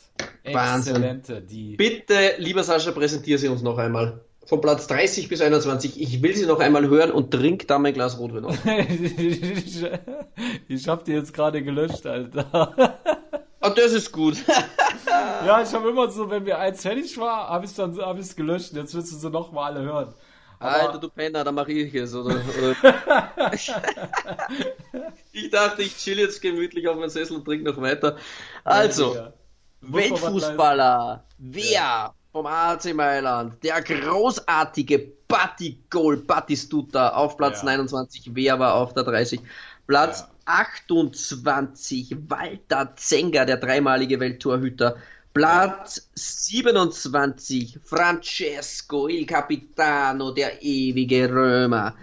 Wahnsinn. 0.45 0.97
Exzellente, 0.97 1.43
die. 1.43 1.77
Bitte, 1.77 2.35
lieber 2.39 2.63
Sascha, 2.63 2.93
präsentiere 2.93 3.39
sie 3.39 3.49
uns 3.49 3.63
noch 3.63 3.79
einmal. 3.79 4.21
Von 4.47 4.63
Platz 4.63 4.87
30 4.87 5.29
bis 5.29 5.43
21. 5.43 6.01
Ich 6.01 6.23
will 6.23 6.35
sie 6.35 6.47
noch 6.47 6.61
einmal 6.61 6.89
hören 6.89 7.11
und 7.11 7.31
trink 7.31 7.69
da 7.69 7.79
mein 7.79 7.93
Glas 7.93 8.19
Rotwein 8.19 8.47
auf. 8.47 8.57
ich 8.65 9.85
ich 10.69 10.89
hab 10.89 11.05
die 11.05 11.13
jetzt 11.13 11.35
gerade 11.35 11.63
gelöscht, 11.63 12.07
Alter. 12.07 12.97
Oh, 13.61 13.71
das 13.75 13.93
ist 13.93 14.13
gut. 14.13 14.37
Ja, 15.47 15.63
ich 15.63 15.73
habe 15.73 15.89
immer 15.91 16.11
so, 16.11 16.29
wenn 16.31 16.43
mir 16.43 16.59
eins 16.59 16.83
fertig 16.83 17.17
war, 17.19 17.49
habe 17.49 17.65
ich 17.65 17.75
dann 17.75 17.97
hab 17.99 18.19
ich's 18.19 18.37
gelöscht. 18.37 18.73
Jetzt 18.75 18.95
willst 18.95 19.13
du 19.13 19.17
sie 19.17 19.31
noch 19.31 19.53
mal 19.53 19.73
alle 19.73 19.83
hören. 19.83 20.15
Alter, 20.59 20.99
du 20.99 21.09
Penner, 21.09 21.45
da 21.45 21.53
mache 21.53 21.73
ich 21.73 21.95
es. 21.95 22.15
Oder, 22.15 22.35
oder. 22.35 23.53
ich 25.33 25.51
dachte, 25.51 25.83
ich 25.83 25.97
chill 25.97 26.19
jetzt 26.19 26.41
gemütlich 26.43 26.89
auf 26.89 26.97
meinem 26.97 27.11
Sessel 27.11 27.37
und 27.37 27.45
trinke 27.45 27.71
noch 27.71 27.81
weiter. 27.81 28.17
Also, 28.65 29.15
Ja, 29.15 29.33
Weltfußballer, 29.81 31.25
wer 31.39 32.15
vom 32.33 32.47
AC 32.47 32.93
Mailand, 32.95 33.63
der 33.63 33.81
großartige 33.83 35.13
Batigol 35.29 36.17
Batistuta 36.17 37.11
auf 37.11 37.37
Platz 37.37 37.61
Ja. 37.61 37.77
29, 37.77 38.31
wer 38.35 38.59
war 38.59 38.75
auf 38.75 38.95
der 38.95 39.05
30? 39.05 39.41
Platz 39.87 40.27
28, 40.47 42.17
Walter 42.29 42.95
Zenga, 42.97 43.45
der 43.45 43.59
dreimalige 43.59 44.19
Welttorhüter. 44.19 44.97
Platz 45.39 46.11
27, 46.17 47.79
Francesco 47.85 49.07
Il 49.07 49.25
Capitano, 49.25 50.33
der 50.33 50.61
ewige 50.61 51.31
Römer. 51.31 51.95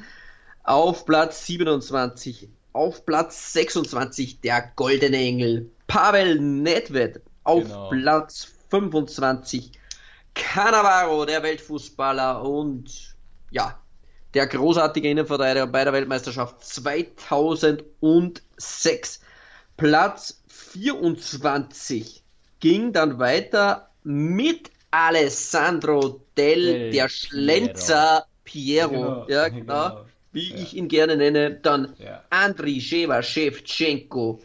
Auf 0.64 1.06
Platz 1.06 1.46
27, 1.46 2.48
auf 2.72 3.06
Platz 3.06 3.52
26 3.52 4.40
der 4.40 4.72
Goldene 4.78 5.18
Engel, 5.18 5.70
Pavel 5.88 6.40
Nedved. 6.40 7.20
Auf 7.44 7.64
Genau. 7.64 7.90
Platz 7.90 8.48
25 8.70 9.74
Cannavaro, 10.34 11.26
der 11.26 11.44
Weltfußballer 11.44 12.42
und 12.42 13.18
ja, 13.52 13.78
der 14.34 14.48
großartige 14.48 15.10
Innenverteidiger 15.10 15.68
bei 15.68 15.84
der 15.84 15.92
Weltmeisterschaft 15.92 16.64
2006. 16.64 19.20
Platz 19.76 20.42
24 20.48 22.24
ging 22.66 22.92
dann 22.94 23.20
weiter 23.20 23.92
mit 24.04 24.72
Alessandro 24.90 26.22
Del, 26.36 26.90
der 26.90 27.10
Schlenzer 27.10 28.26
Piero. 28.44 28.90
Genau, 28.90 29.26
ja, 29.30 29.50
genau. 29.50 29.90
genau. 29.90 30.06
Wie 30.32 30.50
Ja. 30.50 30.56
ich 30.64 30.76
ihn 30.76 30.88
gerne 30.88 31.16
nenne. 31.16 31.52
Dann 31.62 31.94
Ja. 32.00 32.24
Andriy 32.32 32.82
Sheva 32.82 33.22
Shevchenko, 33.22 34.42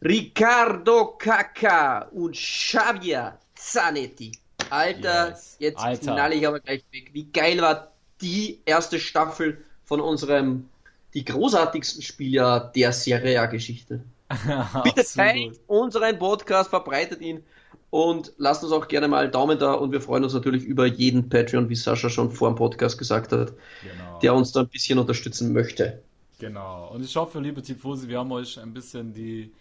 Ricardo 0.00 1.18
Kaká 1.18 2.08
und 2.12 2.34
Xavier 2.34 3.38
Zanetti. 3.54 4.32
Alter, 4.70 5.28
Yes. 5.30 5.56
jetzt 5.58 5.78
Alter. 5.80 6.14
knall 6.14 6.32
ich 6.32 6.46
aber 6.46 6.60
gleich 6.60 6.82
weg. 6.92 7.10
Wie 7.12 7.24
geil 7.30 7.60
war 7.60 7.92
die 8.22 8.62
erste 8.64 8.98
Staffel 8.98 9.62
von 9.84 10.00
unserem, 10.00 10.68
die 11.12 11.26
großartigsten 11.26 12.00
Spieler 12.02 12.72
der 12.74 12.92
Serie 12.92 13.38
A-Geschichte. 13.42 14.00
Bitte 14.84 15.04
teilt 15.04 15.60
unseren 15.66 16.18
Podcast, 16.18 16.70
verbreitet 16.70 17.20
ihn 17.20 17.42
und 17.90 18.32
lasst 18.36 18.62
uns 18.62 18.72
auch 18.72 18.88
gerne 18.88 19.08
mal 19.08 19.24
einen 19.24 19.32
Daumen 19.32 19.58
da 19.58 19.72
und 19.72 19.92
wir 19.92 20.00
freuen 20.00 20.24
uns 20.24 20.34
natürlich 20.34 20.64
über 20.64 20.86
jeden 20.86 21.28
Patreon, 21.28 21.68
wie 21.68 21.74
Sascha 21.74 22.10
schon 22.10 22.30
vor 22.30 22.50
dem 22.50 22.56
Podcast 22.56 22.98
gesagt 22.98 23.32
hat, 23.32 23.52
Genau. 23.82 24.18
der 24.20 24.34
uns 24.34 24.52
da 24.52 24.60
ein 24.60 24.68
bisschen 24.68 24.98
unterstützen 24.98 25.52
möchte. 25.52 26.02
Genau. 26.38 26.88
Und 26.92 27.02
ich 27.04 27.16
hoffe, 27.16 27.40
liebe 27.40 27.62
Tifosi, 27.62 28.08
wir 28.08 28.18
haben 28.18 28.30
euch 28.32 28.60
ein 28.60 28.72
bisschen 28.74 29.12
die 29.14 29.52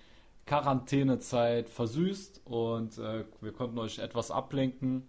Quarantänezeit 0.46 1.70
versüßt 1.70 2.42
und 2.46 2.98
äh, 2.98 3.24
wir 3.42 3.52
konnten 3.54 3.80
euch 3.80 4.00
etwas 4.00 4.32
ablenken. 4.32 5.08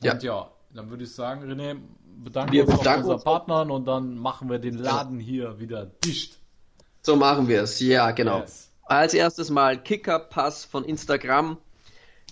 Ja. 0.00 0.12
Und 0.14 0.22
ja, 0.22 0.50
dann 0.74 0.90
würde 0.90 1.04
ich 1.04 1.12
sagen, 1.12 1.42
René, 1.50 1.78
bedanken 2.24 2.52
Wir 2.52 2.66
uns 2.68 2.82
bei 2.82 2.96
unseren 2.96 3.14
uns. 3.14 3.24
Partnern 3.24 3.70
und 3.70 3.86
dann 3.86 4.16
machen 4.18 4.48
wir 4.50 4.58
den 4.58 4.74
Laden 4.78 5.18
hier 5.20 5.58
wieder 5.58 5.86
dicht. 6.04 6.38
So 7.02 7.16
machen 7.16 7.48
wir 7.48 7.62
es, 7.62 7.80
ja, 7.80 8.12
genau. 8.12 8.40
Yes. 8.40 8.70
Als 8.84 9.12
erstes 9.12 9.50
mal 9.50 9.82
Kickerpass 9.82 10.64
von 10.64 10.84
Instagram, 10.84 11.56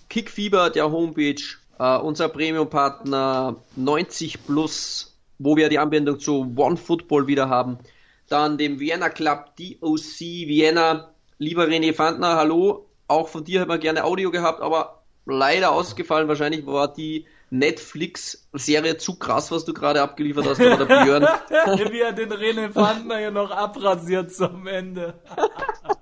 Kickfieber 0.09 0.71
der 0.71 0.93
Homepage, 0.93 1.43
äh, 1.81 1.97
unser 1.99 2.29
Premium-Partner 2.29 3.57
90 3.75 4.47
Plus, 4.47 5.17
wo 5.39 5.57
wir 5.57 5.69
die 5.69 5.79
Anbindung 5.81 6.21
zu 6.21 6.55
One 6.57 6.77
Football 6.77 7.27
wieder 7.27 7.49
haben. 7.49 7.79
Dann 8.29 8.59
dem 8.59 8.79
Vienna 8.79 9.09
Club 9.09 9.57
DOC 9.59 10.21
Vienna. 10.21 11.11
Lieber 11.39 11.65
René 11.65 11.93
Fandner, 11.93 12.37
hallo. 12.37 12.87
Auch 13.09 13.29
von 13.29 13.43
dir 13.43 13.61
hätten 13.61 13.71
wir 13.71 13.79
gerne 13.79 14.05
Audio 14.05 14.31
gehabt, 14.31 14.61
aber 14.61 15.03
leider 15.27 15.73
ausgefallen. 15.73 16.29
Wahrscheinlich 16.29 16.65
war 16.65 16.93
die 16.93 17.27
Netflix-Serie 17.51 18.97
zu 18.97 19.19
krass, 19.19 19.51
was 19.51 19.65
du 19.65 19.73
gerade 19.75 20.01
abgeliefert 20.03 20.47
hast, 20.47 20.61
oder 20.61 20.85
der 20.85 20.85
Björn. 21.05 21.23
Wie 21.93 22.01
er 22.01 22.13
den 22.13 22.33
René 22.33 22.73
Fandner 22.73 23.19
hier 23.19 23.31
noch 23.31 23.51
abrasiert 23.51 24.33
zum 24.33 24.67
Ende. 24.67 25.15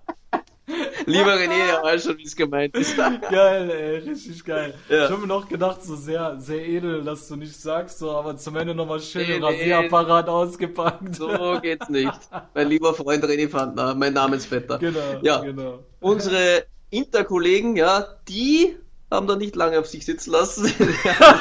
Lieber 1.07 1.33
René, 1.35 1.57
er 1.71 1.83
weiß 1.83 2.05
schon, 2.05 2.19
wie 2.19 2.25
es 2.25 2.37
gemeint 2.37 2.77
ist. 2.77 2.95
Geil, 3.31 3.71
ey, 3.71 3.97
richtig 4.11 4.45
geil. 4.45 4.75
Ja. 4.91 5.07
Ich 5.07 5.11
habe 5.11 5.23
mir 5.23 5.27
noch 5.27 5.49
gedacht, 5.49 5.83
so 5.83 5.97
sehr, 5.97 6.39
sehr 6.39 6.63
edel, 6.69 7.03
dass 7.03 7.27
du 7.29 7.37
nicht 7.37 7.59
sagst, 7.59 7.99
so, 7.99 8.11
aber 8.11 8.37
zum 8.37 8.57
Ende 8.57 8.75
nochmal 8.75 9.01
schön 9.01 9.27
den. 9.27 9.43
Rasierapparat 9.43 10.29
ausgepackt. 10.29 11.15
So 11.17 11.59
geht's 11.63 11.89
nicht. 11.89 12.13
Mein 12.53 12.69
lieber 12.69 12.93
Freund 12.93 13.25
René 13.25 13.49
Fandner, 13.49 13.95
mein 13.95 14.13
Namensvetter. 14.13 14.77
Genau, 14.79 14.99
Ja. 15.23 15.41
genau. 15.41 15.79
Unsere 16.01 16.67
Interkollegen, 16.91 17.75
ja, 17.77 18.07
die 18.29 18.77
haben 19.11 19.27
da 19.27 19.37
nicht 19.37 19.57
lange 19.57 19.79
auf 19.79 19.87
sich 19.87 20.05
sitzen 20.05 20.31
lassen. 20.33 20.67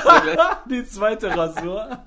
Die 0.70 0.86
zweite 0.86 1.36
Rasur. 1.36 2.00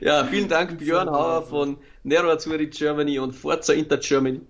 ja, 0.00 0.24
vielen 0.24 0.48
Dank 0.48 0.78
Björn 0.78 1.10
Hauer 1.10 1.42
von 1.42 1.78
Nero 2.02 2.30
Azzurri 2.30 2.66
Germany 2.68 3.18
und 3.18 3.32
Forza 3.32 3.72
Inter 3.72 3.98
Germany. 3.98 4.40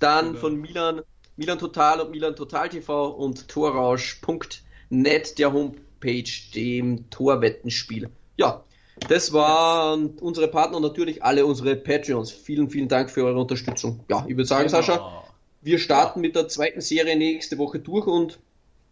Dann 0.00 0.28
Genau. 0.28 0.38
von 0.40 0.60
Milan, 0.60 1.02
Milan 1.36 1.58
Total 1.58 2.00
und 2.00 2.10
Milan 2.10 2.34
Total 2.36 2.68
TV 2.68 3.08
und 3.10 3.48
Torrausch.net, 3.48 5.38
der 5.38 5.52
Homepage, 5.52 6.24
dem 6.54 7.08
Torwettenspiel. 7.10 8.10
Ja, 8.36 8.62
das 9.08 9.32
waren 9.32 10.10
unsere 10.20 10.48
Partner 10.48 10.76
und 10.76 10.82
natürlich 10.82 11.22
alle 11.22 11.44
unsere 11.46 11.76
Patreons. 11.76 12.30
Vielen, 12.30 12.70
vielen 12.70 12.88
Dank 12.88 13.10
für 13.10 13.24
eure 13.24 13.40
Unterstützung. 13.40 14.04
Ja, 14.08 14.24
ich 14.28 14.36
würde 14.36 14.44
sagen, 14.46 14.66
Genau. 14.68 14.76
Sascha, 14.82 15.24
wir 15.60 15.78
starten 15.78 16.20
mit 16.20 16.36
der 16.36 16.48
zweiten 16.48 16.80
Serie 16.80 17.16
nächste 17.16 17.58
Woche 17.58 17.78
durch 17.78 18.06
und 18.06 18.38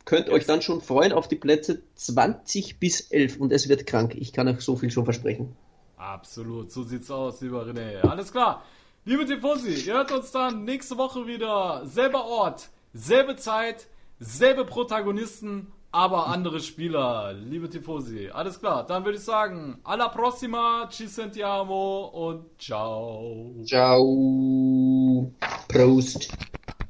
könnt 0.04 0.28
euch 0.28 0.46
dann 0.46 0.62
schon 0.62 0.80
freuen 0.80 1.12
auf 1.12 1.28
die 1.28 1.36
Plätze 1.36 1.82
20 1.94 2.78
bis 2.78 3.00
11 3.10 3.38
und 3.38 3.52
es 3.52 3.68
wird 3.68 3.86
krank. 3.86 4.14
Ich 4.16 4.32
kann 4.32 4.48
euch 4.48 4.60
so 4.60 4.76
viel 4.76 4.90
schon 4.90 5.04
versprechen. 5.04 5.56
Absolut, 5.96 6.72
so 6.72 6.82
sieht's 6.82 7.10
aus, 7.10 7.40
lieber 7.40 7.64
René. 7.66 8.00
Alles 8.00 8.32
klar. 8.32 8.64
Liebe 9.04 9.24
Tifosi, 9.24 9.86
ihr 9.86 9.94
hört 9.94 10.12
uns 10.12 10.30
dann 10.30 10.64
nächste 10.64 10.96
Woche 10.98 11.26
wieder. 11.26 11.86
Selber 11.86 12.26
Ort, 12.26 12.68
selbe 12.92 13.36
Zeit, 13.36 13.86
selbe 14.18 14.64
Protagonisten, 14.64 15.72
aber 15.90 16.28
andere 16.28 16.60
Spieler. 16.60 17.32
Liebe 17.32 17.68
Tifosi, 17.68 18.30
alles 18.30 18.60
klar. 18.60 18.86
Dann 18.86 19.04
würde 19.04 19.18
ich 19.18 19.24
sagen, 19.24 19.78
alla 19.84 20.08
prossima, 20.08 20.88
ci 20.90 21.06
sentiamo 21.06 22.06
und 22.06 22.44
ciao. 22.58 23.54
Ciao. 23.64 25.32
Prost. 25.68 26.28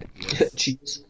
Cheers. 0.57 1.10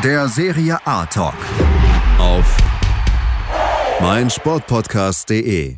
Der 0.00 0.26
Serie 0.26 0.78
A 0.84 1.04
Talk. 1.06 1.34
Auf 2.18 2.56
meinsportpodcast.de. 4.00 5.76